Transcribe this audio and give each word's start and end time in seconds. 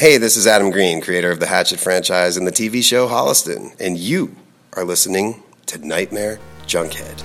Hey, 0.00 0.16
this 0.16 0.34
is 0.38 0.46
Adam 0.46 0.70
Green, 0.70 1.02
creator 1.02 1.30
of 1.30 1.40
the 1.40 1.46
Hatchet 1.46 1.78
franchise 1.78 2.38
and 2.38 2.46
the 2.46 2.50
TV 2.50 2.82
show 2.82 3.06
Holliston, 3.06 3.78
and 3.78 3.98
you 3.98 4.34
are 4.72 4.82
listening 4.82 5.42
to 5.66 5.86
Nightmare 5.86 6.40
Junkhead. 6.62 7.22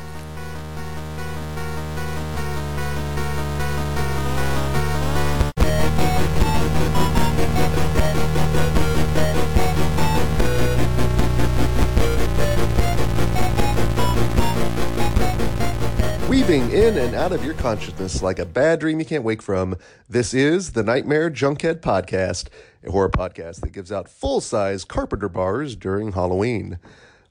In 16.76 16.98
and 16.98 17.16
out 17.16 17.32
of 17.32 17.46
your 17.46 17.54
consciousness 17.54 18.22
like 18.22 18.38
a 18.38 18.46
bad 18.46 18.82
dream 18.82 19.00
you 19.00 19.06
can't 19.06 19.24
wake 19.24 19.42
from, 19.42 19.78
this 20.10 20.34
is 20.34 20.74
the 20.74 20.84
Nightmare 20.84 21.32
Junkhead 21.32 21.76
Podcast, 21.80 22.50
a 22.86 22.92
horror 22.92 23.10
podcast 23.10 23.62
that 23.62 23.72
gives 23.72 23.94
out 23.94 24.10
full 24.10 24.42
size 24.42 24.84
carpenter 24.84 25.30
bars 25.30 25.78
during 25.78 26.12
Halloween. 26.12 26.78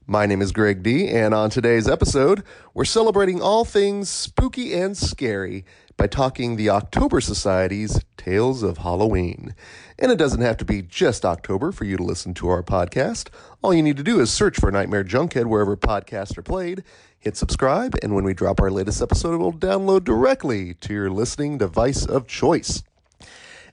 My 0.07 0.25
name 0.25 0.41
is 0.41 0.51
Greg 0.51 0.81
D, 0.81 1.09
and 1.09 1.35
on 1.35 1.51
today's 1.51 1.87
episode, 1.87 2.41
we're 2.73 2.85
celebrating 2.85 3.39
all 3.39 3.65
things 3.65 4.09
spooky 4.09 4.73
and 4.73 4.97
scary 4.97 5.63
by 5.95 6.07
talking 6.07 6.55
the 6.55 6.71
October 6.71 7.21
Society's 7.21 8.03
Tales 8.17 8.63
of 8.63 8.79
Halloween. 8.79 9.53
And 9.99 10.11
it 10.11 10.17
doesn't 10.17 10.41
have 10.41 10.57
to 10.57 10.65
be 10.65 10.81
just 10.81 11.23
October 11.23 11.71
for 11.71 11.85
you 11.85 11.97
to 11.97 12.03
listen 12.03 12.33
to 12.35 12.49
our 12.49 12.63
podcast. 12.63 13.29
All 13.61 13.75
you 13.75 13.83
need 13.83 13.97
to 13.97 14.03
do 14.03 14.19
is 14.19 14.31
search 14.31 14.59
for 14.59 14.71
Nightmare 14.71 15.03
Junkhead 15.03 15.45
wherever 15.45 15.77
podcasts 15.77 16.35
are 16.35 16.43
played, 16.43 16.83
hit 17.25 17.35
subscribe, 17.35 17.95
and 18.03 18.13
when 18.13 18.23
we 18.23 18.35
drop 18.35 18.61
our 18.61 18.69
latest 18.69 19.01
episode, 19.01 19.33
it 19.33 19.37
will 19.37 19.51
download 19.51 20.03
directly 20.03 20.75
to 20.75 20.93
your 20.93 21.09
listening 21.09 21.57
device 21.57 22.05
of 22.05 22.27
choice. 22.27 22.83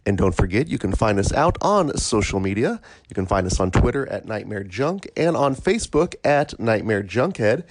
And 0.06 0.16
don't 0.19 0.34
forget, 0.34 0.69
you 0.69 0.78
can 0.78 0.92
find 0.92 1.19
us 1.19 1.33
out 1.34 1.59
on 1.61 1.97
social 1.97 2.41
media. 2.41 2.80
You 3.09 3.15
can 3.15 3.27
find 3.27 3.47
us 3.47 3.61
on 3.61 3.70
Twitter 3.70 4.09
at 4.09 4.25
Nightmare 4.25 4.65
Junk 4.65 5.09
and 5.16 5.37
on 5.37 5.55
Facebook 5.55 6.14
at 6.25 6.58
Nightmare 6.58 7.05
Junkhead. 7.05 7.64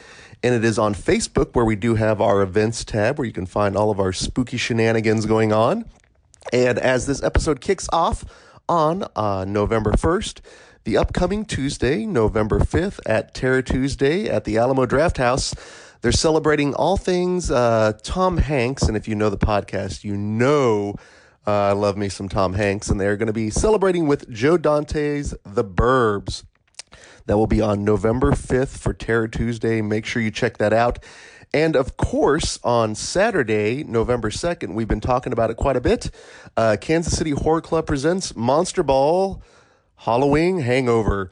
And 0.44 0.56
it 0.56 0.64
is 0.64 0.80
on 0.80 0.96
Facebook 0.96 1.54
where 1.56 1.66
we 1.66 1.76
do 1.76 1.96
have 1.96 2.22
our 2.22 2.42
events 2.42 2.86
tab 2.86 3.18
where 3.18 3.26
you 3.26 3.34
can 3.34 3.48
find 3.48 3.76
all 3.76 3.92
of 3.92 4.00
our 4.00 4.14
spooky 4.14 4.58
shenanigans 4.58 5.26
going 5.26 5.52
on. 5.52 5.86
And 6.54 6.80
as 6.80 7.06
this 7.06 7.22
episode 7.22 7.60
kicks 7.60 7.90
off 7.92 8.24
on 8.70 9.04
uh, 9.16 9.46
November 9.46 9.92
1st, 9.92 10.40
the 10.84 10.98
upcoming 10.98 11.46
Tuesday, 11.46 12.06
November 12.08 12.60
5th, 12.60 13.00
at 13.06 13.36
Terror 13.36 13.62
Tuesday 13.62 14.28
at 14.28 14.46
the 14.46 14.58
Alamo 14.58 14.88
Drafthouse, 14.88 15.54
they're 16.02 16.12
celebrating 16.12 16.74
all 16.74 16.98
things 16.98 17.52
uh, 17.52 17.94
Tom 18.02 18.38
Hanks. 18.38 18.84
And 18.84 18.98
if 18.98 19.08
you 19.08 19.14
know 19.14 19.30
the 19.30 19.38
podcast, 19.38 20.04
you 20.04 20.18
know 20.18 20.96
uh, 21.46 21.52
I 21.52 21.72
love 21.74 21.98
me 21.98 22.10
some 22.10 22.28
Tom 22.28 22.54
Hanks. 22.54 22.90
And 22.90 23.00
they're 23.00 23.16
going 23.16 23.28
to 23.28 23.34
be 23.34 23.52
celebrating 23.52 24.08
with 24.08 24.28
Joe 24.32 24.58
Dante's 24.58 25.36
The 25.44 25.64
Burbs. 25.64 26.46
That 27.28 27.38
will 27.38 27.48
be 27.48 27.62
on 27.62 27.86
November 27.86 28.32
5th 28.32 28.80
for 28.80 28.94
Terror 28.94 29.28
Tuesday. 29.28 29.84
Make 29.84 30.08
sure 30.08 30.24
you 30.24 30.32
check 30.32 30.58
that 30.58 30.74
out. 30.74 31.04
And 31.54 31.76
of 31.76 31.98
course, 31.98 32.58
on 32.64 32.96
Saturday, 32.96 33.84
November 33.84 34.32
2nd, 34.32 34.74
we've 34.74 34.88
been 34.88 35.02
talking 35.02 35.32
about 35.32 35.52
it 35.52 35.58
quite 35.58 35.76
a 35.76 35.82
bit. 35.82 36.10
Uh, 36.58 36.78
Kansas 36.82 37.16
City 37.16 37.32
Horror 37.32 37.62
Club 37.62 37.86
presents 37.86 38.36
Monster 38.36 38.82
Ball 38.82 39.44
Halloween 40.02 40.58
Hangover. 40.58 41.32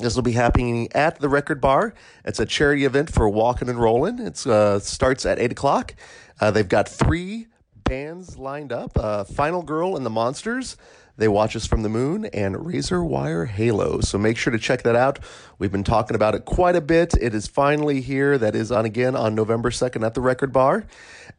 This 0.00 0.16
will 0.16 0.24
be 0.24 0.32
happening 0.32 0.88
at 0.92 1.20
the 1.20 1.28
Record 1.28 1.60
Bar. 1.60 1.94
It's 2.24 2.40
a 2.40 2.46
charity 2.46 2.84
event 2.84 3.12
for 3.12 3.28
Walking 3.28 3.68
and 3.68 3.78
Rolling. 3.78 4.18
It 4.18 4.44
uh, 4.44 4.80
starts 4.80 5.24
at 5.24 5.38
8 5.38 5.52
o'clock. 5.52 5.94
Uh, 6.40 6.50
they've 6.50 6.68
got 6.68 6.88
three 6.88 7.46
bands 7.84 8.36
lined 8.36 8.72
up 8.72 8.98
uh, 8.98 9.22
Final 9.22 9.62
Girl 9.62 9.96
and 9.96 10.04
the 10.04 10.10
Monsters. 10.10 10.76
They 11.16 11.28
Watch 11.28 11.54
Us 11.54 11.66
from 11.66 11.84
the 11.84 11.88
Moon 11.88 12.24
and 12.26 12.66
Razor 12.66 13.04
Wire 13.04 13.46
Halo. 13.46 14.00
So 14.00 14.18
make 14.18 14.36
sure 14.36 14.52
to 14.52 14.58
check 14.58 14.82
that 14.82 14.96
out. 14.96 15.20
We've 15.60 15.70
been 15.70 15.84
talking 15.84 16.16
about 16.16 16.34
it 16.34 16.44
quite 16.44 16.74
a 16.74 16.80
bit. 16.80 17.14
It 17.20 17.36
is 17.36 17.46
finally 17.46 18.00
here. 18.00 18.36
That 18.36 18.56
is 18.56 18.72
on 18.72 18.84
again 18.84 19.14
on 19.14 19.36
November 19.36 19.70
2nd 19.70 20.04
at 20.04 20.14
the 20.14 20.20
Record 20.20 20.52
Bar. 20.52 20.86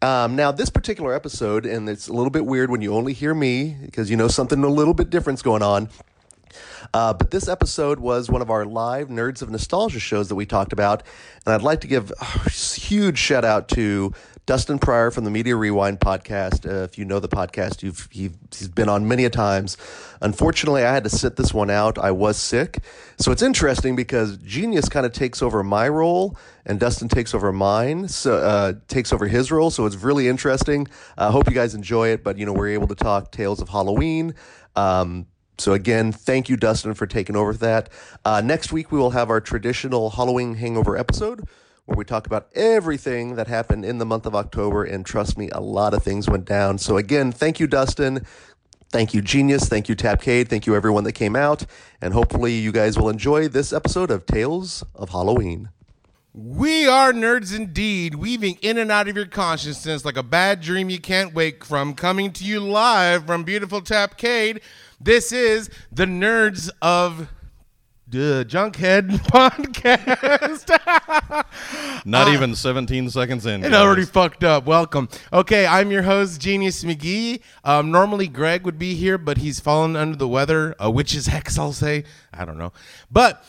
Um, 0.02 0.38
now, 0.38 0.53
this 0.53 0.70
particular 0.70 1.14
episode, 1.14 1.66
and 1.66 1.90
it's 1.90 2.08
a 2.08 2.14
little 2.14 2.30
bit 2.30 2.46
weird 2.46 2.70
when 2.70 2.82
you 2.82 2.94
only 2.94 3.12
hear 3.12 3.36
me 3.36 3.76
because 3.82 4.09
you 4.09 4.16
know 4.16 4.30
something 4.30 4.64
a 4.64 4.70
little 4.70 4.94
bit 4.94 5.09
different's 5.09 5.42
going 5.42 5.62
on. 5.62 5.90
Uh, 6.94 7.14
but 7.14 7.32
this 7.32 7.48
episode 7.48 8.00
was 8.00 8.30
one 8.30 8.42
of 8.42 8.50
our 8.50 8.66
live 8.66 9.10
Nerds 9.10 9.42
of 9.42 9.50
Nostalgia 9.50 10.00
shows 10.00 10.30
that 10.30 10.36
we 10.36 10.46
talked 10.46 10.74
about. 10.74 11.04
And 11.46 11.54
I'd 11.54 11.62
like 11.62 11.82
to 11.82 11.88
give 11.88 12.12
a 12.20 12.50
huge 12.50 13.18
shout 13.18 13.46
out 13.46 13.68
to 13.70 14.14
Dustin 14.50 14.80
Pryor 14.80 15.12
from 15.12 15.26
the 15.26 15.30
Media 15.30 15.56
Rewind 15.56 16.00
podcast. 16.00 16.68
Uh, 16.68 16.84
if 16.84 16.98
you 16.98 17.06
know 17.06 17.20
the 17.20 17.30
podcast, 17.30 17.84
you've 17.84 18.09
he's 18.12 18.32
been 18.68 18.90
on 18.90 19.08
many 19.08 19.26
a 19.26 19.30
times. 19.30 19.78
Unfortunately, 20.24 20.84
I 20.84 20.92
had 20.92 21.04
to 21.04 21.09
sit 21.12 21.36
this 21.36 21.54
one 21.54 21.70
out. 21.70 22.00
I 22.00 22.09
was 22.09 22.36
sick, 22.36 22.80
so 23.20 23.32
it's 23.32 23.44
interesting 23.44 23.96
because 23.96 24.38
Genius 24.38 24.90
kind 24.90 25.06
of 25.06 25.12
takes 25.12 25.44
over 25.44 25.62
my 25.62 25.88
role 25.88 26.36
and 26.66 26.80
Dustin 26.80 27.09
takes 27.09 27.36
over 27.36 27.54
mine. 27.54 28.08
So 28.08 28.38
uh, 28.38 28.74
takes 28.88 29.14
over 29.14 29.28
his 29.28 29.52
role. 29.52 29.70
So 29.70 29.86
it's 29.86 29.98
really 29.98 30.28
interesting. 30.28 30.88
I 31.16 31.30
hope 31.30 31.48
you 31.48 31.54
guys 31.54 31.76
enjoy 31.76 32.08
it. 32.08 32.24
But 32.24 32.40
you 32.40 32.48
know, 32.48 32.54
we're 32.54 32.70
able 32.70 32.88
to 32.88 32.96
talk 32.96 33.32
Tales 33.32 33.62
of 33.62 33.70
Halloween. 33.70 34.34
Um, 34.76 35.28
so 35.59 35.74
again, 35.74 36.12
thank 36.12 36.50
you, 36.50 36.58
Dustin, 36.58 36.94
for 36.94 37.06
taking 37.08 37.36
over 37.36 37.53
that. 37.53 37.90
Uh, 38.25 38.42
next 38.42 38.72
week 38.72 38.92
we 38.92 39.00
will 39.00 39.12
have 39.12 39.30
our 39.30 39.42
traditional 39.42 40.12
Halloween 40.12 40.56
hangover 40.56 40.97
episode 40.97 41.47
where 41.86 41.97
we 41.97 42.06
talk 42.06 42.28
about 42.28 42.47
everything 42.53 43.36
that 43.36 43.47
happened 43.47 43.84
in 43.84 43.97
the 43.97 44.06
month 44.06 44.25
of 44.25 44.36
October. 44.36 44.84
And 44.84 45.06
trust 45.06 45.38
me, 45.38 45.50
a 45.52 45.59
lot 45.59 45.94
of 45.94 46.03
things 46.03 46.30
went 46.30 46.46
down. 46.46 46.78
So, 46.78 46.97
again, 46.97 47.31
thank 47.31 47.59
you, 47.59 47.66
Dustin. 47.66 48.25
Thank 48.92 49.14
you, 49.14 49.22
Genius. 49.22 49.68
Thank 49.68 49.90
you, 49.90 49.96
Tapcade. 49.96 50.50
Thank 50.50 50.66
you, 50.68 50.75
everyone 50.75 51.03
that 51.06 51.14
came 51.14 51.36
out. 51.36 51.66
And 52.02 52.14
hopefully, 52.14 52.53
you 52.53 52.72
guys 52.72 52.97
will 52.97 53.09
enjoy 53.09 53.47
this 53.47 53.74
episode 53.74 54.12
of 54.12 54.26
Tales 54.26 54.84
of 54.96 55.09
Halloween. 55.09 55.70
We 56.31 56.88
are 56.88 57.12
nerds 57.12 57.56
indeed, 57.56 58.16
weaving 58.16 58.59
in 58.62 58.78
and 58.78 58.91
out 58.91 59.08
of 59.08 59.16
your 59.16 59.26
consciousness 59.26 60.06
like 60.06 60.16
a 60.16 60.24
bad 60.24 60.62
dream 60.62 60.90
you 60.90 61.00
can't 61.00 61.34
wake 61.34 61.66
from, 61.66 61.96
coming 61.96 62.31
to 62.34 62.44
you 62.44 62.59
live 62.59 63.26
from 63.26 63.44
beautiful 63.44 63.81
Tapcade. 63.81 64.62
This 65.02 65.32
is 65.32 65.70
the 65.94 66.04
Nerds 66.04 66.70
of 66.82 67.30
the 68.06 68.46
Junkhead 68.46 69.10
podcast. 69.32 70.68
Not 72.06 72.28
uh, 72.28 72.32
even 72.32 72.54
17 72.54 73.09
seconds 73.09 73.46
in. 73.46 73.64
And 73.64 73.74
already 73.74 74.04
fucked 74.04 74.44
up. 74.44 74.66
Welcome. 74.66 75.08
Okay, 75.32 75.66
I'm 75.66 75.90
your 75.90 76.02
host, 76.02 76.42
Genius 76.42 76.84
McGee. 76.84 77.40
Um, 77.64 77.92
normally 77.92 78.28
Greg 78.28 78.66
would 78.66 78.78
be 78.78 78.94
here, 78.94 79.18
but 79.18 79.38
he's 79.38 79.62
fallen 79.62 79.96
under 79.96 80.18
the 80.18 80.28
weather, 80.28 80.76
uh, 80.84 80.92
which 80.92 81.16
is 81.16 81.28
hex, 81.28 81.58
I'll 81.58 81.72
say. 81.72 82.04
I 82.34 82.44
don't 82.44 82.58
know. 82.58 82.74
But 83.09 83.42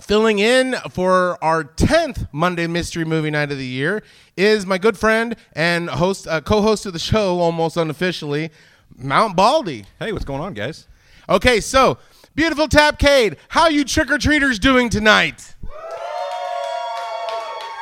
filling 0.00 0.40
in 0.40 0.74
for 0.90 1.38
our 1.44 1.62
10th 1.62 2.26
Monday 2.32 2.66
Mystery 2.66 3.04
Movie 3.04 3.30
Night 3.30 3.52
of 3.52 3.58
the 3.58 3.66
Year 3.66 4.02
is 4.36 4.66
my 4.66 4.78
good 4.78 4.98
friend 4.98 5.36
and 5.52 5.88
host, 5.90 6.26
uh, 6.26 6.40
co-host 6.40 6.86
of 6.86 6.92
the 6.92 6.98
show, 6.98 7.38
almost 7.38 7.76
unofficially, 7.76 8.50
Mount 8.98 9.36
Baldy. 9.36 9.84
Hey, 9.98 10.12
what's 10.12 10.24
going 10.24 10.40
on, 10.40 10.54
guys? 10.54 10.86
Okay, 11.28 11.60
so 11.60 11.98
Beautiful 12.34 12.66
Tapcade, 12.66 13.36
how 13.48 13.68
you 13.68 13.84
trick-or-treaters 13.84 14.58
doing 14.58 14.88
tonight? 14.88 15.54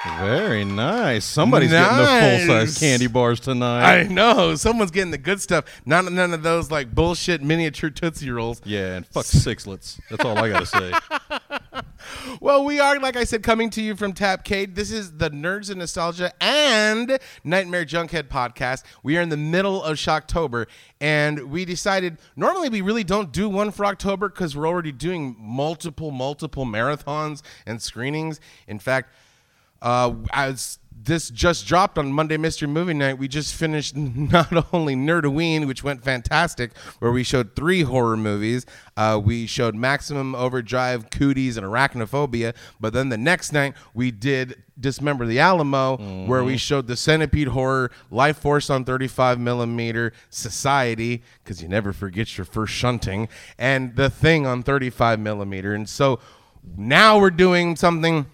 Very 0.05 0.65
nice. 0.65 1.27
Somebody's 1.27 1.73
nice. 1.73 1.91
getting 1.91 1.99
the 1.99 2.47
full 2.47 2.57
size 2.57 2.79
candy 2.79 3.07
bars 3.07 3.39
tonight. 3.39 4.01
I 4.01 4.03
know. 4.05 4.55
Someone's 4.55 4.91
getting 4.91 5.11
the 5.11 5.19
good 5.19 5.43
stuff. 5.43 5.67
Not 5.85 6.11
none 6.11 6.33
of 6.33 6.43
those 6.43 6.71
like 6.71 6.95
bullshit 6.95 7.43
miniature 7.43 7.91
Tootsie 7.91 8.31
Rolls. 8.31 8.63
Yeah, 8.65 8.97
and 8.97 9.07
fuck 9.07 9.27
sixlets. 9.27 10.01
That's 10.09 10.25
all 10.25 10.39
I 10.39 10.49
gotta 10.49 10.65
say. 10.65 10.93
well, 12.41 12.65
we 12.65 12.81
are, 12.81 12.99
like 12.99 13.17
I 13.17 13.25
said, 13.25 13.43
coming 13.43 13.69
to 13.71 13.83
you 13.83 13.95
from 13.95 14.15
Tapcade. 14.15 14.75
This 14.75 14.91
is 14.91 15.19
the 15.19 15.31
Nerds 15.31 15.69
of 15.69 15.77
Nostalgia 15.77 16.33
and 16.41 17.19
Nightmare 17.45 17.85
Junkhead 17.85 18.29
podcast. 18.29 18.85
We 19.03 19.19
are 19.19 19.21
in 19.21 19.29
the 19.29 19.37
middle 19.37 19.83
of 19.83 19.99
Shocktober, 19.99 20.67
and 20.99 21.51
we 21.51 21.67
decided 21.67 22.17
normally 22.37 22.71
we 22.71 22.81
really 22.81 23.05
don't 23.05 23.33
do 23.33 23.51
one 23.51 23.71
for 23.71 23.85
October 23.85 24.31
because 24.31 24.57
we're 24.57 24.67
already 24.67 24.93
doing 24.93 25.37
multiple, 25.39 26.11
multiple 26.11 26.65
marathons 26.65 27.43
and 27.67 27.83
screenings. 27.83 28.41
In 28.67 28.79
fact, 28.79 29.13
uh, 29.83 30.15
as 30.33 30.79
this 31.05 31.31
just 31.31 31.67
dropped 31.67 31.99
on 31.99 32.13
Monday 32.13 32.37
Mystery 32.37 32.69
Movie 32.69 32.95
Night. 32.95 33.19
We 33.19 33.29
just 33.29 33.55
finished 33.55 33.97
not 33.97 34.73
only 34.73 34.95
Nerdoween, 34.95 35.67
which 35.67 35.83
went 35.83 36.05
fantastic, 36.05 36.77
where 36.99 37.11
we 37.11 37.23
showed 37.23 37.57
three 37.57 37.83
horror 37.83 38.17
movies. 38.17 38.67
Uh, 38.97 39.21
we 39.23 39.47
showed 39.47 39.75
Maximum 39.75 40.35
Overdrive, 40.35 41.11
Cooties, 41.11 41.57
and 41.57 41.67
Arachnophobia. 41.67 42.55
But 42.79 42.93
then 42.93 43.09
the 43.09 43.19
next 43.19 43.53
night 43.53 43.75
we 43.95 44.11
did 44.11 44.63
Dismember 44.79 45.27
the 45.27 45.39
Alamo, 45.39 45.97
mm-hmm. 45.97 46.27
where 46.27 46.45
we 46.45 46.57
showed 46.57 46.87
the 46.87 46.97
Centipede 46.97 47.49
horror, 47.49 47.91
Life 48.11 48.39
Force 48.39 48.71
on 48.71 48.85
35 48.85 49.39
millimeter, 49.39 50.13
Society, 50.29 51.23
because 51.43 51.63
you 51.63 51.69
never 51.69 51.93
forget 51.93 52.37
your 52.39 52.45
first 52.45 52.73
shunting, 52.73 53.29
and 53.59 53.97
The 53.97 54.11
Thing 54.11 54.47
on 54.47 54.63
35 54.63 55.19
millimeter. 55.19 55.75
And 55.75 55.89
so 55.89 56.21
now 56.77 57.19
we're 57.19 57.31
doing 57.31 57.77
something 57.77 58.27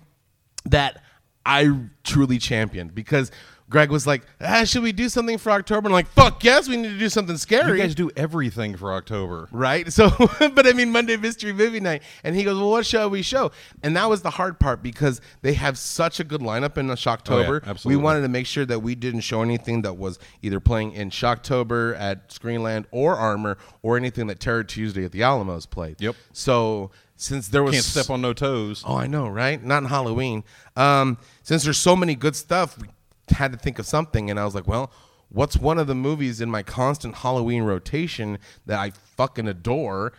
that 0.64 1.00
I 1.46 1.70
truly 2.04 2.38
championed 2.38 2.94
because 2.94 3.31
Greg 3.69 3.90
was 3.90 4.06
like, 4.06 4.22
ah, 4.40 4.62
"Should 4.62 4.84
we 4.84 4.93
do 4.93 5.08
something 5.08 5.38
for 5.38 5.50
October?" 5.50 5.87
And 5.87 5.88
I'm 5.88 5.93
like, 5.93 6.06
"Fuck 6.08 6.44
yes, 6.44 6.69
we 6.69 6.76
need 6.76 6.90
to 6.90 6.98
do 6.98 7.08
something 7.08 7.37
scary. 7.37 7.62
You 7.62 7.66
scary." 7.69 7.78
guys 7.81 7.94
do 7.96 8.10
everything 8.16 8.76
for 8.76 8.93
October. 8.93 9.48
right? 9.50 9.93
So, 9.93 10.08
but 10.54 10.69
I 10.69 10.72
mean, 10.72 10.93
Monday 10.93 11.16
Mystery 11.16 11.52
Movie 11.52 11.81
Night, 11.81 12.02
and 12.22 12.37
he 12.37 12.44
goes, 12.44 12.56
"Well, 12.56 12.70
what 12.70 12.87
shall 12.87 13.10
we 13.10 13.22
show?" 13.22 13.50
And 13.82 13.96
that 13.96 14.08
was 14.08 14.22
the 14.22 14.31
hard 14.31 14.60
part 14.60 14.84
because 14.84 15.20
they 15.43 15.54
have 15.54 15.78
such 15.78 16.20
a 16.20 16.25
good 16.25 16.43
lineup 16.43 16.78
in 16.78 16.87
Shocktober. 16.88 17.49
we 17.62 17.66
Oh, 17.66 17.70
absolutely. 17.70 18.02
wanted 18.04 18.20
to 18.22 18.28
make 18.28 18.46
sure 18.46 18.64
that 18.66 18.81
we 18.81 18.94
didn't 18.94 19.22
show 19.22 19.42
anything 19.42 19.82
that 19.82 19.94
was 19.94 20.20
either 20.42 20.60
playing 20.60 20.92
in 20.92 21.10
Shocktober 21.10 21.99
at 21.99 22.28
Screenland 22.28 22.84
or 22.92 23.16
Armour, 23.16 23.58
or 23.82 23.96
anything 23.96 24.28
that 24.28 24.38
Terror 24.38 24.62
Tuesday 24.62 25.04
at 25.04 25.10
the 25.10 25.25
Alamos 25.25 25.66
played. 25.66 26.00
Yep. 26.00 26.14
So 26.32 26.92
since 27.16 27.48
there 27.48 27.62
was 27.62 27.74
Can't 27.74 27.84
step 27.84 28.10
on 28.10 28.20
no 28.20 28.32
toes. 28.32 28.84
Oh, 28.86 28.96
I 28.96 29.06
know, 29.06 29.28
right? 29.28 29.62
Not 29.62 29.82
in 29.82 29.88
Halloween. 29.88 30.44
Um, 30.76 31.18
since 31.42 31.64
there's 31.64 31.78
so 31.78 31.96
many 31.96 32.14
good 32.14 32.36
stuff, 32.36 32.78
we 32.78 32.88
had 33.30 33.52
to 33.52 33.58
think 33.58 33.78
of 33.78 33.86
something, 33.86 34.30
and 34.30 34.38
I 34.38 34.44
was 34.44 34.54
like, 34.54 34.66
well, 34.66 34.92
what's 35.28 35.56
one 35.56 35.78
of 35.78 35.86
the 35.86 35.94
movies 35.94 36.40
in 36.40 36.50
my 36.50 36.62
constant 36.62 37.16
Halloween 37.16 37.62
rotation 37.62 38.38
that 38.66 38.78
I 38.78 38.90
fucking 38.90 39.48
adore? 39.48 40.12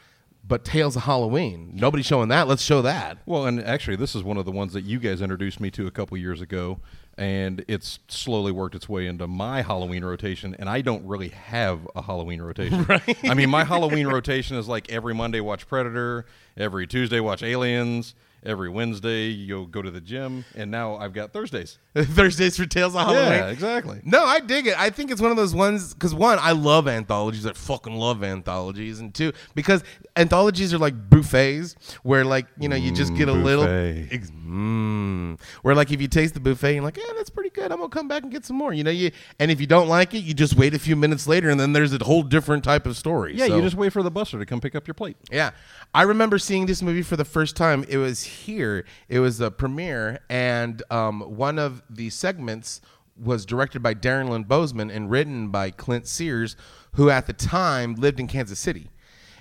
But 0.48 0.64
Tales 0.64 0.96
of 0.96 1.04
Halloween. 1.04 1.72
Nobody's 1.74 2.06
showing 2.06 2.30
that. 2.30 2.48
Let's 2.48 2.62
show 2.62 2.82
that. 2.82 3.18
Well, 3.26 3.46
and 3.46 3.62
actually, 3.62 3.98
this 3.98 4.16
is 4.16 4.24
one 4.24 4.38
of 4.38 4.46
the 4.46 4.52
ones 4.52 4.72
that 4.72 4.86
you 4.86 4.98
guys 4.98 5.22
introduced 5.22 5.60
me 5.60 5.70
to 5.72 5.88
a 5.88 5.92
couple 5.92 6.18
years 6.18 6.40
ago, 6.40 6.80
and 7.18 7.66
it's 7.68 8.00
slowly 8.08 8.52
worked 8.52 8.76
its 8.76 8.88
way 8.88 9.08
into 9.08 9.28
my 9.28 9.64
Halloween 9.64 10.04
rotation. 10.04 10.56
And 10.60 10.70
I 10.70 10.82
don't 10.82 11.06
really 11.06 11.30
have 11.30 11.88
a 11.96 12.02
Halloween 12.04 12.42
rotation. 12.42 12.78
Right. 12.88 13.18
I 13.26 13.34
mean, 13.34 13.50
my 13.50 13.64
Halloween 13.64 14.08
rotation 14.08 14.56
is 14.56 14.68
like 14.68 14.90
every 14.92 15.14
Monday 15.14 15.40
watch 15.40 15.68
Predator, 15.68 16.26
every 16.56 16.86
Tuesday 16.88 17.20
watch 17.20 17.44
Aliens, 17.44 18.14
every 18.48 18.70
Wednesday 18.70 19.26
you 19.28 19.68
go 19.68 19.82
to 19.82 19.92
the 19.92 20.02
gym, 20.02 20.46
and 20.56 20.72
now 20.72 20.96
I've 20.96 21.14
got 21.14 21.34
Thursdays. 21.34 21.78
Thursdays 21.96 22.58
for 22.58 22.66
Tales 22.66 22.96
of 22.96 23.02
Halloween. 23.02 23.40
Yeah, 23.40 23.50
exactly. 23.50 24.02
No, 24.04 24.24
I 24.26 24.40
dig 24.40 24.68
it. 24.68 24.80
I 24.80 24.90
think 24.90 25.12
it's 25.12 25.22
one 25.22 25.32
of 25.32 25.38
those 25.38 25.54
ones 25.54 25.94
because 25.94 26.16
one, 26.16 26.40
I 26.42 26.54
love 26.54 26.88
anthologies. 26.88 27.46
I 27.46 27.54
fucking 27.54 27.94
love 27.94 28.24
anthologies, 28.24 29.00
and 29.00 29.14
two, 29.14 29.34
because 29.54 29.84
anthologies 30.16 30.74
are 30.74 30.78
like 30.78 31.10
buffets 31.10 31.76
where 32.04 32.24
like 32.26 32.48
you 32.58 32.70
know 32.70 32.76
you 32.76 32.92
just 32.92 33.14
get 33.16 33.28
a 33.28 33.34
little, 33.34 33.66
buffet. 33.66 34.08
ex- 34.12 34.32
mm, 34.32 35.40
where 35.62 35.76
like 35.76 35.92
if 35.92 36.02
you 36.02 36.08
taste 36.08 36.34
the 36.34 36.40
buffet, 36.40 36.76
you're 36.76 36.84
like, 36.84 36.98
yeah, 36.98 37.14
that's 37.16 37.30
pretty 37.30 37.47
good. 37.58 37.72
I'm 37.72 37.78
gonna 37.80 37.90
come 37.90 38.08
back 38.08 38.24
and 38.24 38.32
get 38.32 38.46
some 38.46 38.56
more. 38.58 38.72
You 38.74 38.84
know, 38.84 38.92
you 38.92 39.12
and 39.40 39.52
if 39.52 39.60
you 39.60 39.68
don't 39.68 39.88
like 39.88 40.14
it, 40.14 40.20
you 40.20 40.34
just 40.34 40.56
wait 40.56 40.74
a 40.74 40.80
few 40.80 40.96
minutes 40.96 41.28
later, 41.28 41.50
and 41.50 41.60
then 41.60 41.74
there's 41.74 41.94
a 41.94 42.04
whole 42.04 42.24
different 42.24 42.64
type 42.64 42.86
of 42.86 42.96
story. 42.96 43.36
Yeah, 43.36 43.48
So- 43.48 43.56
you 43.58 43.62
just 43.62 43.76
wait 43.76 43.92
for 43.94 44.04
the 44.04 44.12
buster 44.12 44.40
to 44.40 44.46
come 44.46 44.62
pick 44.62 44.76
up 44.76 44.88
your 44.88 44.94
plate. 44.94 45.18
yeah. 45.32 45.52
I 45.94 46.04
remember 46.04 46.38
seeing 46.38 46.66
this 46.66 46.82
movie 46.82 47.02
for 47.02 47.16
the 47.16 47.26
first 47.26 47.56
time. 47.56 47.86
It 47.88 47.98
was 47.98 48.24
here. 48.24 48.86
It 49.10 49.20
was 49.20 49.40
a 49.42 49.50
premiere, 49.50 50.20
and 50.30 50.84
um, 50.92 51.22
one 51.22 51.58
of 51.60 51.82
the 51.90 52.10
segments 52.10 52.82
was 53.20 53.46
directed 53.46 53.82
by 53.82 53.96
Darren 53.96 54.30
Lynn 54.30 54.46
Bousman 54.46 54.94
and 54.96 55.10
written 55.10 55.50
by 55.50 55.72
Clint 55.72 56.06
Sears, 56.08 56.56
who 56.94 57.10
at 57.10 57.26
the 57.26 57.34
time 57.34 57.96
lived 57.96 58.20
in 58.20 58.28
Kansas 58.28 58.60
City. 58.60 58.90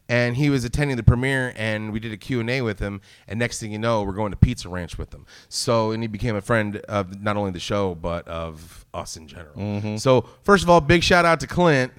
And 0.08 0.36
he 0.36 0.50
was 0.50 0.64
attending 0.64 0.96
the 0.96 1.02
premiere, 1.02 1.52
and 1.56 1.92
we 1.92 1.98
did 1.98 2.12
a 2.12 2.16
Q&A 2.16 2.62
with 2.62 2.78
him. 2.78 3.00
And 3.26 3.40
next 3.40 3.58
thing 3.58 3.72
you 3.72 3.78
know, 3.78 4.04
we're 4.04 4.12
going 4.12 4.30
to 4.30 4.36
Pizza 4.36 4.68
Ranch 4.68 4.98
with 4.98 5.12
him. 5.12 5.26
So, 5.48 5.90
and 5.90 6.02
he 6.02 6.06
became 6.06 6.36
a 6.36 6.40
friend 6.40 6.76
of 6.88 7.20
not 7.20 7.36
only 7.36 7.50
the 7.50 7.58
show, 7.58 7.94
but 7.96 8.26
of 8.28 8.86
us 8.94 9.16
in 9.16 9.26
general. 9.26 9.56
Mm-hmm. 9.56 9.96
So, 9.96 10.28
first 10.44 10.62
of 10.62 10.70
all, 10.70 10.80
big 10.80 11.02
shout 11.02 11.24
out 11.24 11.40
to 11.40 11.48
Clint. 11.48 11.92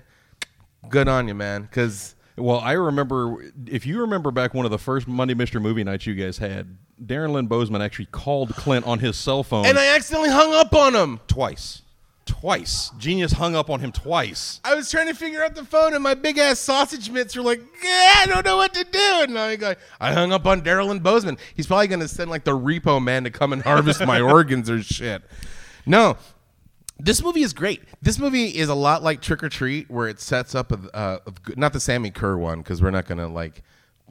Good 0.90 1.10
on 1.10 1.28
you, 1.28 1.34
man. 1.34 1.64
Because 1.64 2.16
Well, 2.38 2.60
I 2.60 2.74
remember 2.74 3.52
if 3.66 3.86
you 3.86 4.02
remember 4.02 4.32
back 4.32 4.54
one 4.54 4.66
of 4.66 4.72
the 4.72 4.78
first 4.78 5.08
Monday 5.08 5.34
Mystery 5.34 5.60
Movie 5.60 5.84
nights 5.84 6.06
you 6.06 6.14
guys 6.14 6.38
had, 6.38 6.78
Darren 7.04 7.32
Lynn 7.32 7.50
Bousman 7.50 7.84
actually 7.84 8.06
called 8.06 8.56
Clint 8.56 8.86
on 8.86 9.00
his 9.00 9.18
cell 9.18 9.44
phone 9.44 9.66
and 9.66 9.78
I 9.78 9.96
accidentally 9.96 10.30
hung 10.30 10.54
up 10.54 10.74
on 10.74 10.96
him. 10.96 11.20
twice. 11.28 11.82
Twice. 12.28 12.92
Genius 12.98 13.32
hung 13.32 13.56
up 13.56 13.70
on 13.70 13.80
him 13.80 13.92
twice. 13.92 14.60
I 14.64 14.76
was 14.76 14.92
trying 14.92 15.08
to 15.08 15.16
figure 15.16 15.44
out 15.44 15.56
the 15.56 15.64
phone, 15.66 15.94
and 15.94 16.04
my 16.04 16.14
big 16.14 16.38
ass 16.38 16.60
sausage 16.60 17.10
mitts 17.10 17.36
were 17.36 17.42
like, 17.42 17.62
"Yeah, 17.84 18.14
I 18.18 18.26
don't 18.28 18.46
know 18.46 18.58
what 18.58 18.74
to 18.74 18.84
do." 18.84 19.20
And 19.22 19.40
I 19.40 19.56
go, 19.56 19.74
I 20.00 20.14
hung 20.14 20.32
up 20.32 20.46
on 20.46 20.62
Daryl 20.62 20.92
and 20.92 21.02
Bousman. 21.02 21.40
He's 21.56 21.66
probably 21.66 21.88
gonna 21.88 22.08
send 22.08 22.30
like 22.30 22.44
the 22.44 22.58
repo 22.58 23.04
man 23.04 23.24
to 23.24 23.32
come 23.32 23.54
and 23.54 23.62
harvest 23.62 24.06
my 24.06 24.22
organs 24.36 24.70
or 24.70 24.84
shit. 24.84 25.24
No, 25.86 26.18
this 27.00 27.24
movie 27.24 27.42
is 27.42 27.54
great. 27.54 27.82
This 28.02 28.20
movie 28.20 28.48
is 28.48 28.70
a 28.70 28.76
lot 28.76 29.02
like 29.02 29.22
Trick 29.22 29.42
or 29.44 29.50
Treat, 29.50 29.90
where 29.90 30.08
it 30.08 30.20
sets 30.20 30.54
up 30.54 30.72
a, 30.72 30.96
uh, 30.96 31.20
a 31.26 31.60
not 31.60 31.74
the 31.74 31.80
Sammi 31.80 32.14
Curr 32.14 32.38
one 32.38 32.60
because 32.60 32.82
we're 32.82 32.92
not 32.92 33.08
gonna 33.08 33.28
like 33.28 33.64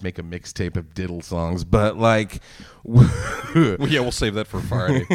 make 0.03 0.19
a 0.19 0.23
mixtape 0.23 0.77
of 0.77 0.95
diddle 0.95 1.21
songs, 1.21 1.65
but 1.65 1.97
like. 1.97 2.41
Yeah, 2.87 4.01
we'll 4.01 4.13
save 4.13 4.35
that 4.35 4.47
for 4.47 4.61
Friday. 4.61 5.07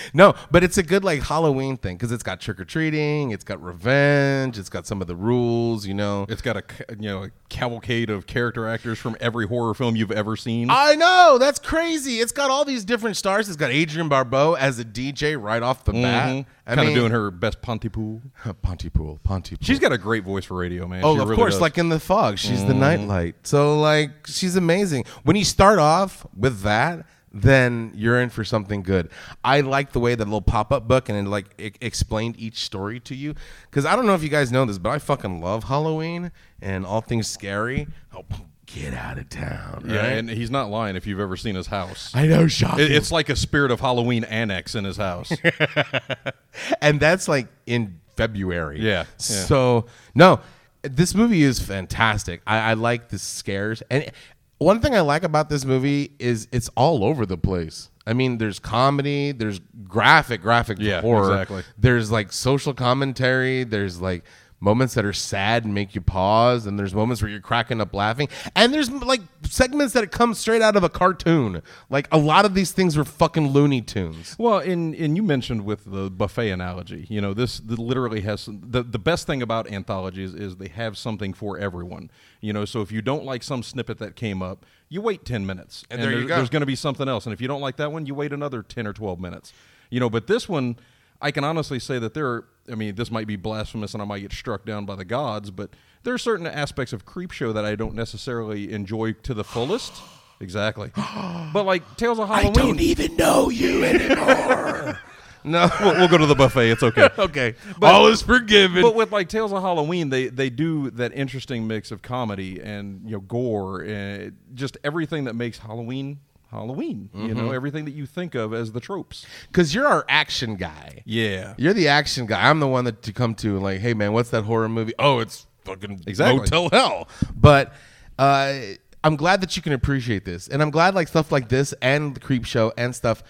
no, 0.14 0.34
but 0.50 0.64
it's 0.64 0.78
a 0.78 0.82
good 0.82 1.04
like 1.04 1.22
Halloween 1.22 1.76
thing 1.76 1.96
because 1.96 2.10
it's 2.10 2.22
got 2.22 2.40
trick 2.40 2.58
or 2.58 2.64
treating, 2.64 3.32
it's 3.32 3.44
got 3.44 3.62
revenge, 3.62 4.58
it's 4.58 4.70
got 4.70 4.86
some 4.86 5.02
of 5.02 5.08
the 5.08 5.16
rules, 5.16 5.86
you 5.86 5.92
know. 5.92 6.24
it's 6.28 6.40
got 6.40 6.56
a 6.56 6.62
you 6.98 7.08
know 7.08 7.24
a 7.24 7.30
cavalcade 7.50 8.08
of 8.08 8.26
character 8.26 8.66
actors 8.66 8.98
from 8.98 9.16
every 9.20 9.46
horror 9.46 9.74
film 9.74 9.94
you've 9.94 10.12
ever 10.12 10.36
seen. 10.36 10.68
I 10.70 10.94
know 10.94 11.36
that's 11.38 11.58
crazy. 11.58 12.20
It's 12.20 12.32
got 12.32 12.50
all 12.50 12.64
these 12.64 12.84
different 12.84 13.16
stars. 13.16 13.48
It's 13.48 13.56
got 13.56 13.70
Adrienne 13.70 14.08
Barbeau 14.08 14.54
as 14.54 14.78
a 14.78 14.84
DJ 14.84 15.40
right 15.40 15.62
off 15.62 15.84
the 15.84 15.92
bat. 15.92 16.28
Mm-hmm. 16.28 16.74
Kind 16.74 16.88
of 16.88 16.94
doing 16.94 17.12
her 17.12 17.30
best 17.30 17.62
Pontypool. 17.62 18.20
Pontypool, 18.62 19.20
Pontypool. 19.22 19.64
She's 19.64 19.78
got 19.78 19.92
a 19.92 19.98
great 19.98 20.24
voice 20.24 20.44
for 20.44 20.58
radio, 20.58 20.86
man. 20.86 21.02
Oh, 21.02 21.14
She 21.14 21.20
of 21.22 21.28
really 21.28 21.36
course, 21.36 21.54
does. 21.54 21.60
like 21.62 21.78
in 21.78 21.88
the 21.88 22.00
fog, 22.00 22.38
she's 22.38 22.62
the 22.62 22.72
mm-hmm. 22.72 22.80
nightlight. 22.80 23.34
So 23.46 23.80
like 23.80 24.26
she's 24.26 24.56
amazing. 24.56 25.04
When 25.22 25.36
you 25.36 25.44
start 25.44 25.78
off 25.78 26.26
with 26.36 26.47
that, 26.50 27.06
then 27.32 27.92
you're 27.94 28.20
in 28.20 28.30
for 28.30 28.42
something 28.44 28.82
good. 28.82 29.10
I 29.44 29.60
like 29.60 29.92
the 29.92 30.00
way 30.00 30.14
that 30.14 30.24
little 30.24 30.40
pop 30.40 30.72
up 30.72 30.88
book 30.88 31.08
and 31.08 31.18
it 31.18 31.28
like 31.30 31.46
it 31.58 31.76
explained 31.80 32.36
each 32.38 32.58
story 32.64 33.00
to 33.00 33.14
you 33.14 33.34
because 33.70 33.84
I 33.84 33.94
don't 33.96 34.06
know 34.06 34.14
if 34.14 34.22
you 34.22 34.28
guys 34.30 34.50
know 34.50 34.64
this, 34.64 34.78
but 34.78 34.90
I 34.90 34.98
fucking 34.98 35.40
love 35.40 35.64
Halloween 35.64 36.32
and 36.62 36.86
all 36.86 37.00
things 37.02 37.26
scary. 37.28 37.86
Oh, 38.16 38.24
get 38.66 38.92
out 38.94 39.18
of 39.18 39.28
town! 39.28 39.84
yeah, 39.88 40.04
and 40.06 40.28
he's 40.30 40.50
not 40.50 40.70
lying. 40.70 40.96
If 40.96 41.06
you've 41.06 41.20
ever 41.20 41.36
seen 41.36 41.54
his 41.54 41.66
house, 41.68 42.10
I 42.14 42.26
know, 42.26 42.46
shocking. 42.48 42.86
It- 42.86 42.92
it's 42.92 43.12
like 43.12 43.28
a 43.28 43.36
Spirit 43.36 43.70
of 43.70 43.80
Halloween 43.80 44.24
annex 44.24 44.74
in 44.74 44.84
his 44.84 44.96
house. 44.96 45.30
and 46.80 46.98
that's 47.00 47.28
like 47.28 47.48
in 47.66 48.00
February. 48.16 48.80
Yeah, 48.80 49.04
yeah. 49.04 49.04
So 49.18 49.86
no, 50.14 50.40
this 50.82 51.14
movie 51.14 51.42
is 51.42 51.60
fantastic. 51.60 52.40
I, 52.46 52.70
I 52.70 52.74
like 52.74 53.08
the 53.08 53.18
scares, 53.18 53.82
and 53.90 54.10
one 54.58 54.80
thing 54.80 54.94
I 54.94 55.00
like 55.00 55.22
about 55.22 55.48
this 55.48 55.64
movie 55.64 56.12
is 56.18 56.48
it's 56.52 56.68
all 56.76 57.04
over 57.04 57.24
the 57.26 57.38
place. 57.38 57.90
I 58.06 58.12
mean, 58.14 58.38
there's 58.38 58.58
comedy, 58.58 59.32
there's 59.32 59.60
graphic, 59.84 60.40
graphic 60.42 60.78
Yeah, 60.80 61.00
horror. 61.02 61.32
exactly. 61.32 61.62
There's 61.76 62.10
like 62.10 62.32
social 62.32 62.72
commentary. 62.74 63.64
There's 63.64 64.00
like 64.00 64.24
moments 64.60 64.94
that 64.94 65.04
are 65.04 65.12
sad 65.12 65.64
and 65.64 65.72
make 65.72 65.94
you 65.94 66.00
pause, 66.00 66.66
and 66.66 66.78
there's 66.78 66.94
moments 66.94 67.22
where 67.22 67.30
you're 67.30 67.40
cracking 67.40 67.80
up 67.80 67.94
laughing, 67.94 68.28
and 68.56 68.72
there's 68.74 68.90
like 68.90 69.20
segments 69.42 69.94
that 69.94 70.10
come 70.10 70.34
straight 70.34 70.62
out 70.62 70.76
of 70.76 70.82
a 70.82 70.88
cartoon. 70.88 71.62
Like 71.90 72.08
a 72.10 72.18
lot 72.18 72.44
of 72.44 72.54
these 72.54 72.72
things 72.72 72.96
were 72.96 73.04
fucking 73.04 73.48
Looney 73.48 73.80
Tunes. 73.80 74.36
Well, 74.38 74.58
and 74.58 74.94
and 74.94 75.16
you 75.16 75.22
mentioned 75.22 75.64
with 75.64 75.84
the 75.84 76.10
buffet 76.10 76.50
analogy, 76.50 77.06
you 77.08 77.20
know, 77.20 77.34
this 77.34 77.62
literally 77.62 78.22
has 78.22 78.48
the 78.50 78.82
the 78.82 78.98
best 78.98 79.26
thing 79.26 79.42
about 79.42 79.70
anthologies 79.70 80.34
is 80.34 80.56
they 80.56 80.68
have 80.68 80.98
something 80.98 81.32
for 81.34 81.58
everyone. 81.58 82.10
You 82.40 82.52
know, 82.52 82.64
so 82.64 82.82
if 82.82 82.92
you 82.92 83.02
don't 83.02 83.24
like 83.24 83.42
some 83.42 83.62
snippet 83.62 83.98
that 83.98 84.16
came 84.16 84.42
up, 84.42 84.64
you 84.88 85.00
wait 85.00 85.24
ten 85.24 85.46
minutes, 85.46 85.84
And 85.90 86.02
there 86.02 86.10
you 86.10 86.16
there's, 86.18 86.28
go. 86.28 86.36
There's 86.36 86.50
going 86.50 86.60
to 86.60 86.66
be 86.66 86.76
something 86.76 87.08
else, 87.08 87.26
and 87.26 87.32
if 87.32 87.40
you 87.40 87.48
don't 87.48 87.60
like 87.60 87.76
that 87.76 87.92
one, 87.92 88.06
you 88.06 88.14
wait 88.14 88.32
another 88.32 88.62
ten 88.62 88.86
or 88.86 88.92
twelve 88.92 89.20
minutes. 89.20 89.52
You 89.90 90.00
know, 90.00 90.10
but 90.10 90.26
this 90.26 90.48
one, 90.48 90.76
I 91.20 91.30
can 91.30 91.44
honestly 91.44 91.78
say 91.78 91.98
that 91.98 92.14
there. 92.14 92.26
are 92.26 92.44
I 92.70 92.74
mean, 92.74 92.94
this 92.96 93.10
might 93.10 93.26
be 93.26 93.36
blasphemous, 93.36 93.94
and 93.94 94.02
I 94.02 94.06
might 94.06 94.20
get 94.20 94.32
struck 94.32 94.64
down 94.66 94.84
by 94.84 94.94
the 94.94 95.04
gods, 95.04 95.50
but 95.50 95.70
there 96.02 96.12
are 96.12 96.18
certain 96.18 96.46
aspects 96.46 96.92
of 96.92 97.06
Creepshow 97.06 97.54
that 97.54 97.64
I 97.64 97.74
don't 97.74 97.94
necessarily 97.94 98.72
enjoy 98.72 99.12
to 99.12 99.34
the 99.34 99.44
fullest. 99.44 99.92
Exactly, 100.40 100.92
but 100.94 101.64
like 101.66 101.96
Tales 101.96 102.20
of 102.20 102.28
Halloween. 102.28 102.50
I 102.50 102.52
don't 102.52 102.80
even 102.80 103.16
know 103.16 103.50
you 103.50 103.82
anymore. 103.82 104.96
no. 105.44 105.68
we'll, 105.80 105.94
we'll 105.94 106.06
go 106.08 106.16
to 106.16 106.26
the 106.26 106.36
buffet. 106.36 106.70
It's 106.70 106.82
okay. 106.84 107.08
okay. 107.18 107.54
But- 107.76 107.92
All 107.92 108.06
is 108.06 108.22
forgiven. 108.22 108.82
But 108.82 108.94
with 108.94 109.10
like 109.10 109.28
Tales 109.28 109.52
of 109.52 109.60
Halloween, 109.62 110.10
they 110.10 110.28
they 110.28 110.48
do 110.48 110.90
that 110.92 111.12
interesting 111.12 111.66
mix 111.66 111.90
of 111.90 112.02
comedy 112.02 112.60
and 112.62 113.00
you 113.04 113.16
know 113.16 113.20
gore 113.20 113.82
and 113.82 114.36
just 114.54 114.78
everything 114.84 115.24
that 115.24 115.34
makes 115.34 115.58
Halloween 115.58 116.20
Halloween. 116.50 117.10
You 117.14 117.20
Mm-hmm. 117.28 117.36
know 117.46 117.52
everything 117.52 117.84
that 117.84 117.92
you 117.94 118.06
think 118.06 118.34
of 118.34 118.54
as 118.54 118.72
the 118.72 118.80
tropes. 118.80 119.26
Because 119.48 119.74
you're 119.74 119.86
our 119.86 120.04
action 120.08 120.56
guy. 120.56 121.02
Yeah. 121.04 121.54
You're 121.58 121.74
the 121.74 121.88
action 121.88 122.26
guy. 122.26 122.48
I'm 122.48 122.60
the 122.60 122.66
one 122.68 122.84
that 122.84 123.02
to 123.02 123.12
come 123.12 123.34
to 123.36 123.54
and 123.56 123.62
like, 123.62 123.80
hey 123.80 123.94
man, 123.94 124.12
what's 124.12 124.30
that 124.30 124.44
horror 124.44 124.68
movie? 124.68 124.94
Oh, 124.98 125.18
it's 125.20 125.46
fucking 125.64 126.04
Exactly. 126.06 126.38
Motel 126.40 126.68
Hell. 126.70 127.08
But 127.36 127.74
uh, 128.18 128.58
I'm 129.04 129.16
glad 129.16 129.40
that 129.42 129.56
you 129.56 129.62
can 129.62 129.72
appreciate 129.74 130.24
this, 130.24 130.48
and 130.48 130.60
I'm 130.62 130.70
glad 130.70 130.94
like 130.94 131.08
stuff 131.08 131.30
like 131.30 131.48
this 131.48 131.72
and 131.82 132.14
the 132.16 132.20
Creep 132.20 132.44
Show 132.44 132.72
and 132.76 132.94
stuff. 132.94 133.22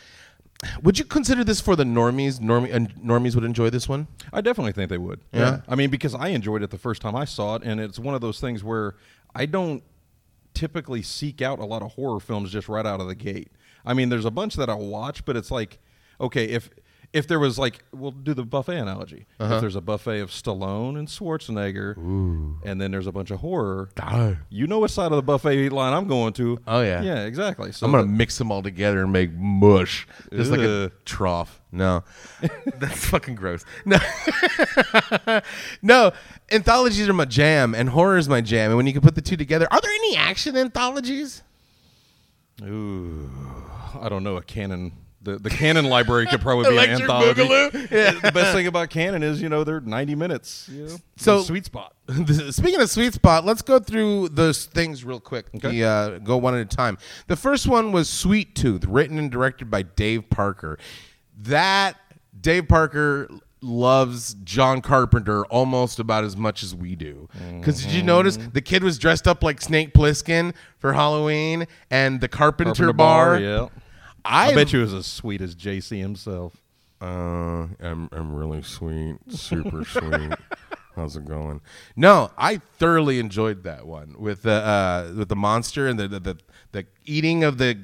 Would 0.82 0.98
you 0.98 1.04
consider 1.04 1.44
this 1.44 1.60
for 1.60 1.76
the 1.76 1.84
normies? 1.84 2.40
Normie, 2.40 2.74
uh, 2.74 2.78
normies 3.00 3.34
would 3.36 3.44
enjoy 3.44 3.70
this 3.70 3.88
one. 3.88 4.08
I 4.32 4.40
definitely 4.40 4.72
think 4.72 4.90
they 4.90 4.98
would. 4.98 5.20
Yeah? 5.32 5.60
I 5.68 5.76
mean, 5.76 5.88
because 5.90 6.14
I 6.16 6.28
enjoyed 6.28 6.62
it 6.64 6.70
the 6.70 6.78
first 6.78 7.00
time 7.00 7.14
I 7.14 7.26
saw 7.26 7.54
it, 7.56 7.62
and 7.62 7.80
it's 7.80 7.98
one 7.98 8.14
of 8.16 8.20
those 8.20 8.40
things 8.40 8.64
where 8.64 8.96
I 9.36 9.46
don't 9.46 9.84
typically 10.58 11.02
seek 11.02 11.40
out 11.40 11.60
a 11.60 11.64
lot 11.64 11.82
of 11.82 11.92
horror 11.92 12.18
films 12.18 12.50
just 12.50 12.68
right 12.68 12.84
out 12.84 13.00
of 13.00 13.06
the 13.06 13.14
gate. 13.14 13.52
I 13.86 13.94
mean, 13.94 14.08
there's 14.08 14.24
a 14.24 14.30
bunch 14.30 14.56
that 14.56 14.68
I'll 14.68 14.84
watch, 14.84 15.24
but 15.24 15.36
it's 15.36 15.52
like, 15.52 15.78
okay, 16.20 16.46
if 16.46 16.68
if 17.12 17.26
there 17.26 17.38
was 17.38 17.58
like, 17.58 17.82
we'll 17.92 18.10
do 18.10 18.34
the 18.34 18.44
buffet 18.44 18.76
analogy. 18.76 19.26
Uh-huh. 19.40 19.54
If 19.54 19.60
there's 19.62 19.76
a 19.76 19.80
buffet 19.80 20.20
of 20.20 20.30
Stallone 20.30 20.98
and 20.98 21.08
Schwarzenegger, 21.08 21.96
and 22.64 22.80
then 22.80 22.90
there's 22.90 23.06
a 23.06 23.12
bunch 23.12 23.30
of 23.30 23.40
horror, 23.40 23.90
you 24.50 24.66
know 24.66 24.78
what 24.78 24.90
side 24.90 25.10
of 25.10 25.16
the 25.16 25.22
buffet 25.22 25.70
line 25.70 25.92
I'm 25.94 26.06
going 26.06 26.34
to. 26.34 26.58
Oh, 26.66 26.82
yeah. 26.82 27.00
yeah, 27.02 27.24
exactly. 27.24 27.72
So 27.72 27.86
I'm 27.86 27.92
gonna 27.92 28.04
that- 28.04 28.08
mix 28.10 28.36
them 28.38 28.52
all 28.52 28.62
together 28.62 29.02
and 29.02 29.12
make 29.12 29.32
mush, 29.32 30.06
just 30.32 30.50
like 30.50 30.60
a 30.60 30.92
trough. 31.04 31.60
No, 31.70 32.02
that's 32.76 33.06
fucking 33.06 33.34
gross. 33.34 33.64
No, 33.84 33.98
no. 35.82 36.12
Anthologies 36.50 37.08
are 37.08 37.12
my 37.12 37.26
jam, 37.26 37.74
and 37.74 37.90
horror 37.90 38.16
is 38.16 38.28
my 38.28 38.40
jam. 38.40 38.70
And 38.70 38.76
when 38.78 38.86
you 38.86 38.92
can 38.94 39.02
put 39.02 39.14
the 39.14 39.20
two 39.20 39.36
together, 39.36 39.66
are 39.70 39.80
there 39.80 39.92
any 39.92 40.16
action 40.16 40.56
anthologies? 40.56 41.42
Ooh, 42.62 43.30
I 44.00 44.08
don't 44.08 44.24
know. 44.24 44.36
A 44.36 44.42
canon, 44.42 44.92
the 45.32 45.38
the 45.38 45.50
canon 45.50 45.84
library 45.86 46.26
could 46.26 46.40
probably 46.40 46.64
be 46.64 46.76
an 46.78 46.84
Electric 46.90 47.00
anthology. 47.02 47.42
Boogaloo? 47.42 47.90
Yeah. 47.90 48.10
the 48.22 48.32
best 48.32 48.52
thing 48.54 48.66
about 48.66 48.90
canon 48.90 49.22
is 49.22 49.40
you 49.42 49.48
know 49.48 49.64
they're 49.64 49.80
90 49.80 50.14
minutes. 50.14 50.68
You 50.72 50.86
know, 50.86 50.96
So- 51.16 51.38
The 51.38 51.44
sweet 51.44 51.64
spot. 51.64 51.94
Speaking 52.50 52.80
of 52.80 52.88
sweet 52.90 53.12
spot, 53.14 53.44
let's 53.44 53.62
go 53.62 53.78
through 53.78 54.30
those 54.30 54.64
things 54.64 55.04
real 55.04 55.20
quick. 55.20 55.46
Okay. 55.56 55.70
The, 55.80 55.84
uh, 55.84 56.18
go 56.18 56.36
one 56.38 56.54
at 56.54 56.60
a 56.60 56.64
time. 56.64 56.96
The 57.26 57.36
first 57.36 57.66
one 57.66 57.92
was 57.92 58.08
Sweet 58.08 58.54
Tooth, 58.54 58.84
written 58.86 59.18
and 59.18 59.30
directed 59.30 59.70
by 59.70 59.82
Dave 59.82 60.30
Parker. 60.30 60.78
That 61.36 61.96
Dave 62.40 62.66
Parker 62.66 63.28
loves 63.60 64.34
John 64.44 64.80
Carpenter 64.80 65.44
almost 65.46 65.98
about 65.98 66.24
as 66.24 66.36
much 66.36 66.62
as 66.62 66.74
we 66.74 66.94
do. 66.94 67.28
Because 67.58 67.82
did 67.82 67.92
you 67.92 68.02
notice 68.02 68.36
the 68.52 68.60
kid 68.60 68.82
was 68.84 68.98
dressed 68.98 69.26
up 69.26 69.42
like 69.42 69.60
Snake 69.60 69.92
Plissken 69.92 70.54
for 70.78 70.92
Halloween, 70.92 71.66
and 71.90 72.20
the 72.20 72.28
Carpenter, 72.28 72.70
Carpenter 72.70 72.92
bar. 72.92 73.38
Yeah. 73.40 73.68
I, 74.24 74.50
I 74.50 74.54
bet 74.54 74.72
you 74.72 74.80
it 74.80 74.82
was 74.82 74.94
as 74.94 75.06
sweet 75.06 75.40
as 75.40 75.54
JC 75.54 76.00
himself. 76.00 76.56
Uh, 77.00 77.68
I'm 77.80 78.08
I'm 78.12 78.34
really 78.34 78.62
sweet, 78.62 79.16
super 79.28 79.84
sweet. 79.84 80.32
How's 80.96 81.16
it 81.16 81.26
going? 81.26 81.60
No, 81.94 82.32
I 82.36 82.56
thoroughly 82.78 83.20
enjoyed 83.20 83.62
that 83.62 83.86
one 83.86 84.16
with 84.18 84.42
the 84.42 84.52
uh, 84.52 85.12
with 85.16 85.28
the 85.28 85.36
monster 85.36 85.86
and 85.86 85.98
the 85.98 86.08
the, 86.08 86.20
the, 86.20 86.38
the 86.72 86.86
eating 87.04 87.44
of 87.44 87.58
the 87.58 87.78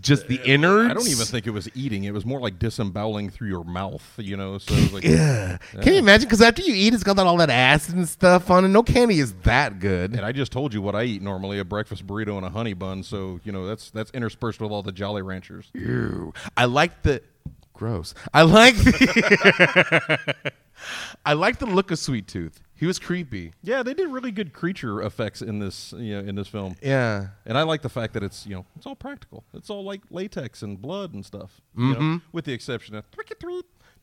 just 0.00 0.28
the 0.28 0.38
uh, 0.40 0.44
innards. 0.44 0.90
I 0.90 0.94
don't 0.94 1.08
even 1.08 1.24
think 1.26 1.46
it 1.46 1.50
was 1.50 1.68
eating. 1.74 2.04
It 2.04 2.12
was 2.14 2.24
more 2.24 2.38
like 2.40 2.58
disemboweling 2.58 3.30
through 3.30 3.48
your 3.48 3.64
mouth, 3.64 4.04
you 4.18 4.36
know. 4.36 4.58
So 4.58 4.74
it 4.74 4.82
was 4.82 4.92
like, 4.92 5.04
Yeah. 5.04 5.58
Can 5.82 5.94
you 5.94 5.98
imagine? 5.98 6.26
Because 6.28 6.42
after 6.42 6.62
you 6.62 6.74
eat, 6.74 6.94
it's 6.94 7.02
got 7.02 7.18
all 7.18 7.36
that 7.38 7.50
acid 7.50 7.96
and 7.96 8.08
stuff 8.08 8.50
on 8.50 8.64
it. 8.64 8.68
No 8.68 8.82
candy 8.82 9.18
is 9.18 9.32
that 9.42 9.80
good. 9.80 10.12
and 10.12 10.24
I 10.24 10.32
just 10.32 10.52
told 10.52 10.72
you 10.74 10.80
what 10.82 10.94
I 10.94 11.04
eat 11.04 11.22
normally: 11.22 11.58
a 11.58 11.64
breakfast 11.64 12.06
burrito 12.06 12.36
and 12.36 12.46
a 12.46 12.50
honey 12.50 12.74
bun. 12.74 13.02
So 13.02 13.40
you 13.44 13.52
know 13.52 13.66
that's 13.66 13.90
that's 13.90 14.10
interspersed 14.12 14.60
with 14.60 14.70
all 14.70 14.82
the 14.82 14.92
Jolly 14.92 15.22
Ranchers. 15.22 15.70
Ew. 15.74 16.32
I 16.56 16.66
like 16.66 17.02
the 17.02 17.22
gross. 17.72 18.14
I 18.32 18.42
like 18.42 18.76
the 18.76 20.34
I 21.26 21.32
like 21.32 21.58
the 21.58 21.66
look 21.66 21.90
of 21.90 21.98
Sweet 21.98 22.28
Tooth. 22.28 22.60
He 22.84 22.86
was 22.86 22.98
creepy. 22.98 23.54
Yeah, 23.62 23.82
they 23.82 23.94
did 23.94 24.10
really 24.10 24.30
good 24.30 24.52
creature 24.52 25.00
effects 25.00 25.40
in 25.40 25.58
this, 25.58 25.94
you 25.96 26.20
know, 26.20 26.28
in 26.28 26.34
this 26.34 26.48
film. 26.48 26.76
Yeah. 26.82 27.28
And 27.46 27.56
I 27.56 27.62
like 27.62 27.80
the 27.80 27.88
fact 27.88 28.12
that 28.12 28.22
it's 28.22 28.46
you 28.46 28.56
know 28.56 28.66
it's 28.76 28.84
all 28.84 28.94
practical. 28.94 29.42
It's 29.54 29.70
all 29.70 29.82
like 29.82 30.02
latex 30.10 30.60
and 30.60 30.78
blood 30.78 31.14
and 31.14 31.24
stuff. 31.24 31.62
you 31.74 31.84
know, 31.86 31.94
mm-hmm. 31.94 32.16
with 32.32 32.44
the 32.44 32.52
exception 32.52 32.94
of 32.94 33.10
Tweet, 33.10 33.38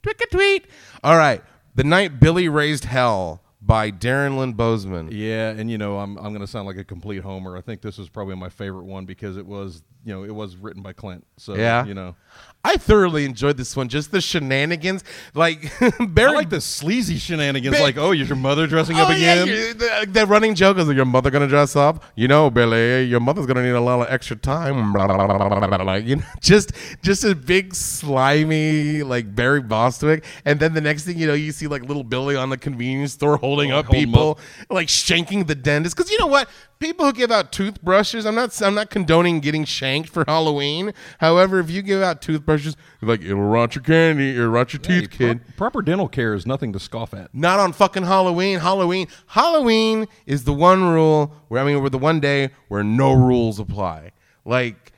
tweet, 0.02 0.32
tweet. 0.32 0.66
All 1.04 1.16
right. 1.16 1.44
The 1.76 1.84
Night 1.84 2.20
Billy 2.20 2.50
Raised 2.50 2.86
Hell 2.86 3.44
by 3.62 3.92
Darren 3.92 4.36
Lynn 4.36 4.56
Bousman. 4.56 5.10
yeah, 5.12 5.52
and 5.52 5.70
you 5.70 5.78
know 5.78 6.00
I'm 6.00 6.18
I'm 6.18 6.34
gonna 6.34 6.48
sound 6.48 6.66
like 6.66 6.78
a 6.78 6.84
complete 6.84 7.22
homer. 7.22 7.56
I 7.56 7.62
think 7.62 7.84
this 7.84 8.00
was 8.00 8.10
probably 8.10 8.36
my 8.36 8.50
favorite 8.50 8.86
one 8.86 9.06
because 9.06 9.38
it 9.38 9.46
was 9.46 9.84
you 10.04 10.12
know 10.12 10.24
it 10.24 10.34
was 10.34 10.56
written 10.56 10.82
by 10.82 10.94
Clint. 10.94 11.24
So 11.38 11.54
Yeah. 11.54 11.86
you 11.86 11.94
know 11.94 12.16
I 12.64 12.78
thoroughly 12.78 13.26
enjoyed 13.26 13.58
this 13.58 13.76
one. 13.76 13.90
Just 13.90 14.12
the 14.12 14.22
shenanigans. 14.22 15.04
Like, 15.34 15.72
Barry. 16.14 16.30
I 16.32 16.36
like 16.36 16.50
the 16.52 16.62
sleazy 16.62 17.18
shenanigans. 17.18 17.76
Big- 17.76 17.82
like 17.82 17.98
oh, 17.98 18.12
is 18.12 18.30
your 18.30 18.36
mother 18.36 18.68
dressing 18.68 18.98
Oh, 18.98 19.04
up 19.04 19.10
again? 19.10 19.48
you- 19.48 19.74
the, 19.74 20.08
the 20.10 20.26
running 20.28 20.54
joke 20.54 20.78
is, 20.78 20.88
your 20.90 21.06
mother 21.06 21.32
gonna 21.32 21.48
dress 21.48 21.76
up? 21.76 22.04
You 22.16 22.28
know, 22.28 22.50
Billy, 22.52 23.04
your 23.06 23.20
mother's 23.20 23.46
gonna 23.48 23.64
need 23.64 23.70
a 23.72 23.82
lot 23.82 24.00
of 24.06 24.14
extra 24.14 24.36
time. 24.36 24.94
Blah. 24.94 25.96
You 25.96 26.18
know, 26.18 26.24
just 26.40 26.72
just 27.02 27.24
a 27.24 27.34
big 27.36 27.74
slimy 27.74 29.04
like 29.04 29.34
Barry 29.36 29.62
Bostwick, 29.62 30.24
and 30.46 30.60
then 30.60 30.74
the 30.74 30.82
next 30.82 31.04
thing 31.06 31.18
you 31.18 31.28
know, 31.28 31.34
you 31.34 31.52
see 31.52 31.68
like 31.68 31.84
little 31.84 32.04
Billy 32.04 32.36
on 32.36 32.50
the 32.50 32.58
convenience 32.58 33.14
store 33.14 33.38
holding 33.38 33.72
Oh, 33.72 33.80
up 33.80 33.90
people, 33.90 34.32
up. 34.32 34.40
like 34.70 34.88
shanking 34.88 35.48
the 35.48 35.56
dentist. 35.56 35.96
Because 35.96 36.12
you 36.12 36.20
know 36.20 36.28
what, 36.28 36.48
people 36.82 37.06
who 37.06 37.14
give 37.14 37.32
out 37.32 37.54
toothbrushes, 37.54 38.26
I'm 38.26 38.36
not 38.36 38.62
I'm 38.62 38.76
not 38.76 38.90
condoning 38.90 39.40
getting 39.40 39.64
shanked 39.64 40.10
for 40.10 40.26
Halloween. 40.28 40.94
However, 41.20 41.60
if 41.60 41.70
you 41.70 41.82
give 41.82 42.02
out 42.02 42.22
toothbrushes, 42.22 42.76
like 43.02 43.22
it'll 43.22 43.42
rot 43.44 43.76
your 43.76 43.84
candy, 43.84 44.32
it'll 44.32 44.48
rot 44.50 44.74
your 44.74 44.82
Hey, 44.86 45.02
teeth, 45.02 45.12
kid. 45.12 45.42
pro- 45.46 45.54
proper 45.70 45.82
dental 45.82 46.10
care 46.10 46.34
is 46.34 46.46
nothing 46.46 46.74
to 46.74 46.80
scoff 46.80 47.14
at. 47.14 47.34
Not 47.34 47.60
on 47.62 47.72
fucking 47.72 48.04
Halloween. 48.04 48.60
Halloween. 48.60 49.08
Halloween 49.28 50.08
is 50.26 50.44
the 50.44 50.54
one 50.54 50.84
rule 50.84 51.34
where 51.48 51.62
I 51.62 51.66
mean, 51.66 51.82
we're 51.82 51.90
the 51.90 51.98
one 51.98 52.20
day 52.20 52.50
where 52.68 52.84
no 52.84 53.14
rules 53.14 53.60
apply. 53.60 54.12
Like 54.44 54.92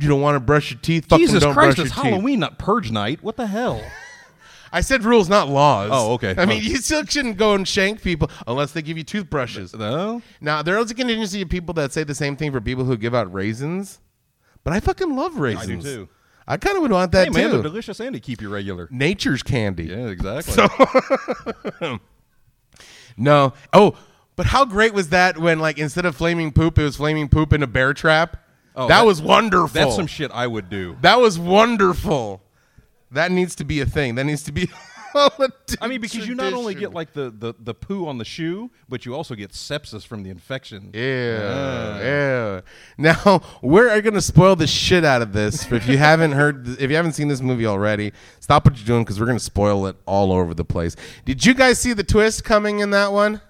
you 0.00 0.08
don't 0.08 0.20
want 0.20 0.34
to 0.36 0.40
brush 0.40 0.72
your 0.72 0.80
teeth. 0.80 1.06
Fucking 1.06 1.26
Jesus 1.26 1.42
don't 1.42 1.54
Christ, 1.54 1.76
brush 1.76 1.86
it's 1.86 1.94
your 1.96 2.04
teeth. 2.04 2.12
Halloween, 2.14 2.40
not 2.40 2.58
purge 2.58 2.90
night. 2.90 3.22
What 3.22 3.36
the 3.36 3.46
hell? 3.46 3.82
I 4.72 4.80
said 4.80 5.04
rules, 5.04 5.28
not 5.28 5.48
laws. 5.48 5.90
Oh, 5.92 6.12
okay. 6.14 6.34
I 6.36 6.44
mean, 6.46 6.58
Oh. 6.58 6.64
you 6.64 6.76
still 6.76 7.04
shouldn't 7.04 7.36
go 7.36 7.54
and 7.54 7.66
shank 7.66 8.02
people 8.02 8.30
unless 8.46 8.72
they 8.72 8.82
give 8.82 8.96
you 8.98 9.04
toothbrushes. 9.04 9.74
No. 9.74 10.22
Now 10.40 10.62
there 10.62 10.76
is 10.78 10.90
a 10.90 10.94
contingency 10.94 11.42
of 11.42 11.48
people 11.48 11.72
that 11.74 11.92
say 11.92 12.04
the 12.04 12.14
same 12.14 12.36
thing 12.36 12.52
for 12.52 12.60
people 12.60 12.84
who 12.84 12.96
give 12.96 13.14
out 13.14 13.32
raisins, 13.32 14.00
but 14.64 14.72
I 14.72 14.80
fucking 14.80 15.14
love 15.14 15.38
raisins. 15.38 15.84
I 15.86 15.88
do 15.90 15.96
too. 15.96 16.08
I 16.48 16.56
kind 16.56 16.76
of 16.76 16.82
would 16.82 16.92
want 16.92 17.10
that 17.12 17.24
Hey 17.28 17.30
man, 17.30 17.44
too. 17.50 17.52
they're 17.56 17.62
delicious 17.64 17.98
and 18.00 18.14
they 18.14 18.20
keep 18.20 18.40
you 18.40 18.48
regular. 18.48 18.88
Nature's 18.92 19.42
candy. 19.42 19.84
Yeah, 19.86 20.06
exactly. 20.08 20.54
So 20.54 21.98
No. 23.16 23.52
Oh, 23.72 23.96
but 24.36 24.46
how 24.46 24.64
great 24.64 24.92
was 24.92 25.08
that 25.08 25.38
when 25.38 25.58
like 25.58 25.78
instead 25.78 26.04
of 26.04 26.14
flaming 26.14 26.52
poop, 26.52 26.78
it 26.78 26.82
was 26.82 26.96
flaming 26.96 27.28
poop 27.28 27.52
in 27.52 27.62
a 27.62 27.66
bear 27.66 27.94
trap? 27.94 28.36
Oh, 28.74 28.88
that, 28.88 28.98
that- 29.00 29.06
was 29.06 29.22
wonderful. 29.22 29.68
That's 29.68 29.96
some 29.96 30.06
shit 30.06 30.30
I 30.32 30.46
would 30.46 30.68
do. 30.68 30.96
that 31.00 31.20
was 31.20 31.38
wonderful. 31.38 32.42
That 33.10 33.30
needs 33.30 33.54
to 33.56 33.64
be 33.64 33.80
a 33.80 33.86
thing. 33.86 34.16
That 34.16 34.24
needs 34.24 34.42
to 34.44 34.52
be. 34.52 34.68
I 35.80 35.88
mean, 35.88 36.00
because 36.00 36.28
you 36.28 36.34
not 36.34 36.52
only 36.52 36.74
get 36.74 36.92
like 36.92 37.12
the, 37.12 37.30
the, 37.30 37.54
the 37.58 37.72
poo 37.72 38.06
on 38.06 38.18
the 38.18 38.24
shoe, 38.24 38.70
but 38.88 39.06
you 39.06 39.14
also 39.14 39.34
get 39.34 39.50
sepsis 39.52 40.06
from 40.06 40.22
the 40.22 40.30
infection. 40.30 40.90
Yeah, 40.92 41.40
ah. 41.42 41.98
yeah. 42.00 42.60
Now 42.98 43.42
we're 43.62 44.00
going 44.02 44.14
to 44.14 44.20
spoil 44.20 44.56
the 44.56 44.66
shit 44.66 45.04
out 45.04 45.22
of 45.22 45.32
this. 45.32 45.70
If 45.72 45.88
you 45.88 45.96
haven't 45.96 46.32
heard, 46.32 46.68
if 46.80 46.90
you 46.90 46.96
haven't 46.96 47.12
seen 47.12 47.28
this 47.28 47.40
movie 47.40 47.66
already, 47.66 48.12
stop 48.40 48.66
what 48.66 48.76
you're 48.76 48.86
doing 48.86 49.04
because 49.04 49.18
we're 49.18 49.26
going 49.26 49.38
to 49.38 49.44
spoil 49.44 49.86
it 49.86 49.96
all 50.04 50.32
over 50.32 50.52
the 50.52 50.64
place. 50.64 50.96
Did 51.24 51.44
you 51.46 51.54
guys 51.54 51.78
see 51.78 51.92
the 51.92 52.04
twist 52.04 52.44
coming 52.44 52.80
in 52.80 52.90
that 52.90 53.12
one? 53.12 53.40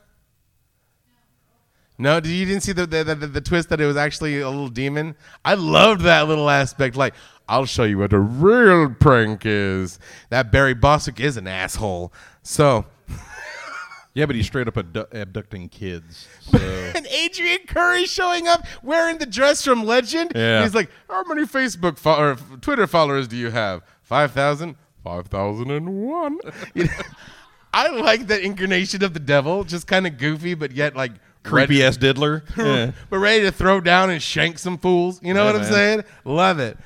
No, 1.98 2.20
did 2.20 2.30
you 2.30 2.44
didn't 2.44 2.62
see 2.62 2.72
the 2.72 2.86
the, 2.86 3.02
the 3.04 3.14
the 3.14 3.40
twist 3.40 3.70
that 3.70 3.80
it 3.80 3.86
was 3.86 3.96
actually 3.96 4.40
a 4.40 4.48
little 4.48 4.68
demon? 4.68 5.16
I 5.44 5.54
loved 5.54 6.02
that 6.02 6.28
little 6.28 6.50
aspect. 6.50 6.94
Like, 6.94 7.14
I'll 7.48 7.66
show 7.66 7.84
you 7.84 7.98
what 7.98 8.12
a 8.12 8.18
real 8.18 8.90
prank 8.90 9.42
is. 9.44 9.98
That 10.30 10.50
Barry 10.50 10.74
Bostwick 10.74 11.20
is 11.20 11.36
an 11.36 11.46
asshole. 11.46 12.12
So. 12.42 12.86
Yeah, 14.14 14.24
but 14.24 14.34
he's 14.34 14.46
straight 14.46 14.66
up 14.66 14.78
abdu- 14.78 15.04
abducting 15.12 15.68
kids. 15.68 16.26
So 16.40 16.58
and 16.58 17.04
Adrianne 17.06 17.66
Curry 17.66 18.06
showing 18.06 18.48
up 18.48 18.64
wearing 18.82 19.18
the 19.18 19.26
dress 19.26 19.62
from 19.62 19.84
Legend. 19.84 20.32
Yeah. 20.34 20.62
He's 20.62 20.74
like, 20.74 20.88
how 21.10 21.22
many 21.24 21.42
Facebook 21.42 21.98
fo- 21.98 22.18
or 22.18 22.36
Twitter 22.62 22.86
followers 22.86 23.28
do 23.28 23.36
you 23.36 23.50
have? 23.50 23.82
5,000? 24.04 24.76
5,001. 25.04 26.38
You 26.74 26.84
know, 26.84 26.90
I 27.74 27.88
like 27.90 28.28
that 28.28 28.40
incarnation 28.40 29.04
of 29.04 29.12
the 29.12 29.20
devil, 29.20 29.64
just 29.64 29.86
kind 29.86 30.06
of 30.06 30.16
goofy, 30.16 30.54
but 30.54 30.72
yet 30.72 30.96
like 30.96 31.12
creepy 31.42 31.82
ass 31.84 31.98
diddler. 31.98 32.42
Yeah. 32.56 32.92
but 33.10 33.18
ready 33.18 33.42
to 33.42 33.52
throw 33.52 33.80
down 33.82 34.08
and 34.08 34.22
shank 34.22 34.58
some 34.58 34.78
fools. 34.78 35.20
You 35.22 35.34
know 35.34 35.40
Yeah, 35.44 35.52
what 35.52 35.56
I'm 35.56 35.62
man. 35.62 35.72
saying? 35.72 36.04
Love 36.24 36.58
it. 36.58 36.78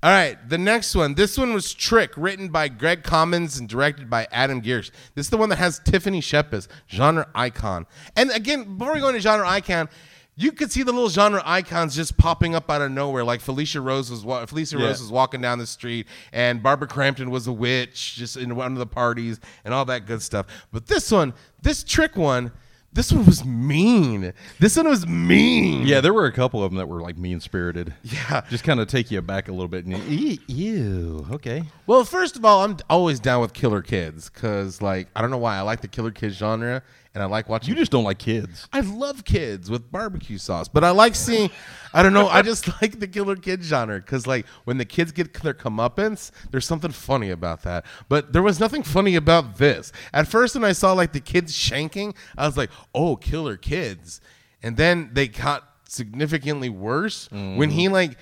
All 0.00 0.10
right, 0.10 0.36
the 0.48 0.58
next 0.58 0.94
one. 0.94 1.14
This 1.14 1.36
one 1.36 1.52
was 1.52 1.74
Trick, 1.74 2.12
written 2.16 2.50
by 2.50 2.68
Greg 2.68 3.02
Commons 3.02 3.58
and 3.58 3.68
directed 3.68 4.08
by 4.08 4.28
Adam 4.30 4.62
Gierasch. 4.62 4.92
This 5.16 5.26
is 5.26 5.30
the 5.30 5.36
one 5.36 5.48
that 5.48 5.58
has 5.58 5.80
Tiffany 5.80 6.20
Shepis, 6.20 6.68
genre 6.88 7.26
icon. 7.34 7.84
And 8.14 8.30
again, 8.30 8.76
before 8.78 8.94
we 8.94 9.00
go 9.00 9.08
into 9.08 9.20
genre 9.20 9.48
icon, 9.48 9.88
you 10.36 10.52
could 10.52 10.70
see 10.70 10.84
the 10.84 10.92
little 10.92 11.08
genre 11.08 11.42
icons 11.44 11.96
just 11.96 12.16
popping 12.16 12.54
up 12.54 12.70
out 12.70 12.80
of 12.80 12.92
nowhere. 12.92 13.24
Like 13.24 13.40
Felicia 13.40 13.80
Rose 13.80 14.08
was 14.08 14.24
wa- 14.24 14.46
Felicia 14.46 14.78
Yeah. 14.78 14.86
Rose 14.86 15.00
was 15.00 15.10
walking 15.10 15.40
down 15.40 15.58
the 15.58 15.66
street, 15.66 16.06
and 16.32 16.62
Barbara 16.62 16.86
Crampton 16.86 17.28
was 17.30 17.48
a 17.48 17.52
witch 17.52 18.14
just 18.14 18.36
in 18.36 18.54
one 18.54 18.70
of 18.70 18.78
the 18.78 18.86
parties, 18.86 19.40
and 19.64 19.74
all 19.74 19.84
that 19.86 20.06
good 20.06 20.22
stuff. 20.22 20.46
But 20.72 20.86
this 20.86 21.10
one, 21.10 21.34
this 21.60 21.82
Trick 21.82 22.14
one. 22.16 22.52
This 22.92 23.12
one 23.12 23.26
was 23.26 23.44
mean. 23.44 24.32
This 24.58 24.76
one 24.76 24.88
was 24.88 25.06
mean. 25.06 25.86
Yeah, 25.86 26.00
there 26.00 26.12
were 26.14 26.24
a 26.26 26.32
couple 26.32 26.64
of 26.64 26.70
them 26.70 26.78
that 26.78 26.88
were 26.88 27.00
like 27.00 27.16
mean 27.18 27.38
spirited. 27.40 27.94
Yeah. 28.02 28.40
Just 28.48 28.64
kind 28.64 28.80
of 28.80 28.88
take 28.88 29.10
you 29.10 29.20
back 29.20 29.48
a 29.48 29.52
little 29.52 29.68
bit. 29.68 29.84
And 29.84 29.96
you, 30.04 30.38
"Ew, 30.46 30.48
ew, 30.48 31.26
okay. 31.32 31.64
Well, 31.86 32.04
first 32.04 32.36
of 32.36 32.44
all, 32.44 32.64
I'm 32.64 32.78
always 32.88 33.20
down 33.20 33.40
with 33.42 33.52
Killer 33.52 33.82
Kids 33.82 34.30
because, 34.30 34.80
like, 34.80 35.08
I 35.14 35.20
don't 35.20 35.30
know 35.30 35.38
why 35.38 35.56
I 35.56 35.60
like 35.60 35.82
the 35.82 35.88
Killer 35.88 36.10
Kids 36.10 36.36
genre, 36.36 36.82
and 37.14 37.22
I 37.22 37.26
like 37.26 37.48
watching. 37.48 37.70
You 37.70 37.76
just 37.76 37.90
don't 37.90 38.04
like 38.04 38.18
kids. 38.18 38.68
I 38.72 38.80
love 38.80 39.24
kids 39.24 39.70
with 39.70 39.90
barbecue 39.90 40.38
sauce, 40.38 40.68
but 40.68 40.84
I 40.84 40.90
like 40.90 41.14
seeing. 41.14 41.50
I 41.92 42.02
don't 42.02 42.12
know. 42.12 42.28
I 42.28 42.42
just 42.42 42.68
like 42.82 43.00
the 43.00 43.08
killer 43.08 43.36
kid 43.36 43.62
genre 43.62 43.98
because, 43.98 44.26
like, 44.26 44.46
when 44.64 44.78
the 44.78 44.84
kids 44.84 45.12
get 45.12 45.32
their 45.34 45.54
comeuppance, 45.54 46.30
there's 46.50 46.66
something 46.66 46.92
funny 46.92 47.30
about 47.30 47.62
that. 47.62 47.86
But 48.08 48.32
there 48.32 48.42
was 48.42 48.60
nothing 48.60 48.82
funny 48.82 49.16
about 49.16 49.58
this. 49.58 49.92
At 50.12 50.28
first, 50.28 50.54
when 50.54 50.64
I 50.64 50.72
saw 50.72 50.92
like 50.92 51.12
the 51.12 51.20
kids 51.20 51.54
shanking, 51.54 52.14
I 52.36 52.46
was 52.46 52.56
like, 52.56 52.70
"Oh, 52.94 53.16
killer 53.16 53.56
kids!" 53.56 54.20
And 54.62 54.76
then 54.76 55.10
they 55.12 55.28
got 55.28 55.64
significantly 55.88 56.68
worse 56.68 57.28
when 57.30 57.70
mm. 57.70 57.72
he 57.72 57.88
like 57.88 58.18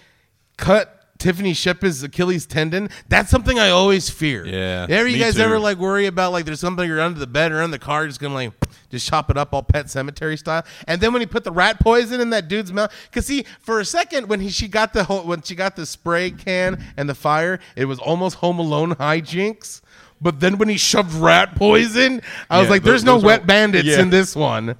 cut. 0.56 0.92
Tiffany 1.18 1.52
Shepis's 1.54 2.02
Achilles 2.02 2.46
tendon. 2.46 2.90
That's 3.08 3.30
something 3.30 3.58
I 3.58 3.70
always 3.70 4.10
fear. 4.10 4.46
Yeah, 4.46 4.86
Ever 4.88 5.08
you 5.08 5.18
guys 5.18 5.36
too. 5.36 5.42
ever 5.42 5.58
like 5.58 5.78
worry 5.78 6.06
about 6.06 6.32
like 6.32 6.44
there's 6.44 6.60
somebody 6.60 6.90
under 6.92 7.18
the 7.18 7.26
bed 7.26 7.52
or 7.52 7.62
under 7.62 7.76
the 7.78 7.84
car 7.84 8.06
just 8.06 8.20
gonna 8.20 8.34
like 8.34 8.52
just 8.90 9.08
chop 9.08 9.30
it 9.30 9.36
up 9.36 9.52
all 9.52 9.62
pet 9.62 9.90
cemetery 9.90 10.36
style 10.36 10.64
and 10.86 11.00
then 11.00 11.12
when 11.12 11.20
he 11.20 11.26
put 11.26 11.42
the 11.44 11.50
rat 11.50 11.80
poison 11.80 12.20
in 12.20 12.30
that 12.30 12.46
dude's 12.48 12.72
mouth 12.72 12.92
because 13.10 13.26
see 13.26 13.44
for 13.60 13.80
a 13.80 13.84
second 13.84 14.28
when 14.28 14.38
he 14.40 14.48
she 14.48 14.68
got 14.68 14.92
the 14.92 15.02
whole 15.04 15.22
when 15.24 15.42
she 15.42 15.54
got 15.56 15.74
the 15.74 15.84
spray 15.84 16.30
can 16.30 16.82
and 16.96 17.08
the 17.08 17.14
fire 17.14 17.58
it 17.74 17.86
was 17.86 17.98
almost 17.98 18.36
home 18.36 18.58
alone 18.60 18.94
hijinks 18.94 19.80
but 20.20 20.38
then 20.38 20.56
when 20.56 20.68
he 20.68 20.76
shoved 20.76 21.12
rat 21.14 21.56
poison 21.56 22.22
i 22.48 22.58
was 22.58 22.66
Yeah, 22.66 22.70
like 22.70 22.82
there's 22.84 23.02
no 23.02 23.14
those 23.14 23.24
are- 23.24 23.26
wet 23.26 23.46
bandits 23.46 23.88
yeah. 23.88 24.00
in 24.00 24.10
this 24.10 24.36
one 24.36 24.76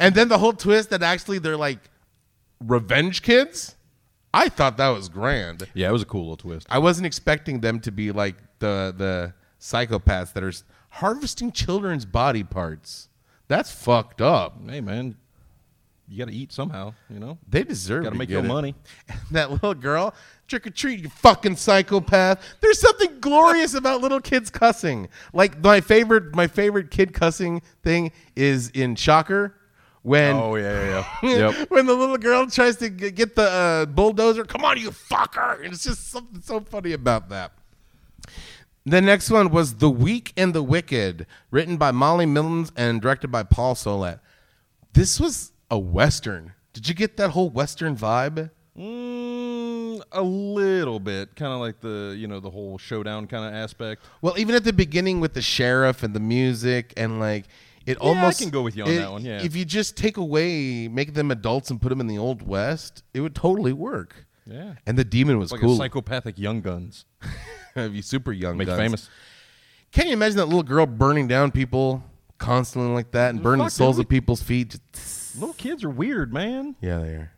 and 0.00 0.14
then 0.16 0.28
the 0.28 0.38
whole 0.38 0.52
twist 0.52 0.90
that 0.90 1.02
actually 1.04 1.38
they're 1.38 1.56
like 1.56 1.78
revenge 2.60 3.22
kids 3.22 3.73
i 4.34 4.48
thought 4.48 4.76
that 4.76 4.88
was 4.88 5.08
grand 5.08 5.68
Yeah, 5.74 5.88
it 5.88 5.92
was 5.92 6.02
a 6.02 6.06
cool 6.06 6.22
little 6.22 6.36
twist. 6.36 6.66
I 6.70 6.78
wasn't 6.78 7.06
expecting 7.06 7.60
them 7.60 7.80
to 7.80 7.90
be 7.92 8.12
like 8.12 8.36
the 8.58 8.94
the 8.96 9.32
psychopaths 9.60 10.32
that 10.34 10.42
are 10.44 10.52
harvesting 10.90 11.52
children's 11.52 12.04
body 12.04 12.44
parts. 12.44 13.08
That's 13.48 13.70
fucked 13.70 14.20
up. 14.20 14.56
Hey, 14.68 14.80
man, 14.80 15.16
you 16.08 16.18
got 16.18 16.28
to 16.30 16.34
eat 16.34 16.52
somehow. 16.52 16.94
You 17.10 17.18
know, 17.18 17.38
They 17.48 17.62
deserve 17.64 18.04
got 18.04 18.10
to 18.10 18.14
to 18.14 18.18
make 18.18 18.28
your 18.28 18.44
it. 18.44 18.48
money. 18.48 18.74
That 19.30 19.50
little 19.50 19.74
girl, 19.74 20.14
trick 20.48 20.66
or 20.66 20.70
treat, 20.70 21.00
you 21.00 21.08
fucking 21.08 21.56
psychopath. 21.56 22.42
There's 22.60 22.78
something 22.80 23.20
glorious 23.20 23.74
about 23.80 24.00
little 24.00 24.20
kids 24.20 24.50
cussing. 24.50 25.08
Like 25.32 25.62
my 25.62 25.80
favorite, 25.80 26.34
my 26.34 26.46
favorite 26.46 26.90
kid 26.90 27.12
cussing 27.14 27.62
thing 27.82 28.12
is 28.36 28.68
in 28.70 28.94
Shocker 28.96 29.54
when 30.04 30.36
Oh 30.36 30.54
yeah, 30.54 30.84
yeah, 30.84 31.06
yeah. 31.22 31.50
yep. 31.50 31.68
when 31.70 31.86
the 31.86 31.94
little 31.94 32.18
girl 32.18 32.46
tries 32.46 32.76
to 32.76 32.90
g- 32.90 33.10
get 33.10 33.34
the 33.34 33.50
uh, 33.50 33.86
bulldozer, 33.86 34.44
come 34.44 34.62
on, 34.64 34.78
you 34.78 34.90
fucker! 34.90 35.64
And 35.64 35.72
it's 35.72 35.82
just 35.82 36.10
something 36.10 36.42
so 36.42 36.60
funny 36.60 36.92
about 36.92 37.30
that. 37.30 37.52
The 38.84 39.00
next 39.00 39.30
one 39.30 39.50
was 39.50 39.76
The 39.76 39.88
Weak 39.88 40.34
and 40.36 40.52
the 40.54 40.62
Wicked, 40.62 41.26
written 41.50 41.78
by 41.78 41.90
Molly 41.90 42.26
Millions 42.26 42.70
and 42.76 43.00
directed 43.00 43.28
by 43.28 43.44
Paul 43.44 43.74
Solet. 43.74 44.20
This 44.92 45.18
was 45.18 45.52
a 45.70 45.78
western. 45.78 46.52
Did 46.74 46.86
you 46.86 46.94
get 46.94 47.16
that 47.16 47.30
whole 47.30 47.48
western 47.48 47.96
vibe? 47.96 48.50
Mm, 48.78 50.02
a 50.12 50.22
little 50.22 51.00
bit, 51.00 51.34
kind 51.34 51.52
of 51.54 51.60
like 51.60 51.80
the 51.80 52.14
you 52.18 52.26
know 52.26 52.40
the 52.40 52.50
whole 52.50 52.76
showdown 52.76 53.26
kind 53.26 53.46
of 53.46 53.54
aspect. 53.54 54.04
Well, 54.20 54.34
even 54.36 54.54
at 54.54 54.64
the 54.64 54.72
beginning 54.74 55.20
with 55.20 55.32
the 55.32 55.40
sheriff 55.40 56.02
and 56.02 56.14
the 56.14 56.20
music 56.20 56.92
and 56.94 57.18
like 57.18 57.46
it 57.86 57.96
I 58.00 58.00
almost 58.00 58.40
can 58.40 58.50
go 58.50 58.62
with 58.62 58.76
you 58.76 58.84
on 58.84 58.90
it- 58.90 58.96
that 58.98 59.12
one, 59.12 59.24
yeah. 59.24 59.42
If 59.42 59.54
you 59.56 59.64
just 59.64 59.96
take 59.96 60.16
away, 60.16 60.88
make 60.88 61.14
them 61.14 61.30
adults 61.30 61.70
and 61.70 61.80
put 61.80 61.88
them 61.90 62.00
in 62.00 62.06
the 62.06 62.18
old 62.18 62.42
west, 62.46 63.02
it 63.12 63.20
would 63.20 63.34
totally 63.34 63.72
work. 63.72 64.26
Yeah, 64.46 64.74
And 64.86 64.98
the 64.98 65.04
demon 65.04 65.38
was 65.38 65.52
like 65.52 65.62
cool. 65.62 65.76
psychopathic 65.76 66.38
young 66.38 66.60
guns. 66.60 67.06
Have 67.74 67.94
you 67.94 68.02
super 68.02 68.30
young 68.30 68.56
Make 68.58 68.66
guns. 68.66 68.78
famous. 68.78 69.10
Can 69.90 70.06
you 70.06 70.12
imagine 70.12 70.36
that 70.36 70.44
little 70.46 70.62
girl 70.62 70.84
burning 70.86 71.26
down 71.28 71.50
people 71.50 72.04
constantly 72.38 72.92
like 72.92 73.10
that 73.12 73.30
and 73.30 73.42
burning 73.42 73.60
the 73.64 73.70
Fuck, 73.70 73.72
souls 73.72 73.98
of 73.98 74.08
people's 74.08 74.42
feet? 74.42 74.78
Little 75.38 75.54
kids 75.54 75.82
are 75.82 75.88
weird, 75.90 76.32
man. 76.32 76.76
yeah, 76.82 76.98
they 76.98 77.08
are. 77.14 77.32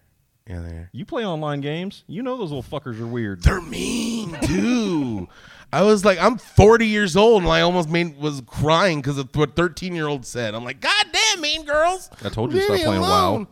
Yeah, 0.48 0.60
they 0.60 0.68
are. 0.70 0.90
You 0.92 1.04
play 1.04 1.24
online 1.24 1.60
games, 1.60 2.02
you 2.08 2.22
know 2.22 2.36
those 2.36 2.50
little 2.52 2.62
fuckers 2.62 3.00
are 3.00 3.06
weird. 3.06 3.42
They're 3.42 3.60
mean 3.60 4.36
too. 4.42 5.28
I 5.78 5.82
was 5.82 6.04
like, 6.04 6.18
I'm 6.18 6.38
40 6.38 6.86
years 6.86 7.16
old, 7.16 7.42
and 7.42 7.50
I 7.52 7.60
almost 7.60 7.88
made 7.90 8.16
was 8.18 8.40
crying 8.46 9.00
because 9.00 9.18
of 9.18 9.28
what 9.34 9.54
13 9.56 9.94
year 9.94 10.06
old 10.06 10.24
said. 10.24 10.54
I'm 10.54 10.64
like, 10.64 10.80
God 10.80 11.06
damn, 11.12 11.40
mean 11.40 11.64
girls. 11.64 12.08
I 12.24 12.28
told 12.30 12.52
you 12.52 12.58
to 12.60 12.64
stop 12.64 12.80
playing 12.80 13.00
WoW. 13.00 13.30
alone." 13.30 13.46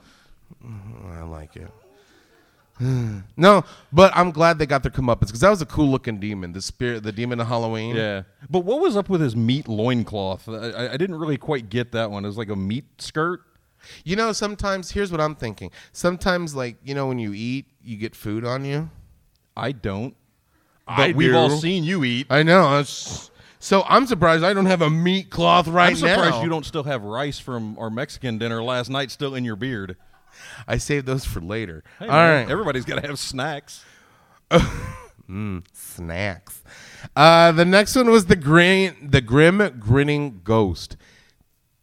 Mm, 0.64 1.18
I 1.18 1.22
like 1.24 1.56
it. 1.56 1.70
no, 3.36 3.64
but 3.92 4.10
I'm 4.16 4.30
glad 4.32 4.58
they 4.58 4.66
got 4.66 4.82
their 4.82 4.90
comeuppance 4.90 5.26
because 5.26 5.40
that 5.40 5.50
was 5.50 5.62
a 5.62 5.66
cool 5.66 5.86
looking 5.88 6.18
demon. 6.18 6.52
The 6.52 6.60
spirit, 6.62 7.02
the 7.04 7.12
demon 7.12 7.38
of 7.40 7.46
Halloween. 7.46 7.94
Yeah, 7.94 8.22
but 8.50 8.60
what 8.60 8.80
was 8.80 8.96
up 8.96 9.08
with 9.08 9.20
his 9.20 9.36
meat 9.36 9.68
loincloth? 9.68 10.48
I- 10.48 10.88
I 10.92 10.96
didn't 10.96 11.16
really 11.16 11.36
quite 11.38 11.68
get 11.70 11.92
that 11.92 12.10
one. 12.10 12.24
It 12.24 12.28
was 12.28 12.36
like 12.38 12.48
a 12.50 12.56
meat 12.56 12.84
skirt. 12.98 13.42
You 14.02 14.16
know, 14.16 14.32
sometimes 14.32 14.90
here's 14.90 15.12
what 15.12 15.20
I'm 15.20 15.34
thinking. 15.36 15.70
Sometimes, 15.92 16.54
like 16.56 16.76
you 16.82 16.94
know, 16.94 17.06
when 17.06 17.18
you 17.20 17.32
eat, 17.32 17.66
you 17.82 17.96
get 17.96 18.16
food 18.16 18.44
on 18.44 18.64
you. 18.64 18.90
I 19.56 19.70
don't. 19.72 20.16
But 20.86 20.98
I 20.98 21.12
we've 21.12 21.34
all 21.34 21.50
seen 21.50 21.84
you 21.84 22.04
eat. 22.04 22.26
I 22.30 22.42
know. 22.42 22.78
it's- 22.80 23.30
so 23.58 23.82
I'm 23.88 24.06
surprised 24.06 24.44
I 24.44 24.52
don't 24.52 24.66
have 24.66 24.82
a 24.82 24.90
meat 24.90 25.30
cloth 25.30 25.66
right 25.68 25.88
I'm 25.88 25.96
surprised 25.96 26.32
now. 26.36 26.42
you 26.42 26.50
don't 26.50 26.66
still 26.66 26.82
have 26.82 27.02
rice 27.02 27.38
from 27.38 27.78
our 27.78 27.88
Mexican 27.88 28.36
dinner 28.36 28.62
last 28.62 28.90
night 28.90 29.10
still 29.10 29.34
in 29.34 29.42
your 29.44 29.56
beard. 29.56 29.96
I 30.68 30.76
saved 30.76 31.06
those 31.06 31.24
for 31.24 31.40
later. 31.40 31.82
Hey, 31.98 32.06
All 32.06 32.12
man, 32.12 32.42
right, 32.44 32.50
everybody's 32.52 32.84
got 32.84 33.00
to 33.00 33.06
have 33.08 33.18
snacks. 33.18 33.82
snacks. 35.72 36.62
Uh, 37.16 37.52
the 37.52 37.64
next 37.64 37.96
one 37.96 38.10
was 38.10 38.26
the 38.26 38.36
grin, 38.36 38.94
the 39.10 39.20
grim 39.20 39.76
grinning 39.78 40.40
ghost. 40.44 40.96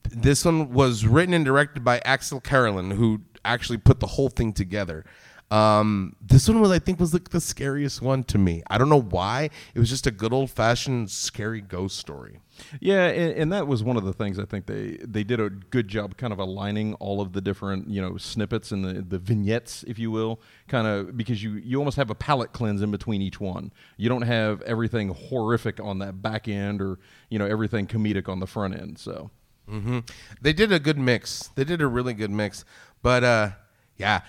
This 0.04 0.44
one 0.46 0.72
was 0.74 1.06
written 1.06 1.34
and 1.34 1.46
directed 1.46 1.84
by 1.84 2.00
Axelle 2.02 2.44
Carolyn, 2.44 2.92
who 2.92 3.22
actually 3.46 3.78
put 3.78 4.00
the 4.00 4.08
whole 4.08 4.30
thing 4.30 4.54
together. 4.54 5.06
Um, 5.52 6.16
this 6.22 6.48
one 6.48 6.62
was, 6.62 6.72
I 6.72 6.80
think, 6.80 6.98
was 6.98 7.12
like 7.14 7.30
the 7.30 7.42
scariest 7.42 8.02
one 8.02 8.24
to 8.26 8.38
me. 8.38 8.64
I 8.68 8.78
don't 8.78 8.88
know 8.88 9.02
why. 9.02 9.50
It 9.76 9.80
was 9.80 9.90
just 9.90 10.08
a 10.08 10.12
good 10.12 10.32
old 10.32 10.50
fashioned 10.50 11.12
scary 11.12 11.60
ghost 11.60 11.98
story. 11.98 12.40
Yeah, 12.80 13.08
and, 13.08 13.34
and 13.38 13.54
that 13.54 13.68
was 13.68 13.84
one 13.84 13.98
of 13.98 14.06
the 14.06 14.14
things 14.14 14.40
I 14.40 14.46
think 14.46 14.66
they 14.66 14.98
they 15.04 15.24
did 15.26 15.42
a 15.42 15.50
good 15.50 15.90
job 15.90 16.16
kind 16.16 16.32
of 16.32 16.40
aligning 16.40 16.94
all 16.96 17.20
of 17.20 17.34
the 17.34 17.42
different 17.42 17.90
you 17.90 18.02
know 18.02 18.16
snippets 18.16 18.72
and 18.72 18.86
the, 18.86 19.02
the 19.02 19.20
vignettes, 19.20 19.84
if 19.88 20.00
you 20.00 20.10
will, 20.10 20.40
kind 20.70 20.88
of 20.88 21.18
because 21.18 21.44
you 21.44 21.54
you 21.56 21.78
almost 21.80 21.98
have 21.98 22.10
a 22.10 22.16
palate 22.16 22.54
cleanse 22.54 22.82
in 22.82 22.90
between 22.90 23.22
each 23.22 23.42
one. 23.42 23.74
You 23.98 24.08
don't 24.08 24.22
have 24.22 24.62
everything 24.62 25.10
horrific 25.10 25.82
on 25.82 26.00
that 26.00 26.22
back 26.22 26.48
end 26.48 26.82
or 26.82 26.98
you 27.30 27.40
know 27.40 27.46
everything 27.46 27.88
comedic 27.88 28.30
on 28.30 28.40
the 28.40 28.48
front 28.48 28.76
end. 28.76 29.00
So 29.00 29.32
They 30.42 30.54
did 30.54 30.72
a 30.72 30.80
good 30.80 30.98
mix. 30.98 31.50
They 31.56 31.64
did 31.64 31.82
a 31.82 31.88
really 31.88 32.14
good 32.14 32.32
mix. 32.32 32.64
But 33.02 33.24
uh, 33.24 33.50
yeah, 33.98 34.22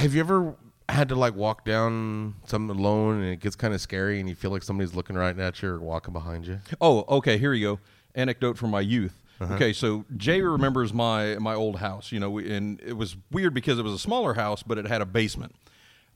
have 0.00 0.14
you 0.14 0.20
ever 0.20 0.54
had 0.88 1.08
to 1.10 1.14
like 1.14 1.34
walk 1.36 1.64
down 1.64 2.34
something 2.46 2.76
alone 2.76 3.22
and 3.22 3.32
it 3.32 3.40
gets 3.40 3.54
kind 3.56 3.72
of 3.74 3.80
scary 3.80 4.18
and 4.18 4.28
you 4.28 4.34
feel 4.34 4.50
like 4.50 4.62
somebody's 4.62 4.94
looking 4.94 5.16
right 5.16 5.38
at 5.38 5.62
you 5.62 5.68
or 5.70 5.78
walking 5.78 6.12
behind 6.12 6.46
you? 6.46 6.58
Oh, 6.80 7.04
okay. 7.18 7.38
Here 7.38 7.52
you 7.52 7.76
go. 7.76 7.80
Anecdote 8.14 8.58
from 8.58 8.70
my 8.70 8.80
youth. 8.80 9.22
Uh-huh. 9.40 9.54
Okay, 9.54 9.72
so 9.72 10.04
Jay 10.16 10.42
remembers 10.42 10.92
my 10.92 11.36
my 11.38 11.54
old 11.54 11.76
house. 11.78 12.12
You 12.12 12.20
know, 12.20 12.28
we- 12.30 12.52
and 12.52 12.80
it 12.84 12.94
was 12.94 13.16
weird 13.30 13.54
because 13.54 13.78
it 13.78 13.82
was 13.82 13.92
a 13.94 13.98
smaller 13.98 14.34
house, 14.34 14.62
but 14.62 14.76
it 14.78 14.86
had 14.86 15.00
a 15.00 15.06
basement. 15.06 15.54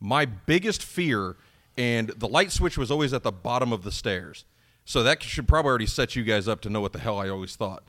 My 0.01 0.27
biggest 0.27 0.83
fear, 0.83 1.37
and 1.79 2.09
the 2.11 2.29
light 2.29 2.53
switch 2.53 2.77
was 2.77 2.91
always 2.91 3.15
at 3.15 3.23
the 3.23 3.33
bottom 3.33 3.73
of 3.73 3.83
the 3.83 3.93
stairs. 3.93 4.45
So 4.85 5.03
that 5.05 5.23
should 5.23 5.49
probably 5.49 5.71
already 5.71 5.87
set 5.87 6.15
you 6.17 6.23
guys 6.25 6.47
up 6.49 6.61
to 6.63 6.69
know 6.69 6.83
what 6.83 6.93
the 6.93 6.99
hell 6.99 7.17
I 7.19 7.31
always 7.31 7.57
thought. 7.57 7.85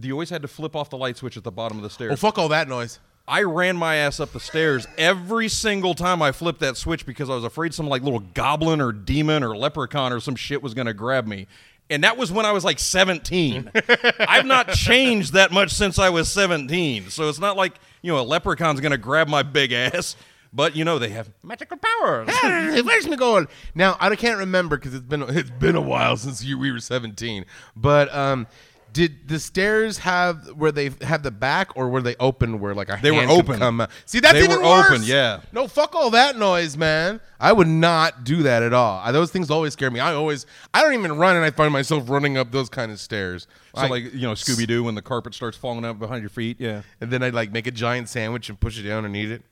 You 0.00 0.12
always 0.14 0.30
had 0.30 0.42
to 0.42 0.48
flip 0.48 0.74
off 0.74 0.90
the 0.90 0.98
light 0.98 1.16
switch 1.18 1.36
at 1.36 1.44
the 1.44 1.52
bottom 1.52 1.76
of 1.76 1.84
the 1.84 1.90
stairs. 1.90 2.10
Oh, 2.12 2.16
fuck 2.16 2.36
all 2.38 2.48
that 2.48 2.66
noise. 2.66 2.98
I 3.26 3.42
ran 3.42 3.76
my 3.76 3.96
ass 3.96 4.20
up 4.20 4.32
the 4.32 4.40
stairs 4.40 4.86
every 4.98 5.48
single 5.48 5.94
time 5.94 6.20
I 6.20 6.32
flipped 6.32 6.60
that 6.60 6.76
switch 6.76 7.06
because 7.06 7.30
I 7.30 7.34
was 7.34 7.44
afraid 7.44 7.72
some 7.72 7.88
like 7.88 8.02
little 8.02 8.20
goblin 8.20 8.80
or 8.80 8.92
demon 8.92 9.42
or 9.42 9.56
leprechaun 9.56 10.12
or 10.12 10.20
some 10.20 10.36
shit 10.36 10.62
was 10.62 10.74
going 10.74 10.86
to 10.86 10.94
grab 10.94 11.26
me. 11.26 11.46
And 11.88 12.04
that 12.04 12.16
was 12.16 12.30
when 12.32 12.46
I 12.46 12.52
was 12.52 12.64
like 12.64 12.78
17. 12.78 13.70
I've 14.20 14.46
not 14.46 14.70
changed 14.70 15.34
that 15.34 15.52
much 15.52 15.72
since 15.72 15.98
I 15.98 16.10
was 16.10 16.30
17. 16.30 17.10
So 17.10 17.28
it's 17.28 17.38
not 17.38 17.56
like, 17.56 17.74
you 18.02 18.12
know, 18.12 18.20
a 18.20 18.22
leprechaun's 18.22 18.80
going 18.80 18.92
to 18.92 18.98
grab 18.98 19.28
my 19.28 19.42
big 19.42 19.72
ass. 19.72 20.16
But, 20.52 20.76
you 20.76 20.84
know, 20.84 20.98
they 20.98 21.08
have 21.08 21.30
magical 21.42 21.78
powers. 21.78 22.28
Where's 22.42 23.08
me 23.08 23.16
going? 23.16 23.48
Now 23.74 23.96
I 23.98 24.14
can't 24.14 24.38
remember 24.38 24.76
because 24.76 24.94
it's 24.94 25.04
been 25.04 25.22
it's 25.22 25.50
been 25.50 25.74
a 25.74 25.80
while 25.80 26.16
since 26.16 26.44
you, 26.44 26.56
we 26.56 26.70
were 26.70 26.78
seventeen. 26.78 27.44
But 27.74 28.14
um, 28.14 28.46
did 28.94 29.28
the 29.28 29.38
stairs 29.38 29.98
have 29.98 30.46
where 30.56 30.72
they 30.72 30.90
have 31.02 31.22
the 31.22 31.30
back 31.30 31.76
or 31.76 31.88
were 31.90 32.00
they 32.00 32.14
open 32.20 32.60
where 32.60 32.74
like 32.74 32.88
a 32.88 32.98
They 33.02 33.10
were 33.10 33.26
open. 33.28 33.58
Come 33.58 33.80
out? 33.82 33.90
See 34.06 34.20
that's 34.20 34.32
They 34.34 34.44
even 34.44 34.58
were 34.60 34.64
worse. 34.64 34.88
open, 34.90 35.02
yeah. 35.02 35.40
No, 35.52 35.66
fuck 35.68 35.94
all 35.94 36.10
that 36.10 36.38
noise, 36.38 36.76
man. 36.76 37.20
I 37.38 37.52
would 37.52 37.66
not 37.68 38.24
do 38.24 38.44
that 38.44 38.62
at 38.62 38.72
all. 38.72 39.00
I, 39.04 39.10
those 39.12 39.30
things 39.30 39.50
always 39.50 39.72
scare 39.74 39.90
me. 39.90 40.00
I 40.00 40.14
always 40.14 40.46
I 40.72 40.80
don't 40.82 40.94
even 40.94 41.18
run 41.18 41.36
and 41.36 41.44
I 41.44 41.50
find 41.50 41.72
myself 41.72 42.08
running 42.08 42.38
up 42.38 42.52
those 42.52 42.68
kind 42.70 42.90
of 42.92 42.98
stairs. 43.00 43.46
So, 43.74 43.82
I- 43.82 43.88
like, 43.88 44.14
you 44.14 44.20
know, 44.22 44.32
Scooby 44.32 44.66
Doo 44.66 44.84
when 44.84 44.94
the 44.94 45.02
carpet 45.02 45.34
starts 45.34 45.58
falling 45.58 45.84
out 45.84 45.98
behind 45.98 46.22
your 46.22 46.30
feet. 46.30 46.58
Yeah. 46.60 46.82
and 47.00 47.10
then 47.10 47.22
I 47.22 47.28
like 47.30 47.52
make 47.52 47.66
a 47.66 47.72
giant 47.72 48.08
sandwich 48.08 48.48
and 48.48 48.58
push 48.58 48.78
it 48.78 48.84
down 48.84 49.04
and 49.04 49.14
eat 49.16 49.30
it. 49.30 49.42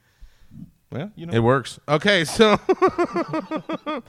Well, 0.90 1.11
you 1.16 1.26
know. 1.26 1.33
It 1.33 1.40
works. 1.42 1.81
Okay, 1.88 2.24
so 2.24 2.59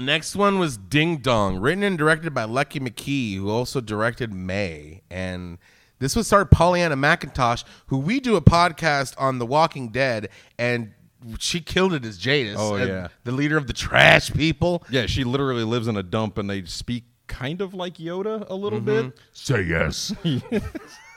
next 0.00 0.34
one 0.34 0.58
was 0.58 0.76
Ding 0.76 1.18
Dong, 1.18 1.58
written 1.58 1.82
and 1.82 1.96
directed 1.96 2.34
by 2.34 2.44
Lucky 2.44 2.80
McKee, 2.80 3.36
who 3.36 3.50
also 3.50 3.80
directed 3.80 4.32
May. 4.32 5.02
And 5.10 5.58
This 5.98 6.16
was 6.16 6.26
starred 6.26 6.50
Pollyanna 6.50 6.96
McIntosh, 6.96 7.64
who 7.86 7.98
we 7.98 8.20
do 8.20 8.36
a 8.36 8.40
podcast 8.40 9.14
on 9.18 9.38
The 9.38 9.46
Walking 9.46 9.90
Dead, 9.90 10.30
and 10.58 10.92
she 11.38 11.60
killed 11.60 11.92
it 11.92 12.04
as 12.04 12.16
Jadis. 12.16 12.56
Oh, 12.58 12.76
yeah. 12.76 13.08
the 13.24 13.32
leader 13.32 13.56
of 13.56 13.66
the 13.66 13.74
trash 13.74 14.32
people. 14.32 14.82
Yeah, 14.90 15.06
she 15.06 15.24
literally 15.24 15.64
lives 15.64 15.86
in 15.86 15.96
a 15.96 16.02
dump, 16.02 16.38
and 16.38 16.48
they 16.48 16.64
speak 16.64 17.04
kind 17.26 17.60
of 17.60 17.74
like 17.74 17.94
Yoda 17.94 18.48
a 18.48 18.54
little 18.54 18.80
mm-hmm. 18.80 19.08
bit. 19.08 19.18
Say 19.32 19.62
yes. 19.62 20.14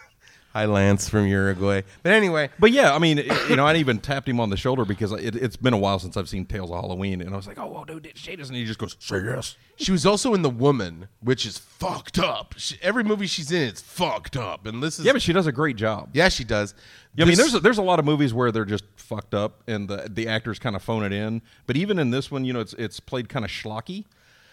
Hi, 0.54 0.66
Lance 0.66 1.10
from 1.10 1.26
Uruguay. 1.26 1.82
But 2.04 2.12
anyway, 2.12 2.50
But 2.60 2.72
yeah, 2.72 2.94
I 2.94 3.00
mean, 3.00 3.18
it- 3.18 3.50
you 3.50 3.56
know, 3.56 3.66
I 3.66 3.76
even 3.78 3.98
tapped 4.00 4.30
him 4.30 4.40
on 4.40 4.52
the 4.52 4.58
shoulder 4.58 4.86
because 4.86 5.12
it, 5.12 5.36
it's 5.36 5.56
been 5.56 5.74
a 5.74 5.78
while 5.80 5.98
since 5.98 6.16
I've 6.16 6.30
seen 6.30 6.46
Tales 6.46 6.70
of 6.70 6.80
Halloween, 6.80 7.22
and 7.22 7.34
I 7.34 7.38
was 7.38 7.48
like, 7.48 7.58
"Oh, 7.58 7.66
whoa, 7.66 7.86
dude, 7.86 8.06
it's 8.06 8.22
Jadis," 8.22 8.50
and 8.50 8.56
he 8.56 8.64
just 8.64 8.78
goes, 8.78 8.96
"Say 9.00 9.24
yes." 9.24 9.56
she 9.78 9.92
was 9.92 10.06
also 10.06 10.36
in 10.36 10.44
The 10.44 10.52
Woman, 10.52 11.08
which 11.22 11.48
is 11.48 11.58
fucked 11.58 12.20
up. 12.20 12.54
She, 12.58 12.78
every 12.84 13.04
movie 13.04 13.26
she's 13.26 13.52
in 13.52 13.64
is 13.74 13.82
fucked 13.82 14.38
up, 14.38 14.68
and 14.68 14.84
this 14.84 15.00
is 15.00 15.06
Yeah, 15.06 15.14
but 15.14 15.24
she 15.24 15.34
does 15.34 15.48
a 15.48 15.52
great 15.52 15.76
job. 15.76 16.10
yeah, 16.14 16.30
she 16.30 16.44
does. 16.44 16.76
Yeah, 17.16 17.26
I 17.26 17.28
mean, 17.28 17.38
there's 17.38 17.56
a, 17.56 17.60
there's 17.60 17.80
a 17.80 17.84
lot 17.84 17.98
of 17.98 18.06
movies 18.06 18.32
where 18.34 18.52
they're 18.52 18.64
just 18.66 18.84
fucked 18.96 19.34
up 19.34 19.62
and 19.68 19.88
the 19.90 20.08
the 20.12 20.28
actors 20.28 20.60
kind 20.60 20.76
of 20.76 20.84
phone 20.84 21.04
it 21.04 21.12
in. 21.12 21.42
But 21.66 21.78
even 21.78 21.98
in 21.98 22.12
this 22.12 22.30
one, 22.30 22.46
you 22.46 22.54
know, 22.54 22.60
it's 22.60 22.74
it's 22.74 23.00
played 23.00 23.28
kind 23.28 23.44
of 23.44 23.50
schlocky, 23.50 24.06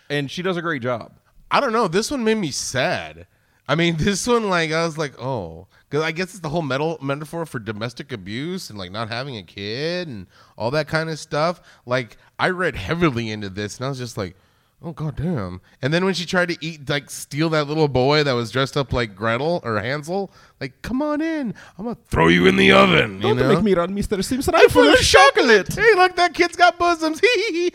and 0.09 0.31
she 0.31 0.41
does 0.41 0.57
a 0.57 0.63
great 0.63 0.81
job. 0.81 1.13
I 1.51 1.61
don't 1.61 1.73
know. 1.75 1.89
This 1.89 2.11
one 2.11 2.25
made 2.25 2.37
me 2.39 2.51
sad. 2.51 3.27
I 3.71 3.77
mean, 3.77 3.97
this 3.99 4.27
one, 4.27 4.51
like, 4.51 4.73
I 4.73 4.85
was 4.85 4.99
like, 4.99 5.15
oh, 5.21 5.69
because 5.89 6.05
I 6.05 6.11
guess 6.11 6.31
it's 6.31 6.41
the 6.41 6.49
whole 6.49 6.63
metal 6.63 6.99
metaphor 7.01 7.47
for 7.47 7.61
domestic 7.61 8.11
abuse 8.11 8.69
and 8.69 8.79
like 8.79 8.91
not 8.91 9.09
having 9.09 9.37
a 9.37 9.43
kid 9.45 10.09
and 10.09 10.27
all 10.59 10.73
that 10.73 10.89
kind 10.89 11.09
of 11.09 11.21
stuff. 11.21 11.61
Like, 11.87 12.17
I 12.39 12.51
read 12.51 12.75
heavily 12.75 13.31
into 13.31 13.49
this, 13.49 13.77
and 13.77 13.87
I 13.87 13.89
was 13.89 13.99
just 13.99 14.17
like, 14.17 14.35
oh 14.83 14.91
goddamn. 14.91 15.61
And 15.81 15.95
then 15.95 16.05
when 16.05 16.15
she 16.15 16.27
tried 16.27 16.49
to 16.49 16.57
eat, 16.61 16.89
like, 16.89 17.11
steal 17.11 17.49
that 17.51 17.69
little 17.69 17.87
boy 17.87 18.25
that 18.25 18.33
was 18.33 18.51
dressed 18.51 18.77
up 18.77 18.93
like 18.93 19.15
Gretel 19.15 19.61
or 19.63 19.81
Hansel, 19.81 20.33
like, 20.61 20.83
come 20.83 21.01
on 21.01 21.21
in, 21.21 21.55
I'm 21.79 21.85
gonna 21.85 21.97
throw 22.07 22.27
you 22.27 22.47
in 22.47 22.57
the 22.57 22.73
oven. 22.73 23.23
you 23.23 23.35
know? 23.35 23.63
me 23.63 23.75
run, 23.75 23.95
Mister 23.95 24.21
Simpson. 24.21 24.53
I'm 24.57 24.69
full 24.69 24.93
of 24.93 24.99
chocolate. 24.99 25.69
Hey, 25.75 25.95
look, 25.95 26.17
that 26.17 26.35
kid's 26.35 26.57
got 26.57 26.77
bosoms. 26.77 27.21
Hee 27.25 27.53
hee 27.53 27.53
hee. 27.53 27.73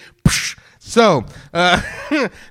So, 0.80 1.26
uh, 1.52 1.82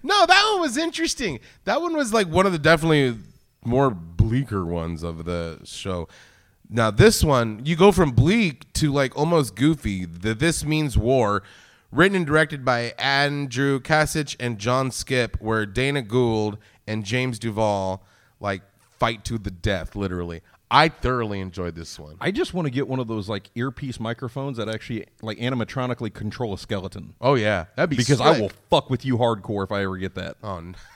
no, 0.03 0.27
that 0.27 0.51
one 0.53 0.63
was 0.63 0.77
interesting. 0.77 1.39
That 1.65 1.81
one 1.81 1.95
was 1.95 2.13
like 2.13 2.27
one 2.27 2.47
of 2.47 2.53
the 2.53 2.59
definitely 2.59 3.17
more 3.67 3.91
bleaker 3.91 4.65
ones 4.65 5.03
of 5.03 5.25
the 5.25 5.61
show. 5.65 6.09
Now, 6.71 6.91
this 6.91 7.23
one, 7.23 7.61
you 7.65 7.77
go 7.77 7.93
from 7.93 8.13
bleak 8.13 8.73
to 8.75 8.93
like 8.93 9.17
almost 9.17 9.55
goofy. 9.55 10.05
The 10.07 10.35
This 10.35 10.65
Means 10.65 10.97
War, 10.97 11.43
written 11.93 12.17
and 12.17 12.27
directed 12.27 12.65
by 12.65 12.95
Andrew 12.99 13.81
Kasch 13.81 14.35
and 14.41 14.59
John 14.59 14.91
Skipp, 14.91 15.41
where 15.41 15.67
Dana 15.67 16.03
Gould 16.03 16.59
and 16.87 17.05
James 17.05 17.39
Duval 17.39 18.03
like 18.41 18.63
fight 18.99 19.25
to 19.27 19.39
the 19.39 19.51
death, 19.51 19.95
literally. 19.95 20.41
I 20.71 20.89
thoroughly 20.89 21.41
enjoyed 21.41 21.77
this 21.77 21.99
one. 22.01 22.17
I 22.21 22.31
just 22.31 22.53
want 22.55 22.67
to 22.67 22.71
get 22.71 22.89
one 22.89 22.99
of 22.99 23.07
those 23.07 23.29
like 23.29 23.51
earpiece 23.55 24.01
microphones 24.01 24.57
that 24.57 24.69
actually 24.69 25.07
like 25.23 25.39
animatronically 25.39 26.13
control 26.13 26.55
a 26.55 26.59
skeleton. 26.59 27.15
Oh 27.21 27.35
yeah, 27.35 27.67
that'd 27.77 27.91
be 27.91 27.97
Because 27.97 28.21
I 28.21 28.41
will 28.41 28.51
fuck 28.71 28.91
with 28.91 29.05
you 29.05 29.19
hardcore 29.19 29.63
if 29.65 29.71
I 29.71 29.85
ever 29.85 29.97
get 29.99 30.15
that. 30.17 30.37
Oh, 30.43 30.57
n- 30.57 30.75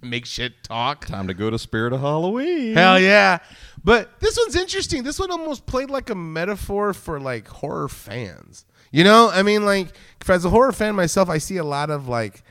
make 0.02 0.26
shit 0.26 0.62
talk. 0.62 1.06
Time 1.06 1.28
to 1.28 1.34
go 1.34 1.50
to 1.50 1.58
Spirit 1.58 1.92
of 1.92 2.00
Halloween. 2.00 2.74
Hell 2.74 2.98
yeah! 2.98 3.38
But 3.82 4.20
this 4.20 4.38
one's 4.38 4.56
interesting. 4.56 5.02
This 5.02 5.18
one 5.18 5.30
almost 5.30 5.66
played 5.66 5.90
like 5.90 6.10
a 6.10 6.14
metaphor 6.14 6.92
for 6.92 7.20
like 7.20 7.48
horror 7.48 7.88
fans. 7.88 8.64
You 8.92 9.04
know, 9.04 9.30
I 9.32 9.42
mean, 9.42 9.64
like 9.64 9.88
as 10.28 10.44
a 10.44 10.50
horror 10.50 10.72
fan 10.72 10.94
myself, 10.94 11.28
I 11.28 11.38
see 11.38 11.56
a 11.56 11.64
lot 11.64 11.90
of 11.90 12.08
like, 12.08 12.42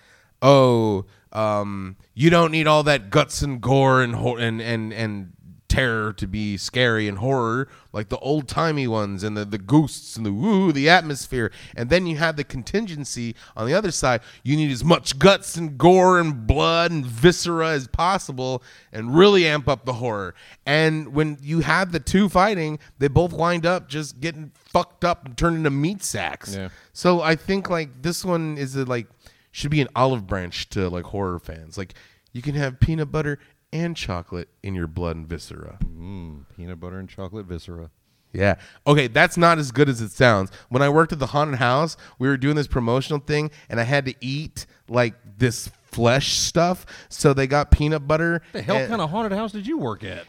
oh, 0.42 1.06
um, 1.34 1.98
you 2.14 2.30
don't 2.30 2.52
need 2.52 2.68
all 2.68 2.84
that 2.84 3.10
guts 3.10 3.42
and 3.42 3.62
gore 3.62 4.02
and 4.02 4.16
and 4.16 4.62
and 4.62 4.94
and 4.94 5.34
terror 5.70 6.12
to 6.14 6.28
be 6.28 6.58
scary 6.58 7.08
and 7.08 7.20
horror 7.20 7.70
like 7.94 8.10
the 8.10 8.18
old 8.20 8.48
timey 8.48 8.88
ones 8.88 9.24
and 9.24 9.38
the, 9.38 9.46
the 9.46 9.58
ghosts 9.58 10.18
and 10.18 10.26
the 10.26 10.34
woo 10.34 10.72
the 10.72 10.90
atmosphere. 10.90 11.52
And 11.76 11.90
then 11.90 12.08
you 12.08 12.18
have 12.18 12.36
the 12.36 12.44
contingency 12.44 13.36
on 13.56 13.68
the 13.68 13.74
other 13.74 13.92
side. 13.92 14.22
You 14.44 14.58
need 14.58 14.72
as 14.72 14.84
much 14.84 15.18
guts 15.18 15.56
and 15.56 15.78
gore 15.78 16.20
and 16.20 16.46
blood 16.46 16.92
and 16.92 17.06
viscera 17.06 17.70
as 17.70 17.88
possible 17.88 18.64
and 18.92 19.16
really 19.16 19.48
amp 19.48 19.68
up 19.68 19.86
the 19.86 19.94
horror. 19.94 20.36
And 20.66 21.14
when 21.14 21.38
you 21.42 21.62
have 21.62 21.92
the 21.92 22.00
two 22.00 22.28
fighting 22.30 22.80
they 22.98 23.08
both 23.08 23.32
wind 23.32 23.66
up 23.66 23.88
just 23.88 24.20
getting 24.20 24.52
fucked 24.56 25.06
up 25.06 25.26
and 25.26 25.38
turned 25.38 25.58
into 25.58 25.70
meat 25.70 26.04
sacks. 26.04 26.56
Yeah. 26.56 26.70
so 26.94 27.22
i 27.22 27.36
think 27.36 27.70
like 27.70 28.02
this 28.02 28.26
one 28.26 28.58
is 28.58 28.76
a, 28.76 28.86
like 28.86 29.08
should 29.52 29.72
be 29.72 29.82
an 29.82 29.88
olive 29.96 30.28
branch 30.28 30.70
to 30.70 30.90
like 30.90 31.06
horror 31.06 31.40
fans. 31.40 31.78
Like 31.78 31.94
you 32.34 32.42
can 32.42 32.56
have 32.56 32.80
peanut 32.80 33.12
butter 33.12 33.40
and 33.72 33.96
chocolate 33.96 34.50
in 34.64 34.76
your 34.76 34.88
blood 34.88 35.16
and 35.16 35.28
viscera 35.28 35.78
Mm, 35.84 36.46
peanut 36.56 36.80
butter 36.80 36.98
and 37.00 37.08
chocolate 37.10 37.46
viscera. 37.46 37.90
yeah. 38.34 38.56
Okay, 38.88 39.08
that's 39.08 39.38
not 39.38 39.58
as 39.60 39.72
good 39.72 39.90
as 39.90 40.02
it 40.02 40.12
sounds. 40.12 40.50
When 40.70 40.82
I 40.82 40.90
worked 40.90 41.12
at 41.12 41.20
the 41.20 41.28
haunted 41.28 41.60
house, 41.60 41.98
we 42.20 42.28
were 42.28 42.38
doing 42.38 42.56
this 42.56 42.68
promotional 42.68 43.20
thing, 43.20 43.52
and 43.70 43.80
I 43.80 43.84
had 43.84 44.06
to 44.06 44.14
eat 44.22 44.66
like 44.88 45.14
this 45.38 45.70
flesh 45.84 46.34
stuff. 46.38 46.86
So 47.10 47.34
they 47.34 47.48
got 47.48 47.72
peanut 47.72 48.08
butter. 48.08 48.42
The 48.54 48.62
hell 48.62 48.86
kind 48.88 49.02
of 49.02 49.10
haunted 49.10 49.32
house 49.38 49.52
did 49.52 49.66
you 49.68 49.78
work 49.78 50.04
at? 50.04 50.26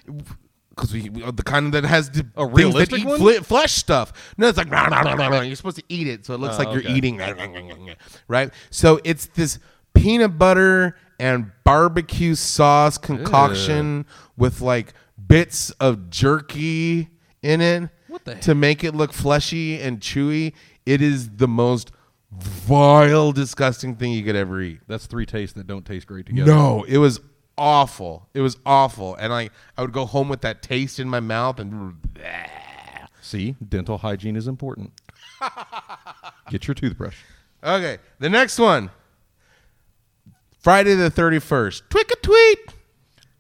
Because 0.70 0.92
we, 0.94 1.11
we- 1.11 1.31
the 1.31 1.42
kind 1.42 1.72
that 1.74 1.85
has 1.85 2.11
the 2.11 2.20
A 2.20 2.22
things 2.22 2.35
that 2.35 2.46
realistic 2.57 3.00
eat 3.00 3.16
fle- 3.18 3.42
flesh 3.44 3.72
stuff. 3.72 4.35
No, 4.38 4.48
it's 4.48 4.57
like 4.59 4.70
you're 5.46 5.57
supposed 5.57 5.76
to 5.76 5.85
eat 5.88 6.07
it, 6.09 6.24
so 6.26 6.35
it 6.35 6.40
looks 6.40 6.55
Oh, 6.57 6.59
like 6.59 6.68
you're 6.72 6.83
okay. 6.83 6.94
eating. 6.94 7.20
Right. 8.29 8.50
So 8.70 9.00
it's 9.05 9.26
this 9.26 9.59
peanut 9.94 10.38
butter 10.38 10.96
and 11.20 11.52
barbecue 11.64 12.35
sauce 12.35 12.98
concoction 12.98 14.06
with 14.37 14.61
like 14.61 14.94
bits 15.28 15.70
of 15.72 16.11
jerky 16.11 17.09
in 17.42 17.61
it 17.61 17.90
What 18.09 18.24
the 18.24 18.35
to 18.37 18.54
make 18.54 18.83
it 18.83 18.94
look 18.94 19.12
fleshy 19.12 19.80
and 19.80 20.00
chewy. 20.00 20.54
It 20.87 21.02
is 21.02 21.30
the 21.37 21.46
most 21.46 21.92
vile, 22.33 23.33
disgusting 23.33 23.96
thing 23.96 24.12
you 24.12 24.24
could 24.24 24.37
ever 24.37 24.61
eat. 24.61 24.80
That's 24.88 25.06
three 25.06 25.26
tastes 25.26 25.54
that 25.54 25.66
don't 25.66 25.85
taste 25.85 26.06
great 26.06 26.26
together. 26.26 26.50
No, 26.50 26.85
it 26.85 26.98
was 26.98 27.20
awful. 27.59 28.28
It 28.33 28.40
was 28.40 28.56
awful, 28.64 29.14
and 29.16 29.33
I 29.33 29.50
I 29.76 29.83
would 29.83 29.92
go 29.92 30.06
home 30.06 30.28
with 30.28 30.40
that 30.40 30.62
taste 30.62 30.98
in 30.98 31.09
my 31.09 31.20
mouth 31.20 31.61
and. 31.61 31.96
See, 33.22 33.54
dental 33.68 33.98
hygiene 33.98 34.35
is 34.35 34.48
important. 34.48 34.92
Get 36.50 36.66
your 36.66 36.74
toothbrush. 36.74 37.16
Okay, 37.62 37.98
the 38.18 38.30
next 38.30 38.59
one. 38.59 38.90
Friday 40.61 40.94
the 40.94 41.11
thirty 41.11 41.38
first. 41.38 41.88
Tweak 41.90 42.11
a 42.12 42.16
tweet. 42.16 42.59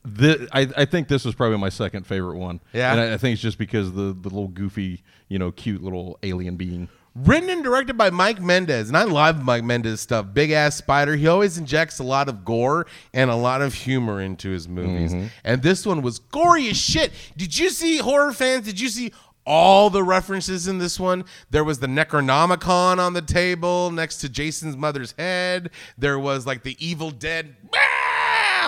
The, 0.02 0.48
I, 0.52 0.68
I 0.78 0.84
think 0.86 1.08
this 1.08 1.26
was 1.26 1.34
probably 1.34 1.58
my 1.58 1.68
second 1.68 2.06
favorite 2.06 2.38
one. 2.38 2.60
Yeah? 2.72 2.92
and 2.92 3.00
I, 3.00 3.14
I 3.14 3.16
think 3.18 3.34
it's 3.34 3.42
just 3.42 3.58
because 3.58 3.92
the 3.92 4.14
the 4.14 4.28
little 4.30 4.48
goofy, 4.48 5.02
you 5.28 5.38
know, 5.38 5.52
cute 5.52 5.82
little 5.82 6.18
alien 6.22 6.56
being. 6.56 6.88
Written 7.16 7.50
and 7.50 7.64
directed 7.64 7.98
by 7.98 8.10
Mike 8.10 8.40
Mendez, 8.40 8.86
and 8.88 8.96
I 8.96 9.02
love 9.02 9.42
Mike 9.44 9.64
Mendez 9.64 10.00
stuff. 10.00 10.26
Big 10.32 10.52
ass 10.52 10.76
spider. 10.76 11.16
He 11.16 11.26
always 11.26 11.58
injects 11.58 11.98
a 11.98 12.04
lot 12.04 12.28
of 12.28 12.44
gore 12.44 12.86
and 13.12 13.30
a 13.30 13.34
lot 13.34 13.62
of 13.62 13.74
humor 13.74 14.20
into 14.20 14.48
his 14.48 14.68
movies. 14.68 15.12
Mm-hmm. 15.12 15.26
And 15.44 15.60
this 15.60 15.84
one 15.84 16.02
was 16.02 16.20
gory 16.20 16.70
as 16.70 16.76
shit. 16.76 17.10
Did 17.36 17.58
you 17.58 17.68
see 17.70 17.98
horror 17.98 18.32
fans? 18.32 18.64
Did 18.64 18.78
you 18.78 18.88
see 18.88 19.12
all 19.50 19.90
the 19.90 20.04
references 20.04 20.68
in 20.68 20.78
this 20.78 21.00
one? 21.00 21.24
There 21.50 21.64
was 21.64 21.80
the 21.80 21.88
Necronomicon 21.88 22.98
on 22.98 23.14
the 23.14 23.20
table 23.20 23.90
next 23.90 24.18
to 24.18 24.28
Jason's 24.28 24.76
mother's 24.76 25.12
head. 25.18 25.70
There 25.98 26.20
was 26.20 26.46
like 26.46 26.62
the 26.62 26.76
Evil 26.78 27.10
Dead, 27.10 27.56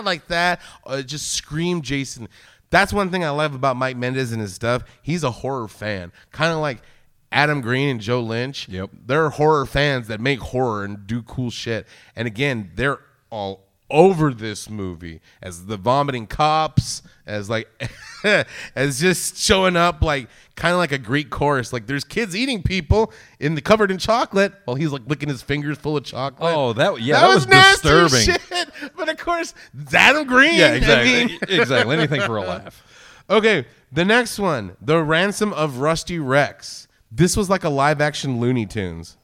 like 0.02 0.26
that. 0.26 0.60
Uh, 0.84 1.02
just 1.02 1.34
screamed 1.34 1.84
Jason. 1.84 2.28
That's 2.70 2.92
one 2.92 3.10
thing 3.10 3.24
I 3.24 3.30
love 3.30 3.54
about 3.54 3.76
Mike 3.76 3.96
Mendez 3.96 4.32
and 4.32 4.40
his 4.40 4.54
stuff. 4.54 4.82
He's 5.02 5.22
a 5.22 5.30
horror 5.30 5.68
fan, 5.68 6.10
kind 6.32 6.52
of 6.52 6.58
like 6.58 6.82
Adam 7.30 7.60
Green 7.60 7.88
and 7.88 8.00
Joe 8.00 8.20
Lynch. 8.20 8.68
Yep. 8.68 8.90
They're 9.06 9.30
horror 9.30 9.66
fans 9.66 10.08
that 10.08 10.20
make 10.20 10.40
horror 10.40 10.84
and 10.84 11.06
do 11.06 11.22
cool 11.22 11.50
shit. 11.50 11.86
And 12.16 12.26
again, 12.26 12.72
they're 12.74 12.98
all 13.30 13.68
over 13.92 14.32
this 14.34 14.68
movie 14.68 15.20
as 15.40 15.66
the 15.66 15.76
vomiting 15.76 16.26
cops, 16.26 17.02
as 17.26 17.48
like 17.48 17.68
as 18.74 18.98
just 18.98 19.36
showing 19.36 19.76
up 19.76 20.02
like 20.02 20.28
kind 20.56 20.72
of 20.72 20.78
like 20.78 20.90
a 20.90 20.98
Greek 20.98 21.30
chorus. 21.30 21.72
Like 21.72 21.86
there's 21.86 22.02
kids 22.02 22.34
eating 22.34 22.62
people 22.62 23.12
in 23.38 23.54
the 23.54 23.60
covered 23.60 23.90
in 23.90 23.98
chocolate 23.98 24.54
while 24.64 24.74
he's 24.74 24.90
like 24.90 25.02
licking 25.06 25.28
his 25.28 25.42
fingers 25.42 25.78
full 25.78 25.96
of 25.96 26.04
chocolate. 26.04 26.54
Oh, 26.54 26.72
that 26.72 27.00
yeah, 27.00 27.20
that, 27.20 27.34
was, 27.34 27.46
nasty 27.46 27.88
disturbing. 27.88 28.40
Shit. 28.50 28.92
But 28.96 29.08
of 29.08 29.18
course, 29.18 29.54
Adam 29.92 30.26
Green. 30.26 30.54
Yeah, 30.54 30.66
I 30.66 30.74
exactly, 30.74 31.24
mean- 31.26 31.38
exactly. 31.60 31.96
Anything 31.96 32.22
for 32.22 32.38
a 32.38 32.42
laugh. 32.42 32.82
Okay, 33.30 33.66
the 33.92 34.04
next 34.04 34.38
one, 34.38 34.76
The 34.82 35.02
Ransom 35.02 35.52
of 35.52 35.78
Rusty 35.78 36.18
Rex. 36.18 36.88
This 37.10 37.36
was 37.36 37.48
like 37.48 37.62
a 37.62 37.68
live 37.70 38.00
action 38.00 38.40
Looney 38.40 38.66
Tunes. 38.66 39.16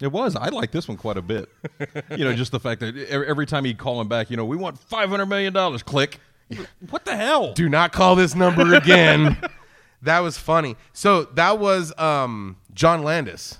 It 0.00 0.10
was. 0.10 0.34
I 0.34 0.48
like 0.48 0.70
this 0.70 0.88
one 0.88 0.96
quite 0.96 1.16
a 1.16 1.22
bit. 1.22 1.48
you 2.10 2.24
know, 2.24 2.32
just 2.34 2.52
the 2.52 2.60
fact 2.60 2.80
that 2.80 2.96
every 3.10 3.46
time 3.46 3.64
he'd 3.64 3.78
call 3.78 4.00
him 4.00 4.08
back, 4.08 4.30
you 4.30 4.36
know, 4.36 4.44
we 4.44 4.56
want 4.56 4.78
five 4.78 5.10
hundred 5.10 5.26
million 5.26 5.52
dollars. 5.52 5.82
Click. 5.82 6.18
What 6.88 7.04
the 7.04 7.14
hell? 7.14 7.52
Do 7.52 7.68
not 7.68 7.92
call 7.92 8.16
this 8.16 8.34
number 8.34 8.74
again. 8.74 9.40
that 10.02 10.18
was 10.18 10.36
funny. 10.36 10.74
So 10.92 11.22
that 11.34 11.60
was 11.60 11.96
um, 11.96 12.56
John 12.74 13.04
Landis. 13.04 13.58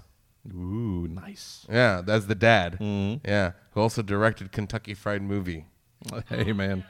Ooh, 0.53 1.07
nice. 1.07 1.67
Yeah, 1.71 2.03
that's 2.05 2.25
the 2.25 2.35
dad. 2.35 2.79
Mm-hmm. 2.81 3.25
Yeah, 3.29 3.53
who 3.73 3.81
also 3.81 4.03
directed 4.03 4.51
Kentucky 4.51 4.95
Fried 4.95 5.23
Movie. 5.23 5.67
Hey, 6.29 6.53
man. 6.53 6.85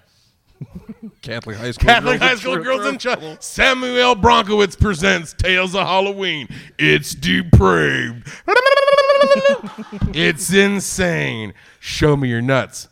Catholic 1.23 1.57
high 1.57 1.71
school. 1.71 1.87
Catholic 1.87 2.21
girls 2.21 2.31
High 2.31 2.37
School 2.37 2.57
Tr- 2.57 2.63
Girls 2.63 2.87
in 2.87 2.99
Trouble. 2.99 3.37
Samuel 3.41 4.15
Bronkowitz 4.17 4.79
presents 4.79 5.33
Tales 5.33 5.75
of 5.75 5.87
Halloween. 5.87 6.49
It's 6.79 7.15
depraved. 7.15 8.31
it's 10.15 10.53
insane. 10.53 11.55
Show 11.79 12.17
me 12.17 12.29
your 12.29 12.43
nuts. 12.43 12.89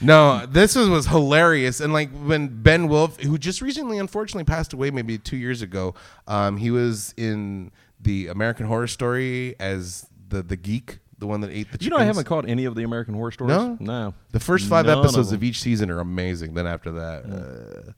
no, 0.00 0.46
this 0.46 0.76
was, 0.76 0.88
was 0.88 1.06
hilarious. 1.06 1.80
And 1.80 1.92
like 1.92 2.10
when 2.10 2.62
Ben 2.62 2.88
Woolf, 2.88 3.20
who 3.20 3.38
just 3.38 3.60
recently 3.62 3.98
unfortunately 3.98 4.44
passed 4.44 4.72
away 4.72 4.90
maybe 4.90 5.18
two 5.18 5.36
years 5.36 5.62
ago, 5.62 5.94
um, 6.26 6.56
he 6.56 6.70
was 6.70 7.14
in 7.16 7.70
the 8.00 8.28
American 8.28 8.66
Horror 8.66 8.86
Story 8.86 9.56
as 9.60 10.06
the, 10.28 10.42
the 10.42 10.56
geek, 10.56 10.98
the 11.18 11.26
one 11.26 11.40
that 11.42 11.50
ate 11.50 11.70
the 11.70 11.78
chickens. 11.78 11.84
You 11.84 11.90
know, 11.90 11.98
I 11.98 12.04
haven't 12.04 12.24
caught 12.24 12.48
any 12.48 12.64
of 12.64 12.74
the 12.74 12.82
American 12.82 13.14
Horror 13.14 13.32
Stories. 13.32 13.56
No? 13.56 13.76
no. 13.80 14.14
The 14.30 14.40
first 14.40 14.68
five 14.68 14.86
None 14.86 14.98
episodes 14.98 15.32
of, 15.32 15.40
them. 15.40 15.48
each 15.48 15.60
season 15.60 15.90
are 15.90 16.00
amazing. 16.00 16.54
Then 16.54 16.66
after 16.66 16.92
that, 16.92 17.24
uh, 17.24 17.92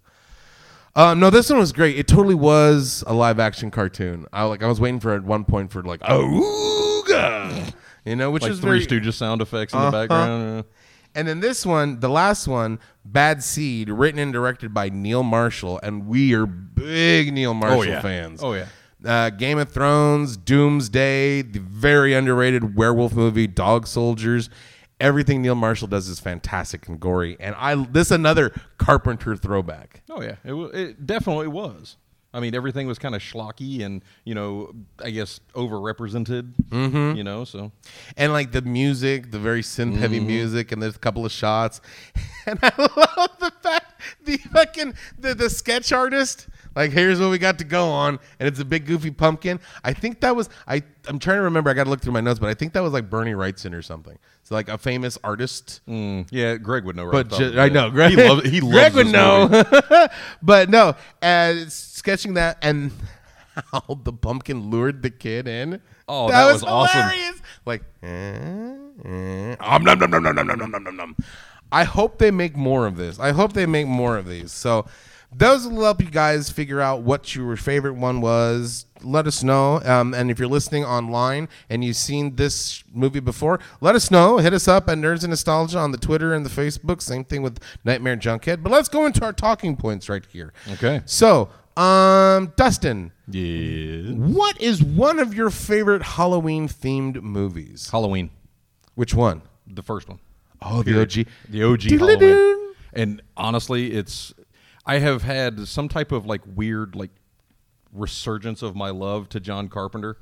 uh, 0.94 1.14
no, 1.14 1.30
this 1.30 1.48
one 1.50 1.58
was 1.58 1.72
great. 1.72 1.98
It 1.98 2.06
totally 2.06 2.34
was 2.34 3.02
a 3.06 3.14
live 3.14 3.38
action 3.40 3.70
cartoon. 3.70 4.26
I 4.32 4.44
like. 4.44 4.62
I 4.62 4.66
was 4.66 4.80
waiting 4.80 5.00
for 5.00 5.14
at 5.14 5.24
one 5.24 5.44
point 5.44 5.70
for 5.72 5.82
like 5.82 6.00
ooga, 6.00 7.72
you 8.04 8.16
know, 8.16 8.30
which 8.30 8.42
like 8.42 8.52
is 8.52 8.60
Three 8.60 8.84
very. 8.84 9.00
Stooges 9.00 9.14
sound 9.14 9.40
effects 9.42 9.72
in 9.72 9.78
Uh-huh. 9.78 9.90
the 9.90 9.96
background. 10.08 10.64
And 11.14 11.28
then 11.28 11.40
this 11.40 11.66
one, 11.66 12.00
the 12.00 12.08
last 12.08 12.48
one, 12.48 12.78
Bad 13.04 13.42
Seed, 13.42 13.90
written 13.90 14.18
and 14.18 14.32
directed 14.32 14.72
by 14.72 14.88
Neil 14.88 15.22
Marshall, 15.22 15.78
and 15.82 16.06
we 16.06 16.34
are 16.34 16.46
big 16.46 17.34
Neil 17.34 17.52
Marshall 17.52 17.84
yeah. 17.84 18.00
fans. 18.00 18.40
Oh, 18.42 18.54
yeah. 18.54 18.66
Uh, 19.04 19.28
Game 19.28 19.58
of 19.58 19.70
Thrones, 19.70 20.38
Doomsday, 20.38 21.42
the 21.42 21.58
very 21.58 22.14
underrated 22.14 22.76
werewolf 22.76 23.12
movie, 23.12 23.46
Dog 23.46 23.86
Soldiers. 23.86 24.48
Everything 25.02 25.42
Neil 25.42 25.54
Marshall 25.56 25.88
does 25.88 26.08
is 26.08 26.20
fantastic 26.20 26.88
and 26.88 26.98
gory. 27.00 27.36
And 27.40 27.54
I 27.58 27.74
this 27.74 28.10
another 28.10 28.52
Carpenter 28.78 29.36
throwback. 29.36 30.02
Oh 30.08 30.22
yeah, 30.22 30.36
it, 30.44 30.54
it 30.54 31.06
definitely 31.06 31.48
was. 31.48 31.96
I 32.34 32.40
mean, 32.40 32.54
everything 32.54 32.86
was 32.86 32.98
kind 32.98 33.14
of 33.14 33.20
schlocky 33.20 33.84
and 33.84 34.02
you 34.24 34.34
know, 34.34 34.72
I 35.04 35.10
guess 35.10 35.40
overrepresented. 35.54 36.52
Mm-hmm. 36.70 37.16
You 37.16 37.24
know, 37.24 37.44
so 37.44 37.72
And 38.16 38.32
like 38.32 38.52
the 38.52 38.62
music, 38.62 39.32
the 39.32 39.38
very 39.38 39.60
synth 39.62 39.96
heavy 39.98 40.18
Mm-hmm. 40.18 40.26
music, 40.28 40.72
and 40.72 40.82
there's 40.82 40.96
a 40.96 41.00
couple 41.00 41.26
of 41.26 41.32
shots. 41.32 41.80
And 42.44 42.58
I 42.60 42.72
love 42.76 43.38
the 43.38 43.52
fact 43.62 44.00
the 44.24 44.36
fucking 44.36 44.94
the, 45.16 45.32
the 45.32 45.48
sketch 45.48 45.92
artist, 45.92 46.48
like 46.74 46.90
here's 46.92 47.20
what 47.20 47.30
we 47.30 47.38
got 47.38 47.58
to 47.58 47.64
go 47.64 47.88
on, 47.88 48.18
and 48.38 48.48
it's 48.48 48.60
a 48.60 48.64
big 48.64 48.86
goofy 48.86 49.10
pumpkin. 49.10 49.60
I 49.84 49.92
think 49.92 50.20
that 50.20 50.34
was 50.36 50.48
I 50.66 50.82
I'm 51.08 51.18
trying 51.18 51.38
to 51.38 51.42
remember, 51.42 51.68
I 51.70 51.74
gotta 51.74 51.90
look 51.90 52.00
through 52.00 52.12
my 52.12 52.20
notes, 52.20 52.38
but 52.38 52.48
I 52.48 52.54
think 52.54 52.72
that 52.74 52.82
was 52.82 52.92
like 52.92 53.10
Bernie 53.10 53.32
Wrightson 53.32 53.74
or 53.74 53.82
something. 53.82 54.18
So 54.44 54.54
like 54.54 54.68
a 54.68 54.78
famous 54.78 55.18
artist. 55.24 55.80
mm, 55.88 56.26
yeah, 56.30 56.56
Greg 56.56 56.84
would 56.84 56.96
know. 56.96 57.04
Right 57.04 57.28
But 57.28 57.38
ju- 57.38 57.58
I 57.58 57.68
know. 57.68 57.90
Greg. 57.90 58.10
He 58.12 58.16
loves. 58.28 58.48
He 58.50 58.60
loves 58.60 58.72
Greg 58.74 58.94
would 58.94 59.12
know, 59.12 60.08
but 60.42 60.70
no, 60.70 60.94
uh, 61.20 61.54
sketching 61.68 62.34
that 62.34 62.58
and 62.62 62.92
how 63.72 63.98
the 64.02 64.12
pumpkin 64.12 64.70
lured 64.70 65.02
the 65.02 65.10
kid 65.10 65.46
in. 65.48 65.80
Oh, 66.08 66.28
that 66.28 66.52
was 66.52 66.62
awesome. 66.64 67.00
hilarious. 67.00 67.40
Like, 67.64 67.82
eh, 68.02 68.74
eh, 69.04 69.56
om 69.60 69.84
nom 69.84 69.98
nom 69.98 70.10
nom 70.10 70.22
nom 70.22 70.34
nom 70.34 70.46
nom 70.46 70.58
nom 70.58 70.70
nom 70.70 70.82
nom 70.84 70.96
nom. 70.96 71.16
I 71.70 71.84
hope 71.84 72.18
they 72.18 72.30
make 72.30 72.56
more 72.56 72.86
of 72.86 72.96
this. 72.96 73.18
I 73.18 73.30
hope 73.32 73.52
they 73.54 73.66
make 73.66 73.86
more 73.86 74.16
of 74.18 74.26
these. 74.26 74.52
So 74.52 74.86
those 75.34 75.66
will 75.66 75.82
help 75.82 76.00
you 76.02 76.10
guys 76.10 76.50
figure 76.50 76.80
out 76.80 77.02
what 77.02 77.34
your 77.34 77.56
favorite 77.56 77.94
one 77.94 78.20
was. 78.20 78.86
Let 79.02 79.26
us 79.26 79.42
know. 79.42 79.80
Um, 79.84 80.14
and 80.14 80.30
if 80.30 80.38
you're 80.38 80.48
listening 80.48 80.84
online 80.84 81.48
and 81.70 81.82
you've 81.82 81.96
seen 81.96 82.36
this 82.36 82.84
movie 82.92 83.20
before, 83.20 83.58
let 83.80 83.94
us 83.94 84.10
know. 84.10 84.38
Hit 84.38 84.52
us 84.52 84.68
up 84.68 84.88
at 84.88 84.98
Nerds 84.98 85.22
and 85.24 85.30
Nostalgia 85.30 85.78
on 85.78 85.90
the 85.90 85.98
Twitter 85.98 86.34
and 86.34 86.44
the 86.46 86.50
Facebook. 86.50 87.00
Same 87.00 87.24
thing 87.24 87.42
with 87.42 87.58
Nightmare 87.84 88.16
Junkhead. 88.16 88.62
But 88.62 88.70
let's 88.72 88.88
go 88.88 89.06
into 89.06 89.24
our 89.24 89.32
talking 89.32 89.76
points 89.76 90.08
right 90.08 90.24
here. 90.30 90.52
Okay. 90.72 91.00
So, 91.06 91.48
um, 91.76 92.52
Dustin, 92.56 93.10
Yeah. 93.28 94.12
what 94.12 94.60
is 94.60 94.82
one 94.82 95.18
of 95.18 95.34
your 95.34 95.50
favorite 95.50 96.02
Halloween 96.02 96.68
themed 96.68 97.20
movies? 97.22 97.88
Halloween, 97.90 98.30
Which 98.94 99.14
one? 99.14 99.42
the 99.66 99.82
first 99.82 100.08
one. 100.08 100.18
Oh, 100.60 100.82
the 100.82 101.00
OG. 101.00 101.26
The 101.48 101.62
OG 101.64 101.82
Halloween. 101.98 102.74
And 102.92 103.22
honestly, 103.36 103.92
it's 103.92 104.32
I 104.84 104.98
have 104.98 105.22
had 105.22 105.66
some 105.68 105.88
type 105.88 106.12
of 106.12 106.26
like 106.26 106.42
weird 106.46 106.94
like 106.94 107.10
resurgence 107.92 108.62
of 108.62 108.74
my 108.74 108.90
love 108.90 109.28
to 109.30 109.40
John 109.40 109.68
Carpenter. 109.68 110.18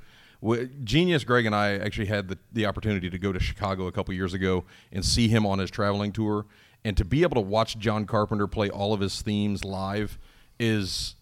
Genius 0.84 1.24
Greg 1.24 1.46
and 1.46 1.54
I 1.54 1.76
actually 1.76 2.06
had 2.06 2.28
the, 2.28 2.38
the 2.52 2.66
opportunity 2.66 3.10
to 3.10 3.18
go 3.18 3.32
to 3.32 3.38
Chicago 3.38 3.86
a 3.86 3.92
couple 3.92 4.14
years 4.14 4.32
ago 4.32 4.64
and 4.90 5.04
see 5.04 5.28
him 5.28 5.44
on 5.44 5.58
his 5.58 5.70
traveling 5.70 6.12
tour, 6.12 6.46
and 6.82 6.96
to 6.96 7.04
be 7.04 7.22
able 7.22 7.34
to 7.34 7.46
watch 7.46 7.78
John 7.78 8.06
Carpenter 8.06 8.46
play 8.46 8.70
all 8.70 8.94
of 8.94 9.00
his 9.00 9.20
themes 9.20 9.64
live 9.64 10.18
is 10.58 11.14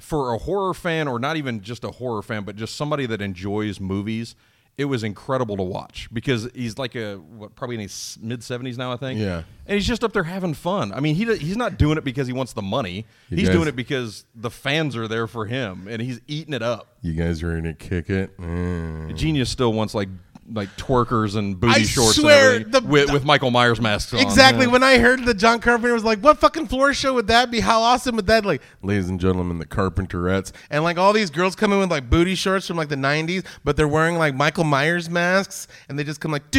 for 0.00 0.34
a 0.34 0.38
horror 0.38 0.72
fan 0.72 1.08
or 1.08 1.18
not 1.18 1.36
even 1.36 1.60
just 1.60 1.82
a 1.82 1.90
horror 1.90 2.22
fan 2.22 2.44
but 2.44 2.54
just 2.54 2.76
somebody 2.76 3.04
that 3.04 3.20
enjoys 3.20 3.80
movies 3.80 4.36
it 4.78 4.84
was 4.84 5.02
incredible 5.02 5.56
to 5.56 5.62
watch 5.62 6.08
because 6.12 6.48
he's 6.54 6.78
like 6.78 6.94
a 6.94 7.16
what 7.16 7.54
probably 7.56 7.74
in 7.74 7.80
his 7.82 8.16
mid 8.22 8.40
70s 8.40 8.78
now 8.78 8.92
i 8.92 8.96
think 8.96 9.18
Yeah. 9.20 9.42
and 9.66 9.74
he's 9.74 9.86
just 9.86 10.04
up 10.04 10.12
there 10.12 10.22
having 10.22 10.54
fun 10.54 10.92
i 10.92 11.00
mean 11.00 11.14
he 11.16 11.24
he's 11.36 11.56
not 11.56 11.76
doing 11.78 11.98
it 11.98 12.04
because 12.04 12.26
he 12.28 12.32
wants 12.32 12.52
the 12.52 12.62
money 12.62 13.04
You 13.28 13.36
he's 13.38 13.48
guys- 13.48 13.56
doing 13.56 13.68
it 13.68 13.74
because 13.76 14.24
the 14.34 14.50
fans 14.50 14.96
are 14.96 15.08
there 15.08 15.26
for 15.26 15.46
him 15.46 15.88
and 15.90 16.00
he's 16.00 16.20
eating 16.28 16.54
it 16.54 16.62
up 16.62 16.96
You 17.02 17.12
guys 17.14 17.42
are 17.42 17.54
gonna 17.54 17.74
kick 17.74 18.08
it. 18.08 18.36
Mm. 18.38 19.14
genius 19.16 19.50
still 19.50 19.72
wants 19.72 19.94
like 19.94 20.08
like 20.50 20.68
twerkers 20.76 21.36
and 21.36 21.60
booty 21.60 21.74
I 21.74 21.82
shorts 21.82 22.16
swear, 22.16 22.56
and 22.56 22.72
the- 22.72 22.80
with, 22.80 23.12
with 23.12 23.24
michael 23.24 23.50
myers 23.50 23.80
masks 23.80 24.14
on 24.14 24.20
Exactly. 24.20 24.64
Yeah. 24.66 24.72
When 24.72 24.82
I 24.82 24.98
heard 24.98 25.24
that 25.26 25.34
John 25.34 25.60
Carpenter 25.60 25.92
was 25.92 26.04
like, 26.04 26.20
"What 26.20 26.38
fucking 26.38 26.68
floor 26.68 26.94
show 26.94 27.12
would 27.14 27.26
that 27.26 27.50
be? 27.50 27.60
How 27.60 27.82
awesome 27.82 28.16
would 28.16 28.26
that?" 28.28 28.46
Like, 28.46 28.62
ladies 28.82 29.08
and 29.08 29.20
gentlemen, 29.20 29.58
the 29.58 29.66
Carpenterettes, 29.66 30.52
and 30.70 30.82
like 30.84 30.96
all 30.96 31.12
these 31.12 31.30
girls 31.30 31.54
come 31.54 31.72
in 31.72 31.78
with 31.78 31.90
like 31.90 32.08
booty 32.08 32.34
shorts 32.34 32.66
from 32.66 32.76
like 32.78 32.88
the 32.88 32.96
'90s, 32.96 33.44
but 33.64 33.76
they're 33.76 33.86
wearing 33.88 34.16
like 34.16 34.34
Michael 34.34 34.64
Myers 34.64 35.10
masks, 35.10 35.68
and 35.88 35.98
they 35.98 36.04
just 36.04 36.20
come 36.20 36.32
like, 36.32 36.50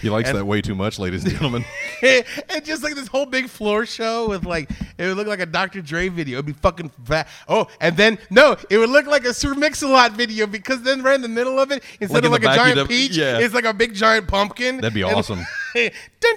he 0.00 0.08
likes 0.10 0.28
And- 0.28 0.38
that 0.38 0.44
way 0.44 0.60
too 0.60 0.74
much 0.74 0.98
ladies 0.98 1.24
and 1.24 1.32
gentlemen 1.32 1.64
and 2.02 2.24
just 2.64 2.82
like 2.82 2.94
this 2.94 3.08
whole 3.08 3.26
big 3.26 3.48
floor 3.48 3.86
show 3.86 4.28
with 4.28 4.44
like 4.44 4.70
it 4.98 5.06
would 5.06 5.16
look 5.16 5.26
like 5.26 5.40
a 5.40 5.46
Dr. 5.46 5.80
Dre 5.80 6.08
video. 6.08 6.36
It'd 6.38 6.46
be 6.46 6.52
fucking 6.52 6.90
fat. 7.04 7.28
Oh, 7.48 7.66
and 7.80 7.96
then 7.96 8.18
no, 8.30 8.56
it 8.68 8.78
would 8.78 8.90
look 8.90 9.06
like 9.06 9.24
a 9.24 9.32
Sir 9.34 9.54
Mix-a-Lot 9.54 10.12
video 10.12 10.46
because 10.50 10.82
then 10.82 11.02
right 11.02 11.14
in 11.14 11.22
the 11.22 11.28
middle 11.28 11.58
of 11.58 11.70
it, 11.70 11.82
instead 12.00 12.24
Like 12.24 12.24
of 12.24 12.42
in 12.42 12.42
like 12.42 12.54
a 12.54 12.56
giant 12.56 12.76
you'd 12.78 12.88
peach, 12.88 13.16
yeah. 13.16 13.38
it's 13.38 13.54
like 13.54 13.64
a 13.64 13.72
big 13.74 13.94
giant 13.94 14.28
pumpkin. 14.28 14.76
That'd 14.76 14.94
be 14.94 15.02
And- 15.02 15.12
awesome. 15.14 15.40
dun, 15.74 15.90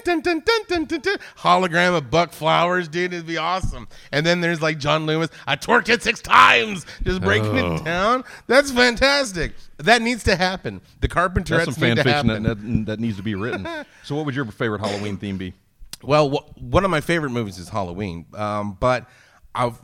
dun, 0.04 0.22
dun, 0.22 0.40
dun, 0.42 0.62
dun, 0.68 0.86
dun, 0.86 1.00
dun. 1.00 1.16
Hologram 1.40 1.98
of 1.98 2.10
Buck 2.12 2.32
Flowers, 2.34 2.88
dude. 2.88 3.14
It'd 3.14 3.26
be 3.26 3.38
awesome. 3.38 3.88
And 4.12 4.26
then 4.26 4.42
there's 4.42 4.62
like 4.62 4.78
John 4.78 5.06
Loomis. 5.06 5.30
I 5.48 5.56
twerked 5.56 5.90
it 5.90 6.04
six 6.04 6.22
times, 6.22 6.86
just 7.04 7.22
breaking 7.22 7.58
Oh. 7.60 7.76
it 7.76 7.84
down. 7.84 8.24
That's 8.48 8.72
fantastic. 8.72 9.54
That 9.78 10.02
needs 10.02 10.24
to 10.26 10.36
happen. 10.36 10.82
The 11.02 11.08
Carpenterettes 11.08 11.66
that's 11.66 11.78
some 11.78 11.90
need 11.90 11.96
to 11.96 12.04
fiction 12.04 12.30
happen. 12.30 12.44
that, 12.44 12.62
that, 12.62 12.86
that 12.86 13.00
needs 13.00 13.18
to 13.18 13.24
be 13.24 13.36
written 13.36 13.68
so 14.04 14.16
what 14.16 14.26
would 14.26 14.36
your 14.36 14.46
favorite 14.46 14.80
halloween 14.80 15.18
theme 15.18 15.38
be 15.38 15.54
Well, 16.04 16.30
wh- 16.30 16.62
one 16.64 16.86
of 16.86 16.92
my 16.92 17.02
favorite 17.02 17.32
movies 17.32 17.58
is 17.58 17.70
Halloween, 17.70 18.26
um, 18.36 18.78
but 18.80 19.10
I've 19.56 19.78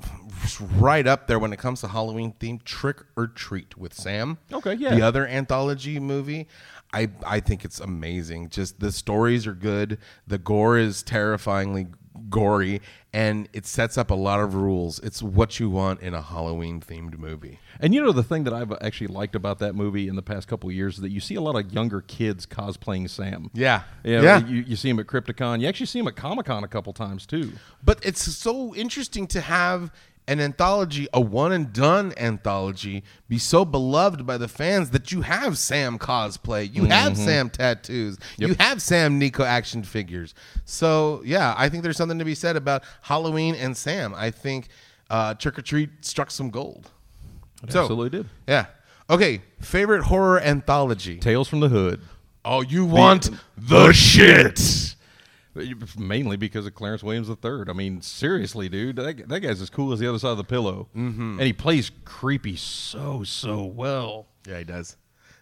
right 0.78 1.06
up 1.06 1.28
there 1.28 1.40
when 1.40 1.54
it 1.54 1.60
comes 1.60 1.82
to 1.82 1.88
Halloween 1.88 2.34
themed 2.40 2.64
Trick 2.64 3.04
or 3.16 3.28
Treat 3.28 3.78
with 3.78 3.94
Sam. 3.94 4.38
Okay, 4.52 4.74
yeah. 4.74 4.96
The 4.96 5.02
other 5.02 5.28
anthology 5.28 6.00
movie, 6.00 6.48
I 6.94 7.10
I 7.26 7.40
think 7.40 7.66
it's 7.66 7.80
amazing. 7.80 8.50
Just 8.50 8.80
the 8.80 8.92
stories 8.92 9.48
are 9.48 9.54
good, 9.54 9.98
the 10.28 10.38
gore 10.38 10.78
is 10.78 11.04
terrifyingly 11.04 11.88
gory, 12.30 12.82
and 13.14 13.48
it 13.54 13.66
sets 13.66 13.98
up 13.98 14.12
a 14.12 14.16
lot 14.16 14.40
of 14.40 14.54
rules. 14.54 15.00
It's 15.00 15.22
what 15.24 15.60
you 15.60 15.70
want 15.70 16.02
in 16.02 16.14
a 16.14 16.22
Halloween 16.22 16.82
themed 16.82 17.18
movie. 17.18 17.60
And 17.80 17.94
you 17.94 18.02
know 18.02 18.12
the 18.12 18.24
thing 18.24 18.44
that 18.44 18.54
I've 18.54 18.72
actually 18.82 19.08
liked 19.08 19.36
about 19.36 19.60
that 19.60 19.74
movie 19.74 20.08
in 20.08 20.16
the 20.16 20.22
past 20.22 20.48
couple 20.48 20.72
years 20.72 20.96
is 20.96 21.02
that 21.02 21.10
you 21.10 21.20
see 21.20 21.36
a 21.36 21.42
lot 21.42 21.56
of 21.56 21.72
younger 21.72 22.02
kids 22.02 22.46
cosplaying 22.46 23.10
Sam. 23.10 23.50
Yeah. 23.54 23.84
yeah. 24.04 24.22
Yeah. 24.22 24.46
You, 24.46 24.64
you 24.68 24.76
see 24.76 24.90
him 24.90 25.00
at 25.00 25.08
Crypticon. 25.08 25.62
You 25.62 25.68
actually 25.68 25.86
see 25.86 26.00
him 26.00 26.08
at 26.08 26.16
Comic 26.16 26.48
Con 26.48 26.64
a 26.64 26.68
couple 26.68 26.94
times 26.94 27.26
too. 27.26 27.54
But 27.84 28.06
it's 28.06 28.22
so 28.22 28.76
interesting 28.76 29.28
to 29.28 29.42
have 29.42 29.92
an 30.30 30.40
anthology, 30.40 31.08
a 31.12 31.20
one 31.20 31.52
and 31.52 31.74
done 31.74 32.14
anthology, 32.16 33.04
be 33.28 33.40
so 33.40 33.66
beloved 33.66 34.28
by 34.28 34.38
the 34.38 34.48
fans 34.48 34.92
that 34.92 35.12
you 35.12 35.22
have 35.22 35.58
Sam 35.58 35.98
cosplay, 35.98 36.72
you 36.72 36.86
have 36.86 37.18
Sam 37.18 37.50
tattoos, 37.50 38.20
you 38.38 38.54
have 38.60 38.80
Sam 38.80 39.20
NECA 39.20 39.44
action 39.44 39.84
figures. 39.84 40.36
So 40.66 41.24
yeah, 41.26 41.56
I 41.58 41.68
think 41.68 41.82
there's 41.82 41.98
something 41.98 42.20
to 42.20 42.26
be 42.26 42.36
said 42.36 42.56
about 42.56 42.84
Halloween 43.02 43.56
and 43.56 43.76
Sam. 43.76 44.14
I 44.16 44.30
think 44.30 44.68
uh, 45.10 45.34
Trick 45.34 45.58
or 45.58 45.64
Treat 45.64 45.90
struck 46.02 46.30
some 46.30 46.52
gold. 46.52 46.92
So, 47.68 47.82
absolutely 47.82 48.20
did. 48.20 48.30
Yeah. 48.48 48.68
Okay. 49.10 49.42
Favorite 49.60 50.04
horror 50.04 50.40
anthology. 50.40 51.18
Tales 51.18 51.48
from 51.48 51.60
the 51.60 51.70
Hood. 51.70 52.02
Oh, 52.46 52.62
you 52.62 52.86
want 52.86 53.32
the 53.58 53.92
shit. 53.92 54.96
Mainly 55.98 56.38
because 56.38 56.66
of 56.66 56.76
Clarence 56.76 57.04
Williams 57.04 57.30
III. 57.30 57.64
I 57.68 57.74
mean, 57.74 58.02
seriously, 58.02 58.70
dude, 58.70 58.98
that, 58.98 59.28
that 59.28 59.40
guy's 59.40 59.62
as 59.62 59.70
cool 59.70 59.92
as 59.92 60.00
the 60.00 60.08
other 60.08 60.20
side 60.20 60.32
of 60.32 60.38
the 60.38 60.44
pillow, 60.44 60.88
mm-hmm. 60.96 61.38
and 61.40 61.42
he 61.42 61.54
plays 61.54 61.92
creepy 62.06 62.56
so 62.56 63.24
so 63.24 63.64
well. 63.64 64.28
Yeah, 64.48 64.60
he 64.60 64.64
does. 64.64 64.96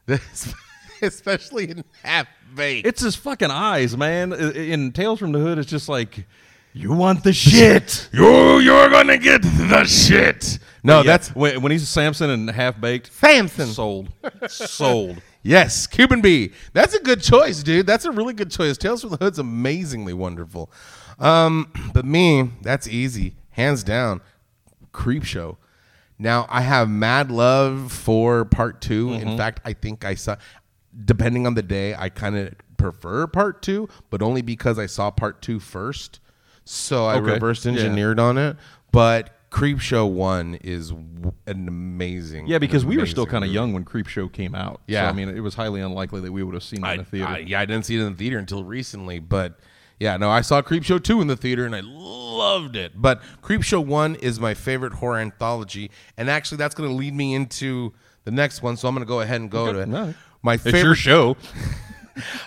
Especially 1.02 1.70
in 1.70 1.84
half 2.04 2.28
baked. 2.56 2.88
It's 2.88 3.02
his 3.02 3.16
fucking 3.16 3.52
eyes, 3.52 3.96
man. 3.98 4.34
In 4.34 4.92
Tales 4.94 5.20
from 5.20 5.34
the 5.34 5.40
Hood, 5.40 5.60
it's 5.60 5.70
just 5.70 5.90
like, 5.90 6.26
you 6.74 6.94
want 6.94 7.24
the 7.24 7.34
shit. 7.34 8.10
you 8.14 8.60
you're 8.60 8.90
gonna 8.90 9.18
get 9.18 9.42
the 9.42 9.84
shit. 9.84 10.60
No, 10.84 11.00
Yeah, 11.00 11.04
that's 11.04 11.36
when, 11.36 11.62
when 11.62 11.72
he's 11.72 11.88
Samson 11.88 12.30
and 12.30 12.50
half 12.50 12.80
baked. 12.80 13.12
Samson. 13.12 13.68
Sold, 13.68 14.10
sold. 14.48 15.22
Yes, 15.48 15.88
Cuban 15.88 16.20
B. 16.20 16.52
That's 16.74 16.94
a 16.94 17.00
good 17.00 17.22
choice, 17.22 17.64
dude. 17.64 17.88
That's 17.88 18.04
a 18.04 18.12
really 18.12 18.34
good 18.34 18.52
choice. 18.52 18.78
Tales 18.78 19.00
from 19.00 19.12
the 19.12 19.18
Hood's 19.18 19.40
amazingly 19.40 20.14
wonderful. 20.14 20.70
Um, 21.20 21.72
but 21.94 22.04
me, 22.04 22.50
that's 22.62 22.86
easy, 22.86 23.36
hands 23.52 23.82
down. 23.84 24.20
Creep 24.92 25.24
Show. 25.24 25.58
Now 26.20 26.48
I 26.50 26.62
have 26.62 26.90
mad 26.90 27.32
love 27.32 27.94
for 27.94 28.44
part 28.44 28.82
2 28.82 29.08
Mm-hmm. 29.08 29.28
In 29.28 29.38
fact, 29.38 29.62
I 29.64 29.72
think 29.72 30.04
I 30.04 30.16
saw. 30.16 30.36
Depending 31.06 31.46
on 31.48 31.54
the 31.54 31.62
day, 31.64 31.96
I 31.96 32.10
kind 32.10 32.36
of 32.36 32.54
prefer 32.78 33.28
part 33.28 33.62
two, 33.62 33.88
but 34.10 34.22
only 34.24 34.42
because 34.42 34.78
I 34.80 34.88
saw 34.88 35.12
part 35.12 35.42
two 35.44 35.60
first. 35.60 36.20
So 36.66 37.06
I 37.06 37.16
Okay. 37.18 37.34
reverse 37.34 37.66
Yeah. 37.66 37.72
engineered 37.74 38.20
on 38.20 38.38
it. 38.38 38.58
But 38.92 39.37
Creep 39.58 39.80
Show 39.80 40.06
one 40.06 40.56
is 40.62 40.90
w- 40.92 41.34
an 41.48 41.68
amazing. 41.68 42.46
Yeah, 42.46 42.60
because 42.60 42.86
we 42.86 42.96
were 42.98 43.08
still 43.08 43.26
kind 43.26 43.44
of 43.44 43.52
young 43.52 43.74
when 43.74 43.86
Creepshow 43.86 44.32
came 44.32 44.54
out. 44.54 44.82
Yeah. 44.86 45.06
So, 45.06 45.10
I 45.10 45.14
mean, 45.14 45.30
it 45.30 45.40
was 45.40 45.56
highly 45.56 45.82
unlikely 45.82 46.22
that 46.22 46.32
we 46.32 46.44
would 46.44 46.54
have 46.54 46.64
seen 46.64 46.84
it 46.84 46.88
I, 46.88 46.94
in 46.94 47.00
a 47.00 47.04
theater. 47.04 47.28
I- 47.28 47.38
yeah, 47.40 47.60
I 47.60 47.66
didn't 47.66 47.86
see 47.86 47.96
it 47.96 48.02
in 48.02 48.12
the 48.12 48.18
theater 48.18 48.38
until 48.38 48.64
recently, 48.64 49.18
but 49.18 49.60
yeah, 50.00 50.16
no, 50.18 50.30
I 50.30 50.42
saw 50.42 50.62
Creepshow 50.62 51.04
2 51.04 51.22
in 51.22 51.28
the 51.28 51.36
theater 51.36 51.66
and 51.66 51.76
I 51.76 51.82
loved 51.84 52.76
it. 52.76 52.92
But 52.96 53.24
Creepshow 53.42 53.84
1 53.84 54.16
is 54.18 54.40
my 54.40 54.54
favorite 54.54 54.94
horror 54.94 55.18
anthology, 55.18 55.90
and 56.18 56.30
actually 56.30 56.58
that's 56.60 56.76
going 56.76 56.90
to 56.92 56.96
lead 56.96 57.16
me 57.16 57.34
into 57.34 57.94
the 58.26 58.32
next 58.32 58.62
one, 58.62 58.78
so 58.78 58.88
I'm 58.88 58.94
going 58.94 59.06
to 59.06 59.10
go 59.10 59.22
ahead 59.22 59.42
and 59.42 59.50
go 59.50 59.74
to 59.74 59.80
it. 59.80 59.88
no. 59.88 60.14
My 60.44 60.54
it's 60.54 60.66
your 60.66 60.72
favorite 60.74 60.96
show. 60.98 61.36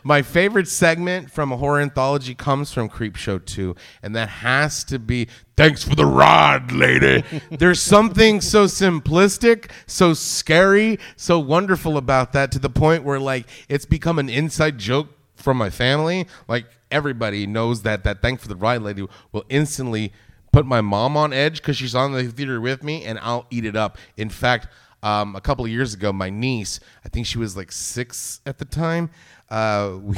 my 0.05 0.23
favorite 0.23 0.69
segment 0.69 1.31
from 1.31 1.53
a 1.53 1.57
horror 1.57 1.81
anthology 1.81 2.35
comes 2.35 2.73
from 2.73 2.89
Creepshow 2.89 3.45
2, 3.45 3.75
and 4.03 4.15
that 4.17 4.29
has 4.29 4.85
to 4.85 4.99
be 4.99 5.29
Thanks 5.57 5.85
for 5.85 5.95
the 5.95 6.07
rod, 6.07 6.73
lady. 6.73 7.23
There's 7.51 7.83
something 7.83 8.41
so 8.41 8.65
simplistic, 8.65 9.71
so 9.87 10.15
scary, 10.15 10.99
so 11.17 11.39
wonderful 11.39 11.99
about 11.99 12.33
that 12.33 12.51
to 12.53 12.59
the 12.59 12.71
point 12.71 13.05
where 13.05 13.21
like 13.21 13.47
it's 13.69 13.85
become 13.85 14.19
an 14.19 14.31
inside 14.31 14.79
joke 14.79 15.09
from 15.37 15.59
my 15.59 15.69
family. 15.69 16.27
Like 16.49 16.65
everybody 16.91 17.47
knows 17.47 17.83
that 17.83 18.05
that 18.05 18.23
Thanks 18.23 18.43
for 18.43 18.49
the 18.49 18.57
ride 18.57 18.81
lady 18.81 19.07
will 19.33 19.45
instantly 19.51 20.15
put 20.53 20.67
my 20.67 20.81
mom 20.81 21.17
on 21.17 21.33
edge 21.33 21.57
because 21.57 21.77
she's 21.77 21.95
on 21.95 22.13
the 22.13 22.25
theater 22.25 22.61
with 22.61 22.83
me 22.83 23.05
and 23.05 23.19
I'll 23.19 23.47
eat 23.51 23.65
it 23.65 23.77
up. 23.77 23.99
In 24.17 24.31
fact, 24.31 24.69
um, 25.03 25.35
a 25.35 25.41
couple 25.41 25.65
of 25.65 25.71
years 25.71 25.95
ago, 25.95 26.13
my 26.13 26.29
niece, 26.29 26.81
I 27.05 27.09
think 27.09 27.27
she 27.27 27.39
was 27.39 27.57
like 27.57 27.73
six 27.73 28.41
at 28.45 28.59
the 28.59 28.65
time, 28.65 29.11
uh, 29.51 29.99
we 30.01 30.17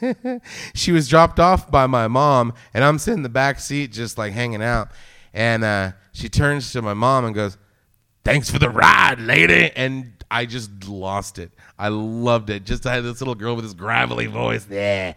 she 0.74 0.92
was 0.92 1.08
dropped 1.08 1.40
off 1.40 1.70
by 1.70 1.86
my 1.86 2.08
mom, 2.08 2.54
and 2.74 2.84
I'm 2.84 2.98
sitting 2.98 3.18
in 3.18 3.22
the 3.22 3.28
back 3.28 3.60
seat 3.60 3.92
just 3.92 4.18
like 4.18 4.32
hanging 4.32 4.62
out. 4.62 4.90
And 5.32 5.64
uh, 5.64 5.92
she 6.12 6.28
turns 6.28 6.72
to 6.72 6.82
my 6.82 6.94
mom 6.94 7.24
and 7.24 7.34
goes, 7.34 7.56
Thanks 8.24 8.50
for 8.50 8.58
the 8.58 8.68
ride, 8.68 9.18
lady. 9.18 9.70
And 9.74 10.12
I 10.30 10.44
just 10.44 10.88
lost 10.88 11.38
it. 11.38 11.52
I 11.78 11.88
loved 11.88 12.50
it. 12.50 12.64
Just 12.64 12.86
I 12.86 12.96
had 12.96 13.04
this 13.04 13.20
little 13.20 13.34
girl 13.34 13.56
with 13.56 13.64
this 13.64 13.74
gravelly 13.74 14.26
voice. 14.26 14.66
Yeah. 14.70 15.14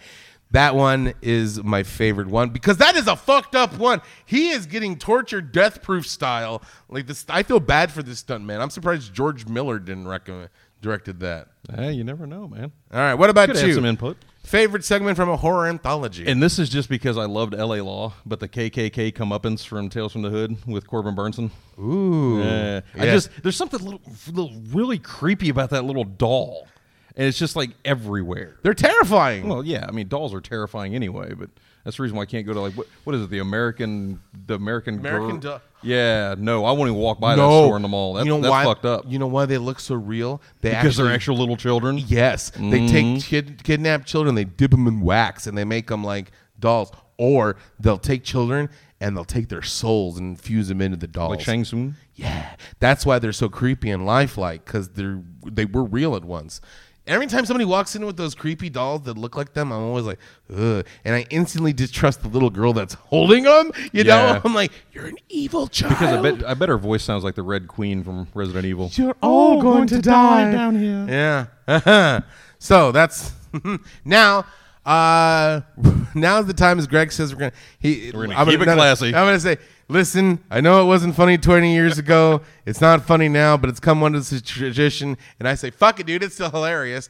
That 0.51 0.75
one 0.75 1.13
is 1.21 1.63
my 1.63 1.81
favorite 1.81 2.27
one 2.27 2.49
because 2.49 2.77
that 2.77 2.95
is 2.95 3.07
a 3.07 3.15
fucked 3.15 3.55
up 3.55 3.77
one. 3.77 4.01
He 4.25 4.51
is 4.51 4.67
getting 4.67 4.97
tortured, 4.97 5.51
death 5.51 5.81
proof 5.81 6.07
style. 6.07 6.61
Like 6.89 7.07
this, 7.07 7.25
I 7.27 7.41
feel 7.41 7.59
bad 7.59 7.91
for 7.91 8.03
this 8.03 8.19
stunt 8.19 8.45
man. 8.45 8.61
I'm 8.61 8.69
surprised 8.69 9.13
George 9.13 9.47
Miller 9.47 9.79
didn't 9.79 10.07
recommend 10.07 10.49
directed 10.83 11.21
that. 11.21 11.47
Hey, 11.73 11.93
you 11.93 12.03
never 12.03 12.27
know, 12.27 12.47
man. 12.47 12.71
All 12.91 12.99
right, 12.99 13.13
what 13.15 13.29
about 13.31 13.49
Could 13.49 13.61
you? 13.65 13.73
some 13.73 13.85
input. 13.85 14.17
Favorite 14.43 14.83
segment 14.83 15.15
from 15.15 15.29
a 15.29 15.37
horror 15.37 15.65
anthology? 15.67 16.27
And 16.27 16.43
this 16.43 16.59
is 16.59 16.69
just 16.69 16.89
because 16.89 17.17
I 17.17 17.25
loved 17.25 17.55
L.A. 17.55 17.81
Law, 17.81 18.13
but 18.25 18.41
the 18.41 18.49
KKK 18.49 19.13
comeuppance 19.13 19.65
from 19.65 19.89
Tales 19.89 20.11
from 20.11 20.21
the 20.21 20.29
Hood 20.29 20.57
with 20.67 20.85
Corbin 20.85 21.15
Bernsen. 21.15 21.49
Ooh, 21.79 22.39
Yeah. 22.43 22.81
I 22.99 23.05
Yeah. 23.05 23.11
just 23.13 23.29
there's 23.41 23.55
something 23.55 23.79
little, 23.79 24.01
little 24.27 24.51
really 24.71 24.99
creepy 24.99 25.47
about 25.49 25.69
that 25.69 25.85
little 25.85 26.03
doll, 26.03 26.67
and 27.15 27.25
it's 27.25 27.39
just 27.39 27.55
like 27.55 27.71
everywhere. 27.85 28.57
they're 28.63 28.73
terrifying. 28.73 29.47
Well, 29.47 29.65
yeah, 29.65 29.85
I 29.87 29.91
mean 29.91 30.09
dolls 30.09 30.33
are 30.33 30.41
terrifying 30.41 30.93
anyway, 30.93 31.33
but 31.33 31.49
that's 31.83 31.97
the 31.97 32.03
reason 32.03 32.15
why 32.15 32.23
I 32.23 32.25
can't 32.25 32.45
go 32.45 32.53
to 32.53 32.61
like 32.61 32.73
what 32.73 32.87
what 33.03 33.15
is 33.15 33.21
it 33.21 33.29
the 33.29 33.39
American 33.39 34.21
the 34.45 34.55
American 34.55 34.99
American 34.99 35.39
Girl- 35.39 35.51
doll. 35.51 35.61
Yeah, 35.81 36.35
no, 36.37 36.63
I 36.63 36.71
won't 36.71 36.89
even 36.89 37.01
walk 37.01 37.19
by 37.19 37.35
that 37.35 37.41
no, 37.41 37.65
store 37.65 37.75
in 37.75 37.81
the 37.81 37.89
mall. 37.89 38.13
That's, 38.13 38.25
you 38.25 38.31
know 38.31 38.39
that's 38.39 38.49
why? 38.49 38.63
fucked 38.63 38.85
up. 38.85 39.03
You 39.05 39.19
know 39.19 39.27
why 39.27 39.45
they 39.45 39.57
look 39.57 39.81
so 39.81 39.95
real? 39.95 40.41
They 40.61 40.69
because 40.69 40.85
actually, 40.85 41.03
they're 41.03 41.15
actual 41.15 41.37
little 41.37 41.57
children. 41.57 41.97
Yes, 41.97 42.51
they 42.51 42.87
take 42.87 43.05
mm-hmm. 43.05 43.17
kid, 43.17 43.63
kidnap 43.63 44.05
children, 44.05 44.35
they 44.35 44.45
dip 44.45 44.71
them 44.71 44.87
in 44.87 45.01
wax, 45.01 45.45
and 45.45 45.57
they 45.57 45.65
make 45.65 45.87
them 45.87 46.03
like 46.03 46.31
dolls. 46.57 46.91
Or 47.17 47.57
they'll 47.79 47.99
take 47.99 48.23
children 48.23 48.69
and 48.99 49.15
they'll 49.15 49.25
take 49.25 49.49
their 49.49 49.61
souls 49.61 50.17
and 50.17 50.39
fuse 50.39 50.69
them 50.69 50.81
into 50.81 50.95
the 50.95 51.07
dolls. 51.07 51.31
Like 51.31 51.41
Shang 51.41 51.65
Tsung. 51.65 51.95
Yeah, 52.15 52.55
that's 52.79 53.05
why 53.05 53.19
they're 53.19 53.33
so 53.33 53.49
creepy 53.49 53.91
and 53.91 54.05
lifelike 54.05 54.63
because 54.63 54.89
they're 54.89 55.21
they 55.45 55.65
were 55.65 55.83
real 55.83 56.15
at 56.15 56.23
once. 56.23 56.61
Every 57.05 57.27
time 57.27 57.45
somebody 57.45 57.65
walks 57.65 57.95
in 57.97 58.05
with 58.05 58.15
those 58.15 58.33
creepy 58.33 58.69
dolls 58.69 59.01
that 59.03 59.17
look 59.17 59.35
like 59.35 59.53
them, 59.53 59.73
I'm 59.73 59.81
always 59.83 60.05
like, 60.05 60.19
ugh, 60.55 60.85
and 61.03 61.13
I 61.15 61.25
instantly 61.29 61.73
distrust 61.73 62.21
the 62.21 62.29
little 62.29 62.49
girl 62.49 62.71
that's 62.71 62.93
holding 62.93 63.43
them. 63.43 63.71
You 63.91 64.05
know, 64.05 64.15
Yeah. 64.15 64.41
I'm 64.45 64.53
like, 64.55 64.71
you're 64.93 65.07
an 65.07 65.17
evil 65.27 65.67
child. 65.67 65.89
Because 65.95 66.13
I 66.17 66.21
bet 66.21 66.45
I 66.49 66.53
bet 66.53 66.69
her 66.69 66.77
voice 66.77 67.03
sounds 67.03 67.25
like 67.25 67.35
the 67.35 67.43
Red 67.43 67.67
Queen 67.67 68.03
from 68.05 68.27
Resident 68.33 68.65
Evil. 68.65 68.89
you're 68.93 69.15
all 69.21 69.61
going, 69.61 69.85
to, 69.87 70.01
die. 70.01 70.49
down 70.51 70.79
here. 70.79 71.47
Yeah. 71.67 72.21
so 72.59 72.91
that's 72.93 73.33
now. 74.05 74.45
Uh, 74.85 75.61
now's 76.13 76.45
the 76.45 76.53
time 76.53 76.77
as 76.77 76.87
Greg 76.87 77.09
says 77.11 77.33
we're 77.33 77.39
gonna. 77.39 77.51
He, 77.79 78.11
We're 78.13 78.27
gonna 78.27 78.37
I'm 78.37 78.45
keep 78.47 78.59
it 78.59 78.65
no, 78.65 78.73
no, 78.73 78.75
classy. 78.75 79.07
I'm 79.07 79.13
gonna 79.25 79.39
say, 79.39 79.57
listen. 79.93 80.43
I 80.49 80.59
know 80.59 80.81
it 80.81 80.85
wasn't 80.85 81.15
funny 81.15 81.37
20 81.37 81.73
years 81.73 81.97
ago. 81.97 82.41
it's 82.65 82.81
not 82.81 83.05
funny 83.05 83.29
now, 83.29 83.55
but 83.55 83.69
it's 83.69 83.79
come 83.79 84.03
under 84.03 84.19
this 84.19 84.41
tradition. 84.41 85.17
And 85.39 85.47
I 85.47 85.55
say, 85.55 85.69
fuck 85.69 85.99
it, 85.99 86.07
dude. 86.07 86.23
It's 86.23 86.33
still 86.35 86.49
hilarious. 86.49 87.09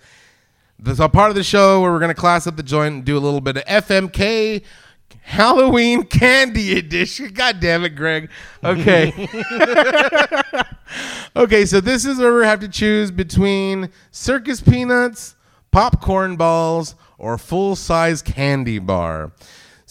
This 0.78 0.94
is 0.94 1.00
a 1.00 1.10
part 1.10 1.30
of 1.30 1.36
the 1.36 1.44
show 1.44 1.82
where 1.82 1.92
we're 1.92 2.00
gonna 2.00 2.14
class 2.14 2.46
up 2.46 2.58
the 2.58 2.64
joint 2.64 2.94
and 2.94 3.06
do 3.06 3.18
a 3.18 3.20
little 3.20 3.42
bit 3.42 3.58
of 3.58 3.64
FMK. 3.66 4.64
Halloween 5.22 6.04
Candy 6.04 6.78
Edition. 6.78 7.30
God 7.34 7.60
damn 7.60 7.86
it, 7.86 7.96
Greg. 7.96 8.30
Okay. 8.64 9.28
Okay, 11.36 11.66
so 11.66 11.82
this 11.82 12.06
is 12.06 12.20
where 12.20 12.36
we 12.36 12.46
have 12.46 12.60
to 12.60 12.68
choose 12.68 13.10
between 13.10 13.90
circus 14.12 14.62
peanuts, 14.62 15.36
popcorn 15.72 16.36
balls, 16.36 16.94
or 17.18 17.40
full 17.40 17.76
size 17.76 18.22
candy 18.22 18.78
bar. 18.78 19.32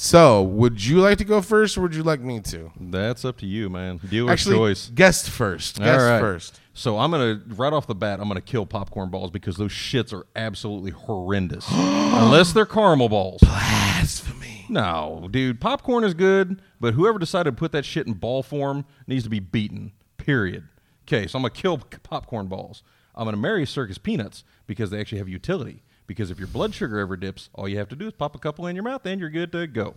So, 0.03 0.43
would 0.43 0.85
you 0.85 0.99
like 0.99 1.19
to 1.19 1.25
go 1.25 1.41
first, 1.41 1.79
or 1.79 1.83
would 1.83 1.95
you 1.95 2.03
like 2.03 2.21
me 2.21 2.41
to? 2.41 2.73
That's 2.81 3.25
up 3.25 3.38
to 3.38 3.47
you, 3.47 3.71
man. 3.71 4.01
Dealer's 4.11 4.33
Actually, 4.33 4.57
choice. 4.57 4.91
guest 4.93 5.31
first. 5.31 5.79
Guest 5.79 6.05
right. 6.05 6.19
first. 6.19 6.61
So 6.75 6.99
I'm 6.99 7.12
gonna 7.12 7.41
right 7.55 7.73
off 7.73 7.87
the 7.87 7.95
bat, 7.95 8.19
I'm 8.19 8.27
gonna 8.27 8.41
kill 8.41 8.67
popcorn 8.67 9.11
balls 9.11 9.31
because 9.31 9.59
those 9.59 9.71
shits 9.71 10.12
are 10.12 10.27
absolutely 10.35 10.91
horrendous. 10.91 11.69
Unless 11.71 12.53
they're 12.53 12.67
caramel 12.67 13.11
balls. 13.11 13.43
Blasphemy. 13.43 14.67
No, 14.69 15.29
dude, 15.31 15.61
popcorn 15.61 16.03
is 16.03 16.15
good, 16.15 16.61
but 16.81 16.95
whoever 16.95 17.21
decided 17.21 17.53
to 17.53 17.57
put 17.57 17.71
that 17.71 17.85
shit 17.85 18.09
in 18.09 18.15
ball 18.15 18.43
form 18.43 18.85
needs 19.07 19.23
to 19.23 19.31
be 19.31 19.38
beaten. 19.38 19.93
Period. 20.17 20.65
Okay, 21.07 21.29
so 21.29 21.38
I'm 21.38 21.43
gonna 21.43 21.55
kill 21.55 21.79
popcorn 21.79 22.49
balls. 22.49 22.83
I'm 23.15 23.27
gonna 23.27 23.37
marry 23.37 23.65
circus 23.67 23.99
peanuts 23.99 24.43
because 24.67 24.91
they 24.91 24.99
actually 24.99 25.19
have 25.19 25.29
utility. 25.29 25.85
Because 26.07 26.31
if 26.31 26.38
your 26.38 26.49
blood 26.49 26.75
sugar 26.75 26.99
ever 26.99 27.17
dips, 27.17 27.49
all 27.55 27.69
you 27.69 27.79
have 27.79 27.88
to 27.88 27.97
do 27.97 28.07
is 28.07 28.12
pop 28.12 28.35
a 28.35 28.38
couple 28.38 28.67
in 28.67 28.77
your 28.77 28.83
mouth, 28.83 29.07
and 29.07 29.21
you're 29.21 29.31
good 29.31 29.53
to 29.53 29.67
go. 29.67 29.95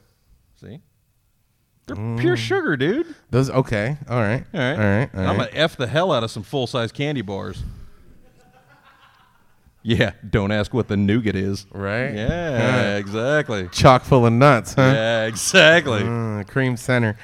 See? 0.60 0.80
They're 1.88 2.18
pure 2.18 2.38
sugar, 2.38 2.76
dude. 2.78 3.14
Those 3.30 3.50
okay. 3.50 3.98
All 4.10 4.20
right. 4.20 4.44
All 4.54 4.60
right. 4.60 4.74
All 4.74 4.78
right. 4.78 5.10
All 5.14 5.28
I'm 5.28 5.38
gonna 5.38 5.50
f 5.54 5.78
the 5.78 5.88
hell 5.88 6.12
out 6.12 6.24
of 6.24 6.32
some 6.32 6.42
full 6.44 6.66
size 6.68 6.92
candy 6.92 7.22
bars. 7.22 7.64
Yeah, 9.84 10.14
don't 10.28 10.52
ask 10.52 10.74
what 10.74 10.88
the 10.88 10.98
nougat 10.98 11.36
is. 11.36 11.68
Right? 11.72 12.12
Yeah, 12.12 12.98
exactly. 12.98 13.70
Chock 13.72 14.04
full 14.04 14.26
of 14.26 14.34
nuts, 14.34 14.74
huh? 14.74 14.82
Yeah, 14.82 15.26
exactly. 15.26 16.02
Uh, 16.04 16.44
cream 16.46 16.76
center. 16.76 17.20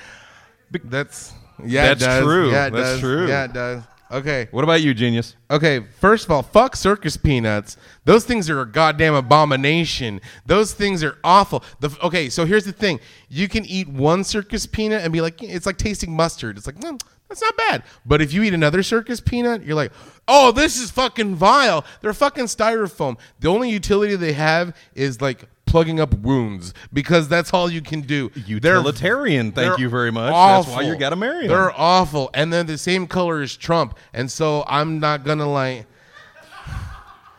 That's 0.84 1.34
yeah. 1.66 1.88
That's 1.88 2.04
it 2.04 2.06
does. 2.06 2.24
true. 2.24 2.52
Yeah, 2.52 2.68
it 2.68 2.74
That's 2.74 2.90
does. 2.90 3.00
true. 3.00 3.28
Yeah, 3.28 3.46
it 3.46 3.54
does. 3.54 3.84
Okay. 4.12 4.50
What 4.52 4.66
about 4.66 4.82
you, 4.82 4.94
genius? 4.94 5.38
Okay, 5.50 5.80
first 6.00 6.26
of 6.26 6.32
all, 6.32 6.44
fuck 6.44 6.76
circus 6.76 7.16
peanuts. 7.16 7.78
Those 8.04 8.26
things 8.26 8.50
are 8.50 8.60
a 8.60 8.66
goddamn 8.70 9.14
abomination. 9.14 10.20
Those 10.46 10.74
things 10.74 11.02
are 11.02 11.18
awful. 11.24 11.64
The, 11.80 11.98
okay, 12.04 12.28
so 12.28 12.46
here's 12.46 12.66
the 12.66 12.74
thing: 12.74 13.00
you 13.30 13.48
can 13.48 13.66
eat 13.66 13.88
one 13.88 14.26
circus 14.26 14.66
peanut 14.66 15.04
and 15.04 15.14
be 15.14 15.22
like, 15.22 15.42
it's 15.42 15.66
like 15.66 15.78
tasting 15.78 16.14
mustard. 16.14 16.58
It's 16.58 16.68
like, 16.68 16.76
mm, 16.76 17.02
that's 17.30 17.42
not 17.42 17.56
bad. 17.56 17.84
But 18.06 18.22
if 18.22 18.34
you 18.34 18.44
eat 18.44 18.54
another 18.54 18.84
circus 18.84 19.22
peanut, 19.22 19.64
you're 19.64 19.78
like, 19.78 19.94
oh, 20.28 20.52
this 20.52 20.78
is 20.78 20.92
fucking 20.92 21.36
vile. 21.36 21.86
They're 22.02 22.14
fucking 22.14 22.46
styrofoam. 22.46 23.18
The 23.40 23.48
only 23.48 23.70
utility 23.70 24.18
they 24.18 24.34
have 24.34 24.76
is 24.94 25.22
like 25.22 25.48
plugging 25.72 26.00
up 26.02 26.14
wounds 26.16 26.74
because 26.94 27.28
that's 27.30 27.54
all 27.54 27.72
you 27.72 27.82
can 27.82 28.02
do. 28.02 28.30
They're- 28.36 28.76
Utilitarian, 28.76 29.54
thank 29.54 29.56
they're 29.76 29.80
you 29.80 29.90
very 29.90 30.12
much. 30.12 30.34
That's 30.34 30.68
why 30.68 30.82
you 30.84 30.96
gotta 30.98 31.16
marry 31.16 31.44
'em. 31.44 31.48
They're 31.48 31.72
awful, 31.80 32.30
and 32.34 32.52
they're 32.52 32.64
the 32.64 32.78
same 32.78 33.08
color 33.08 33.42
as 33.42 33.56
Trump, 33.56 33.98
and 34.14 34.30
so 34.30 34.64
I'm 34.68 35.00
not 35.00 35.24
gonna 35.24 35.50
like. 35.50 35.88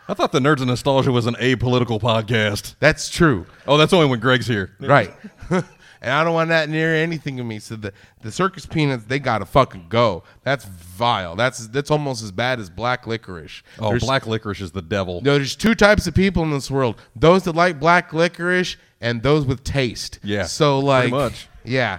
I 0.08 0.14
thought 0.14 0.32
the 0.32 0.40
Nerds 0.40 0.60
of 0.60 0.66
Nostalgia 0.66 1.12
was 1.12 1.26
an 1.26 1.34
apolitical 1.36 2.00
podcast. 2.00 2.74
That's 2.80 3.08
true. 3.08 3.46
Oh, 3.68 3.76
that's 3.78 3.92
only 3.92 4.06
when 4.06 4.18
Greg's 4.18 4.46
here. 4.46 4.72
Right. 4.80 5.14
and 6.02 6.12
I 6.12 6.22
don't 6.24 6.34
want 6.34 6.48
that 6.50 6.68
near 6.68 6.94
anything 6.94 7.40
of 7.40 7.46
me. 7.46 7.58
So 7.60 7.76
the, 7.76 7.92
the 8.20 8.30
circus 8.30 8.66
peanuts, 8.66 9.04
they 9.04 9.18
gotta 9.18 9.46
fucking 9.46 9.86
go. 9.88 10.24
That's 10.42 10.64
vile. 10.66 11.36
That's 11.36 11.68
that's 11.68 11.90
almost 11.90 12.22
as 12.22 12.30
bad 12.32 12.60
as 12.60 12.68
black 12.68 13.06
licorice. 13.06 13.62
Oh, 13.78 13.88
There's- 13.88 14.04
black 14.04 14.26
licorice 14.26 14.60
is 14.60 14.72
the 14.72 14.82
devil. 14.82 15.20
No, 15.22 15.34
there's 15.36 15.56
two 15.56 15.74
types 15.74 16.06
of 16.06 16.14
people 16.14 16.42
in 16.42 16.50
this 16.50 16.70
world: 16.70 17.00
those 17.16 17.44
that 17.44 17.54
like 17.54 17.80
black 17.80 18.12
licorice 18.12 18.76
and 19.00 19.22
those 19.22 19.46
with 19.46 19.64
taste. 19.64 20.18
Yeah, 20.22 20.44
So 20.44 20.78
like, 20.80 21.32
yeah. 21.64 21.98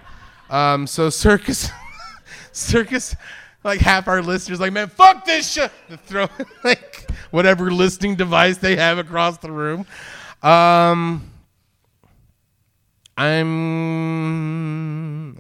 Um. 0.49 0.85
So 0.85 1.09
circus, 1.09 1.69
circus, 2.51 3.15
like 3.63 3.79
half 3.79 4.07
our 4.07 4.21
listeners 4.21 4.59
like, 4.59 4.73
man, 4.73 4.87
fuck 4.89 5.25
this 5.25 5.51
shit. 5.51 5.71
Throw 6.05 6.27
like 6.63 7.09
whatever 7.31 7.71
listening 7.71 8.15
device 8.15 8.57
they 8.57 8.75
have 8.75 8.97
across 8.97 9.37
the 9.37 9.51
room. 9.51 9.85
Um. 10.41 11.29
I'm. 13.15 14.63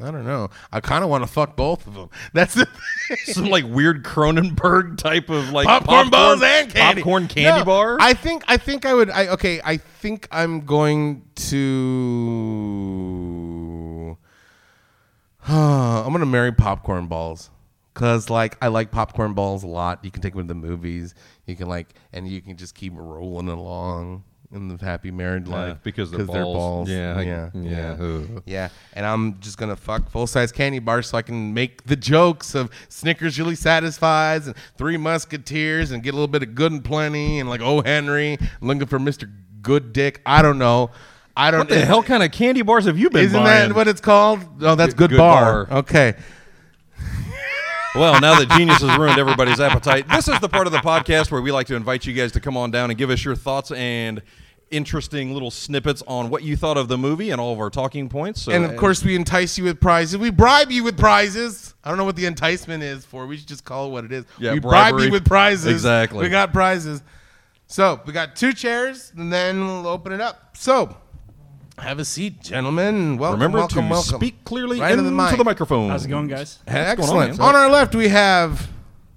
I 0.03 0.11
don't 0.11 0.25
know. 0.25 0.49
I 0.71 0.79
kind 0.79 1.03
of 1.03 1.09
want 1.09 1.23
to 1.23 1.27
fuck 1.27 1.55
both 1.55 1.87
of 1.87 1.95
them. 1.95 2.09
That's 2.33 2.53
the 2.53 2.65
thing. 2.65 3.17
Some 3.25 3.45
like 3.45 3.65
weird 3.65 4.03
Cronenberg 4.03 4.97
type 4.97 5.29
of 5.29 5.49
like 5.49 5.65
popcorn, 5.65 6.09
balls 6.09 6.43
and 6.43 6.71
candy. 6.71 7.01
popcorn 7.01 7.27
candy 7.27 7.59
No, 7.59 7.65
bar. 7.65 7.97
I 7.99 8.13
think 8.13 8.43
I 8.47 8.57
think 8.57 8.85
I 8.85 8.93
would. 8.93 9.09
I 9.09 9.27
okay. 9.29 9.59
I 9.63 9.77
think 9.77 10.27
I'm 10.31 10.61
going 10.61 11.23
to. 11.35 11.57
I'm 15.47 16.11
gonna 16.11 16.25
marry 16.25 16.51
popcorn 16.51 17.07
balls. 17.07 17.49
Cause 17.95 18.29
like 18.29 18.57
I 18.61 18.67
like 18.69 18.91
popcorn 18.91 19.33
balls 19.33 19.63
a 19.63 19.67
lot. 19.67 20.03
You 20.03 20.11
can 20.11 20.21
take 20.21 20.33
them 20.33 20.43
to 20.43 20.47
the 20.47 20.55
movies. 20.55 21.13
You 21.45 21.55
can 21.55 21.67
like, 21.67 21.93
and 22.11 22.27
you 22.27 22.41
can 22.41 22.57
just 22.57 22.73
keep 22.75 22.93
rolling 22.95 23.47
along 23.49 24.23
in 24.53 24.67
the 24.67 24.83
happy 24.85 25.11
married 25.11 25.47
Yeah, 25.47 25.55
life 25.55 25.77
because 25.83 26.11
they're 26.11 26.23
they're 26.25 26.43
balls. 26.43 26.87
balls. 26.87 26.89
Yeah, 26.89 27.15
I- 27.17 27.21
yeah, 27.23 27.49
yeah. 27.53 27.97
yeah. 27.99 28.39
Yeah, 28.45 28.69
and 28.93 29.05
I'm 29.05 29.39
just 29.39 29.57
gonna 29.57 29.75
fuck 29.75 30.09
full 30.09 30.27
size 30.27 30.51
candy 30.51 30.79
bars 30.79 31.07
so 31.09 31.17
I 31.17 31.21
can 31.23 31.53
make 31.53 31.83
the 31.85 31.95
jokes 31.95 32.53
of 32.55 32.69
Snickers 32.89 33.37
really 33.39 33.55
satisfies 33.55 34.47
and 34.47 34.55
Three 34.77 34.97
Musketeers 34.97 35.91
and 35.91 36.03
get 36.03 36.09
a 36.11 36.13
little 36.17 36.27
bit 36.27 36.43
of 36.43 36.53
Good 36.55 36.71
and 36.71 36.83
Plenty 36.83 37.39
and 37.39 37.49
like 37.49 37.61
Oh 37.61 37.81
Henry 37.81 38.37
looking 38.61 38.85
for 38.85 38.99
Mister 38.99 39.29
Good 39.61 39.91
Dick. 39.93 40.21
I 40.25 40.41
don't 40.41 40.57
know. 40.59 40.91
I 41.35 41.49
don't. 41.49 41.61
what 41.61 41.69
the 41.69 41.83
hell 41.83 42.03
kind 42.03 42.21
of 42.21 42.31
candy 42.31 42.61
bars 42.61 42.85
have 42.85 42.99
you 42.99 43.09
been 43.09 43.25
Isn't 43.25 43.41
buying? 43.43 43.69
that 43.69 43.75
what 43.75 43.87
it's 43.87 44.01
called? 44.01 44.39
Oh, 44.61 44.75
that's 44.75 44.93
Good- 44.93 45.09
Good, 45.09 45.09
Good 45.11 45.17
bar. 45.17 45.65
Bar. 45.65 45.77
Okay. 45.79 46.13
Well, 47.95 48.19
now 48.19 48.39
that 48.39 48.49
Genius 48.57 48.81
has 48.81 48.97
ruined 48.97 49.19
everybody's 49.19 49.59
appetite, 49.59 50.07
this 50.09 50.27
is 50.27 50.39
the 50.39 50.49
part 50.49 50.65
of 50.65 50.73
the 50.73 50.79
podcast 50.79 51.29
where 51.31 51.41
we 51.41 51.51
like 51.51 51.67
to 51.67 51.75
invite 51.75 52.05
you 52.07 52.13
guys 52.13 52.31
to 52.31 52.39
come 52.39 52.57
on 52.57 52.71
down 52.71 52.89
and 52.89 52.97
give 52.97 53.09
us 53.11 53.23
your 53.23 53.35
thoughts 53.35 53.71
and 53.71 54.21
interesting 54.73 55.33
little 55.33 55.51
snippets 55.51 56.03
on 56.07 56.29
what 56.29 56.43
you 56.43 56.57
thought 56.57 56.77
of 56.77 56.87
the 56.87 56.97
movie 56.97 57.29
and 57.29 57.39
all 57.39 57.53
of 57.53 57.59
our 57.59 57.69
talking 57.69 58.09
points. 58.09 58.41
So, 58.41 58.51
And 58.51 58.65
of 58.65 58.75
course, 58.75 59.03
we 59.03 59.15
entice 59.15 59.57
you 59.57 59.63
with 59.63 59.79
prizes. 59.79 60.17
We 60.17 60.31
bribe 60.31 60.71
you 60.71 60.83
with 60.83 60.97
prizes. 60.97 61.75
I 61.83 61.89
don't 61.89 61.97
know 61.97 62.05
what 62.05 62.15
the 62.15 62.25
enticement 62.25 62.83
is 62.83 63.05
for. 63.05 63.27
We 63.27 63.37
should 63.37 63.47
just 63.47 63.63
call 63.63 63.87
it 63.87 63.91
what 63.91 64.05
it 64.05 64.11
is. 64.11 64.25
Yeah, 64.39 64.53
we 64.53 64.59
bribe 64.59 64.93
bribery. 64.93 65.05
you 65.05 65.11
with 65.11 65.25
prizes. 65.25 65.71
Exactly. 65.71 66.23
We 66.23 66.29
got 66.29 66.51
prizes. 66.51 67.03
So 67.67 68.01
we 68.05 68.13
got 68.13 68.35
two 68.35 68.53
chairs, 68.53 69.13
and 69.15 69.31
then 69.31 69.65
we'll 69.65 69.87
open 69.87 70.11
it 70.11 70.21
up. 70.21 70.57
So 70.57 70.97
have 71.77 71.99
a 71.99 72.05
seat, 72.05 72.41
gentlemen. 72.41 73.17
Welcome, 73.17 73.39
remember 73.39 73.59
welcome, 73.59 73.85
to 73.85 73.89
welcome. 73.89 74.19
speak 74.19 74.43
clearly 74.43 74.79
right 74.79 74.91
into 74.91 75.05
into 75.05 75.15
the 75.15 75.23
mic. 75.23 75.37
the 75.37 75.43
microphone. 75.43 75.89
How's 75.89 76.05
it 76.05 76.09
going, 76.09 76.27
guys? 76.27 76.59
Excellent. 76.67 77.37
man? 77.37 77.47
on 77.47 77.55
our 77.55 77.69
left, 77.69 77.95
we 77.95 78.09
have 78.09 78.69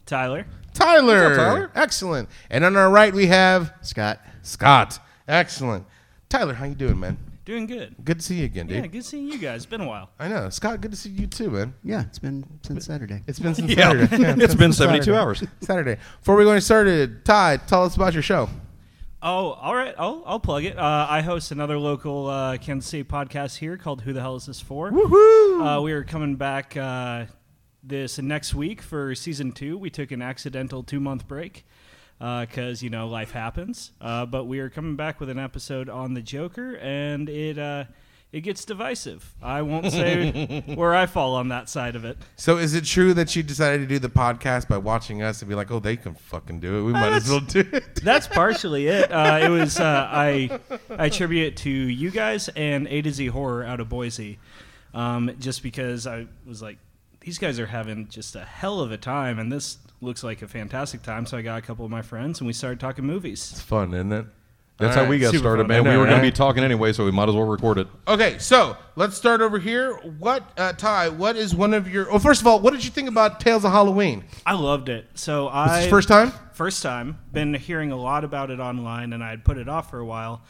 Tyler. 0.07 0.47
Tyler. 0.73 1.33
Up, 1.33 1.37
Tyler? 1.37 1.71
Excellent. 1.75 2.29
And 2.51 2.65
on 2.65 2.77
our 2.77 2.91
right, 2.91 3.13
we 3.13 3.27
have 3.27 3.73
Scott. 3.83 4.21
Scott. 4.43 4.99
Excellent. 5.29 5.85
Tyler, 6.29 6.55
how 6.55 6.65
you 6.67 6.75
doing, 6.75 6.99
man? 6.99 7.19
Doing 7.45 7.67
good. 7.67 7.95
Good 8.05 8.19
to 8.19 8.25
see 8.25 8.37
you 8.37 8.45
again, 8.45 8.67
dude. 8.67 8.79
Yeah, 8.79 8.87
good 8.89 9.05
seeing 9.05 9.29
you 9.29 9.39
guys. 9.39 9.59
It's 9.59 9.67
been 9.67 9.81
a 9.81 9.87
while. 9.87 10.11
I 10.19 10.27
know, 10.27 10.51
Scott. 10.51 10.81
Good 10.81 10.91
to 10.91 10.97
see 10.97 11.11
you 11.11 11.29
too, 11.29 11.49
man. 11.51 11.75
Yeah, 11.85 12.01
it's 12.03 12.19
been 12.19 12.45
since 12.63 12.87
Saturday. 12.87 13.23
It's 13.29 13.39
been 13.39 13.55
since 13.55 13.71
Yeah. 13.77 13.91
Saturday. 13.93 14.17
Yeah, 14.23 14.35
It's 14.39 14.55
been 14.57 14.73
since 14.73 14.79
72 14.79 15.05
Saturday. 15.05 15.17
hours. 15.17 15.45
Saturday. 15.61 15.97
Before 16.19 16.35
we 16.35 16.43
go 16.45 16.51
any 16.51 16.61
started, 16.61 17.25
Ty, 17.25 17.59
tell 17.59 17.85
us 17.85 17.95
about 17.95 18.15
your 18.15 18.23
show. 18.25 18.49
Oh, 19.23 19.51
all 19.53 19.77
right. 19.77 19.95
I'll, 19.97 20.25
I'll 20.27 20.41
plug 20.41 20.65
it. 20.65 20.77
Uh, 20.77 21.07
I 21.09 21.21
host 21.21 21.53
another 21.53 21.79
local 21.79 22.27
uh, 22.27 22.57
Kansas 22.59 22.91
City 22.91 23.05
podcast 23.05 23.57
here 23.59 23.77
called 23.77 24.03
Who 24.03 24.13
the 24.13 24.21
Hell 24.21 24.35
Is 24.37 24.47
This 24.47 24.61
For? 24.61 24.91
Woohoo! 24.91 25.79
Uh, 25.79 25.83
we 25.83 25.93
are 25.93 26.03
coming 26.05 26.35
back 26.35 26.77
uh, 26.77 27.27
this 27.83 28.19
next 28.19 28.55
week 28.57 28.83
for 28.83 29.15
season 29.15 29.53
two. 29.53 29.79
We 29.79 29.89
took 29.91 30.11
an 30.11 30.21
accidental 30.21 30.83
two 30.83 30.99
month 31.01 31.29
break 31.29 31.65
because, 32.19 32.83
you 32.83 32.91
know, 32.91 33.09
life 33.09 33.33
happens. 33.33 33.93
Uh, 34.01 34.27
but 34.27 34.45
we 34.45 34.61
are 34.61 34.71
coming 34.71 34.97
back 34.97 35.21
with 35.21 35.29
an 35.29 35.39
episode 35.39 35.89
on 35.89 36.15
the 36.15 36.23
Joker, 36.23 36.77
and 36.77 37.29
it. 37.29 37.59
Uh, 37.59 37.85
it 38.33 38.41
gets 38.41 38.65
divisive. 38.65 39.35
I 39.41 39.63
won't 39.63 39.91
say 39.91 40.63
where 40.75 40.95
I 40.95 41.07
fall 41.07 41.37
on 41.37 41.49
that 41.49 41.69
side 41.69 41.97
of 41.97 42.05
it. 42.05 42.19
So, 42.35 42.59
is 42.59 42.75
it 42.75 42.85
true 42.85 43.15
that 43.15 43.35
you 43.37 43.43
decided 43.43 43.79
to 43.79 43.87
do 43.87 43.99
the 43.99 44.11
podcast 44.11 44.69
by 44.69 44.79
watching 44.79 45.23
us 45.23 45.41
and 45.41 45.49
be 45.49 45.55
like, 45.55 45.71
"Oh, 45.71 45.79
they 45.79 45.97
can 45.97 46.15
fucking 46.15 46.61
do 46.61 46.79
it. 46.79 46.83
We 46.83 46.93
might 46.93 47.13
as 47.13 47.31
well 47.31 47.41
do 47.41 47.61
it." 47.61 47.95
That's 48.03 48.27
partially 48.27 48.89
it. 48.89 49.11
Uh, 49.11 49.39
it 49.43 49.49
was 49.49 49.79
uh, 49.79 50.09
I 50.11 50.61
I 50.91 51.07
attribute 51.07 51.47
it 51.47 51.57
to 51.59 51.71
you 51.71 52.11
guys 52.11 52.49
and 52.51 52.87
A 52.89 53.01
to 53.01 53.11
Z 53.11 53.29
Horror 53.29 53.65
out 53.65 53.81
of 53.81 53.89
Boise, 53.89 54.39
um, 54.93 55.35
just 55.39 55.63
because 55.63 56.07
I 56.07 56.27
was 56.45 56.61
like, 56.61 56.79
these 57.21 57.39
guys 57.39 57.59
are 57.61 57.67
having 57.67 58.09
just 58.09 58.37
a 58.37 58.45
hell 58.45 58.81
of 58.81 58.91
a 58.91 58.99
time, 58.99 59.39
and 59.39 59.53
this 59.53 59.79
looks 60.07 60.25
like 60.25 60.41
a 60.41 60.49
fantastic 60.49 61.03
time. 61.03 61.27
So 61.27 61.37
I 61.37 61.43
got 61.43 61.59
a 61.59 61.63
couple 61.63 61.85
of 61.85 61.91
my 61.91 62.03
friends, 62.03 62.41
and 62.41 62.47
we 62.47 62.53
started 62.53 62.81
talking 62.81 63.05
movies. 63.05 63.51
It's 63.53 63.61
fun, 63.61 63.93
isn't 63.93 64.13
it? 64.13 64.27
That's 64.79 64.95
All 64.97 65.05
how 65.05 65.11
we 65.11 65.19
got 65.19 65.31
super 65.31 65.39
started, 65.39 65.63
fun. 65.63 65.69
man. 65.69 65.79
I 65.79 65.81
we 65.81 65.95
know, 65.95 66.01
were 66.01 66.07
going 66.07 66.19
to 66.21 66.27
be 66.27 66.31
talking 66.31 66.63
anyway, 66.63 66.93
so 66.93 67.05
we 67.07 67.11
might 67.11 67.29
as 67.31 67.35
well 67.35 67.47
record 67.47 67.79
it. 67.79 67.89
Okay, 68.07 68.39
so 68.39 68.77
let's 68.95 69.17
start 69.17 69.41
over 69.41 69.59
here. 69.59 69.95
What, 70.19 70.43
uh, 70.59 70.75
Ty? 70.75 71.09
What 71.09 71.37
is 71.37 71.55
one 71.55 71.73
of 71.73 71.89
your? 71.89 72.11
Well, 72.11 72.19
first 72.19 72.43
of 72.43 72.47
all, 72.47 72.61
what 72.61 72.73
did 72.75 72.85
you 72.85 72.91
think 72.91 73.09
about 73.09 73.41
Tales 73.41 73.65
of 73.65 73.73
Halloween? 73.73 74.25
I 74.45 74.53
loved 74.55 74.91
it. 74.91 75.07
So 75.15 75.45
This 75.47 75.53
I 75.55 75.81
is 75.83 75.87
first 75.89 76.09
time. 76.09 76.31
First 76.53 76.83
time. 76.83 77.19
Been 77.33 77.55
hearing 77.55 77.91
a 77.91 77.97
lot 77.97 78.23
about 78.23 78.51
it 78.51 78.61
online, 78.61 79.13
and 79.15 79.25
I 79.25 79.31
had 79.31 79.45
put 79.47 79.57
it 79.57 79.67
off 79.69 79.89
for 79.91 79.99
a 79.99 80.05
while, 80.05 80.43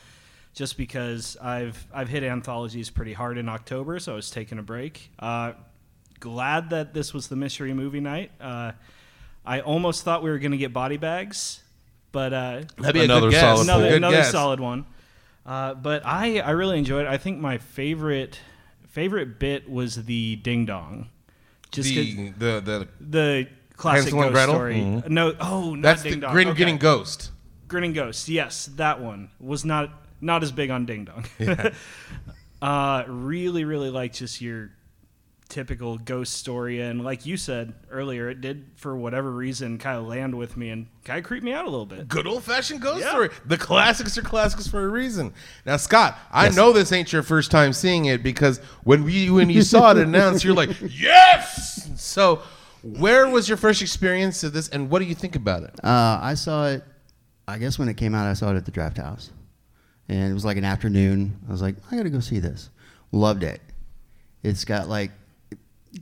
just 0.54 0.76
because 0.76 1.36
I've 1.40 1.86
I've 1.94 2.08
hit 2.08 2.24
anthologies 2.24 2.90
pretty 2.90 3.12
hard 3.12 3.38
in 3.38 3.48
October, 3.48 4.00
so 4.00 4.12
I 4.12 4.16
was 4.16 4.28
taking 4.30 4.58
a 4.58 4.62
break. 4.62 5.12
Uh, 5.20 5.52
glad 6.18 6.70
that 6.70 6.94
this 6.94 7.14
was 7.14 7.28
the 7.28 7.36
mystery 7.36 7.72
movie 7.74 8.00
night. 8.00 8.32
Uh, 8.40 8.72
I 9.46 9.60
almost 9.60 10.02
thought 10.02 10.22
we 10.22 10.30
were 10.30 10.38
going 10.38 10.52
to 10.52 10.58
get 10.58 10.72
body 10.72 10.96
bags, 10.96 11.60
but 12.12 12.32
uh, 12.32 12.62
That'd 12.78 12.94
be 12.94 13.04
Another 13.04 13.28
a 13.28 13.30
good 13.30 13.36
guess. 13.36 13.40
solid 13.42 13.62
another, 13.64 13.88
Good 13.88 13.96
another 13.98 14.16
guess. 14.16 14.30
solid 14.32 14.60
one. 14.60 14.86
Uh, 15.44 15.74
but 15.74 16.02
I, 16.04 16.40
I 16.40 16.50
really 16.50 16.78
enjoyed 16.78 17.06
it. 17.06 17.08
I 17.08 17.18
think 17.18 17.38
my 17.38 17.58
favorite 17.58 18.40
favorite 18.88 19.38
bit 19.38 19.70
was 19.70 20.04
the 20.06 20.36
ding 20.36 20.66
dong. 20.66 21.08
Just 21.70 21.88
The, 21.90 22.30
the 22.38 22.60
the 22.60 22.88
the 23.00 23.48
classic 23.76 24.04
Hansel 24.14 24.22
and 24.22 24.34
ghost 24.34 24.46
Gretel? 24.46 24.54
story. 24.54 25.02
No, 25.12 25.36
oh, 25.40 25.74
not 25.74 25.82
that's 25.82 26.02
Ding 26.02 26.14
the 26.14 26.20
Dong. 26.20 26.32
grin 26.32 26.48
Okay. 26.48 26.58
getting 26.58 26.78
ghost. 26.78 27.30
Grinning 27.68 27.92
Ghost. 27.92 28.28
Yes, 28.28 28.66
that 28.76 29.00
one 29.00 29.28
was 29.40 29.64
not 29.64 29.90
not 30.20 30.42
as 30.42 30.50
big 30.52 30.70
on 30.70 30.86
Ding 30.86 31.04
Dong. 31.04 31.24
uh, 32.62 33.04
really, 33.08 33.64
really 33.64 33.90
like 33.90 34.12
just 34.12 34.40
your 34.40 34.70
typical 35.48 35.96
ghost 35.98 36.32
story, 36.34 36.80
and 36.80 37.04
like 37.04 37.24
you 37.24 37.36
said 37.36 37.74
earlier, 37.90 38.28
it 38.28 38.40
did 38.40 38.66
for 38.76 38.96
whatever 38.96 39.30
reason 39.30 39.78
kind 39.78 39.96
of 39.98 40.06
land 40.06 40.34
with 40.34 40.56
me 40.56 40.70
and 40.70 40.86
kind 41.04 41.18
of 41.18 41.24
creep 41.24 41.42
me 41.42 41.52
out 41.52 41.66
a 41.66 41.70
little 41.70 41.86
bit. 41.86 42.08
Good 42.08 42.26
old 42.26 42.42
fashioned 42.44 42.80
ghost 42.80 43.00
Yeah. 43.02 43.10
story. 43.10 43.30
The 43.44 43.56
classics 43.56 44.18
are 44.18 44.22
classics 44.22 44.66
for 44.66 44.84
a 44.84 44.88
reason. 44.88 45.32
Now, 45.64 45.76
Scott, 45.76 46.18
I 46.32 46.48
know 46.50 46.72
this 46.72 46.90
ain't 46.92 47.12
your 47.12 47.22
first 47.22 47.50
time 47.50 47.72
seeing 47.72 48.06
it 48.06 48.22
because 48.22 48.58
when 48.84 49.04
we 49.04 49.30
when 49.30 49.48
you 49.50 49.62
saw 49.62 49.92
it 49.92 49.98
announced, 49.98 50.44
you're 50.44 50.54
like, 50.54 50.70
yes. 50.88 51.88
So, 51.96 52.42
where 52.82 53.28
was 53.28 53.48
your 53.48 53.56
first 53.58 53.82
experience 53.82 54.42
of 54.44 54.52
this, 54.52 54.68
and 54.68 54.90
what 54.90 54.98
do 55.00 55.04
you 55.06 55.14
think 55.14 55.36
about 55.36 55.62
it? 55.62 55.74
Uh, 55.84 56.18
I 56.20 56.34
saw 56.34 56.66
it. 56.68 56.84
I 57.48 57.58
guess 57.58 57.78
when 57.78 57.88
it 57.88 57.96
came 57.96 58.14
out, 58.14 58.26
I 58.26 58.32
saw 58.32 58.50
it 58.52 58.56
at 58.56 58.64
the 58.64 58.72
Drafthouse, 58.72 59.30
and 60.08 60.30
it 60.30 60.34
was 60.34 60.44
like 60.44 60.56
an 60.56 60.64
afternoon. 60.64 61.38
I 61.48 61.52
was 61.52 61.62
like, 61.62 61.76
I 61.90 61.96
gotta 61.96 62.10
go 62.10 62.20
see 62.20 62.40
this. 62.40 62.70
Loved 63.12 63.44
it. 63.44 63.60
It's 64.42 64.64
got 64.64 64.88
like 64.88 65.10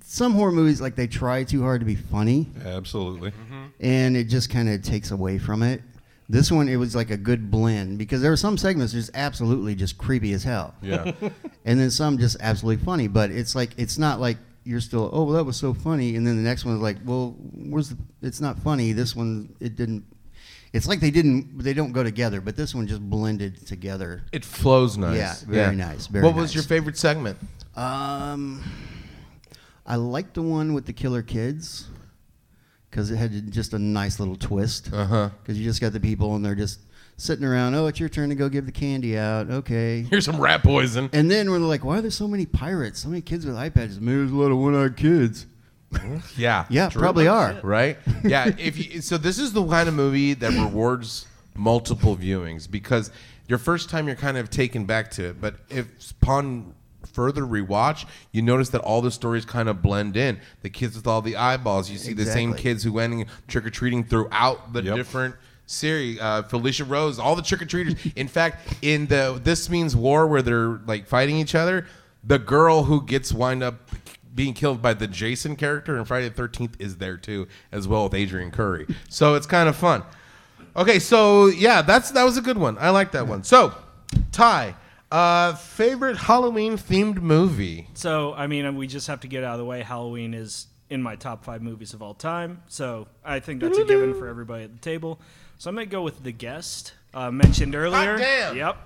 some 0.03 0.33
horror 0.33 0.53
movies 0.53 0.81
like 0.81 0.97
they 0.97 1.07
try 1.07 1.45
too 1.45 1.63
hard 1.63 1.81
to 1.81 1.85
be 1.87 1.95
funny, 1.95 2.49
Absolutely. 2.65 3.33
and 3.81 4.17
it 4.17 4.25
just 4.25 4.51
kind 4.51 4.69
of 4.69 4.83
takes 4.83 5.11
away 5.11 5.39
from 5.39 5.63
it. 5.63 5.83
This 6.29 6.51
one, 6.51 6.69
it 6.69 6.77
was 6.77 6.97
like 6.97 7.11
a 7.11 7.19
good 7.19 7.51
blend 7.51 7.99
because 7.99 8.23
there 8.23 8.31
were 8.31 8.37
some 8.37 8.57
segments 8.57 8.93
just 8.95 9.11
absolutely 9.15 9.75
just 9.75 9.99
creepy 9.99 10.33
as 10.33 10.43
hell. 10.43 10.75
Yeah. 10.81 11.13
and 11.65 11.79
then 11.79 11.91
some 11.91 12.17
just 12.19 12.39
absolutely 12.41 12.83
funny. 12.83 13.09
But 13.09 13.31
it's 13.31 13.55
like 13.55 13.73
it's 13.77 13.99
not 13.99 14.21
like 14.21 14.39
you're 14.65 14.81
still 14.81 15.11
oh 15.13 15.25
well, 15.25 15.35
that 15.35 15.45
was 15.45 15.57
so 15.57 15.75
funny, 15.75 16.17
and 16.17 16.27
then 16.27 16.37
the 16.37 16.43
next 16.43 16.65
one 16.65 16.75
is 16.77 16.81
like 16.81 16.97
well 17.05 17.37
where's 17.39 17.91
the, 17.91 17.99
it's 18.23 18.41
not 18.41 18.59
funny. 18.59 18.93
This 18.93 19.15
one 19.15 19.55
it 19.61 19.77
didn't. 19.77 20.05
It's 20.73 20.89
like 20.89 21.01
they 21.01 21.11
didn't 21.11 21.59
they 21.59 21.75
don't 21.75 21.93
go 21.93 22.03
together, 22.03 22.41
but 22.41 22.57
this 22.57 22.75
one 22.75 22.87
just 22.87 23.03
blended 23.03 23.67
together. 23.67 24.23
It 24.33 24.45
flows 24.45 24.97
nice. 24.97 25.17
Yeah, 25.17 25.35
very 25.47 25.77
nice, 25.77 26.07
very 26.07 26.25
what 26.25 26.35
was 26.35 26.55
your 26.55 26.65
favorite 26.65 26.97
segment? 26.97 27.39
Um, 27.77 28.63
I 29.87 29.97
like 29.97 30.33
the 30.33 30.43
one 30.43 30.73
with 30.75 30.87
the 30.87 30.93
killer 30.93 31.23
kids 31.23 31.87
because 32.91 33.11
it 33.11 33.17
had 33.17 33.51
just 33.53 33.75
a 33.75 33.79
nice 33.79 34.19
little 34.19 34.37
twist. 34.37 34.91
Uh 34.93 35.05
huh. 35.05 35.31
Because 35.43 35.59
you 35.59 35.65
just 35.65 35.81
got 35.81 35.93
the 35.93 36.01
people 36.01 36.35
and 36.37 36.45
they're 36.45 36.55
just 36.55 36.81
sitting 37.17 37.45
around. 37.45 37.75
Oh, 37.75 37.87
it's 37.87 38.01
your 38.01 38.09
turn 38.09 38.29
to 38.31 38.35
go 38.35 38.49
give 38.49 38.67
the 38.67 38.73
candy 38.73 39.19
out. 39.19 39.51
Okay. 39.51 40.03
Here's 40.11 40.25
some 40.25 40.41
rat 40.41 40.63
poison. 40.63 41.11
And 41.13 41.31
then 41.31 41.51
we're 41.51 41.59
like, 41.59 41.85
why 41.85 41.99
are 41.99 42.03
there 42.03 42.11
so 42.11 42.27
many 42.27 42.47
pirates? 42.47 43.01
So 43.01 43.09
many 43.09 43.21
kids 43.21 43.45
with 43.47 43.55
iPads. 43.57 44.01
Maybe 44.01 44.19
there's 44.19 44.31
a 44.31 44.35
lot 44.37 44.51
of 44.51 44.59
one-eyed 44.59 44.97
kids. 44.97 45.47
Yeah. 46.37 46.67
Yeah, 46.71 46.89
probably 46.89 47.29
are. 47.29 47.61
right? 47.63 47.97
Yeah. 48.25 48.51
If 48.59 48.77
you, 48.95 49.01
so, 49.01 49.17
this 49.17 49.39
is 49.39 49.53
the 49.53 49.65
kind 49.65 49.89
of 49.89 49.95
movie 49.95 50.35
that 50.35 50.51
rewards 50.67 51.27
multiple 51.55 52.17
viewings 52.17 52.69
because 52.69 53.13
your 53.47 53.59
first 53.59 53.91
time 53.91 54.09
you're 54.09 54.17
kind 54.17 54.37
of 54.37 54.51
taken 54.51 54.87
back 54.87 55.13
to 55.13 55.29
it, 55.29 55.41
but 55.41 55.55
if 55.71 55.87
upon 56.21 56.74
further 57.15 57.43
rewatch, 57.43 58.05
you 58.33 58.43
notice 58.43 58.69
that 58.71 58.81
all 58.83 59.01
the 59.01 59.11
stories 59.11 59.45
kind 59.45 59.69
of 59.69 59.81
blend 59.81 60.17
in. 60.17 60.39
The 60.63 60.71
kids 60.71 60.97
with 60.97 61.07
all 61.07 61.23
the 61.23 61.37
eyeballs, 61.37 61.89
you 61.91 61.97
see 61.97 62.13
the 62.13 62.27
same 62.27 62.51
Exactly. 62.51 62.63
kids 62.71 62.83
who 62.85 62.93
went 62.93 63.29
trick 63.49 63.65
or 63.65 63.71
treating 63.71 64.05
throughout 64.05 64.73
the 64.73 64.83
Yep. 64.83 64.97
different 64.97 65.35
series. 65.67 66.21
Uh, 66.21 66.43
Felissa 66.43 66.89
Rose, 66.89 67.19
all 67.19 67.37
the 67.37 67.43
trick 67.43 67.63
or 67.63 67.67
treaters. 67.67 67.95
in 68.17 68.29
fact, 68.29 68.75
in 68.83 69.07
the 69.07 69.41
This 69.43 69.71
Means 69.71 69.97
War, 69.97 70.27
where 70.27 70.43
they're 70.43 70.81
like 70.87 71.07
fighting 71.07 71.37
each 71.37 71.55
other, 71.55 71.87
the 72.23 72.39
girl 72.39 72.85
who 72.85 73.03
gets 73.03 73.33
wind 73.33 73.63
up 73.63 73.91
being 74.35 74.53
killed 74.53 74.83
by 74.83 74.93
the 74.93 75.07
Jason 75.07 75.55
character 75.55 75.97
in 75.97 76.05
Friday 76.05 76.29
the 76.29 76.35
Thirteenth 76.35 76.77
is 76.81 76.97
there 76.97 77.17
too, 77.17 77.47
as 77.71 77.87
well 77.87 78.03
with 78.05 78.13
Adrianne 78.13 78.53
Curry. 78.53 78.87
So 79.09 79.35
it's 79.37 79.47
kind 79.47 79.69
of 79.69 79.77
fun. 79.77 80.03
Okay, 80.77 80.99
so 80.99 81.47
yeah, 81.47 81.83
that's 81.83 82.11
that 82.11 82.25
was 82.25 82.37
a 82.37 82.41
good 82.43 82.59
one. 82.59 82.77
I 82.81 82.91
like 82.91 83.13
that 83.13 83.29
one. 83.29 83.45
So, 83.45 83.73
Ty, 84.33 84.75
uh, 85.15 85.55
favorite 85.55 86.17
Halloween 86.17 86.77
themed 86.77 87.21
movie? 87.23 87.89
So, 87.95 88.35
I 88.35 88.47
mean, 88.47 88.77
we 88.77 88.87
just 88.87 89.07
have 89.07 89.21
to 89.21 89.29
get 89.29 89.45
out 89.45 89.53
of 89.55 89.59
the 89.59 89.65
way. 89.65 89.83
Halloween 89.83 90.35
is 90.35 90.67
in 90.91 91.03
my 91.03 91.17
top 91.17 91.45
five 91.45 91.63
movies 91.63 91.95
of 91.95 92.03
all 92.03 92.15
time. 92.15 92.63
So, 92.69 93.07
I 93.25 93.41
think 93.41 93.61
that's 93.61 93.79
a 93.79 93.85
given 93.85 94.15
for 94.15 94.27
everybody 94.29 94.65
at 94.65 94.73
the 94.73 94.81
table. 94.81 95.21
So, 95.59 95.71
I'm 95.71 95.77
going 95.77 95.87
to 95.87 95.91
go 95.93 96.03
with 96.03 96.23
The 96.23 96.33
Guest, 96.33 96.93
uh, 97.15 97.31
mentioned 97.31 97.75
earlier. 97.75 98.17
damn. 98.19 98.57
Yep. 98.57 98.77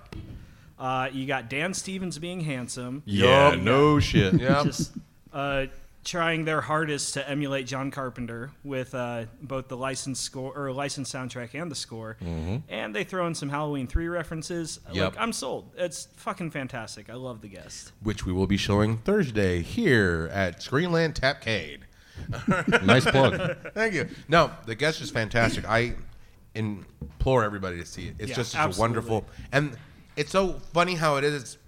Uh, 0.79 1.09
you 1.13 1.27
got 1.27 1.49
Dan 1.51 1.75
Stevens 1.75 2.19
being 2.19 2.41
handsome. 2.41 3.03
Yeah, 3.05 3.53
Yup. 3.55 3.61
no 3.63 3.99
shit. 3.99 4.35
Yeah, 4.35 4.63
Just 4.65 4.93
uh, 5.33 5.67
trying 6.09 6.47
their 6.47 6.63
hardest 6.63 7.13
to 7.15 7.29
emulate 7.29 7.67
John 7.67 7.91
Carpenter 7.91 8.51
with 8.65 8.95
uh, 8.95 9.27
both 9.43 9.69
the 9.69 9.77
licensed 9.77 10.23
score 10.23 10.53
or 10.57 10.73
licensed 10.73 11.15
soundtrack 11.15 11.61
and 11.61 11.71
the 11.71 11.75
score. 11.75 12.17
And 12.69 12.95
they 12.95 13.05
throw 13.05 13.27
in 13.27 13.35
some 13.35 13.51
Halloween 13.51 13.87
3 13.87 14.09
references. 14.09 14.81
Mm-hmm. 14.87 14.97
Yep. 14.97 15.13
Like, 15.15 15.23
I'm 15.23 15.33
sold. 15.35 15.71
It's 15.77 16.09
fucking 16.17 16.51
fantastic. 16.51 17.11
I 17.11 17.15
love 17.15 17.43
The 17.43 17.49
Guest. 17.49 17.93
which 18.03 18.25
we 18.25 18.33
will 18.33 18.47
be 18.47 18.57
showing 18.57 18.97
Thursday 18.99 19.61
here 19.61 20.31
at 20.33 20.61
Screenland 20.61 21.13
Tapcade. 21.15 21.81
nice 22.85 23.05
plug. 23.05 23.57
Thank 23.75 23.93
you. 23.95 24.09
No, 24.29 24.51
the 24.67 24.75
guest 24.75 25.01
is 25.03 25.11
fantastic. 25.11 25.69
I 25.69 25.95
implore 26.55 27.45
everybody 27.45 27.79
to 27.79 27.87
see 27.87 28.09
it. 28.09 28.15
It's 28.19 28.31
Yeah, 28.31 28.37
just 28.37 28.53
such 28.53 28.77
a 28.77 28.81
wonderful, 28.81 29.25
and 29.53 29.77
it's 30.17 30.33
so 30.33 30.55
funny 30.73 30.95
how 30.95 31.17
it 31.17 31.25
is. 31.25 31.35
It's, 31.43 31.59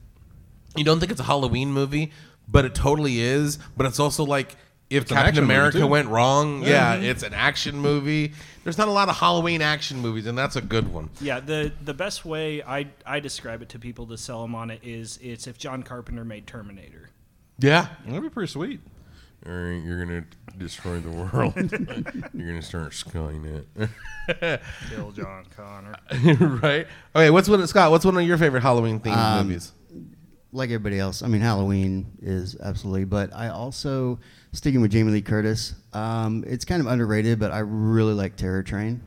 you 0.77 0.85
don't 0.85 0.99
think 0.99 1.13
it's 1.13 1.21
a 1.21 1.25
Halloween 1.25 1.73
movie, 1.73 2.11
but 2.51 2.65
it 2.65 2.75
totally 2.75 3.21
is. 3.21 3.59
But 3.77 3.87
it's 3.87 4.01
also 4.01 4.25
like 4.25 4.57
if 4.91 5.11
an 5.11 5.17
Captain 5.17 5.45
America 5.45 5.87
went 5.87 6.09
wrong, 6.09 6.63
yeah, 6.63 6.95
it's 6.97 7.23
an 7.23 7.33
action 7.35 7.77
movie. 7.77 8.33
There's 8.65 8.77
not 8.77 8.89
a 8.89 8.93
lot 8.93 9.09
of 9.09 9.17
Halloween 9.17 9.63
action 9.63 10.01
movies, 10.01 10.27
and 10.27 10.37
that's 10.37 10.57
a 10.57 10.61
good 10.61 10.93
one. 10.93 11.11
Yeah, 11.21 11.41
the 11.41 11.73
the 11.83 11.95
best 11.95 12.25
way 12.25 12.63
I 12.63 12.89
I 13.07 13.21
describe 13.21 13.63
it 13.63 13.69
to 13.71 13.79
people 13.79 14.07
to 14.09 14.19
sell 14.19 14.43
them 14.43 14.55
on 14.55 14.71
it 14.71 14.81
is 14.83 15.19
it's 15.23 15.47
if 15.47 15.59
John 15.59 15.83
Carpenter 15.83 16.25
made 16.25 16.47
Terminator. 16.47 17.09
Yeah. 17.59 17.89
That'd 18.07 18.23
be 18.23 18.29
pretty 18.31 18.51
sweet. 18.51 18.81
All 19.47 19.53
right, 19.53 19.83
you're 19.83 20.05
gonna 20.05 20.25
destroy 20.59 20.99
the 21.01 21.11
world. 21.11 21.55
you're 22.35 22.47
gonna 22.49 22.61
start 22.63 22.93
Skynet. 22.93 23.65
Kill 24.91 25.13
John 25.13 25.47
Connor. 25.57 25.95
right? 26.63 26.87
Okay, 27.15 27.31
what's 27.31 27.49
one 27.49 27.67
Scott? 27.67 27.91
What's 27.91 28.05
one 28.05 28.17
of 28.19 28.23
your 28.23 28.37
favorite 28.37 28.63
Halloween 28.63 29.01
themed 29.01 29.17
Um, 29.17 29.47
movies? 29.47 29.73
Like 30.53 30.71
everybody 30.71 30.99
else, 30.99 31.23
I 31.23 31.29
mean, 31.29 31.41
Halloween 31.41 32.11
is 32.21 32.57
absolutely, 32.61 33.05
but 33.05 33.33
I 33.35 33.49
also, 33.49 34.19
sticking 34.53 34.81
with 34.81 34.91
Jamie 34.91 35.13
Lee 35.13 35.23
Curtis, 35.23 35.75
um, 35.93 36.43
it's 36.47 36.65
kind 36.65 36.81
of 36.81 36.89
underrated, 36.89 37.39
but 37.39 37.53
I 37.53 37.61
really 37.61 38.15
like 38.15 38.35
Terror 38.35 38.65
Train. 38.65 39.01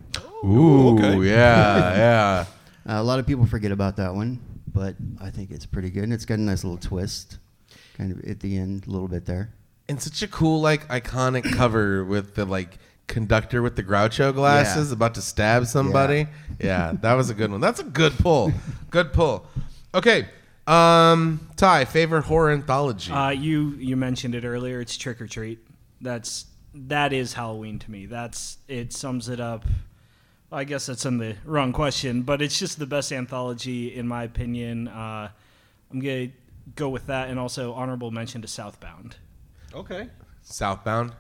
Ooh, 0.46 0.98
okay. 0.98 1.18
yeah, 1.28 1.96
yeah. 1.98 2.46
Uh, 2.88 2.94
a 3.02 3.04
lot 3.04 3.20
of 3.20 3.28
people 3.28 3.46
forget 3.46 3.72
about 3.74 3.98
that 3.98 4.14
one, 4.16 4.40
but 4.74 4.96
I 5.20 5.32
think 5.32 5.52
it's 5.52 5.66
pretty 5.66 5.90
good. 5.90 6.04
And 6.04 6.14
it's 6.14 6.24
got 6.26 6.36
a 6.40 6.42
nice 6.42 6.64
little 6.64 6.78
twist, 6.78 7.40
kind 7.98 8.12
of 8.14 8.24
at 8.24 8.40
the 8.40 8.58
end, 8.58 8.88
a 8.88 8.90
little 8.90 9.10
bit 9.10 9.26
there. 9.26 9.54
And 9.90 10.02
such 10.02 10.22
a 10.24 10.28
cool, 10.30 10.62
like, 10.62 10.88
iconic 10.88 11.44
cover 11.58 12.06
with 12.06 12.36
the 12.36 12.46
like 12.46 12.78
conductor 13.08 13.62
with 13.62 13.76
the 13.76 13.84
Groucho 13.84 14.34
glasses 14.34 14.90
Yeah. 14.90 14.94
about 14.94 15.16
to 15.16 15.22
stab 15.22 15.66
somebody. 15.66 16.28
Yeah. 16.60 16.94
that 17.02 17.14
was 17.16 17.30
a 17.30 17.34
good 17.34 17.52
one. 17.52 17.60
That's 17.60 17.82
a 17.82 17.84
good 17.84 18.14
pull. 18.18 18.54
Good 18.90 19.12
pull. 19.12 19.46
Okay, 19.94 20.28
um, 20.68 21.50
Ty, 21.56 21.86
favorite 21.86 22.24
horror 22.24 22.52
anthology. 22.52 23.12
Uh, 23.12 23.30
you 23.30 23.72
you 23.72 23.96
mentioned 23.96 24.36
it 24.36 24.46
earlier. 24.46 24.82
It's 24.82 24.98
Trick 24.98 25.22
or 25.22 25.28
Treat. 25.28 25.60
That's 26.02 26.46
that 26.74 27.14
is 27.14 27.34
Halloween 27.34 27.80
to 27.80 27.92
me. 27.92 28.06
That's 28.06 28.58
it 28.68 28.94
sums 28.94 29.30
it 29.30 29.40
up. 29.40 29.66
I 30.52 30.64
guess 30.66 30.86
that's 30.86 31.06
in 31.06 31.18
the 31.18 31.36
wrong 31.46 31.74
question, 31.74 32.22
but 32.22 32.42
it's 32.42 32.60
just 32.60 32.78
the 32.78 32.86
best 32.86 33.12
anthology 33.12 33.94
in 33.96 34.08
my 34.08 34.24
opinion. 34.24 34.88
Uh, 34.88 35.30
I'm 35.92 36.00
gonna 36.00 36.30
go 36.76 36.90
with 36.90 37.08
that, 37.08 37.30
and 37.30 37.40
also 37.40 37.74
honorable 37.74 38.12
mention 38.12 38.42
to 38.44 38.48
Southbound. 38.48 39.18
Okay. 39.74 40.10
Southbound. 40.44 41.14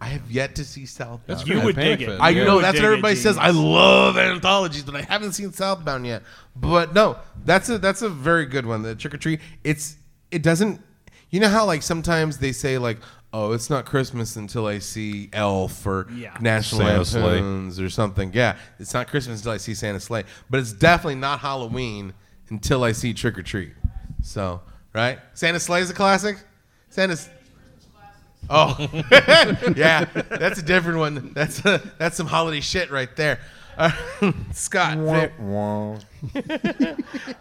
I 0.00 0.06
have 0.06 0.30
yet 0.30 0.54
to 0.56 0.64
see 0.64 0.86
Southbound. 0.86 1.22
That's 1.26 1.46
You 1.46 1.56
Fan 1.56 1.64
would 1.64 1.74
dig 1.76 2.02
it. 2.02 2.20
I 2.20 2.30
You 2.30 2.44
know 2.44 2.56
would 2.56 2.64
that's 2.64 2.74
dig 2.76 2.82
what 2.84 2.88
it, 2.88 2.92
everybody 2.92 3.16
says. 3.16 3.36
I 3.36 3.50
love 3.50 4.16
anthologies, 4.16 4.84
but 4.84 4.94
I 4.94 5.02
haven't 5.02 5.32
seen 5.32 5.52
Southbound 5.52 6.06
yet. 6.06 6.22
But 6.54 6.94
no, 6.94 7.18
that's 7.44 7.68
a 7.68 7.78
that's 7.78 8.02
a 8.02 8.08
very 8.08 8.46
good 8.46 8.64
one. 8.64 8.82
The 8.82 8.94
Trick 8.94 9.14
or 9.14 9.16
Treat. 9.18 9.40
It's 9.64 9.96
it 10.30 10.42
doesn't. 10.42 10.80
You 11.30 11.40
know 11.40 11.48
how 11.48 11.64
like 11.66 11.82
sometimes 11.82 12.38
they 12.38 12.52
say 12.52 12.78
like, 12.78 12.98
oh, 13.32 13.52
it's 13.52 13.68
not 13.70 13.86
Christmas 13.86 14.36
until 14.36 14.66
I 14.66 14.78
see 14.78 15.30
Elf 15.32 15.84
or 15.84 16.06
Yeah. 16.14 16.36
National 16.40 16.82
Santa 16.82 17.04
Sleigh. 17.04 17.22
Lampoons 17.22 17.80
or 17.80 17.90
something. 17.90 18.30
Yeah, 18.32 18.56
it's 18.78 18.94
not 18.94 19.08
Christmas 19.08 19.40
until 19.40 19.52
I 19.52 19.56
see 19.56 19.74
Santa 19.74 20.00
Sleigh, 20.00 20.24
but 20.48 20.60
it's 20.60 20.72
definitely 20.72 21.16
not 21.16 21.40
Halloween 21.40 22.14
until 22.50 22.84
I 22.84 22.92
see 22.92 23.12
Trick 23.12 23.36
or 23.36 23.42
Treat. 23.42 23.72
So 24.22 24.60
right, 24.94 25.18
Santa 25.34 25.58
Sleigh 25.60 25.80
is 25.80 25.90
a 25.90 25.94
classic. 25.94 26.38
Santa's. 26.88 27.28
Oh, 28.50 28.76
yeah, 29.76 30.04
that's 30.04 30.58
a 30.58 30.62
different 30.62 30.98
one. 30.98 31.32
That's 31.34 31.64
a, 31.64 31.82
that's 31.98 32.16
some 32.16 32.26
holiday 32.26 32.60
shit 32.60 32.90
right 32.90 33.14
there. 33.16 33.40
Uh, 33.76 33.92
Scott, 34.52 34.98
fa- 34.98 35.32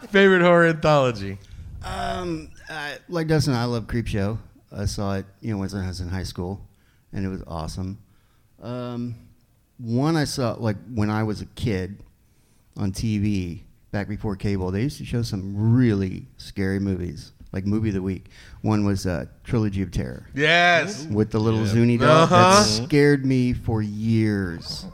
favorite 0.10 0.41
horror 0.41 0.68
anthology. 0.68 1.38
Um, 1.84 2.49
I, 2.70 2.97
like 3.10 3.28
Dustin, 3.28 3.53
I 3.53 3.66
love 3.66 3.88
Creepshow. 3.88 4.38
I 4.72 4.86
saw 4.86 5.16
it, 5.16 5.26
you 5.41 5.51
know, 5.51 5.58
when 5.58 5.74
I 5.74 5.88
was 5.88 6.01
in 6.01 6.10
high 6.10 6.24
school, 6.24 6.62
and 7.14 7.26
it 7.26 7.30
was 7.30 7.41
awesome. 7.47 7.97
Um, 8.62 9.16
one 9.78 10.18
I 10.18 10.26
saw 10.26 10.55
like 10.60 10.78
when 10.93 11.10
I 11.10 11.24
was 11.24 11.41
a 11.41 11.45
kid 11.45 11.97
on 12.76 12.91
TV 12.91 13.62
back 13.91 14.08
before 14.08 14.36
cable. 14.36 14.72
They 14.72 14.84
used 14.84 14.97
to 14.99 15.05
show 15.05 15.22
some 15.22 15.74
really 15.76 16.28
scary 16.38 16.80
movies, 16.80 17.32
like 17.52 17.66
movie 17.66 17.89
of 17.89 17.95
the 17.95 18.02
week. 18.02 18.26
One 18.62 18.86
was 18.86 19.06
uh, 19.08 19.26
Trilogy 19.43 19.82
of 19.82 19.91
Terror 19.91 20.28
Yes. 20.36 21.06
with 21.08 21.32
the 21.32 21.39
little 21.39 21.66
Zuni 21.66 21.98
doll 21.98 22.24
Uh-huh. 22.24 22.36
that 22.64 22.64
scared 22.86 23.26
me 23.26 23.54
for 23.54 23.82
years. 23.82 24.86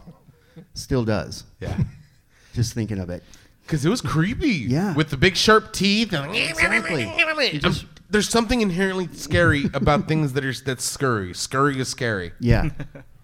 Still 0.74 1.04
does. 1.06 1.44
Yeah. 1.60 1.78
Just 2.54 2.74
thinking 2.74 3.00
of 3.00 3.10
it. 3.10 3.24
Because 3.64 3.86
it 3.86 3.90
was 3.90 4.02
creepy. 4.02 4.50
Yeah. 4.50 4.94
With 4.94 5.10
the 5.10 5.18
big 5.18 5.36
sharp 5.36 5.74
teeth. 5.74 6.14
Exactly. 6.14 7.04
You 7.54 7.60
just- 7.60 7.86
There's 8.10 8.30
something 8.30 8.62
inherently 8.62 9.08
scary 9.14 9.66
about 9.74 10.08
things 10.08 10.34
that 10.34 10.46
are 10.46 10.54
that's 10.54 10.84
scurry. 10.84 11.34
Scurry 11.34 11.80
is 11.80 11.88
scary. 11.88 12.32
Yeah. 12.40 12.70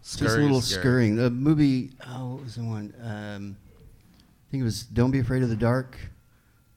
Just 0.02 0.18
Scurry 0.18 0.30
a 0.30 0.36
is 0.38 0.42
little 0.44 0.62
scary. 0.62 0.82
scurrying. 0.82 1.16
The 1.18 1.30
movie, 1.30 1.92
oh, 2.08 2.36
what 2.36 2.44
was 2.46 2.56
the 2.56 2.64
one? 2.64 2.94
Um, 3.04 3.58
I 4.18 4.52
think 4.52 4.62
it 4.62 4.64
was 4.64 4.82
Don't 4.84 5.12
Be 5.12 5.20
Afraid 5.20 5.44
of 5.44 5.50
the 5.50 5.56
Dark. 5.56 5.98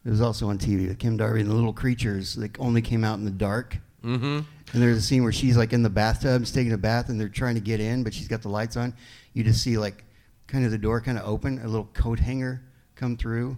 It 0.05 0.11
was 0.11 0.21
also 0.21 0.49
on 0.49 0.59
TV 0.59 0.89
with 0.89 0.99
Kim 0.99 1.17
Darby 1.17 1.41
and 1.41 1.51
the 1.51 1.55
little 1.55 1.73
creatures 1.73 2.35
that 2.35 2.59
only 2.59 2.83
came 2.83 3.05
out 3.05 3.19
in 3.19 3.25
the 3.25 3.31
dark. 3.31 3.79
Mm-hmm. 4.05 4.41
And 4.73 4.83
there's 4.83 4.99
a 4.99 5.03
scene 5.03 5.23
where 5.23 5.33
she's 5.33 5.57
like 5.57 5.73
in 5.73 5.83
the 5.83 5.91
bathtub, 5.91 6.43
she's 6.43 6.53
taking 6.53 6.73
a 6.73 6.79
bath, 6.79 7.09
and 7.09 7.21
they're 7.21 7.29
trying 7.29 7.55
to 7.55 7.61
get 7.61 7.79
in, 7.79 8.03
but 8.03 8.13
she's 8.13 8.27
got 8.27 8.43
the 8.43 8.49
lights 8.49 8.77
on. 8.77 8.95
You 9.33 9.45
just 9.45 9.63
see 9.63 9.79
like 9.79 10.05
kind 10.47 10.65
of 10.65 10.71
the 10.71 10.79
door 10.79 11.01
kind 11.01 11.19
of 11.19 11.27
open, 11.27 11.59
a 11.59 11.67
little 11.69 11.89
coat 11.95 12.19
hanger 12.19 12.63
come 12.97 13.17
through, 13.17 13.57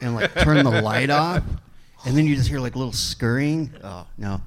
and 0.00 0.14
like 0.14 0.32
turn 0.34 0.64
the 0.64 0.80
light 0.82 1.10
off, 1.10 1.42
and 2.04 2.16
then 2.16 2.26
you 2.26 2.36
just 2.36 2.48
hear 2.48 2.60
like 2.60 2.76
a 2.76 2.78
little 2.78 2.92
scurrying. 2.92 3.72
Oh 3.82 4.06
no, 4.16 4.40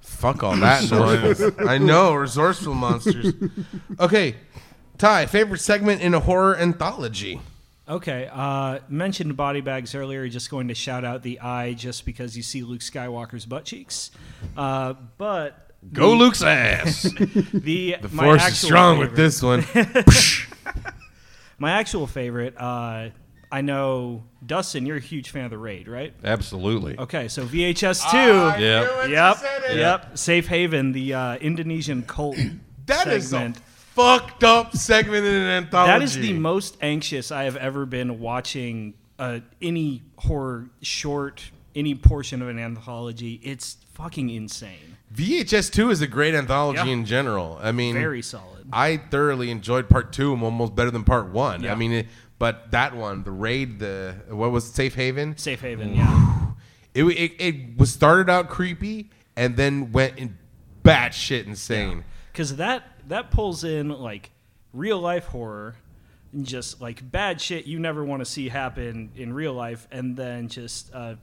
Fuck 0.00 0.42
all 0.42 0.56
that 0.56 0.90
noise. 0.90 1.42
I 1.66 1.78
know, 1.78 2.14
resourceful 2.14 2.74
monsters. 2.74 3.32
Okay, 3.98 4.34
Ty, 4.98 5.26
favorite 5.26 5.60
segment 5.60 6.02
in 6.02 6.14
a 6.14 6.20
horror 6.20 6.56
anthology. 6.56 7.40
Okay, 7.90 8.28
uh, 8.32 8.78
mentioned 8.88 9.36
body 9.36 9.60
bags 9.60 9.94
earlier. 9.96 10.28
Just 10.28 10.48
going 10.48 10.68
to 10.68 10.74
shout 10.74 11.04
out 11.04 11.22
the 11.24 11.40
eye, 11.40 11.72
just 11.74 12.06
because 12.06 12.36
you 12.36 12.42
see 12.44 12.62
Luke 12.62 12.82
Skywalker's 12.82 13.44
butt 13.46 13.64
cheeks. 13.64 14.12
Uh, 14.56 14.94
but 15.18 15.72
Go 15.92 16.12
Luke's 16.14 16.40
ass. 16.44 17.02
The, 17.02 17.96
The 18.00 18.08
my 18.12 18.24
force 18.24 18.42
is 18.42 18.48
actual 18.48 18.66
strong 18.68 18.98
with 18.98 19.16
this 19.16 19.42
one. 19.42 19.64
My 21.58 21.72
actual 21.72 22.06
favorite. 22.06 22.56
Uh, 22.56 23.10
I 23.52 23.60
know 23.60 24.24
Dustin. 24.46 24.86
You're 24.86 24.96
a 24.96 25.00
huge 25.00 25.30
fan 25.30 25.44
of 25.44 25.50
the 25.50 25.58
raid, 25.58 25.88
right? 25.88 26.14
Absolutely. 26.24 26.98
Okay, 26.98 27.28
so 27.28 27.44
VHS 27.44 28.10
two. 28.10 28.62
Yep. 28.62 29.08
Yep. 29.10 29.36
Yep. 29.76 30.16
Safe 30.18 30.46
Haven, 30.46 30.92
the 30.92 31.12
uh, 31.14 31.36
Indonesian 31.36 32.02
cult 32.04 32.38
That 32.86 33.08
is 33.08 33.28
segment. 33.30 33.58
a 33.58 33.60
fucked 34.00 34.44
up 34.44 34.74
segment 34.76 35.24
in 35.26 35.32
an 35.34 35.48
anthology. 35.64 35.92
That 35.92 36.02
is 36.02 36.14
the 36.16 36.32
most 36.32 36.76
anxious 36.80 37.30
I 37.30 37.44
have 37.44 37.56
ever 37.56 37.86
been 37.86 38.20
watching 38.20 38.94
uh, 39.18 39.40
any 39.60 40.02
horror 40.16 40.70
short, 40.82 41.50
any 41.74 41.94
portion 41.94 42.42
of 42.42 42.48
an 42.48 42.58
anthology. 42.58 43.40
It's 43.42 43.76
fucking 43.94 44.30
insane. 44.30 44.96
VHS 45.14 45.72
two 45.72 45.90
is 45.90 46.00
a 46.00 46.06
great 46.06 46.34
anthology 46.34 46.78
Yeah. 46.86 46.92
in 46.92 47.04
general. 47.04 47.58
I 47.62 47.72
mean, 47.72 47.94
Very 47.94 48.22
solid. 48.22 48.66
I 48.72 48.98
thoroughly 48.98 49.50
enjoyed 49.50 49.88
part 49.88 50.12
two, 50.12 50.32
almost 50.32 50.74
better 50.76 50.90
than 50.90 51.04
part 51.04 51.30
one. 51.30 51.64
Yeah. 51.64 51.72
I 51.72 51.74
mean, 51.74 51.92
it, 51.92 52.06
but 52.38 52.70
that 52.70 52.94
one, 52.94 53.24
the 53.24 53.32
raid, 53.32 53.80
the 53.80 54.14
what 54.28 54.50
was 54.52 54.68
it, 54.68 54.74
Safe 54.74 54.94
Haven? 54.94 55.36
Safe 55.36 55.60
Haven, 55.60 55.94
yeah. 55.94 56.46
It, 56.94 57.04
it 57.04 57.32
it 57.38 57.76
was 57.78 57.92
started 57.92 58.30
out 58.30 58.48
creepy 58.48 59.10
and 59.36 59.56
then 59.56 59.92
went 59.92 60.18
in 60.18 60.38
batshit 60.84 61.46
insane. 61.46 62.04
Because 62.32 62.56
that 62.56 62.89
that 63.10 63.30
pulls 63.30 63.62
in 63.64 63.90
like 63.90 64.30
real 64.72 64.98
life 64.98 65.26
horror, 65.26 65.76
and 66.32 66.44
just 66.46 66.80
like 66.80 67.08
bad 67.10 67.40
shit 67.40 67.66
you 67.66 67.78
never 67.78 68.04
want 68.04 68.20
to 68.20 68.24
see 68.24 68.48
happen 68.48 69.10
in 69.16 69.32
real 69.32 69.52
life, 69.52 69.86
and 69.92 70.16
then 70.16 70.48
just 70.48 70.92
uh, 70.94 71.14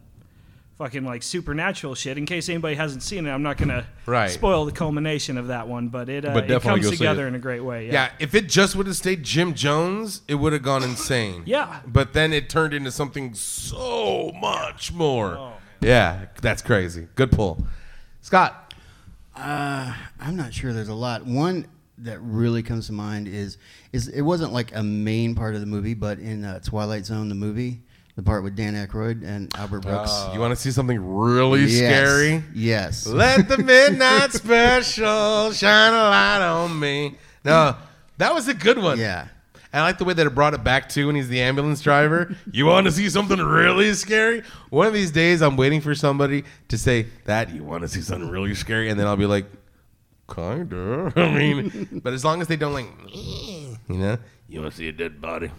fucking 0.77 1.03
like 1.05 1.23
supernatural 1.23 1.95
shit. 1.95 2.17
In 2.17 2.25
case 2.25 2.49
anybody 2.49 2.75
hasn't 2.75 3.01
seen 3.03 3.25
it, 3.25 3.31
I'm 3.31 3.41
not 3.41 3.57
gonna 3.57 3.87
Right. 4.05 4.29
spoil 4.29 4.65
the 4.65 4.71
culmination 4.71 5.37
of 5.37 5.47
that 5.47 5.67
one, 5.67 5.87
but 5.87 6.07
it 6.09 6.23
uh, 6.25 6.33
But 6.33 6.49
it 6.51 6.61
comes 6.61 6.89
together 6.89 7.25
it. 7.25 7.29
in 7.29 7.35
a 7.35 7.39
great 7.39 7.63
way. 7.63 7.89
Yeah, 7.91 8.09
if 8.19 8.35
it 8.35 8.47
just 8.47 8.75
would 8.75 8.85
have 8.85 8.95
stayed 8.95 9.23
Jim 9.23 9.53
Jones, 9.55 10.21
it 10.27 10.35
would 10.35 10.53
have 10.53 10.61
gone 10.63 10.83
insane. 10.83 11.43
Yeah. 11.45 11.79
But 11.87 12.13
then 12.13 12.31
it 12.33 12.47
turned 12.49 12.73
into 12.75 12.91
something 12.91 13.33
so 13.33 14.31
much 14.39 14.91
more. 14.93 15.37
Oh, 15.37 15.53
yeah, 15.81 16.25
that's 16.41 16.61
crazy. 16.61 17.07
Good 17.15 17.31
pull. 17.31 17.65
Scott. 18.21 18.65
Uh, 19.35 19.93
I'm 20.19 20.35
not 20.35 20.53
sure. 20.53 20.73
There's 20.73 20.89
a 20.89 20.95
lot. 20.95 21.25
One 21.25 21.67
that 21.99 22.19
really 22.21 22.61
comes 22.63 22.87
to 22.87 22.93
mind 22.93 23.27
is 23.27 23.57
is 23.93 24.07
it 24.07 24.21
wasn't 24.21 24.53
like 24.53 24.75
a 24.75 24.83
main 24.83 25.35
part 25.35 25.55
of 25.55 25.61
the 25.61 25.65
movie, 25.67 25.93
but 25.93 26.19
in 26.19 26.43
uh, 26.43 26.59
Twilight 26.59 27.05
Zone, 27.05 27.29
the 27.29 27.35
movie, 27.35 27.81
the 28.15 28.23
part 28.23 28.43
with 28.43 28.55
Dan 28.55 28.73
Aykroyd 28.75 29.23
and 29.23 29.53
Albert 29.55 29.81
Brooks. 29.81 30.11
you 30.33 30.39
want 30.39 30.51
to 30.51 30.55
see 30.55 30.71
something 30.71 30.99
really 31.17 31.65
Yes. 31.65 31.77
scary? 31.77 32.43
Yes. 32.53 33.07
Let 33.07 33.47
the 33.47 33.57
midnight 33.63 34.31
special 34.33 35.51
shine 35.51 35.93
a 35.93 35.97
light 35.97 36.41
on 36.41 36.79
me. 36.79 37.17
No, 37.43 37.75
that 38.17 38.33
was 38.33 38.47
a 38.47 38.53
good 38.53 38.77
one. 38.77 38.99
Yeah. 38.99 39.27
And 39.73 39.81
I 39.81 39.85
like 39.85 39.97
the 39.97 40.05
way 40.05 40.13
that 40.13 40.25
it 40.25 40.29
brought 40.33 40.53
it 40.53 40.63
back 40.63 40.87
to 40.89 41.07
when 41.07 41.15
he's 41.15 41.27
the 41.27 41.41
ambulance 41.41 41.81
driver. 41.81 42.35
you 42.51 42.65
want 42.65 42.85
to 42.87 42.91
see 42.91 43.09
something 43.09 43.37
really 43.37 43.93
scary? 43.93 44.41
One 44.69 44.87
of 44.87 44.93
these 44.93 45.11
days, 45.11 45.41
I'm 45.41 45.57
waiting 45.57 45.81
for 45.81 45.93
somebody 45.93 46.45
to 46.69 46.77
say 46.77 47.07
that 47.25 47.53
you 47.53 47.63
want 47.65 47.81
to 47.81 47.87
see 47.89 48.01
something 48.01 48.29
really 48.29 48.55
scary, 48.55 48.89
and 48.89 48.97
then 48.99 49.07
I'll 49.07 49.17
be 49.17 49.25
like, 49.25 49.45
kinda. 50.33 51.13
I 51.15 51.31
mean, 51.31 52.01
but 52.03 52.13
as 52.13 52.23
long 52.23 52.41
as 52.41 52.47
they 52.47 52.55
don't 52.55 52.73
like, 52.73 52.87
you 53.13 53.77
know, 53.87 54.17
you 54.47 54.61
want 54.61 54.71
to 54.71 54.77
see 54.77 54.87
a 54.87 54.91
dead 54.91 55.21
body. 55.21 55.51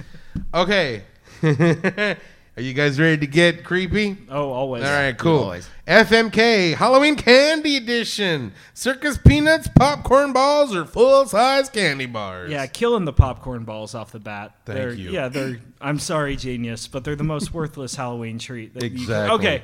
okay. 0.54 1.02
Are 2.58 2.62
you 2.62 2.72
guys 2.72 2.98
ready 2.98 3.18
to 3.18 3.26
get 3.26 3.64
creepy? 3.64 4.16
Oh, 4.30 4.50
always. 4.50 4.82
All 4.82 4.90
right, 4.90 5.16
cool. 5.18 5.40
Always. 5.40 5.68
FMK 5.86 6.74
Halloween 6.74 7.14
Candy 7.14 7.76
Edition: 7.76 8.52
circus 8.72 9.18
peanuts, 9.18 9.68
popcorn 9.68 10.32
balls, 10.32 10.74
or 10.74 10.86
full-size 10.86 11.68
candy 11.68 12.06
bars. 12.06 12.50
Yeah, 12.50 12.64
killing 12.66 13.04
the 13.04 13.12
popcorn 13.12 13.64
balls 13.64 13.94
off 13.94 14.10
the 14.10 14.20
bat. 14.20 14.56
Thank 14.64 14.78
they're, 14.78 14.92
you. 14.94 15.10
Yeah, 15.10 15.28
they're. 15.28 15.60
I'm 15.82 15.98
sorry, 15.98 16.34
genius, 16.36 16.88
but 16.88 17.04
they're 17.04 17.14
the 17.14 17.24
most 17.24 17.52
worthless 17.52 17.94
Halloween 17.94 18.38
treat. 18.38 18.72
That 18.72 18.84
you 18.84 19.02
Exactly. 19.02 19.34
okay, 19.36 19.62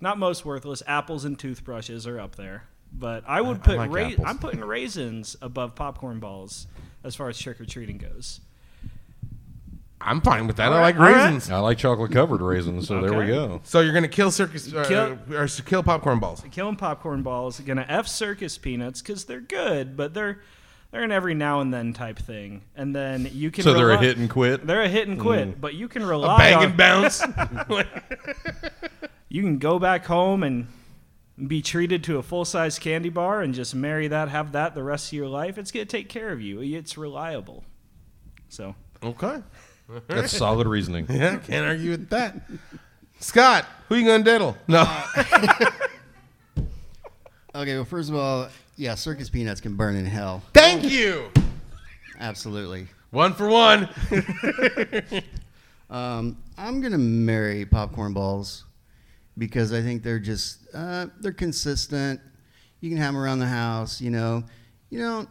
not 0.00 0.18
most 0.18 0.46
worthless. 0.46 0.82
Apples 0.86 1.26
and 1.26 1.38
toothbrushes 1.38 2.06
are 2.06 2.18
up 2.18 2.36
there, 2.36 2.64
but 2.92 3.24
I 3.26 3.40
would 3.40 3.62
put. 3.62 3.76
like 3.76 3.90
ra- 3.90 4.10
I'm 4.24 4.38
putting 4.38 4.60
raisins 4.60 5.36
above 5.42 5.74
popcorn 5.74 6.18
balls 6.20 6.66
as 7.04 7.14
far 7.16 7.28
as 7.28 7.38
trick 7.38 7.60
or 7.60 7.64
treating 7.64 7.98
goes. 7.98 8.40
I'm 10.02 10.22
fine 10.22 10.46
with 10.46 10.56
that. 10.56 10.68
All 10.72 10.78
I 10.78 10.80
like 10.80 10.98
right, 10.98 11.08
all 11.08 11.12
right. 11.14 11.24
raisins. 11.26 11.50
I 11.50 11.58
like 11.58 11.76
chocolate 11.76 12.10
covered 12.12 12.40
raisins, 12.40 12.88
so 12.88 13.02
there 13.02 13.18
we 13.18 13.26
go. 13.26 13.60
So 13.64 13.80
you're 13.80 13.92
gonna 13.92 14.08
kill 14.08 14.30
circus 14.30 14.72
uh, 14.72 14.84
Kill- 14.88 15.18
or 15.36 15.42
s- 15.44 15.60
kill 15.60 15.82
popcorn 15.82 16.18
balls. 16.20 16.42
Killing 16.50 16.76
popcorn 16.76 17.22
balls. 17.22 17.60
Gonna 17.60 17.84
f 17.86 18.08
circus 18.08 18.56
peanuts 18.56 19.02
because 19.02 19.26
they're 19.26 19.40
good, 19.42 19.98
but 19.98 20.14
they're 20.14 20.40
they're 20.90 21.02
an 21.02 21.12
every 21.12 21.34
now 21.34 21.60
and 21.60 21.72
then 21.72 21.92
type 21.92 22.18
thing. 22.18 22.62
And 22.76 22.96
then 22.96 23.28
you 23.30 23.50
can. 23.50 23.62
So 23.62 23.74
they're 23.74 23.90
a 23.90 23.98
hit 23.98 24.16
and 24.16 24.30
quit. 24.30 24.66
They're 24.66 24.82
a 24.82 24.88
hit 24.88 25.06
and 25.06 25.20
quit, 25.20 25.48
Mm. 25.48 25.60
but 25.60 25.74
you 25.74 25.86
can 25.86 26.00
A 26.02 26.06
rely 26.06 26.38
bang 26.38 26.54
on 26.56 26.64
and 26.64 26.76
bounce. 26.78 27.22
you 29.28 29.42
can 29.42 29.58
go 29.58 29.78
back 29.78 30.06
home 30.06 30.42
and 30.42 30.66
be 31.46 31.62
treated 31.62 32.04
to 32.04 32.18
a 32.18 32.22
full 32.22 32.44
size 32.44 32.78
candy 32.78 33.08
bar 33.08 33.42
and 33.42 33.54
just 33.54 33.74
marry 33.74 34.08
that, 34.08 34.28
have 34.28 34.52
that 34.52 34.74
the 34.74 34.82
rest 34.82 35.08
of 35.08 35.12
your 35.14 35.28
life. 35.28 35.58
It's 35.58 35.70
gonna 35.70 35.84
take 35.84 36.08
care 36.08 36.30
of 36.30 36.40
you. 36.40 36.60
It's 36.60 36.96
reliable. 36.98 37.64
So 38.48 38.74
okay. 39.02 39.42
That's 40.06 40.36
solid 40.36 40.66
reasoning. 40.66 41.06
Yeah, 41.10 41.36
can't 41.38 41.66
argue 41.66 41.90
with 41.90 42.10
that. 42.10 42.36
Scott, 43.18 43.66
who 43.88 43.96
you 43.96 44.06
gonna 44.06 44.24
diddle? 44.24 44.56
No. 44.68 44.84
Okay. 47.52 47.74
Well, 47.74 47.84
first 47.84 48.10
of 48.10 48.14
all, 48.14 48.48
yeah, 48.76 48.94
circus 48.94 49.28
peanuts 49.28 49.60
can 49.60 49.74
burn 49.74 49.96
in 49.96 50.06
hell. 50.06 50.40
Thank 50.54 50.84
you. 50.84 51.30
Absolutely. 52.20 52.86
One 53.10 53.34
for 53.34 53.48
one. 53.48 53.88
Um, 55.90 56.36
I'm 56.56 56.80
gonna 56.80 56.98
marry 56.98 57.66
popcorn 57.66 58.12
balls 58.12 58.64
because 59.40 59.72
I 59.72 59.80
think 59.80 60.02
they're 60.02 60.18
just 60.20 60.58
uh, 60.74 61.06
they're 61.20 61.32
consistent. 61.32 62.20
You 62.80 62.90
can 62.90 62.98
have 62.98 63.14
them 63.14 63.22
around 63.22 63.38
the 63.40 63.46
house. 63.48 64.00
You 64.00 64.10
know, 64.10 64.44
you 64.90 64.98
don't 65.00 65.28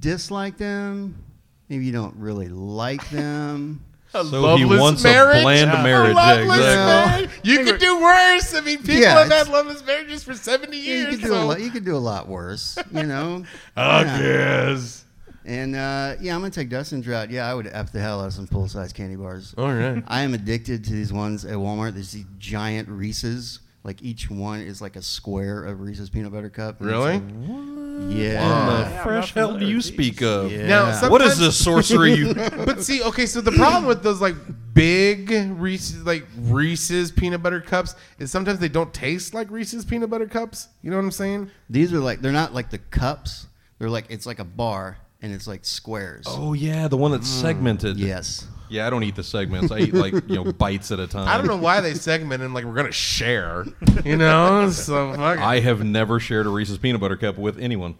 dislike 0.00 0.56
them. 0.56 1.22
Maybe 1.68 1.84
you 1.86 1.92
don't 1.92 2.16
really 2.16 2.48
like 2.48 3.08
them. 3.10 3.84
A 4.14 4.22
So 4.24 4.56
he 4.56 4.64
loveless 4.64 4.80
wants 4.80 5.02
marriage? 5.04 5.38
a 5.38 5.42
bland 5.42 5.70
A 5.70 5.82
marriage. 5.82 6.14
Yeah, 6.14 6.22
loveless 6.34 6.58
exactly. 6.58 7.26
marriage? 7.26 7.30
You 7.44 7.64
could 7.64 7.80
do 7.80 8.00
worse. 8.02 8.54
I 8.54 8.60
mean, 8.60 8.78
people 8.78 8.96
Yeah, 8.96 9.18
have 9.24 9.30
had 9.32 9.48
loveless 9.48 9.82
marriages 9.86 10.22
for 10.22 10.34
70 10.34 10.76
Yeah, 10.76 10.82
years. 10.82 11.00
you 11.00 11.10
could 11.12 11.20
do 11.22 11.28
so- 11.28 11.42
a 11.42 11.44
lot. 11.46 11.60
You 11.62 11.70
could 11.70 11.84
do 11.86 11.96
a 11.96 11.98
lot 11.98 12.28
worse. 12.28 12.76
You 12.92 13.04
know. 13.04 13.44
I 13.76 14.02
Yeah. 14.02 14.18
guess. 14.18 15.04
And 15.44 15.74
uh, 15.74 16.14
yeah, 16.20 16.34
I'm 16.34 16.40
gonna 16.40 16.50
take 16.50 16.68
Dustin's 16.68 17.06
route. 17.06 17.30
Yeah, 17.30 17.50
I 17.50 17.54
would 17.54 17.66
f 17.66 17.90
the 17.92 18.00
hell 18.00 18.20
out 18.20 18.26
of 18.28 18.32
some 18.32 18.46
full 18.46 18.68
size 18.68 18.92
candy 18.92 19.16
bars. 19.16 19.54
All 19.58 19.72
right. 19.72 20.02
I 20.08 20.20
am 20.22 20.34
addicted 20.34 20.84
to 20.84 20.92
these 20.92 21.12
ones 21.12 21.44
at 21.44 21.54
Walmart. 21.56 21.94
There's 21.94 22.12
these 22.12 22.26
giant 22.38 22.88
Reese's. 22.88 23.60
Like 23.84 24.00
each 24.00 24.30
one 24.30 24.60
is 24.60 24.80
like 24.80 24.94
a 24.94 25.02
square 25.02 25.64
of 25.64 25.80
Reese's 25.80 26.08
peanut 26.08 26.32
butter 26.32 26.48
cup. 26.50 26.80
And 26.80 26.88
it's 26.88 26.96
Really? 26.96 27.14
like- 27.14 28.16
yeah. 28.16 28.66
The 28.84 28.90
Yeah, 28.90 29.02
fresh 29.02 29.34
hell 29.34 29.58
do 29.58 29.66
you 29.66 29.76
with 29.76 29.84
speak 29.84 30.22
of? 30.22 30.52
Yeah. 30.52 30.66
Now, 30.66 31.08
What 31.10 31.20
is 31.20 31.32
sometimes- 31.34 31.38
this 31.40 31.56
sorcery 31.64 32.14
you 32.14 32.32
But 32.64 32.82
see, 32.84 33.02
okay, 33.02 33.26
so 33.26 33.40
the 33.40 33.50
problem 33.52 33.86
with 33.86 34.04
those 34.04 34.20
like 34.20 34.36
big 34.72 35.30
Reese's, 35.30 36.04
like 36.04 36.24
Reese's 36.38 37.10
peanut 37.10 37.42
butter 37.42 37.60
cups, 37.60 37.96
is 38.20 38.30
sometimes 38.30 38.60
they 38.60 38.68
don't 38.68 38.94
taste 38.94 39.34
like 39.34 39.50
Reese's 39.50 39.84
peanut 39.84 40.10
butter 40.10 40.26
cups. 40.26 40.68
You 40.82 40.90
know 40.90 40.96
what 40.96 41.04
I'm 41.04 41.10
saying? 41.10 41.50
These 41.68 41.92
are 41.92 41.98
like 41.98 42.20
they're 42.22 42.30
not 42.32 42.54
like 42.54 42.70
the 42.70 42.78
cups. 42.78 43.48
They're 43.80 43.90
like 43.90 44.06
it's 44.10 44.26
like 44.26 44.38
a 44.38 44.44
bar 44.44 44.98
and 45.22 45.32
it's 45.32 45.46
like 45.46 45.64
squares. 45.64 46.24
Oh 46.28 46.52
yeah, 46.52 46.88
the 46.88 46.96
one 46.96 47.10
that's 47.12 47.28
segmented. 47.28 47.96
Yes. 47.98 48.46
Yeah, 48.68 48.86
I 48.86 48.90
don't 48.90 49.04
eat 49.04 49.16
the 49.16 49.22
segments. 49.22 49.70
I 49.70 49.78
eat 49.80 49.94
like 49.94 50.14
you 50.28 50.36
know 50.36 50.44
bites 50.52 50.90
at 50.92 50.98
a 51.00 51.06
time. 51.06 51.28
I 51.28 51.36
don't 51.36 51.46
know 51.46 51.56
why 51.58 51.80
they 51.80 51.94
segment 51.94 52.42
and 52.42 52.54
like 52.54 52.64
we're 52.64 52.74
gonna 52.74 52.90
share. 52.92 53.64
You 54.04 54.16
know, 54.16 54.70
so 54.72 55.12
fuck 55.14 55.38
it. 55.38 55.42
I 55.42 55.60
have 55.60 55.84
never 55.84 56.18
shared 56.18 56.46
a 56.46 56.48
Reese's 56.50 56.78
peanut 56.78 57.00
butter 57.00 57.16
cup 57.16 57.36
with 57.38 57.58
anyone. 57.58 57.94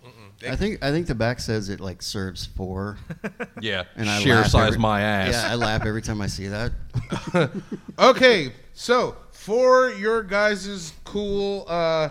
I 0.48 0.56
think 0.56 0.82
I 0.82 0.90
think 0.90 1.06
the 1.06 1.14
back 1.14 1.38
says 1.40 1.68
it 1.68 1.78
like 1.78 2.02
serves 2.02 2.46
four. 2.46 2.98
Yeah, 3.60 3.84
And 3.94 4.08
I 4.10 4.18
share 4.20 4.36
laugh 4.36 4.46
size 4.48 4.68
every- 4.68 4.80
my 4.80 5.02
ass. 5.02 5.34
Yeah, 5.34 5.52
I 5.52 5.54
laugh 5.54 5.84
every 5.86 6.02
time 6.02 6.20
I 6.20 6.26
see 6.26 6.48
that. 6.48 6.72
Okay, 7.98 8.52
so 8.72 9.16
for 9.30 9.90
your 9.90 10.22
guys' 10.24 10.92
cool 11.04 11.64
uh, 11.68 12.08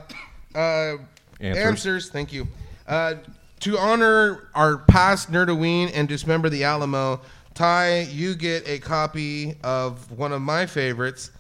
uh, 0.56 0.96
Answers. 1.42 1.66
answers. 1.66 2.10
thank 2.10 2.32
you. 2.32 2.48
Uh, 2.88 3.16
to 3.62 3.78
honor 3.78 4.50
our 4.54 4.78
past 4.78 5.32
Nerdoween 5.32 5.92
and 5.94 6.08
dismember 6.08 6.50
the 6.50 6.64
Alamo, 6.64 7.22
Ty, 7.54 8.02
you 8.12 8.36
get 8.36 8.68
a 8.68 8.80
copy 8.80 9.56
of 9.64 10.12
one 10.12 10.32
of 10.32 10.42
my 10.42 10.66
favorites, 10.66 11.32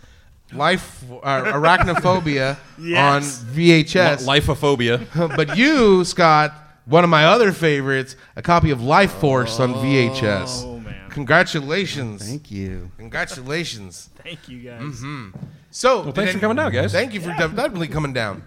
Life 0.53 1.03
uh, 1.23 1.43
Arachnophobia 1.53 2.57
Yes. 2.79 3.41
on 3.41 3.53
VHS. 3.53 4.25
Lifeophobia. 4.27 5.35
but 5.37 5.55
you, 5.57 6.03
Scott, 6.03 6.53
one 6.85 7.03
of 7.05 7.09
my 7.09 7.25
other 7.25 7.51
favorites, 7.53 8.15
a 8.35 8.41
copy 8.41 8.69
of 8.71 8.79
Lifeforce 8.79 9.59
on 9.61 9.73
VHS. 9.75 10.63
Oh 10.65 10.79
man, 10.79 11.09
Congratulations. 11.09 12.27
Thank 12.27 12.51
you. 12.51 12.91
Congratulations. 12.97 14.09
thank 14.21 14.49
you 14.49 14.59
guys. 14.59 14.81
Mm-hmm. 14.81 15.29
So, 15.71 16.01
Well, 16.03 16.11
thanks 16.11 16.33
for 16.33 16.39
coming 16.39 16.57
down, 16.57 16.71
guys. 16.73 16.91
Thank 16.91 17.13
you 17.13 17.21
for 17.21 17.29
definitely 17.29 17.87
coming 17.87 18.11
down. 18.11 18.43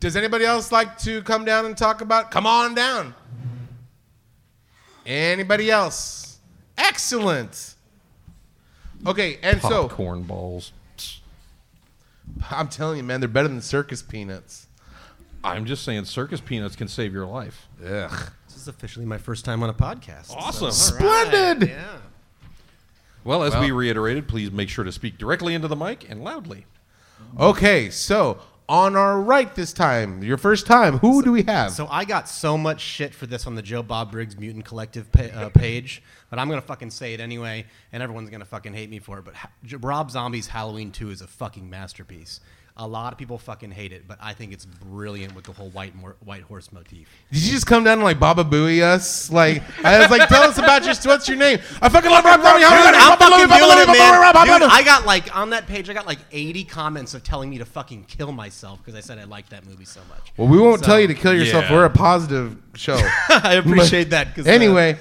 Does 0.00 0.16
anybody 0.16 0.44
else 0.44 0.70
like 0.70 0.96
to 0.98 1.22
come 1.22 1.44
down 1.44 1.66
and 1.66 1.76
talk 1.76 2.00
about? 2.00 2.30
Come 2.30 2.46
on 2.46 2.74
down. 2.74 3.14
Anybody 5.04 5.70
else? 5.70 6.38
Excellent. 6.76 7.74
Okay, 9.06 9.38
and 9.42 9.60
so 9.60 9.88
Popcorn 9.88 10.22
balls. 10.22 10.72
I'm 12.50 12.68
telling 12.68 12.98
you, 12.98 13.02
man, 13.02 13.20
they're 13.20 13.28
better 13.28 13.48
than 13.48 13.60
circus 13.62 14.02
peanuts. 14.02 14.66
I'm 15.42 15.64
just 15.64 15.84
saying, 15.84 16.04
circus 16.04 16.40
peanuts 16.40 16.76
can 16.76 16.88
save 16.88 17.12
your 17.12 17.26
life. 17.26 17.68
Ugh. 17.84 18.10
This 18.46 18.56
is 18.56 18.68
officially 18.68 19.06
my 19.06 19.18
first 19.18 19.44
time 19.44 19.62
on 19.62 19.70
a 19.70 19.74
podcast. 19.74 20.30
Awesome. 20.30 20.70
So, 20.72 20.94
all 20.96 21.00
right, 21.00 21.26
Splendid. 21.28 21.68
Yeah. 21.70 21.96
Well, 23.24 23.42
as 23.44 23.52
Well- 23.52 23.62
we 23.62 23.70
reiterated, 23.70 24.28
please 24.28 24.50
make 24.50 24.68
sure 24.68 24.84
to 24.84 24.92
speak 24.92 25.16
directly 25.16 25.54
into 25.54 25.68
the 25.68 25.76
mic 25.76 26.08
and 26.08 26.22
loudly. 26.22 26.66
Okay, 27.38 27.88
so 27.90 28.40
on 28.68 28.96
our 28.96 29.20
right 29.20 29.54
this 29.54 29.72
time, 29.72 30.22
your 30.22 30.36
first 30.36 30.66
time, 30.66 30.98
who 30.98 31.22
do 31.22 31.32
we 31.32 31.42
have? 31.44 31.72
So 31.72 31.86
I 31.90 32.04
got 32.04 32.28
so 32.28 32.58
much 32.58 32.80
shit 32.80 33.14
for 33.14 33.26
this 33.26 33.46
on 33.46 33.54
the 33.54 33.62
Joe 33.62 33.82
Bob 33.82 34.12
Briggs 34.12 34.36
Mutant 34.38 34.64
Collective 34.64 35.10
pa- 35.10 35.22
uh, 35.34 35.48
page, 35.48 36.02
but 36.28 36.38
I'm 36.38 36.48
gonna 36.48 36.60
fucking 36.60 36.90
say 36.90 37.14
it 37.14 37.20
anyway, 37.20 37.64
and 37.92 38.02
everyone's 38.02 38.28
gonna 38.30 38.44
fucking 38.44 38.74
hate 38.74 38.90
me 38.90 38.98
for 38.98 39.18
it. 39.18 39.24
But 39.24 39.34
ha- 39.36 39.50
Rob 39.80 40.10
Zombie's 40.10 40.48
Halloween 40.48 40.90
2 40.92 41.10
is 41.10 41.20
a 41.22 41.26
fucking 41.26 41.68
masterpiece. 41.70 42.40
A 42.80 42.86
lot 42.86 43.12
of 43.12 43.18
people 43.18 43.38
fucking 43.38 43.72
hate 43.72 43.92
it, 43.92 44.06
but 44.06 44.18
I 44.22 44.32
think 44.34 44.52
it's 44.52 44.64
brilliant 44.64 45.34
with 45.34 45.44
the 45.46 45.52
whole 45.52 45.68
white 45.70 45.96
mor- 45.96 46.14
white 46.24 46.42
horse 46.42 46.70
motif. 46.70 47.08
Did 47.32 47.42
you 47.42 47.50
just 47.50 47.66
come 47.66 47.82
down 47.82 47.94
and 47.94 48.04
like 48.04 48.20
Baba 48.20 48.44
Booey 48.44 48.82
us? 48.82 49.32
Like 49.32 49.62
I 49.84 49.98
was 49.98 50.10
like, 50.10 50.28
tell 50.28 50.42
us 50.44 50.58
about 50.58 50.84
your 50.84 50.94
what's 51.12 51.26
your 51.28 51.36
name? 51.38 51.58
I 51.82 51.88
fucking 51.88 52.08
love 52.08 52.24
Rob 52.24 52.40
Zombie. 52.40 52.60
Dude, 52.60 52.70
I'm 52.70 53.18
fucking 53.18 53.48
doing 53.48 53.78
it, 53.82 53.86
man. 53.98 54.46
Dude, 54.46 54.60
Dude, 54.60 54.70
I 54.70 54.82
got 54.84 55.04
like 55.04 55.36
on 55.36 55.50
that 55.50 55.66
page, 55.66 55.90
I 55.90 55.92
got 55.92 56.06
like 56.06 56.20
80 56.30 56.64
comments 56.64 57.14
of 57.14 57.24
telling 57.24 57.50
me 57.50 57.58
to 57.58 57.64
fucking 57.64 58.04
kill 58.04 58.30
myself 58.30 58.78
because 58.78 58.94
I 58.94 59.00
said 59.00 59.18
I 59.18 59.24
liked 59.24 59.50
that 59.50 59.66
movie 59.66 59.84
so 59.84 60.00
much. 60.08 60.32
well, 60.36 60.46
we 60.46 60.58
won't 60.58 60.78
So- 60.80 60.86
tell 60.86 61.00
you 61.00 61.08
to 61.08 61.14
kill 61.14 61.34
yourself. 61.34 61.64
Yeah. 61.64 61.72
We're 61.72 61.84
a 61.86 61.90
positive 61.90 62.56
show. 62.76 62.94
I 63.28 63.54
appreciate 63.54 64.10
that. 64.10 64.36
'cause, 64.36 64.46
uh, 64.46 64.50
anyway, 64.50 64.96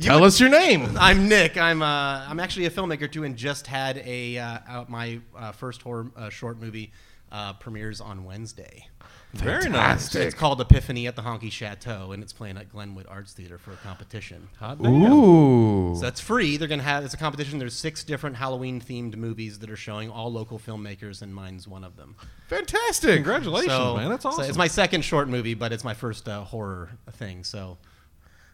tell 0.00 0.24
us 0.24 0.40
your 0.40 0.48
name. 0.48 0.96
I'm 0.98 1.28
Nick. 1.28 1.56
I'm 1.56 1.82
uh, 1.82 2.24
I'm 2.28 2.40
actually 2.40 2.66
a 2.66 2.70
filmmaker 2.70 3.10
too, 3.10 3.24
and 3.24 3.36
just 3.36 3.66
had 3.66 3.98
a 3.98 4.38
uh, 4.38 4.84
my 4.88 5.20
uh, 5.36 5.52
first 5.52 5.82
horror 5.82 6.10
uh, 6.16 6.28
short 6.30 6.60
movie 6.60 6.92
uh, 7.32 7.52
premieres 7.54 8.00
on 8.00 8.24
Wednesday. 8.24 8.88
Very 9.34 9.68
nice. 9.68 10.14
It's 10.14 10.34
called 10.34 10.60
Epiphany 10.62 11.06
at 11.06 11.14
the 11.14 11.20
Honky 11.22 11.52
Chateau, 11.52 12.12
and 12.12 12.22
it's 12.22 12.32
playing 12.32 12.56
at 12.56 12.70
Glenwood 12.70 13.06
Arts 13.06 13.34
Theater 13.34 13.58
for 13.58 13.72
a 13.72 13.76
competition. 13.76 14.48
Ooh. 14.86 15.94
So 15.98 16.06
it's 16.06 16.20
free. 16.20 16.56
They're 16.56 16.68
gonna 16.68 16.82
have 16.82 17.04
it's 17.04 17.12
a 17.12 17.18
competition. 17.18 17.58
There's 17.58 17.74
six 17.74 18.02
different 18.04 18.36
Halloween 18.36 18.80
themed 18.80 19.14
movies 19.16 19.58
that 19.58 19.70
are 19.70 19.76
showing, 19.76 20.10
all 20.10 20.32
local 20.32 20.58
filmmakers, 20.58 21.20
and 21.20 21.34
mine's 21.34 21.68
one 21.68 21.84
of 21.84 21.96
them. 21.96 22.16
Fantastic. 22.48 23.16
Congratulations, 23.16 23.72
So, 23.72 23.96
man. 23.96 24.08
That's 24.08 24.22
so 24.22 24.30
awesome. 24.30 24.44
it's 24.44 24.56
my 24.56 24.68
second 24.68 25.02
short 25.02 25.28
movie, 25.28 25.54
but 25.54 25.72
it's 25.72 25.84
my 25.84 25.94
first 25.94 26.28
uh, 26.28 26.42
horror 26.44 26.90
thing. 27.12 27.44
So 27.44 27.76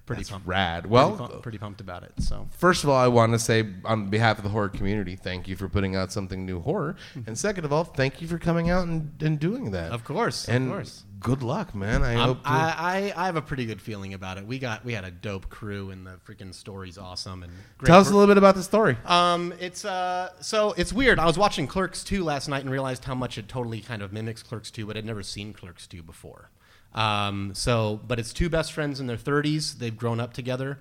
pretty 0.07 0.25
pumped. 0.25 0.47
Rad. 0.47 0.83
Pretty, 0.83 0.93
Well, 0.93 1.41
pretty 1.43 1.59
pumped 1.59 1.81
about 1.81 2.03
it. 2.03 2.13
So 2.19 2.49
first 2.51 2.85
of 2.85 2.91
all, 2.91 2.97
I 2.97 3.09
want 3.09 3.33
to 3.33 3.39
say 3.39 3.65
on 3.85 4.11
behalf 4.11 4.39
of 4.39 4.45
the 4.45 4.51
horror 4.51 4.69
community, 4.69 5.17
thank 5.17 5.49
you 5.49 5.57
for 5.57 5.69
putting 5.69 5.95
out 5.97 6.13
something 6.13 6.45
new 6.45 6.61
horror. 6.61 6.97
And 7.27 7.39
second 7.39 7.65
of 7.65 7.73
all, 7.73 7.85
thank 7.85 8.21
you 8.21 8.29
for 8.29 8.39
coming 8.39 8.69
out 8.71 8.87
and, 8.87 9.13
and 9.23 9.39
doing 9.39 9.71
that. 9.73 9.93
Of 9.93 10.05
course, 10.05 10.49
of 10.49 10.55
And 10.55 10.71
course. 10.71 11.05
good 11.21 11.43
luck, 11.43 11.75
man. 11.75 12.03
I 12.03 12.15
hope. 12.15 12.39
I, 12.45 13.13
I 13.17 13.23
I 13.23 13.27
have 13.27 13.37
a 13.37 13.43
pretty 13.43 13.65
good 13.65 13.81
feeling 13.81 14.13
about 14.15 14.39
it. 14.39 14.47
We 14.47 14.59
got 14.59 14.85
we 14.85 14.93
had 14.93 15.05
a 15.05 15.11
dope 15.11 15.49
crew, 15.49 15.91
and 15.91 16.05
the 16.07 16.19
freaking 16.27 16.53
story's 16.53 16.99
awesome. 16.99 17.43
And 17.45 17.53
great 17.79 17.87
Tell 17.87 18.01
us 18.01 18.11
a 18.11 18.13
little 18.13 18.27
bit 18.27 18.39
about 18.39 18.55
the 18.57 18.63
story. 18.63 18.97
Um, 19.07 19.55
it's 19.61 19.85
uh, 19.85 20.31
so 20.41 20.73
it's 20.77 20.93
weird. 20.93 21.19
I 21.21 21.27
was 21.27 21.39
watching 21.39 21.67
Clerks 21.69 22.03
2 22.05 22.25
last 22.25 22.49
night 22.49 22.63
and 22.63 22.71
realized 22.71 23.05
how 23.05 23.15
much 23.15 23.39
it 23.39 23.49
totally 23.49 23.81
kind 23.81 24.03
of 24.03 24.13
mimics 24.13 24.43
Clerks 24.43 24.71
2, 24.73 24.85
but 24.87 24.97
I'd 24.97 25.05
never 25.07 25.23
seen 25.23 25.53
Clerks 25.53 25.87
2 25.87 26.03
before. 26.03 26.51
Um, 26.95 27.55
so, 27.55 28.01
but 28.07 28.19
it's 28.19 28.33
two 28.33 28.49
best 28.49 28.73
friends 28.73 29.01
in 29.01 29.07
their 29.07 29.17
30s. 29.17 29.79
They've 29.79 29.97
grown 29.97 30.21
up 30.21 30.35
together, 30.35 30.79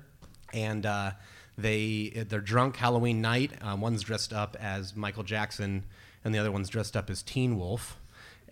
and 0.54 0.86
uh, 0.86 1.12
they 1.58 2.26
they're 2.28 2.42
drunk 2.42 2.78
Halloween 2.78 3.22
night. 3.22 3.52
Um, 3.62 3.82
one's 3.82 4.04
dressed 4.04 4.34
up 4.34 4.58
as 4.60 4.96
Michael 4.96 5.24
Jackson, 5.24 5.86
and 6.24 6.36
the 6.36 6.40
other 6.40 6.52
one's 6.52 6.70
dressed 6.70 6.98
up 6.98 7.10
as 7.10 7.24
Teen 7.24 7.58
Wolf, 7.58 7.98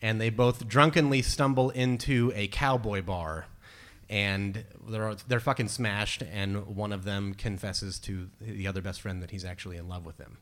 and 0.02 0.22
they 0.22 0.30
both 0.30 0.68
drunkenly 0.68 1.22
stumble 1.22 1.70
into 1.72 2.32
a 2.36 2.48
cowboy 2.48 3.02
bar 3.02 3.46
and 4.10 4.64
they're 4.88 5.16
they're 5.28 5.40
fucking 5.40 5.68
smashed 5.68 6.24
and 6.24 6.76
one 6.76 6.92
of 6.92 7.04
them 7.04 7.34
confesses 7.34 8.00
to 8.00 8.30
the 8.42 8.68
other 8.68 8.82
best 8.82 9.02
friend 9.02 9.22
that 9.22 9.32
he's 9.32 9.46
actually 9.46 9.78
in 9.78 9.88
love 9.88 10.06
with 10.06 10.18
him 10.18 10.38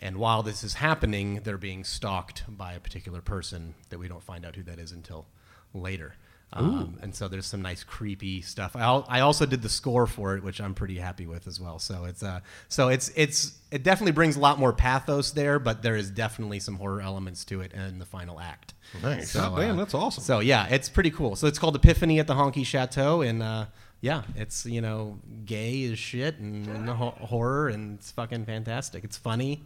and 0.00 0.18
while 0.18 0.42
this 0.42 0.62
is 0.62 0.74
happening 0.74 1.40
they're 1.42 1.56
being 1.56 1.84
stalked 1.84 2.44
by 2.46 2.74
a 2.74 2.80
particular 2.80 3.22
person 3.22 3.74
that 3.88 3.98
we 3.98 4.08
don't 4.08 4.22
find 4.22 4.44
out 4.44 4.56
who 4.56 4.62
that 4.62 4.78
is 4.78 4.92
until 4.92 5.26
later 5.72 6.14
um, 6.52 6.98
and 7.02 7.14
so 7.14 7.28
there's 7.28 7.46
some 7.46 7.62
nice 7.62 7.82
creepy 7.82 8.42
stuff. 8.42 8.76
I, 8.76 8.80
al- 8.80 9.06
I 9.08 9.20
also 9.20 9.46
did 9.46 9.62
the 9.62 9.68
score 9.68 10.06
for 10.06 10.36
it, 10.36 10.42
which 10.42 10.60
I'm 10.60 10.74
pretty 10.74 10.98
happy 10.98 11.26
with 11.26 11.46
as 11.46 11.58
well. 11.60 11.78
So 11.78 12.04
it's 12.04 12.22
uh, 12.22 12.40
so 12.68 12.88
it's 12.88 13.10
it's 13.16 13.58
it 13.70 13.82
definitely 13.82 14.12
brings 14.12 14.36
a 14.36 14.40
lot 14.40 14.58
more 14.58 14.72
pathos 14.72 15.30
there, 15.32 15.58
but 15.58 15.82
there 15.82 15.96
is 15.96 16.10
definitely 16.10 16.60
some 16.60 16.76
horror 16.76 17.00
elements 17.00 17.44
to 17.46 17.60
it 17.62 17.72
in 17.72 17.98
the 17.98 18.04
final 18.04 18.38
act. 18.38 18.74
Nice. 19.02 19.30
So, 19.30 19.40
God 19.40 19.56
damn, 19.58 19.74
uh, 19.76 19.78
that's 19.78 19.94
awesome. 19.94 20.22
So 20.22 20.40
yeah, 20.40 20.66
it's 20.68 20.88
pretty 20.90 21.10
cool. 21.10 21.36
So 21.36 21.46
it's 21.46 21.58
called 21.58 21.74
Epiphany 21.76 22.18
at 22.20 22.26
the 22.26 22.34
Honky 22.34 22.66
Chateau, 22.66 23.22
and 23.22 23.42
uh, 23.42 23.66
yeah, 24.02 24.22
it's 24.36 24.66
you 24.66 24.80
know 24.82 25.18
gay 25.46 25.84
as 25.90 25.98
shit 25.98 26.38
and, 26.38 26.66
and 26.66 26.88
ho- 26.88 27.16
horror, 27.20 27.68
and 27.68 27.98
it's 27.98 28.10
fucking 28.10 28.44
fantastic. 28.44 29.04
It's 29.04 29.16
funny. 29.16 29.62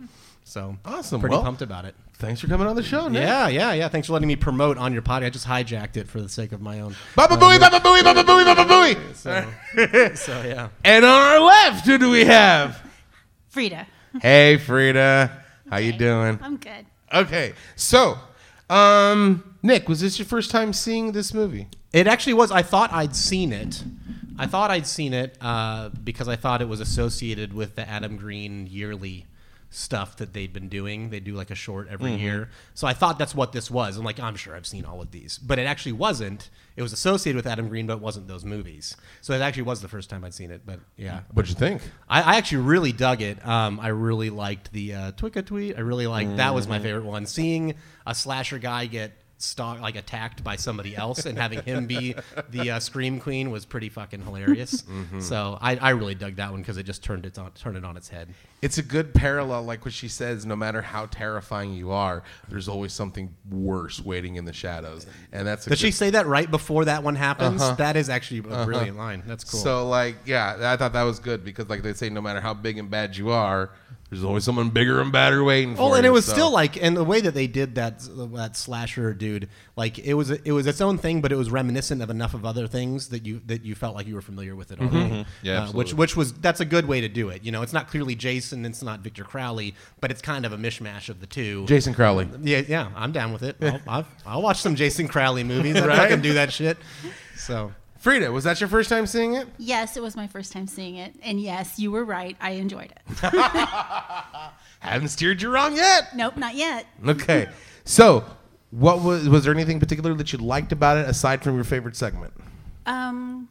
So 0.47 0.77
Awesome. 0.85 1.21
Pretty 1.21 1.35
Well, 1.35 1.43
pumped 1.43 1.61
about 1.61 1.87
it. 1.87 1.97
Thanks 2.15 2.41
for 2.41 2.47
coming 2.47 2.69
on 2.69 2.77
the 2.77 2.83
show, 2.83 3.09
Nick. 3.09 3.21
Yeah, 3.21 3.49
yeah, 3.49 3.73
yeah. 3.73 3.89
Thanks 3.89 4.07
for 4.07 4.13
letting 4.13 4.29
me 4.29 4.37
promote 4.37 4.79
on 4.79 4.93
your 4.93 5.03
podcast. 5.03 5.25
I 5.25 5.31
just 5.31 5.47
hijacked 5.47 5.97
it 5.97 6.09
for 6.09 6.21
the 6.21 6.29
sake 6.29 6.53
of 6.53 6.63
my 6.63 6.81
own. 6.81 6.95
Baba 7.17 7.35
Booey, 7.37 7.59
Baba 7.59 7.81
Booey, 7.81 8.05
Baba 8.05 8.23
Booey, 8.23 8.45
Baba 8.45 8.65
Booey. 8.65 9.15
So, 9.17 10.15
so 10.15 10.43
yeah. 10.43 10.69
And 10.85 11.05
on 11.05 11.21
our 11.21 11.41
left, 11.41 11.85
who 11.85 11.99
do 11.99 12.11
we 12.11 12.25
have? 12.27 12.81
Frida. 13.49 13.89
Hey, 14.23 14.57
Frida. 14.57 15.43
How 15.69 15.79
you 15.79 15.93
doing? 15.93 16.39
I'm 16.41 16.57
good. 16.59 16.87
Okay, 17.13 17.55
so, 17.75 18.17
um, 18.71 19.57
Nick, 19.65 19.89
was 19.89 20.01
this 20.01 20.17
your 20.19 20.27
first 20.27 20.53
time 20.53 20.73
seeing 20.73 21.11
this 21.11 21.35
movie? 21.35 21.67
It 21.93 22.07
actually 22.07 22.35
was. 22.35 22.53
I 22.53 22.63
thought 22.63 22.93
I'd 22.93 23.17
seen 23.17 23.53
it. 23.53 23.83
I 24.39 24.47
thought 24.47 24.71
I'd 24.71 24.87
seen 24.87 25.13
it 25.13 25.37
uh, 25.41 25.89
because 26.05 26.29
I 26.29 26.37
thought 26.37 26.63
it 26.63 26.69
was 26.69 26.79
associated 26.79 27.53
with 27.53 27.75
the 27.75 27.87
Adam 27.89 28.17
Green 28.17 28.69
yearly 28.69 29.27
stuff 29.71 30.17
that 30.17 30.33
they'd 30.33 30.53
been 30.53 30.69
doing. 30.69 31.11
They 31.11 31.21
do 31.21 31.35
like 31.35 31.51
a 31.51 31.55
short 31.55 31.89
every 31.91 32.15
year. 32.15 32.51
So 32.75 32.87
I 32.87 32.93
thought 32.93 33.19
that's 33.19 33.35
what 33.35 33.53
this 33.53 33.71
was. 33.71 33.97
I'm 33.97 34.05
like, 34.05 34.21
I'm 34.21 34.37
sure 34.37 34.55
I've 34.57 34.67
seen 34.67 34.85
all 34.85 35.03
of 35.03 35.11
these, 35.11 35.39
but 35.39 35.59
it 35.59 35.65
actually 35.67 35.93
wasn't. 35.93 36.51
It 36.77 36.83
was 36.83 36.93
associated 36.93 37.37
with 37.37 37.47
Adam 37.47 37.69
Green, 37.69 37.87
but 37.87 37.95
it 37.95 38.01
wasn't 38.01 38.29
those 38.29 38.45
movies. 38.45 38.97
So 39.23 39.33
it 39.33 39.41
actually 39.41 39.65
was 39.65 39.83
the 39.83 39.89
first 39.89 40.09
time 40.09 40.25
I'd 40.25 40.35
seen 40.35 40.51
it. 40.51 40.63
But 40.65 40.81
yeah, 40.97 41.21
What'd 41.33 41.49
you 41.49 41.57
think? 41.57 41.83
I, 42.09 42.23
I 42.23 42.37
actually 42.37 42.63
really 42.63 42.93
dug 42.93 43.23
it. 43.23 43.45
Um, 43.47 43.81
I 43.81 43.89
really 43.89 44.31
liked 44.31 44.73
the 44.73 44.95
uh, 44.95 45.13
Twicka 45.13 45.45
tweet. 45.45 45.77
I 45.77 45.81
really 45.81 46.07
liked 46.07 46.37
that 46.37 46.55
was 46.55 46.69
my 46.69 46.79
favorite 46.79 47.05
one. 47.05 47.27
Seeing 47.27 47.75
a 48.07 48.15
slasher 48.15 48.59
guy 48.59 48.87
get 48.87 49.13
stalk 49.39 49.81
like 49.81 49.97
attacked 49.97 50.43
by 50.43 50.57
somebody 50.57 50.97
else 50.97 51.27
and 51.27 51.37
having 51.37 51.63
him 51.63 51.87
be 51.87 52.15
the 52.51 52.71
uh, 52.71 52.81
scream 52.81 53.21
queen 53.21 53.51
was 53.51 53.67
pretty 53.67 53.89
fucking 53.89 54.23
hilarious. 54.23 54.83
Mm-hmm. 54.83 55.21
So 55.21 55.59
I, 55.61 55.77
I 55.77 55.91
really 55.91 56.15
dug 56.15 56.37
that 56.37 56.51
one 56.51 56.61
because 56.61 56.79
it 56.79 56.85
just 56.85 57.03
turned 57.03 57.27
it 57.27 57.39
on 57.39 57.51
turned 57.53 57.77
it 57.77 57.85
on 57.85 57.97
its 57.97 58.09
head. 58.09 58.29
It's 58.63 58.79
a 58.79 58.83
good 58.83 59.13
parallel, 59.13 59.65
like 59.65 59.85
what 59.85 59.93
she 59.93 60.09
says. 60.09 60.47
No 60.47 60.57
matter 60.57 60.81
how 60.81 61.07
terrifying 61.07 61.75
you 61.75 61.91
are, 61.91 62.23
there's 62.49 62.69
always 62.69 62.93
something 62.93 63.35
worse 63.51 64.01
waiting 64.01 64.37
in 64.37 64.47
the 64.47 64.53
shadows, 64.53 65.07
and 65.33 65.47
that's. 65.47 65.67
A 65.67 65.71
Did 65.71 65.79
she 65.79 65.91
say 65.91 66.11
that 66.11 66.27
right 66.27 66.51
before 66.51 66.87
that 66.87 67.03
one 67.03 67.17
happens? 67.17 67.61
Uh-huh. 67.61 67.75
That 67.75 67.97
is 67.97 68.09
actually 68.09 68.41
a 68.41 68.53
uh-huh. 68.53 68.65
brilliant 68.65 68.97
line. 68.97 69.23
That's 69.27 69.45
cool. 69.45 69.61
So, 69.61 69.89
like, 69.89 70.17
yeah, 70.25 70.57
I 70.73 70.77
thought 70.77 70.95
that 70.95 71.03
was 71.03 71.19
good 71.19 71.45
because, 71.45 71.69
like 71.69 71.83
they 71.83 71.93
say, 71.93 72.09
no 72.09 72.23
matter 72.23 72.41
how 72.41 72.55
big 72.55 72.79
and 72.79 72.89
bad 72.89 73.17
you 73.17 73.31
are, 73.31 73.71
there's 74.11 74.23
always 74.23 74.45
someone 74.45 74.71
bigger 74.71 75.01
and 75.01 75.11
badder 75.11 75.43
waiting 75.43 75.75
for 75.75 75.89
you. 75.91 75.95
and 75.95 76.07
it 76.07 76.11
was 76.11 76.25
so- 76.25 76.33
still 76.33 76.51
like, 76.53 76.81
and 76.81 76.97
the 76.97 77.03
way 77.05 77.21
that 77.21 77.35
they 77.35 77.47
did 77.49 77.75
that 77.75 78.01
that 78.35 78.57
slasher 78.57 79.13
dude, 79.13 79.49
like 79.75 79.99
it 79.99 80.15
was 80.15 80.31
it 80.31 80.53
was 80.53 80.67
its 80.67 80.81
own 80.81 80.97
thing, 80.99 81.21
but 81.21 81.33
it 81.33 81.37
was 81.37 81.51
reminiscent 81.51 82.01
of 82.03 82.09
enough 82.11 82.33
of 82.35 82.45
other 82.45 82.67
things 82.69 83.09
that 83.09 83.27
you 83.27 83.41
that 83.47 83.65
you 83.65 83.75
felt 83.75 83.97
like 83.97 84.07
you 84.07 84.15
were 84.15 84.23
familiar 84.23 84.55
with 84.55 84.71
it 84.71 84.81
already. 84.81 85.27
Yeah, 85.43 85.65
uh, 85.65 85.73
which 85.73 85.93
which 85.95 86.17
was 86.17 86.33
that's 86.35 86.61
a 86.61 86.65
good 86.65 86.87
way 86.87 87.01
to 87.01 87.09
do 87.09 87.31
it. 87.31 87.43
You 87.45 87.51
know, 87.53 87.63
it's 87.63 87.73
not 87.73 87.89
clearly 87.89 88.15
Jason, 88.15 88.65
it's 88.65 88.83
not 88.83 89.01
Victor 89.01 89.25
Crowley, 89.25 89.75
but 90.01 90.11
it's 90.11 90.23
kind 90.23 90.47
of 90.47 90.53
a 90.53 90.57
mishmash 90.57 91.09
of 91.09 91.21
the 91.21 91.27
two. 91.27 91.67
Jason 91.67 91.93
Crowley. 91.95 92.29
yeah, 92.43 92.63
yeah, 92.69 92.91
I'm 92.95 93.11
down 93.13 93.33
with 93.33 93.43
it. 93.43 93.57
I'll, 93.63 93.81
I'll, 93.89 94.07
I'll 94.25 94.43
watch 94.43 94.59
some 94.61 94.77
Jason 94.77 95.09
Crowley 95.09 95.43
movies. 95.45 95.77
I 95.77 95.97
fucking 95.97 96.21
do 96.23 96.35
that 96.35 96.53
shit. 96.53 96.79
So 97.37 97.73
Frida, 98.07 98.31
was 98.31 98.45
that 98.45 98.61
your 98.61 98.69
first 98.69 98.89
time 98.89 99.05
seeing 99.05 99.35
it? 99.35 99.49
Yes, 99.59 99.97
it 99.97 100.01
was 100.01 100.15
my 100.15 100.29
first 100.29 100.53
time 100.53 100.69
seeing 100.69 100.95
it. 100.95 101.17
And 101.25 101.41
yes, 101.41 101.77
you 101.77 101.91
were 101.91 102.05
right. 102.05 102.37
I 102.41 102.51
enjoyed 102.51 102.93
it. 102.93 103.01
Haven't 104.79 105.09
steered 105.09 105.43
you 105.43 105.51
wrong 105.51 105.75
yet. 105.75 106.15
nope, 106.15 106.37
not 106.37 106.55
yet. 106.55 106.87
Okay, 107.05 107.49
so 107.85 108.25
what 108.71 109.03
was 109.03 109.29
was 109.29 109.43
there 109.43 109.53
anything 109.53 109.81
particular 109.81 110.15
that 110.15 110.33
you 110.33 110.39
liked 110.39 110.71
about 110.71 110.99
it 110.99 111.09
aside 111.09 111.43
from 111.43 111.57
your 111.57 111.65
favorite 111.65 111.97
segment? 111.97 112.33
Um, 112.87 113.49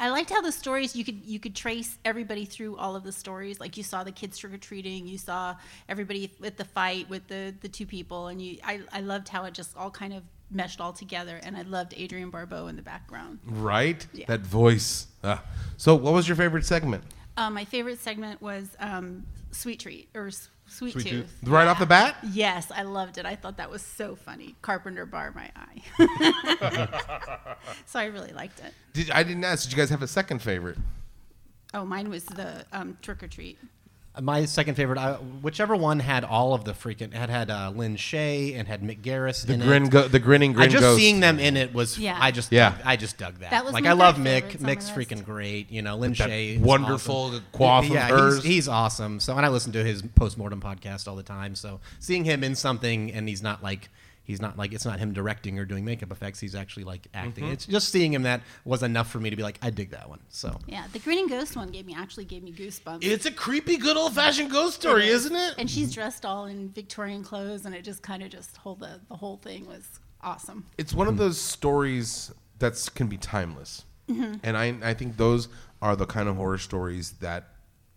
I 0.00 0.08
liked 0.08 0.30
how 0.30 0.40
the 0.40 0.50
stories 0.50 0.96
you 0.96 1.04
could 1.04 1.24
you 1.24 1.38
could 1.38 1.54
trace 1.54 1.96
everybody 2.04 2.46
through 2.46 2.76
all 2.76 2.96
of 2.96 3.04
the 3.04 3.12
stories. 3.12 3.60
Like 3.60 3.76
you 3.76 3.84
saw 3.84 4.02
the 4.02 4.10
kids 4.10 4.36
trick 4.36 4.52
or 4.52 4.58
treating, 4.58 5.06
you 5.06 5.16
saw 5.16 5.54
everybody 5.88 6.32
with 6.40 6.56
the 6.56 6.64
fight 6.64 7.08
with 7.08 7.28
the 7.28 7.54
the 7.60 7.68
two 7.68 7.86
people, 7.86 8.26
and 8.26 8.42
you 8.42 8.58
I 8.64 8.80
I 8.92 9.00
loved 9.00 9.28
how 9.28 9.44
it 9.44 9.54
just 9.54 9.76
all 9.76 9.92
kind 9.92 10.12
of 10.12 10.24
meshed 10.50 10.80
all 10.80 10.92
together. 10.92 11.40
And 11.42 11.56
I 11.56 11.62
loved 11.62 11.94
Adrienne 11.94 12.30
Barbeau 12.30 12.66
in 12.68 12.76
the 12.76 12.82
background. 12.82 13.38
Right? 13.44 14.06
Yeah. 14.12 14.26
That 14.26 14.40
voice. 14.40 15.06
Ah. 15.22 15.42
So, 15.76 15.94
what 15.94 16.12
was 16.12 16.28
your 16.28 16.36
favorite 16.36 16.64
segment? 16.64 17.04
Um, 17.36 17.54
my 17.54 17.64
favorite 17.64 18.00
segment 18.00 18.42
was 18.42 18.76
um, 18.80 19.24
Sweet 19.50 19.80
Treat 19.80 20.08
or 20.14 20.30
Sweet, 20.30 20.92
Sweet 20.92 21.06
Tooth. 21.06 21.40
Tooth. 21.40 21.48
Right 21.48 21.66
off 21.66 21.78
the 21.78 21.86
bat? 21.86 22.16
Yes, 22.32 22.70
I 22.70 22.82
loved 22.82 23.18
it. 23.18 23.26
I 23.26 23.34
thought 23.34 23.56
that 23.56 23.70
was 23.70 23.82
so 23.82 24.14
funny. 24.14 24.54
Carpenter 24.62 25.04
bar 25.04 25.32
my 25.34 25.50
eye. 25.56 25.82
so 27.86 27.98
I 27.98 28.04
really 28.04 28.32
liked 28.32 28.60
it. 28.60 28.72
Did, 28.92 29.10
I 29.10 29.22
didn't 29.22 29.42
ask. 29.44 29.64
Did 29.64 29.72
you 29.72 29.78
guys 29.78 29.90
have 29.90 30.02
a 30.02 30.06
second 30.06 30.42
favorite? 30.42 30.78
Oh, 31.74 31.84
mine 31.84 32.08
was 32.08 32.24
the 32.24 32.64
um, 32.72 32.98
Trick 33.02 33.22
or 33.22 33.28
Treat. 33.28 33.58
My 34.20 34.44
second 34.44 34.74
favorite, 34.74 34.98
uh, 34.98 35.18
whichever 35.18 35.76
one 35.76 36.00
had 36.00 36.24
all 36.24 36.52
of 36.52 36.64
the 36.64 36.72
freaking 36.72 37.12
had 37.14 37.30
had 37.30 37.48
uh, 37.48 37.70
Lin 37.74 37.94
Shaye 37.94 38.58
and 38.58 38.66
had 38.66 38.82
Mick 38.82 39.02
Garris 39.02 39.46
The 39.46 39.52
in 39.54 39.60
grin, 39.60 39.84
it. 39.84 39.90
go, 39.90 40.08
the 40.08 40.18
grinning 40.18 40.52
grin. 40.52 40.64
I 40.64 40.68
just 40.68 40.80
ghost. 40.82 40.98
seeing 40.98 41.20
them 41.20 41.38
in 41.38 41.56
it 41.56 41.72
was 41.72 41.96
Yeah. 41.96 42.18
I 42.20 42.32
just 42.32 42.50
Yeah. 42.50 42.74
I 42.84 42.96
just 42.96 43.18
dug 43.18 43.38
that. 43.38 43.50
That 43.50 43.64
was 43.64 43.72
like 43.72 43.86
I 43.86 43.92
love 43.92 44.16
Mick. 44.16 44.24
favorite, 44.42 44.52
some 44.52 44.60
of 44.62 44.66
Mick's 44.78 44.90
freaking 44.90 45.24
great. 45.24 45.70
You 45.70 45.82
know, 45.82 45.96
Lin 45.96 46.12
Shaye, 46.14 46.58
wonderful 46.60 47.14
awesome. 47.26 47.44
coif 47.54 47.78
of 47.86 47.94
yeah, 47.94 48.08
hers. 48.08 48.34
He's, 48.36 48.44
he's 48.44 48.68
awesome. 48.68 49.20
So 49.20 49.36
and 49.36 49.46
I 49.46 49.48
listen 49.48 49.70
to 49.72 49.84
his 49.84 50.02
postmortem 50.02 50.60
podcast 50.60 51.06
all 51.06 51.14
the 51.16 51.22
time. 51.22 51.54
So 51.54 51.78
seeing 52.00 52.24
him 52.24 52.42
in 52.42 52.56
something 52.56 53.12
and 53.12 53.28
he's 53.28 53.42
not 53.42 53.62
like 53.62 53.90
he's 54.22 54.40
not 54.40 54.56
like 54.56 54.72
it's 54.72 54.84
not 54.84 54.98
him 54.98 55.12
directing 55.12 55.58
or 55.58 55.64
doing 55.64 55.84
makeup 55.84 56.12
effects. 56.12 56.40
He's 56.40 56.54
actually 56.54 56.84
like 56.84 57.06
acting. 57.14 57.44
Mm-hmm. 57.44 57.52
It's 57.52 57.66
just 57.66 57.88
seeing 57.90 58.12
him 58.12 58.22
that 58.22 58.42
was 58.64 58.82
enough 58.82 59.10
for 59.10 59.18
me 59.18 59.30
to 59.30 59.36
be 59.36 59.42
like 59.42 59.58
I 59.62 59.70
dig 59.70 59.90
that 59.90 60.08
one. 60.08 60.20
So 60.28 60.58
Yeah, 60.66 60.84
the 60.92 60.98
Grinning 60.98 61.28
Ghost 61.28 61.56
one 61.56 61.70
gave 61.70 61.86
me 61.86 61.94
actually 61.96 62.24
gave 62.24 62.42
me 62.42 62.52
goosebumps. 62.52 63.04
It's 63.04 63.26
a 63.26 63.32
creepy, 63.32 63.76
good 63.76 63.96
old 63.96 64.14
fashioned 64.14 64.50
ghost 64.50 64.80
story, 64.80 65.08
isn't 65.08 65.34
it? 65.34 65.54
And 65.58 65.70
she's 65.70 65.92
dressed 65.92 66.24
all 66.24 66.46
in 66.46 66.70
Victorian 66.70 67.24
clothes, 67.24 67.66
and 67.66 67.74
it 67.74 67.82
just 67.82 68.02
kind 68.02 68.22
of 68.22 68.30
just 68.30 68.56
hold 68.56 68.80
the 68.80 69.00
the 69.08 69.16
whole 69.16 69.36
thing 69.38 69.66
was 69.66 70.00
awesome. 70.22 70.66
It's 70.78 70.94
one 70.94 71.08
of 71.08 71.16
those 71.16 71.40
stories 71.40 72.32
that 72.58 72.88
can 72.94 73.06
be 73.08 73.16
timeless. 73.16 73.84
And 74.42 74.56
I, 74.56 74.74
I 74.82 74.94
think 74.94 75.16
those 75.16 75.48
are 75.80 75.94
the 75.94 76.06
kind 76.06 76.28
of 76.28 76.36
horror 76.36 76.58
stories 76.58 77.12
that 77.20 77.48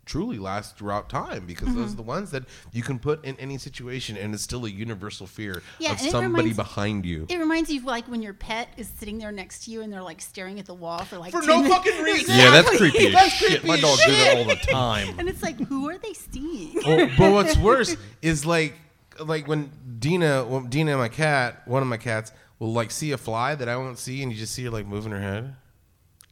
truly 0.06 0.38
last 0.38 0.78
throughout 0.78 1.10
time 1.10 1.46
because 1.46 1.68
those 1.68 1.92
mm-hmm. 1.92 1.94
are 1.94 1.96
the 1.96 2.02
ones 2.02 2.32
that 2.32 2.44
you 2.72 2.84
can 2.84 3.00
put 3.00 3.24
in 3.24 3.36
any 3.38 3.58
situation 3.58 4.18
and 4.18 4.34
it's 4.34 4.44
still 4.44 4.66
a 4.66 4.70
universal 4.70 5.26
fear 5.26 5.64
Yeah, 5.80 5.94
of 5.94 6.00
somebody 6.00 6.50
reminds- 6.50 6.58
behind 6.58 7.06
you. 7.06 7.26
It 7.30 7.38
reminds 7.38 7.70
you 7.70 7.80
of 7.80 7.86
like 7.86 8.06
when 8.08 8.22
your 8.22 8.34
pet 8.34 8.70
is 8.78 8.90
sitting 8.98 9.18
there 9.18 9.32
next 9.32 9.66
to 9.66 9.72
you 9.72 9.82
and 9.82 9.92
they're 9.92 10.02
like 10.02 10.22
staring 10.22 10.60
at 10.60 10.66
the 10.66 10.74
wall 10.74 11.00
for 11.06 11.18
like 11.18 11.32
For 11.32 11.42
no 11.42 11.62
minutes. 11.62 11.76
fucking 11.76 12.04
reason. 12.04 12.36
Yeah, 12.38 12.52
that's 12.52 12.78
creepy 12.78 13.08
as 13.08 13.14
That's 13.14 13.32
shit. 13.32 13.62
creepy 13.62 13.68
My 13.68 13.76
as 13.76 13.82
dog 13.82 14.00
do 14.06 14.12
that 14.12 14.38
all 14.38 14.44
the 14.46 14.56
time. 14.56 15.20
And 15.20 15.30
it's 15.30 15.42
like, 15.42 15.60
who 15.60 15.90
are 15.90 15.98
they 15.98 16.14
seeing? 16.14 16.80
Oh, 16.86 17.10
but 17.18 17.32
what's 17.32 17.58
worse 17.58 17.96
is 18.22 18.46
like 18.46 18.76
like 19.20 19.48
when 19.48 19.72
Dina, 20.00 20.44
when 20.46 20.70
Dina, 20.70 20.98
my 20.98 21.10
cat, 21.10 21.68
one 21.68 21.82
of 21.82 21.88
my 21.88 21.98
cats, 21.98 22.32
will 22.60 22.74
like 22.74 22.92
see 22.92 23.12
a 23.12 23.18
fly 23.18 23.56
that 23.56 23.70
I 23.70 23.78
won't 23.78 23.98
see, 23.98 24.24
and 24.24 24.32
you 24.32 24.38
just 24.38 24.54
see 24.54 24.64
her 24.66 24.70
like 24.70 24.86
moving 24.86 25.12
her 25.12 25.20
head, 25.20 25.56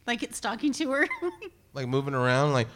like 0.08 0.24
it's 0.24 0.40
talking 0.40 0.72
to 0.74 0.92
her. 0.92 1.08
like 1.74 1.88
moving 1.88 2.14
around, 2.14 2.54
like 2.54 2.68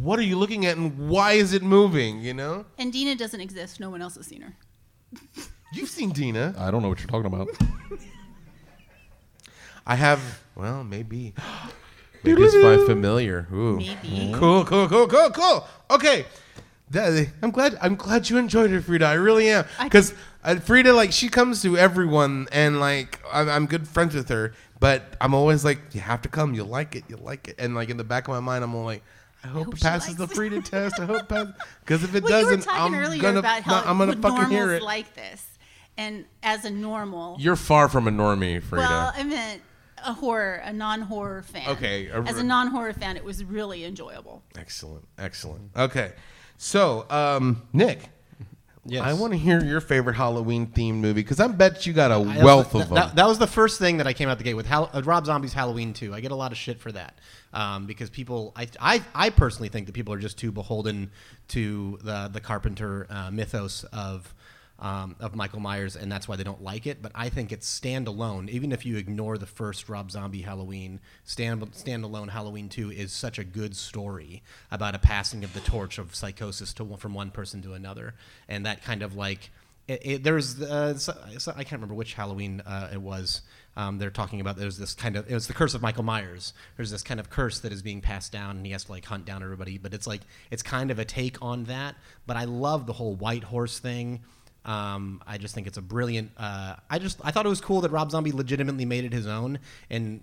what 0.00 0.18
are 0.18 0.22
you 0.22 0.36
looking 0.36 0.64
at, 0.66 0.76
and 0.76 1.08
why 1.08 1.32
is 1.32 1.52
it 1.52 1.62
moving? 1.62 2.20
You 2.20 2.34
know, 2.34 2.64
and 2.78 2.92
Dina 2.92 3.14
doesn't 3.16 3.40
exist. 3.40 3.80
No 3.80 3.90
one 3.90 4.00
else 4.00 4.16
has 4.16 4.26
seen 4.26 4.42
her. 4.42 4.54
you've 5.72 5.88
seen 5.90 6.10
Dina. 6.10 6.54
I 6.56 6.70
don't 6.70 6.82
know 6.82 6.88
what 6.88 7.00
you're 7.00 7.08
talking 7.08 7.26
about. 7.26 7.48
I 9.86 9.96
have. 9.96 10.42
Well, 10.54 10.84
maybe. 10.84 11.34
Maybe 12.24 12.44
it's 12.44 12.54
my 12.54 12.76
familiar. 12.86 13.48
Ooh. 13.52 13.78
Maybe. 13.78 14.32
Cool, 14.32 14.64
cool, 14.64 14.86
cool, 14.86 15.08
cool, 15.08 15.30
cool. 15.30 15.66
Okay. 15.90 16.24
That- 16.90 17.28
I'm 17.42 17.50
glad. 17.50 17.76
I'm 17.82 17.96
glad 17.96 18.30
you 18.30 18.38
enjoyed 18.38 18.70
it, 18.70 18.82
Frida. 18.82 19.04
I 19.04 19.14
really 19.14 19.48
am. 19.48 19.64
Because 19.82 20.14
uh, 20.44 20.54
Frida, 20.54 20.92
like, 20.92 21.10
she 21.10 21.28
comes 21.28 21.62
to 21.62 21.76
everyone, 21.76 22.46
and 22.52 22.78
like, 22.78 23.18
I'm, 23.32 23.48
I'm 23.48 23.66
good 23.66 23.88
friends 23.88 24.14
with 24.14 24.28
her. 24.28 24.52
But 24.78 25.16
I'm 25.20 25.34
always 25.34 25.64
like, 25.64 25.80
you 25.92 26.00
have 26.00 26.22
to 26.22 26.28
come. 26.28 26.54
You'll 26.54 26.68
like 26.68 26.94
it. 26.94 27.02
You'll 27.08 27.24
like 27.24 27.48
it. 27.48 27.56
And 27.58 27.74
like 27.74 27.90
in 27.90 27.96
the 27.96 28.04
back 28.04 28.28
of 28.28 28.34
my 28.34 28.40
mind, 28.40 28.62
I'm 28.62 28.74
all 28.76 28.84
like, 28.84 29.02
I 29.44 29.48
hope, 29.48 29.64
hope 29.66 29.74
it 29.74 29.80
passes 29.80 30.16
the. 30.16 30.28
Frida 30.28 30.62
test. 30.62 31.00
I 31.00 31.04
hope 31.06 31.28
passes. 31.28 31.54
Because 31.80 32.04
if 32.04 32.14
it 32.14 32.22
well, 32.22 32.42
doesn't, 32.42 32.60
talking 32.62 32.94
I'm 32.94 33.18
gonna, 33.18 33.38
about 33.40 33.62
how 33.62 33.72
not- 33.72 33.86
I'm 33.88 33.98
gonna 33.98 34.16
fucking 34.16 34.50
hear 34.50 34.72
it. 34.72 34.82
like 34.82 35.14
this, 35.14 35.44
and 35.98 36.24
as 36.42 36.64
a 36.64 36.70
normal, 36.70 37.36
You're 37.40 37.56
far 37.56 37.88
from 37.88 38.06
a 38.06 38.10
normie, 38.12 38.62
Frida. 38.62 38.86
well, 38.86 39.12
I 39.16 39.22
meant 39.24 39.62
a 40.04 40.12
horror, 40.12 40.60
a 40.64 40.72
non-horror 40.72 41.42
fan. 41.42 41.68
Okay, 41.70 42.06
a- 42.08 42.20
as 42.22 42.38
a 42.38 42.44
non-horror 42.44 42.92
fan, 42.92 43.16
it 43.16 43.24
was 43.24 43.44
really 43.44 43.84
enjoyable. 43.84 44.42
Excellent, 44.56 45.06
excellent. 45.18 45.70
Okay, 45.76 46.12
so 46.56 47.04
um, 47.10 47.62
Nick, 47.72 48.08
Yes. 48.84 49.04
I 49.04 49.12
want 49.12 49.32
to 49.32 49.38
hear 49.38 49.62
your 49.62 49.80
favorite 49.80 50.14
Halloween 50.14 50.66
themed 50.66 50.96
movie 50.96 51.22
because 51.22 51.38
I 51.38 51.46
bet 51.46 51.86
you 51.86 51.92
got 51.92 52.10
a 52.10 52.14
I- 52.14 52.44
wealth 52.44 52.72
that, 52.72 52.82
of 52.82 52.88
them. 52.88 52.96
That, 52.96 53.16
that 53.16 53.28
was 53.28 53.38
the 53.38 53.46
first 53.46 53.78
thing 53.78 53.98
that 53.98 54.08
I 54.08 54.12
came 54.12 54.28
out 54.28 54.38
the 54.38 54.44
gate 54.44 54.54
with. 54.54 54.66
Hal, 54.66 54.90
uh, 54.92 55.02
Rob 55.04 55.24
Zombie's 55.24 55.52
Halloween 55.52 55.92
2. 55.92 56.12
I 56.12 56.20
get 56.20 56.32
a 56.32 56.36
lot 56.36 56.50
of 56.50 56.58
shit 56.58 56.80
for 56.80 56.90
that 56.90 57.16
um, 57.52 57.86
because 57.86 58.10
people. 58.10 58.52
I, 58.56 58.66
I 58.80 59.02
I 59.14 59.30
personally 59.30 59.68
think 59.68 59.86
that 59.86 59.92
people 59.92 60.12
are 60.12 60.18
just 60.18 60.36
too 60.36 60.50
beholden 60.50 61.12
to 61.48 61.98
the 62.02 62.28
the 62.32 62.40
Carpenter 62.40 63.06
uh, 63.08 63.30
mythos 63.30 63.84
of. 63.84 64.34
Um, 64.82 65.14
of 65.20 65.36
Michael 65.36 65.60
Myers, 65.60 65.94
and 65.94 66.10
that's 66.10 66.26
why 66.26 66.34
they 66.34 66.42
don't 66.42 66.60
like 66.60 66.88
it. 66.88 67.00
But 67.00 67.12
I 67.14 67.28
think 67.28 67.52
it's 67.52 67.80
standalone. 67.80 68.48
Even 68.48 68.72
if 68.72 68.84
you 68.84 68.96
ignore 68.96 69.38
the 69.38 69.46
first 69.46 69.88
Rob 69.88 70.10
Zombie 70.10 70.42
Halloween, 70.42 70.98
stand 71.22 71.62
standalone 71.70 72.30
Halloween 72.30 72.68
Two 72.68 72.90
is 72.90 73.12
such 73.12 73.38
a 73.38 73.44
good 73.44 73.76
story 73.76 74.42
about 74.72 74.96
a 74.96 74.98
passing 74.98 75.44
of 75.44 75.54
the 75.54 75.60
torch 75.60 75.98
of 75.98 76.16
psychosis 76.16 76.72
to 76.72 76.96
from 76.96 77.14
one 77.14 77.30
person 77.30 77.62
to 77.62 77.74
another, 77.74 78.14
and 78.48 78.66
that 78.66 78.82
kind 78.82 79.04
of 79.04 79.14
like 79.14 79.50
it, 79.88 80.00
it, 80.04 80.22
there's 80.24 80.60
uh, 80.60 80.96
so, 80.96 81.14
so- 81.38 81.52
I 81.52 81.64
can't 81.64 81.72
remember 81.80 81.94
which 81.94 82.14
Halloween 82.14 82.60
uh, 82.62 82.90
it 82.92 83.00
was. 83.00 83.42
Um, 83.76 83.98
they're 83.98 84.10
talking 84.10 84.40
about 84.40 84.56
there's 84.56 84.78
this 84.78 84.94
kind 84.94 85.16
of 85.16 85.30
it 85.30 85.34
was 85.34 85.46
the 85.46 85.54
curse 85.54 85.74
of 85.74 85.82
Michael 85.82 86.02
Myers. 86.02 86.54
There's 86.76 86.90
this 86.90 87.02
kind 87.02 87.20
of 87.20 87.30
curse 87.30 87.60
that 87.60 87.72
is 87.72 87.82
being 87.82 88.00
passed 88.00 88.32
down, 88.32 88.56
and 88.56 88.66
he 88.66 88.72
has 88.72 88.84
to 88.84 88.92
like 88.92 89.04
hunt 89.04 89.24
down 89.26 89.42
everybody. 89.42 89.78
But 89.78 89.94
it's 89.94 90.06
like 90.06 90.22
it's 90.50 90.62
kind 90.62 90.90
of 90.90 90.98
a 90.98 91.04
take 91.04 91.40
on 91.40 91.64
that. 91.64 91.94
But 92.26 92.36
I 92.36 92.44
love 92.44 92.86
the 92.86 92.92
whole 92.94 93.14
white 93.14 93.44
horse 93.44 93.78
thing. 93.78 94.20
Um, 94.64 95.22
I 95.26 95.38
just 95.38 95.54
think 95.54 95.66
it's 95.66 95.78
a 95.78 95.82
brilliant. 95.82 96.30
Uh, 96.36 96.76
I 96.88 96.98
just 96.98 97.20
I 97.24 97.30
thought 97.30 97.46
it 97.46 97.48
was 97.48 97.60
cool 97.60 97.80
that 97.80 97.90
Rob 97.90 98.10
Zombie 98.10 98.32
legitimately 98.32 98.84
made 98.84 99.04
it 99.04 99.12
his 99.12 99.26
own, 99.26 99.58
and 99.90 100.22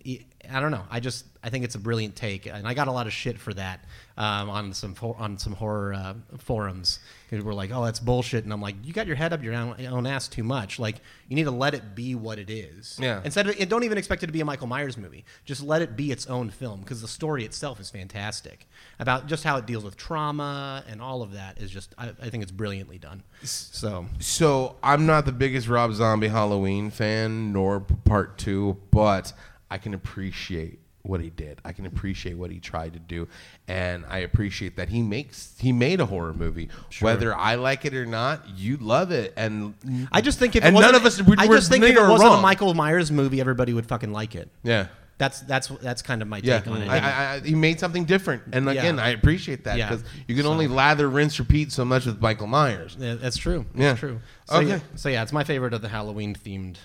I 0.50 0.60
don't 0.60 0.72
know. 0.72 0.84
I 0.90 1.00
just 1.00 1.26
I 1.42 1.50
think 1.50 1.64
it's 1.64 1.76
a 1.76 1.80
brilliant 1.80 2.16
take, 2.16 2.46
and 2.48 2.68
I 2.68 2.74
got 2.74 2.88
a 2.88 2.92
lot 2.92 3.08
of 3.08 3.14
shit 3.14 3.40
for 3.40 3.54
that 3.54 3.86
um, 4.18 4.50
on 4.50 4.74
some 4.74 4.94
for, 4.94 5.16
on 5.18 5.38
some 5.38 5.54
horror 5.54 5.94
uh, 5.94 6.14
forums. 6.38 7.00
People 7.30 7.46
were 7.46 7.54
like, 7.54 7.72
"Oh, 7.72 7.86
that's 7.86 8.00
bullshit," 8.00 8.44
and 8.44 8.52
I'm 8.52 8.62
like, 8.62 8.76
"You 8.84 8.92
got 8.92 9.08
your 9.08 9.16
head 9.16 9.32
up 9.32 9.42
your 9.42 9.54
own, 9.54 9.86
own 9.86 10.06
ass 10.06 10.28
too 10.28 10.44
much. 10.44 10.80
Like, 10.80 10.98
you 11.30 11.36
need 11.36 11.46
to 11.46 11.52
let 11.52 11.74
it 11.74 11.96
be 11.96 12.16
what 12.16 12.40
it 12.40 12.50
is. 12.50 12.98
Yeah. 13.02 13.22
Instead 13.24 13.48
of, 13.48 13.70
don't 13.70 13.84
even 13.84 13.98
expect 13.98 14.24
it 14.24 14.28
to 14.28 14.34
be 14.34 14.42
a 14.42 14.46
Michael 14.46 14.68
Myers 14.68 14.98
movie. 14.98 15.24
Just 15.46 15.64
let 15.64 15.82
it 15.82 15.96
be 15.96 16.12
its 16.12 16.28
own 16.28 16.50
film 16.50 16.82
because 16.82 17.02
the 17.02 17.08
story 17.08 17.46
itself 17.46 17.80
is 17.80 17.90
fantastic 17.90 18.68
about 19.00 19.28
just 19.28 19.44
how 19.44 19.58
it 19.58 19.66
deals 19.66 19.84
with 19.84 19.96
trauma 19.96 20.84
and 20.90 21.02
all 21.02 21.22
of 21.22 21.34
that 21.34 21.60
is 21.60 21.72
just. 21.72 21.94
I, 21.98 22.10
I 22.22 22.30
think 22.30 22.44
it's 22.44 22.52
brilliantly 22.52 22.98
done. 22.98 23.24
So 23.44 24.08
so 24.20 24.76
I'm 24.84 25.06
not 25.06 25.26
the 25.26 25.32
biggest 25.32 25.68
Rob 25.68 25.94
Zombie 25.94 26.28
Halloween 26.28 26.92
fan, 26.92 27.54
nor 27.54 27.80
Part 27.80 28.38
Two, 28.38 28.78
but 28.92 29.32
I 29.72 29.78
can 29.78 29.94
appreciate 29.94 30.80
what 31.04 31.22
he 31.22 31.30
did. 31.30 31.60
I 31.64 31.72
can 31.72 31.86
appreciate 31.86 32.38
what 32.38 32.52
he 32.52 32.60
tried 32.60 32.94
to 32.94 33.00
do, 33.00 33.28
and 33.68 34.06
I 34.10 34.20
appreciate 34.20 34.76
that 34.76 34.90
he 34.90 35.02
makes 35.02 35.56
he 35.60 35.72
made 35.72 36.02
a 36.02 36.06
horror 36.06 36.34
movie. 36.34 36.70
Whether 37.00 37.34
I 37.36 37.56
like 37.56 37.86
it 37.86 37.94
or 37.94 38.06
not, 38.06 38.46
you 38.58 38.78
love 38.78 39.12
it, 39.12 39.34
and 39.38 39.74
I 40.12 40.22
just 40.22 40.40
think 40.40 40.56
if 40.56 40.64
and 40.64 40.76
it 40.76 40.80
none 40.80 40.96
of 40.96 41.06
us 41.06 41.22
we, 41.22 41.36
I 41.38 41.48
just 41.48 41.70
think 41.72 41.84
if 41.86 41.96
it 41.96 42.02
wasn't 42.02 42.34
a. 42.34 42.42
Michael 42.42 42.74
Myers 42.74 43.12
movie, 43.12 43.40
everybody 43.40 43.74
would 43.74 43.86
fucking 43.88 44.12
like 44.12 44.36
it. 44.36 44.50
Yeah. 44.64 44.88
That's 45.18 45.42
that's 45.42 45.68
that's 45.68 46.02
kind 46.02 46.22
of 46.22 46.30
my 46.30 46.40
Yeah, 46.42 46.60
take 46.60 46.68
on 46.72 46.82
it. 46.82 46.88
I, 46.90 46.98
I, 46.98 47.34
I, 47.36 47.40
he 47.42 47.54
made 47.54 47.78
something 47.78 48.06
different, 48.06 48.44
and 48.54 48.70
again, 48.70 48.96
Yeah. 48.98 49.04
I 49.04 49.10
appreciate 49.10 49.66
that 49.66 49.78
Yeah. 49.78 49.90
because 49.90 50.06
you 50.30 50.36
can 50.36 50.46
only 50.46 50.68
lather, 50.70 51.10
rinse, 51.10 51.38
repeat 51.40 51.74
so 51.74 51.84
much 51.84 52.06
with 52.06 52.22
Michael 52.22 52.48
Myers. 52.48 52.96
Yeah, 52.98 53.16
that's 53.16 53.36
true. 53.36 53.66
That's 53.74 53.82
Yeah. 53.82 53.96
true. 53.96 54.22
So, 54.46 54.56
Okay. 54.58 54.68
yeah, 54.68 54.80
so 54.96 55.10
yeah, 55.10 55.22
it's 55.24 55.34
my 55.34 55.44
favorite 55.44 55.74
of 55.74 55.82
the 55.82 55.90
Halloween 55.90 56.36
themed 56.36 56.78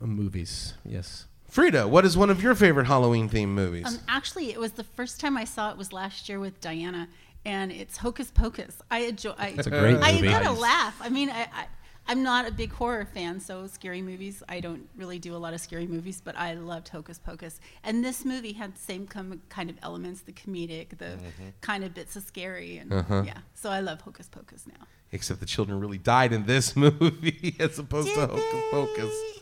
movies. 0.00 0.72
Yes. 0.86 1.26
Frida, 1.52 1.86
what 1.86 2.06
is 2.06 2.16
one 2.16 2.30
of 2.30 2.42
your 2.42 2.54
favorite 2.54 2.86
Halloween 2.86 3.28
themed 3.28 3.48
movies? 3.48 3.84
Um, 3.86 3.98
actually, 4.08 4.52
it 4.52 4.58
was 4.58 4.72
the 4.72 4.84
first 4.84 5.20
time 5.20 5.36
I 5.36 5.44
saw 5.44 5.70
it 5.70 5.76
was 5.76 5.92
last 5.92 6.26
year 6.26 6.40
with 6.40 6.58
Diana, 6.62 7.08
and 7.44 7.70
it's 7.70 7.98
Hocus 7.98 8.30
Pocus. 8.30 8.80
I 8.90 9.00
enjoy. 9.00 9.34
I, 9.36 9.48
It's 9.48 9.66
a 9.66 9.70
great 9.70 9.96
I 10.00 10.12
movie. 10.14 10.28
gotta 10.28 10.46
Nice. 10.46 10.58
laugh. 10.58 10.96
I 11.02 11.10
mean, 11.10 11.28
I, 11.28 11.42
I 11.52 11.66
I'm 12.08 12.22
not 12.22 12.48
a 12.48 12.52
big 12.52 12.72
horror 12.72 13.04
fan, 13.04 13.38
so 13.38 13.66
scary 13.66 14.00
movies. 14.00 14.42
I 14.48 14.60
don't 14.60 14.88
really 14.96 15.18
do 15.18 15.36
a 15.36 15.36
lot 15.36 15.52
of 15.52 15.60
scary 15.60 15.86
movies, 15.86 16.22
but 16.24 16.38
I 16.38 16.54
loved 16.54 16.88
Hocus 16.88 17.18
Pocus, 17.18 17.60
and 17.84 18.02
this 18.02 18.24
movie 18.24 18.54
had 18.54 18.74
the 18.74 18.80
same 18.80 19.06
com- 19.06 19.42
kind 19.50 19.68
of 19.68 19.76
elements: 19.82 20.22
the 20.22 20.32
comedic, 20.32 20.96
the 20.96 21.18
kind 21.60 21.84
of 21.84 21.92
bits 21.92 22.16
of 22.16 22.22
scary, 22.22 22.78
and 22.78 22.90
yeah. 23.26 23.34
So 23.52 23.68
I 23.68 23.80
love 23.80 24.00
Hocus 24.00 24.26
Pocus 24.26 24.66
now. 24.66 24.86
Except 25.12 25.38
the 25.40 25.44
children 25.46 25.78
really 25.80 25.98
died 25.98 26.32
in 26.32 26.46
this 26.46 26.74
movie 26.84 27.56
as 27.60 27.78
opposed 27.78 28.08
to 28.14 28.20
Did 28.20 28.30
Hocus 28.30 28.62
Pocus. 28.70 28.96
they? 29.34 29.41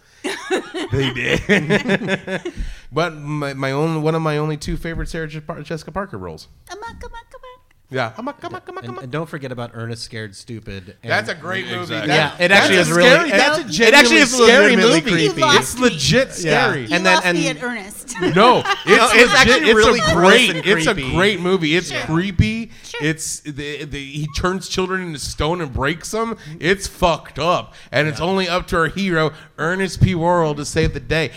They 0.92 1.12
did. 1.12 2.52
but 2.92 3.14
my, 3.14 3.54
my 3.54 3.70
own 3.72 4.02
one 4.02 4.14
of 4.14 4.22
my 4.22 4.38
only 4.38 4.56
two 4.56 4.76
favorite 4.76 5.08
Sarah 5.08 5.28
Je- 5.28 5.40
Jessica 5.62 5.92
Parker 5.92 6.18
roles. 6.18 6.48
Yeah. 7.90 8.10
Come 8.10 8.28
on, 8.28 8.34
come 8.34 8.54
on, 8.54 8.60
come 8.60 8.78
on, 8.78 8.84
come 8.84 8.98
on. 8.98 9.02
and 9.04 9.12
don't 9.12 9.28
forget 9.28 9.50
about 9.50 9.72
Ernest 9.74 10.04
Scared 10.04 10.36
Stupid. 10.36 10.96
And 11.02 11.10
That's 11.10 11.28
a 11.28 11.34
great 11.34 11.64
movie. 11.66 11.80
Exactly. 11.80 12.06
That- 12.08 12.38
Yeah, 12.38 12.44
it 12.44 12.50
actually 12.52 12.76
that's 12.76 12.88
is 12.88 12.94
a 12.96 12.98
really- 12.98 13.10
scary. 13.10 13.28
it- 13.30 13.32
That's 13.32 13.58
a 13.58 13.60
it 13.60 13.66
genuinely 13.70 13.98
actually 13.98 14.16
is 14.18 14.32
scary 14.32 14.76
legitimately 14.76 14.94
movie. 15.00 15.10
creepy. 15.10 15.22
You 15.40 15.46
lost 15.46 15.58
It's 15.60 15.78
legit 15.80 16.28
me. 16.28 16.34
scary. 16.34 16.80
You 16.86 16.88
And 16.94 17.04
then- 17.06 17.14
lost 17.16 17.26
me 17.34 17.48
and- 17.48 17.58
at 17.58 17.64
Ernest. 17.64 17.96
No, 18.36 18.58
it's, 18.58 18.68
it's 18.86 18.86
legit. 18.86 19.30
actually 19.34 19.70
it's 19.70 19.74
really 19.74 19.98
a 20.00 20.14
gross 20.14 20.30
great. 20.30 20.50
and 20.50 20.58
It's 20.66 20.86
a 20.86 20.94
creepy. 20.94 21.10
great 21.14 21.40
movie. 21.40 21.74
It's 21.76 21.90
Sure. 21.90 22.00
creepy. 22.02 22.70
Sure. 22.84 23.00
It's 23.02 23.40
the, 23.40 23.84
the, 23.84 23.98
he 24.04 24.28
turns 24.36 24.68
children 24.68 25.02
into 25.02 25.18
stone 25.18 25.60
and 25.60 25.72
breaks 25.72 26.10
them. 26.10 26.36
It's 26.60 26.86
fucked 26.86 27.38
up, 27.38 27.74
and 27.90 28.06
it's 28.08 28.20
only 28.20 28.48
up 28.48 28.66
to 28.68 28.76
our 28.76 28.86
hero 28.88 29.32
Ernest 29.58 30.00
P. 30.02 30.14
Worrell 30.14 30.54
to 30.56 30.64
save 30.64 30.92
the 30.94 31.00
day. 31.00 31.30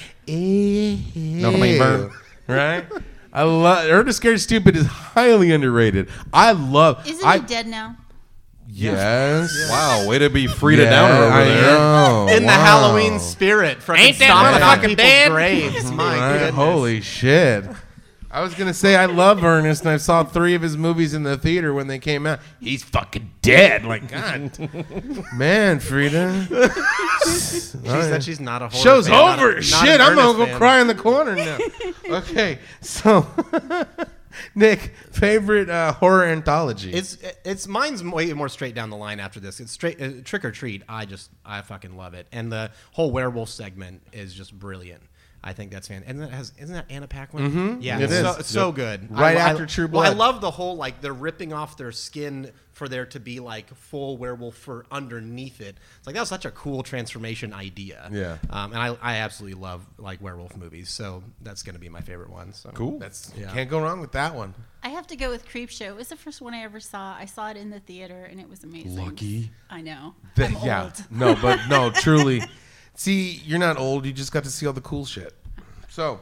flavor. 1.14 2.12
right? 2.48 2.86
I 3.34 3.44
love 3.44 3.90
Ernest 3.90 4.18
Scared 4.18 4.40
Stupid 4.40 4.76
is 4.78 4.86
highly 4.86 5.52
underrated. 5.52 6.08
I 6.32 6.52
love. 6.52 7.08
Isn't 7.08 7.26
I, 7.26 7.40
he 7.40 7.46
dead 7.46 7.66
now? 7.68 7.98
Yes. 8.68 9.52
Wow, 9.70 10.08
way 10.08 10.20
to 10.20 10.30
be 10.30 10.48
Frida 10.48 10.84
Yeah, 10.84 10.90
Downer 10.90 11.24
over 11.26 11.34
I 11.34 11.44
there. 11.46 11.62
know. 11.78 12.28
in 12.30 12.44
the 12.46 12.52
Halloween 12.52 13.20
spirit, 13.20 13.82
fucking 13.84 14.02
Ain't 14.04 14.20
that 14.20 14.26
stomping 14.26 14.62
on 14.64 14.78
motherfucking 14.78 14.82
people's 14.90 14.98
dead? 14.98 15.32
graves. 15.32 15.92
My 15.92 16.18
Right? 16.18 16.34
goodness. 16.34 16.56
Holy 16.56 17.02
shit. 17.02 17.66
I 18.34 18.42
was 18.42 18.56
gonna 18.56 18.74
say 18.74 18.96
I 18.96 19.06
love 19.06 19.44
Ernest, 19.44 19.82
and 19.84 19.92
I 19.92 19.98
saw 19.98 20.24
three 20.24 20.56
of 20.56 20.64
his 20.64 20.76
movies 20.76 21.14
in 21.14 21.22
the 21.22 21.38
theater 21.38 21.72
when 21.72 21.86
they 21.88 22.00
came 22.00 22.26
out. 22.26 22.40
He's 22.60 22.84
fucking 22.84 23.30
dead. 23.44 23.86
Like 23.86 24.10
God, 24.10 24.58
man, 25.36 25.80
Frida. 25.80 26.48
She 27.26 27.30
said 27.30 28.24
she's 28.24 28.40
not 28.40 28.64
a 28.64 28.70
horror 28.70 28.84
Show's 28.84 29.08
fan, 29.08 29.16
not 29.18 29.40
a- 29.40 29.42
over. 29.44 29.54
not 29.56 29.64
Shit, 29.64 30.02
I'm 30.02 30.16
gonna 30.16 30.38
go 30.38 30.46
fan. 30.48 30.58
cry 30.58 30.82
in 30.82 30.88
the 30.88 30.96
corner 30.96 31.36
now. 31.36 31.58
okay, 32.10 32.58
so 32.82 33.28
Nick, 34.56 34.94
favorite 35.12 35.70
uh, 35.70 35.94
horror 35.94 36.24
anthology? 36.26 36.92
It's 36.92 37.18
it's 37.46 37.68
mine's 37.68 38.04
way 38.04 38.34
more 38.34 38.50
straight 38.50 38.74
down 38.74 38.90
the 38.90 38.98
line 38.98 39.20
after 39.20 39.40
this. 39.40 39.60
It's 39.60 39.72
straight 39.72 40.02
uh, 40.02 40.10
trick 40.24 40.44
or 40.44 40.52
treat. 40.52 40.82
I 40.90 41.06
just 41.06 41.30
I 41.46 41.62
fucking 41.62 41.96
love 41.96 42.16
it, 42.16 42.26
and 42.32 42.52
the 42.52 42.72
whole 42.94 43.12
werewolf 43.12 43.50
segment 43.50 44.02
is 44.12 44.34
just 44.34 44.58
brilliant. 44.58 45.04
I 45.46 45.52
think 45.54 45.72
that's 45.72 45.88
fan. 45.90 46.04
And 46.08 46.22
that 46.22 46.32
has 46.32 46.54
isn't 46.58 46.74
that 46.74 46.86
Anna 46.90 47.08
Paquin? 47.08 47.52
Mm-hmm. 47.52 47.82
Yeah, 47.82 47.98
It 48.00 48.04
it's 48.04 48.14
is. 48.14 48.48
so, 48.48 48.70
it's 48.70 48.76
good. 48.78 49.12
Right 49.12 49.36
I- 49.38 49.42
after 49.42 49.64
I, 49.64 49.68
True 49.68 49.88
Blood. 49.88 50.04
Well, 50.04 50.12
I 50.12 50.16
love 50.16 50.40
the 50.42 50.52
whole 50.52 50.78
like 50.78 51.02
they're 51.02 51.12
ripping 51.14 51.52
off 51.52 51.76
their 51.76 51.92
skin 51.92 52.52
for 52.72 52.88
there 52.88 53.06
to 53.08 53.20
be 53.20 53.40
like 53.40 53.68
full 53.76 54.18
werewolf 54.18 54.56
fur 54.56 54.84
underneath 54.92 55.62
it. 55.62 55.78
It's 55.98 56.08
like 56.08 56.16
that 56.16 56.22
was 56.22 56.30
such 56.30 56.46
a 56.46 56.52
cool 56.52 56.82
transformation 56.82 57.54
idea. 57.54 58.10
Yeah. 58.12 58.38
um, 58.50 58.72
and 58.74 58.82
I 58.82 58.98
I 59.02 59.16
absolutely 59.18 59.60
love 59.62 59.86
like 59.98 60.22
werewolf 60.22 60.56
movies, 60.56 60.90
so 60.90 61.24
that's 61.42 61.62
gonna 61.62 61.78
be 61.80 61.90
my 61.90 62.02
favorite 62.02 62.30
one. 62.30 62.54
So 62.54 62.70
cool. 62.72 62.98
That's 63.00 63.32
Yeah. 63.38 63.52
can't 63.52 63.70
go 63.70 63.82
wrong 63.82 64.00
with 64.00 64.14
that 64.14 64.34
one. 64.36 64.54
I 64.82 64.90
have 64.90 65.08
to 65.08 65.16
go 65.16 65.30
with 65.30 65.48
Creepshow. 65.48 65.88
It 65.88 65.96
was 65.96 66.08
the 66.10 66.16
first 66.18 66.42
one 66.42 66.54
I 66.54 66.64
ever 66.64 66.80
saw. 66.80 67.16
I 67.16 67.26
saw 67.26 67.50
it 67.50 67.58
in 67.58 67.70
the 67.70 67.80
theater, 67.80 68.26
and 68.30 68.40
it 68.40 68.50
was 68.50 68.64
amazing. 68.64 68.98
Lucky. 68.98 69.52
I 69.70 69.82
know. 69.82 70.16
That- 70.36 70.50
I'm 70.56 70.66
yeah. 70.66 70.84
old. 70.86 71.06
No, 71.12 71.36
but 71.42 71.60
no, 71.70 71.90
truly. 71.94 72.42
See, 72.96 73.42
you're 73.46 73.60
not 73.60 73.78
old. 73.78 74.06
You 74.06 74.14
just 74.14 74.32
got 74.32 74.44
to 74.44 74.50
see 74.50 74.68
all 74.68 74.74
the 74.74 74.82
cool 74.82 75.06
shit. 75.06 75.34
So, 75.90 76.22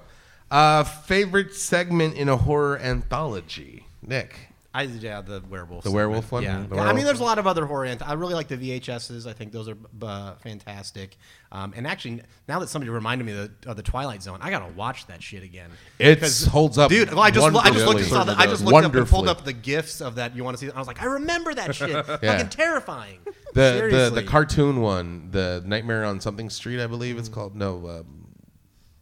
uh, 0.50 0.84
favorite 0.84 1.54
segment 1.54 2.16
in 2.16 2.30
a 2.30 2.38
horror 2.38 2.78
anthology, 2.80 3.88
Nick. 4.02 4.51
I 4.74 4.84
yeah 4.84 5.20
the 5.22 5.44
werewolf. 5.50 5.84
The 5.84 5.92
werewolf 5.92 6.30
segment. 6.30 6.32
one? 6.32 6.44
Yeah, 6.62 6.68
The 6.70 6.76
Yeah, 6.78 6.84
I 6.84 6.94
mean, 6.94 7.04
there's 7.04 7.20
a 7.20 7.26
lot 7.26 7.40
of 7.40 7.46
other 7.46 7.66
horror. 7.66 7.86
Anth- 7.88 8.08
I 8.08 8.14
really 8.14 8.34
like 8.36 8.48
the 8.48 8.56
VHSs. 8.56 9.28
I 9.28 9.34
think 9.34 9.52
those 9.52 9.68
are 9.68 9.76
uh, 10.02 10.36
fantastic. 10.36 11.18
Um, 11.52 11.74
and 11.76 11.86
actually, 11.86 12.22
now 12.48 12.60
that 12.60 12.70
somebody 12.70 12.90
reminded 12.90 13.26
me 13.26 13.34
of 13.38 13.62
the, 13.62 13.70
of 13.70 13.76
the 13.76 13.84
Twilight 13.84 14.24
Zone, 14.24 14.38
I 14.42 14.50
gotta 14.50 14.72
watch 14.74 15.08
that 15.08 15.22
shit 15.22 15.44
again. 15.44 15.72
It 16.00 16.22
'Cause- 16.22 16.46
holds 16.46 16.78
up, 16.78 16.90
dude. 16.90 17.10
Well, 17.10 17.20
I 17.20 17.32
just 17.32 17.46
I 17.46 17.50
just 17.50 17.56
looked 17.56 17.66
wonderfully. 17.66 18.02
and 18.04 18.10
saw 18.12 18.24
the, 18.24 18.36
I 18.38 18.46
just 18.46 18.64
looked 18.64 18.86
up 18.86 18.96
and 18.96 19.08
pulled 19.08 19.28
up 19.28 19.44
the 19.44 19.52
gifs 19.54 20.00
of 20.00 20.16
that. 20.16 20.38
You 20.38 20.46
want 20.46 20.58
to 20.58 20.66
see? 20.66 20.72
I 20.72 20.80
was 20.80 20.88
like, 20.88 21.02
I 21.02 21.06
remember 21.06 21.54
that 21.54 21.76
shit. 21.76 21.90
Yeah. 21.92 22.18
Fucking 22.18 22.50
terrifying. 22.50 23.20
The, 23.54 23.60
the 23.60 23.78
Seriously. 23.90 24.22
the 24.24 24.30
cartoon 24.30 24.80
one, 24.80 25.28
the 25.32 25.62
Nightmare 25.66 26.06
on 26.06 26.22
Something 26.22 26.50
Street, 26.50 26.82
I 26.82 26.88
believe 26.88 27.18
it's 27.18 27.28
called. 27.28 27.54
No, 27.54 27.76
um, 27.90 28.28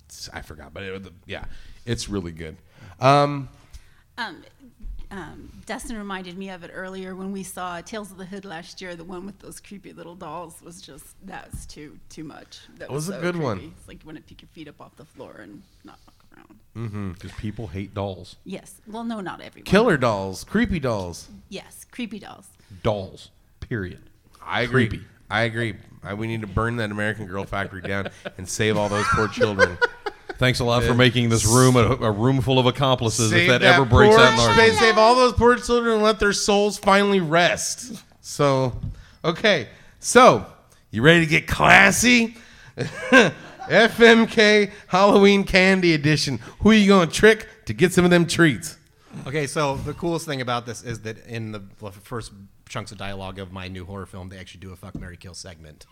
it's- 0.07 0.27
I 0.33 0.41
forgot, 0.41 0.73
but 0.73 0.81
it, 0.81 1.07
yeah, 1.27 1.45
it's 1.85 2.09
really 2.09 2.31
good. 2.31 2.57
Um, 2.99 3.49
Um, 4.17 4.43
um, 5.11 5.51
Dustin 5.65 5.97
reminded 5.97 6.37
me 6.37 6.49
of 6.49 6.63
it 6.63 6.71
earlier 6.73 7.15
when 7.15 7.31
we 7.31 7.43
saw 7.43 7.81
Tales 7.81 8.11
of 8.11 8.17
the 8.17 8.25
Hood 8.25 8.45
last 8.45 8.81
year. 8.81 8.95
The 8.95 9.03
one 9.03 9.25
with 9.25 9.39
those 9.39 9.59
creepy 9.59 9.91
little 9.91 10.15
dolls 10.15 10.61
was 10.61 10.81
just 10.81 11.03
that 11.25 11.51
was 11.51 11.65
too 11.65 11.99
too 12.09 12.23
much. 12.23 12.59
That 12.77 12.91
was 12.91 13.09
a 13.09 13.13
so 13.13 13.21
good 13.21 13.35
one. 13.35 13.73
It's 13.77 13.87
like 13.87 14.03
you 14.03 14.07
want 14.07 14.17
to 14.17 14.23
pick 14.23 14.41
your 14.41 14.49
feet 14.49 14.67
up 14.67 14.79
off 14.79 14.95
the 14.97 15.05
floor 15.05 15.39
and 15.41 15.63
not 15.83 15.97
walk 16.05 16.25
around. 16.35 16.59
Mm-hmm. 16.75 17.11
Because 17.13 17.31
people 17.33 17.67
hate 17.67 17.93
dolls. 17.93 18.35
Yes. 18.43 18.81
Well, 18.87 19.03
no, 19.03 19.19
not 19.21 19.41
everyone. 19.41 19.65
killer 19.65 19.97
dolls, 19.97 20.43
creepy 20.43 20.79
dolls. 20.79 21.27
Yes, 21.49 21.85
creepy 21.89 22.19
dolls. 22.19 22.47
Dolls. 22.83 23.31
Period. 23.61 24.01
I 24.41 24.61
agree. 24.61 24.87
Creepy. 24.87 25.05
I 25.31 25.41
agree. 25.43 25.75
I, 26.03 26.13
we 26.13 26.27
need 26.27 26.41
to 26.41 26.47
burn 26.47 26.77
that 26.77 26.91
American 26.91 27.25
Girl 27.27 27.43
factory 27.45 27.81
down 27.81 28.09
and 28.37 28.47
save 28.47 28.77
all 28.77 28.89
those 28.89 29.05
poor 29.07 29.27
children. 29.27 29.77
Thanks 30.37 30.59
a 30.59 30.63
lot 30.63 30.83
for 30.83 30.93
making 30.93 31.29
this 31.29 31.45
room 31.45 31.75
a, 31.75 31.81
a 31.81 32.11
room 32.11 32.41
full 32.41 32.59
of 32.59 32.65
accomplices. 32.65 33.31
Save 33.31 33.49
if 33.49 33.61
that, 33.61 33.61
ever 33.61 33.85
breaks 33.85 34.15
out 34.15 34.33
in 34.33 34.39
our 34.39 34.55
save, 34.55 34.73
save 34.75 34.97
all 34.97 35.15
those 35.15 35.33
poor 35.33 35.55
children 35.57 35.95
and 35.95 36.03
let 36.03 36.19
their 36.19 36.33
souls 36.33 36.77
finally 36.77 37.19
rest. 37.19 38.01
So, 38.21 38.79
okay. 39.25 39.67
So, 39.99 40.45
you 40.91 41.01
ready 41.01 41.21
to 41.21 41.29
get 41.29 41.47
classy? 41.47 42.37
FMK 42.77 44.71
Halloween 44.87 45.43
Candy 45.43 45.93
Edition. 45.93 46.39
Who 46.61 46.71
are 46.71 46.73
you 46.73 46.87
going 46.87 47.09
to 47.09 47.13
trick 47.13 47.47
to 47.65 47.73
get 47.73 47.93
some 47.93 48.05
of 48.05 48.11
them 48.11 48.25
treats? 48.25 48.77
Okay, 49.27 49.47
so 49.47 49.75
the 49.75 49.93
coolest 49.93 50.25
thing 50.25 50.41
about 50.41 50.65
this 50.65 50.83
is 50.83 51.01
that 51.01 51.25
in 51.25 51.51
the 51.51 51.59
the 51.79 51.91
first 51.91 52.31
chunks 52.69 52.91
of 52.93 52.97
dialogue 52.97 53.37
of 53.39 53.51
my 53.51 53.67
new 53.67 53.83
horror 53.83 54.05
film, 54.05 54.29
they 54.29 54.37
actually 54.37 54.61
do 54.61 54.71
a 54.71 54.75
fuck 54.77 54.95
Mary 54.95 55.17
Kill 55.17 55.33
segment 55.33 55.85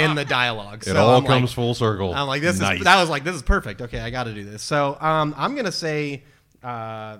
in 0.00 0.14
the 0.16 0.24
dialogue. 0.28 0.82
It 0.86 0.96
all 0.96 1.16
I'm 1.16 1.22
like- 1.24 1.30
comes 1.32 1.52
full 1.52 1.74
circle. 1.74 2.12
I'm 2.14 2.26
like, 2.26 2.42
this 2.42 2.58
Nice. 2.58 2.78
is 2.78 2.84
that 2.84 3.00
was 3.00 3.08
like, 3.10 3.22
this 3.22 3.36
is 3.36 3.42
perfect. 3.42 3.80
Okay, 3.82 4.00
I 4.00 4.10
got 4.10 4.24
to 4.24 4.34
do 4.34 4.42
this. 4.44 4.62
So 4.62 4.96
um, 5.00 5.34
I'm 5.38 5.54
gonna 5.54 5.70
say, 5.70 6.24
uh, 6.64 7.18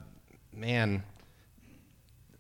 man, 0.53 1.05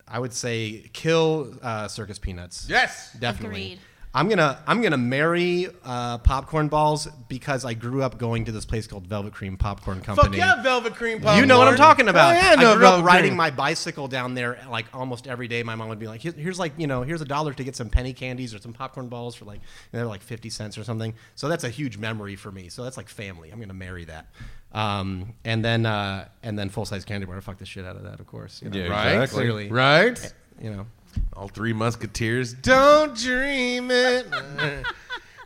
I 0.09 0.19
would 0.19 0.33
say 0.33 0.91
kill 0.93 1.55
uh, 1.63 1.89
Circus 1.89 2.19
Peanuts. 2.19 2.67
Yes. 2.69 3.13
definitely. 3.19 3.65
Agreed. 3.75 3.79
I'm 4.15 4.29
gonna 4.29 4.59
I'm 4.67 4.83
gonna 4.83 4.99
marry 4.99 5.69
uh, 5.85 6.19
popcorn 6.19 6.69
balls 6.69 7.07
because 7.29 7.65
I 7.65 7.73
grew 7.73 8.03
up 8.03 8.19
going 8.19 8.45
to 8.45 8.53
this 8.53 8.67
place 8.67 8.87
called 8.87 9.07
Velvet 9.07 9.33
Creme 9.33 9.57
Popcorn 9.57 10.03
Company. 10.03 10.37
Fuck 10.39 10.57
yeah, 10.57 10.63
Velvet 10.63 10.95
Creme 10.95 11.19
Popcorn. 11.19 11.39
You 11.39 11.47
know 11.47 11.59
what 11.59 11.67
I'm 11.69 11.77
talking 11.77 12.09
about. 12.09 12.33
Oh, 12.37 12.39
yeah, 12.39 12.51
I 12.59 12.61
know 12.63 12.73
I 12.73 12.77
grew 12.77 12.87
up 12.87 13.05
riding 13.07 13.31
Cream. 13.31 13.37
my 13.39 13.51
bicycle 13.51 14.09
down 14.09 14.35
there 14.35 14.59
like 14.69 14.85
almost 14.93 15.27
every 15.27 15.49
day. 15.49 15.63
My 15.63 15.77
mom 15.77 15.89
would 15.89 15.99
be 15.99 16.09
like, 16.09 16.21
"Here's 16.21 16.59
like 16.59 16.75
you 16.77 16.87
know, 16.87 17.01
here's 17.03 17.23
a 17.23 17.25
dollar 17.25 17.55
to 17.55 17.65
get 17.65 17.75
some 17.75 17.89
penny 17.89 18.13
candies 18.13 18.55
or 18.55 18.59
some 18.59 18.75
popcorn 18.75 19.09
balls 19.09 19.35
for 19.35 19.47
like 19.47 19.61
they're 19.93 20.05
like 20.05 20.21
fifty 20.21 20.51
cents 20.51 20.77
or 20.77 20.85
something." 20.85 21.15
So 21.35 21.49
that's 21.49 21.65
a 21.65 21.71
huge 21.71 21.97
memory 21.97 22.37
for 22.37 22.53
me. 22.53 22.69
So 22.69 22.85
that's 22.85 22.99
like 22.99 23.09
family. 23.09 23.51
I'm 23.51 23.61
gonna 23.61 23.73
marry 23.73 24.05
that. 24.05 24.27
Um, 24.73 25.33
and 25.47 25.65
then 25.65 25.87
uh, 25.87 26.29
and 26.43 26.59
then 26.59 26.69
full 26.69 26.85
size 26.85 27.07
candy 27.07 27.25
bar. 27.27 27.41
Fuck 27.41 27.57
the 27.59 27.65
shit 27.65 27.87
out 27.87 27.97
of 27.97 28.03
that, 28.05 28.21
of 28.21 28.27
course. 28.27 28.61
You 28.63 28.69
know? 28.69 28.77
Yeah, 28.79 28.89
Right? 28.89 29.13
exactly. 29.13 29.39
Clearly, 29.45 29.69
Right? 29.71 30.35
You 30.61 30.71
know. 30.71 30.87
All 31.35 31.49
three 31.49 31.73
musketeers. 31.73 32.53
Don't 32.55 33.17
dream 33.17 33.91
it. 33.91 34.27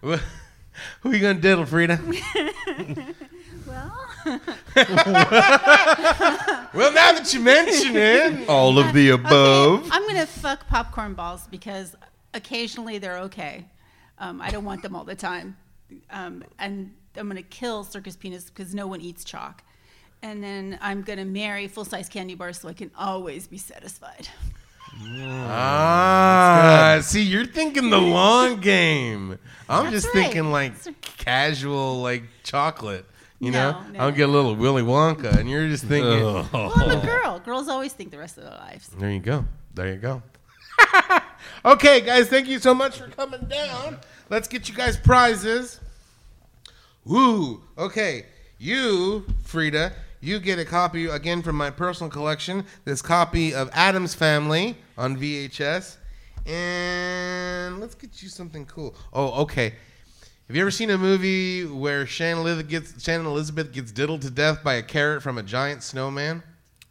Who 0.02 0.12
are 1.10 1.14
you 1.14 1.20
going 1.20 1.36
to 1.36 1.42
diddle, 1.42 1.64
Frida? 1.66 2.00
Well, 3.66 3.92
Well, 6.74 6.92
now 6.92 7.12
that 7.12 7.30
you 7.32 7.40
mention 7.40 7.96
it. 7.96 8.48
all 8.48 8.78
of 8.78 8.92
the 8.92 9.10
above. 9.10 9.80
Okay, 9.80 9.88
I'm 9.92 10.06
gonna 10.06 10.26
fuck 10.26 10.66
popcorn 10.68 11.14
balls 11.14 11.46
because 11.50 11.96
occasionally 12.34 12.98
they're 12.98 13.18
okay. 13.20 13.64
Um, 14.18 14.40
I 14.40 14.50
don't 14.50 14.64
want 14.64 14.82
them 14.82 14.94
all 14.94 15.04
the 15.04 15.14
time, 15.16 15.56
um, 16.10 16.44
and 16.58 16.92
I'm 17.16 17.26
gonna 17.28 17.42
kill 17.42 17.82
circus 17.84 18.16
peanuts 18.16 18.44
because 18.50 18.74
no 18.74 18.86
one 18.86 19.00
eats 19.00 19.24
chalk. 19.24 19.62
And 20.22 20.42
then 20.44 20.78
I'm 20.80 21.02
gonna 21.02 21.24
marry 21.24 21.66
full 21.66 21.84
size 21.84 22.08
candy 22.08 22.34
bars 22.36 22.60
so 22.60 22.68
I 22.68 22.72
can 22.72 22.90
always 22.96 23.46
be 23.48 23.58
satisfied. 23.58 24.28
Ah, 25.48 26.98
see, 27.02 27.22
you're 27.22 27.46
thinking 27.46 27.90
the 27.90 27.98
long 28.00 28.60
game. 28.60 29.38
I'm 29.68 29.84
That's 29.90 29.96
just 30.04 30.14
right. 30.14 30.24
thinking 30.24 30.50
like 30.50 30.72
casual, 31.18 32.00
like 32.02 32.22
chocolate. 32.42 33.04
You 33.38 33.50
No, 33.50 33.72
know, 33.72 33.80
no. 33.92 34.00
I'll 34.00 34.12
get 34.12 34.28
a 34.28 34.32
little 34.32 34.54
Willy 34.54 34.82
Wonka, 34.82 35.36
and 35.38 35.48
you're 35.50 35.68
just 35.68 35.84
thinking. 35.84 36.22
Well, 36.24 36.48
I'm 36.74 36.90
a 36.90 37.04
girl. 37.04 37.38
Girls 37.40 37.68
always 37.68 37.92
think 37.92 38.10
the 38.10 38.18
rest 38.18 38.38
of 38.38 38.44
their 38.44 38.52
lives. 38.54 38.88
There 38.98 39.10
you 39.10 39.20
go. 39.20 39.44
There 39.74 39.88
you 39.88 39.96
go. 39.96 40.22
okay, 41.64 42.00
guys, 42.00 42.28
thank 42.28 42.48
you 42.48 42.58
so 42.58 42.72
much 42.72 42.98
for 42.98 43.08
coming 43.08 43.44
down. 43.46 43.98
Let's 44.30 44.48
get 44.48 44.68
you 44.68 44.74
guys 44.74 44.96
prizes. 44.96 45.80
Woo. 47.04 47.62
Okay, 47.76 48.24
you, 48.58 49.26
Frida, 49.44 49.92
you 50.26 50.40
get 50.40 50.58
a 50.58 50.64
copy 50.64 51.06
again 51.06 51.42
from 51.42 51.56
my 51.56 51.70
personal 51.70 52.10
collection. 52.10 52.64
This 52.84 53.00
copy 53.00 53.54
of 53.54 53.70
Addams 53.72 54.14
Family 54.14 54.76
on 54.98 55.16
VHS, 55.16 55.96
and 56.46 57.80
let's 57.80 57.94
get 57.94 58.22
you 58.22 58.28
something 58.28 58.66
cool. 58.66 58.94
Oh, 59.12 59.42
okay. 59.42 59.74
Have 60.48 60.54
you 60.54 60.62
ever 60.62 60.70
seen 60.70 60.90
a 60.90 60.98
movie 60.98 61.64
where 61.64 62.06
Shannon 62.06 62.38
Elizabeth 62.38 62.68
gets 62.68 63.02
Shannon 63.02 63.26
Elizabeth 63.26 63.72
gets 63.72 63.90
diddled 63.90 64.22
to 64.22 64.30
death 64.30 64.62
by 64.62 64.74
a 64.74 64.82
carrot 64.82 65.22
from 65.22 65.38
a 65.38 65.42
giant 65.42 65.82
snowman? 65.82 66.42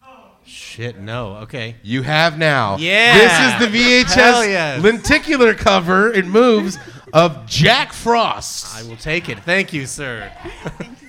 Oh 0.04 0.32
shit, 0.46 1.00
no. 1.00 1.38
Okay. 1.38 1.78
You 1.82 2.02
have 2.02 2.38
now. 2.38 2.76
Yeah. 2.78 3.18
This 3.18 3.70
is 3.70 3.72
the 3.72 3.78
VHS 3.78 4.14
Hell 4.14 4.46
yes. 4.46 4.84
lenticular 4.84 5.54
cover. 5.54 6.12
It 6.12 6.26
moves 6.26 6.78
of 7.14 7.46
Jack 7.48 7.94
Frost. 7.94 8.76
I 8.76 8.84
will 8.84 8.98
take 8.98 9.30
it. 9.30 9.40
Thank 9.40 9.72
you, 9.72 9.86
sir. 9.86 10.32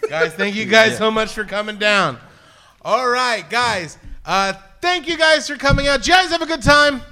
Guys, 0.09 0.35
thank 0.35 0.55
you 0.55 0.65
guys 0.67 0.97
so 0.99 1.11
much 1.11 1.33
for 1.33 1.45
coming 1.45 1.79
down. 1.79 2.19
All 2.83 3.09
right, 3.09 3.49
guys. 3.49 3.99
Uh, 4.25 4.53
thank 4.81 5.09
you 5.09 5.17
guys 5.17 5.47
for 5.49 5.57
coming 5.57 5.89
out. 5.89 5.99
Did 5.99 6.09
you 6.09 6.15
guys 6.15 6.31
have 6.31 6.43
a 6.43 6.47
good 6.47 6.63
time? 6.63 7.03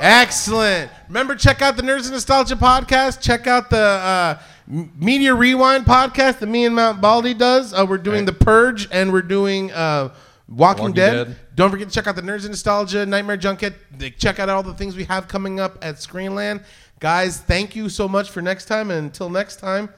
Excellent. 0.00 0.90
Remember, 1.08 1.34
check 1.34 1.60
out 1.62 1.76
the 1.76 1.82
Nerds 1.82 2.04
and 2.04 2.12
Nostalgia 2.12 2.54
podcast. 2.54 3.20
Check 3.20 3.46
out 3.46 3.70
the 3.70 3.78
uh, 3.78 4.38
Media 4.68 5.34
Rewind 5.34 5.84
podcast 5.84 6.38
that 6.38 6.46
me 6.46 6.64
and 6.64 6.74
Mount 6.74 7.00
Baldy 7.00 7.34
does. 7.34 7.72
Uh, 7.72 7.84
we're 7.88 7.98
doing 7.98 8.24
The 8.24 8.32
Purge 8.32 8.88
and 8.92 9.12
we're 9.12 9.22
doing 9.22 9.72
uh, 9.72 10.14
Walking, 10.48 10.82
Walking 10.82 10.94
Dead. 10.94 11.26
Dead. 11.28 11.36
Don't 11.56 11.70
forget 11.70 11.88
to 11.88 11.94
check 11.94 12.06
out 12.06 12.14
the 12.14 12.22
Nerds 12.22 12.42
and 12.42 12.50
Nostalgia 12.50 13.04
Nightmare 13.04 13.36
Junket. 13.36 13.74
Check 14.18 14.38
out 14.38 14.48
all 14.48 14.62
the 14.62 14.74
things 14.74 14.94
we 14.94 15.04
have 15.04 15.26
coming 15.26 15.58
up 15.58 15.78
at 15.82 15.96
Screenland. 15.96 16.62
Guys, 17.00 17.40
thank 17.40 17.74
you 17.74 17.88
so 17.88 18.06
much 18.06 18.30
for 18.30 18.40
next 18.40 18.66
time. 18.66 18.90
And 18.90 19.06
until 19.06 19.30
next 19.30 19.56
time, 19.56 19.88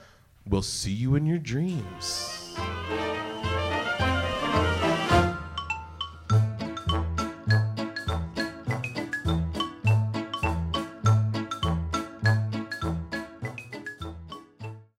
we'll 0.46 0.62
see 0.62 0.92
you 0.92 1.14
in 1.14 1.26
your 1.26 1.38
dreams. 1.38 2.54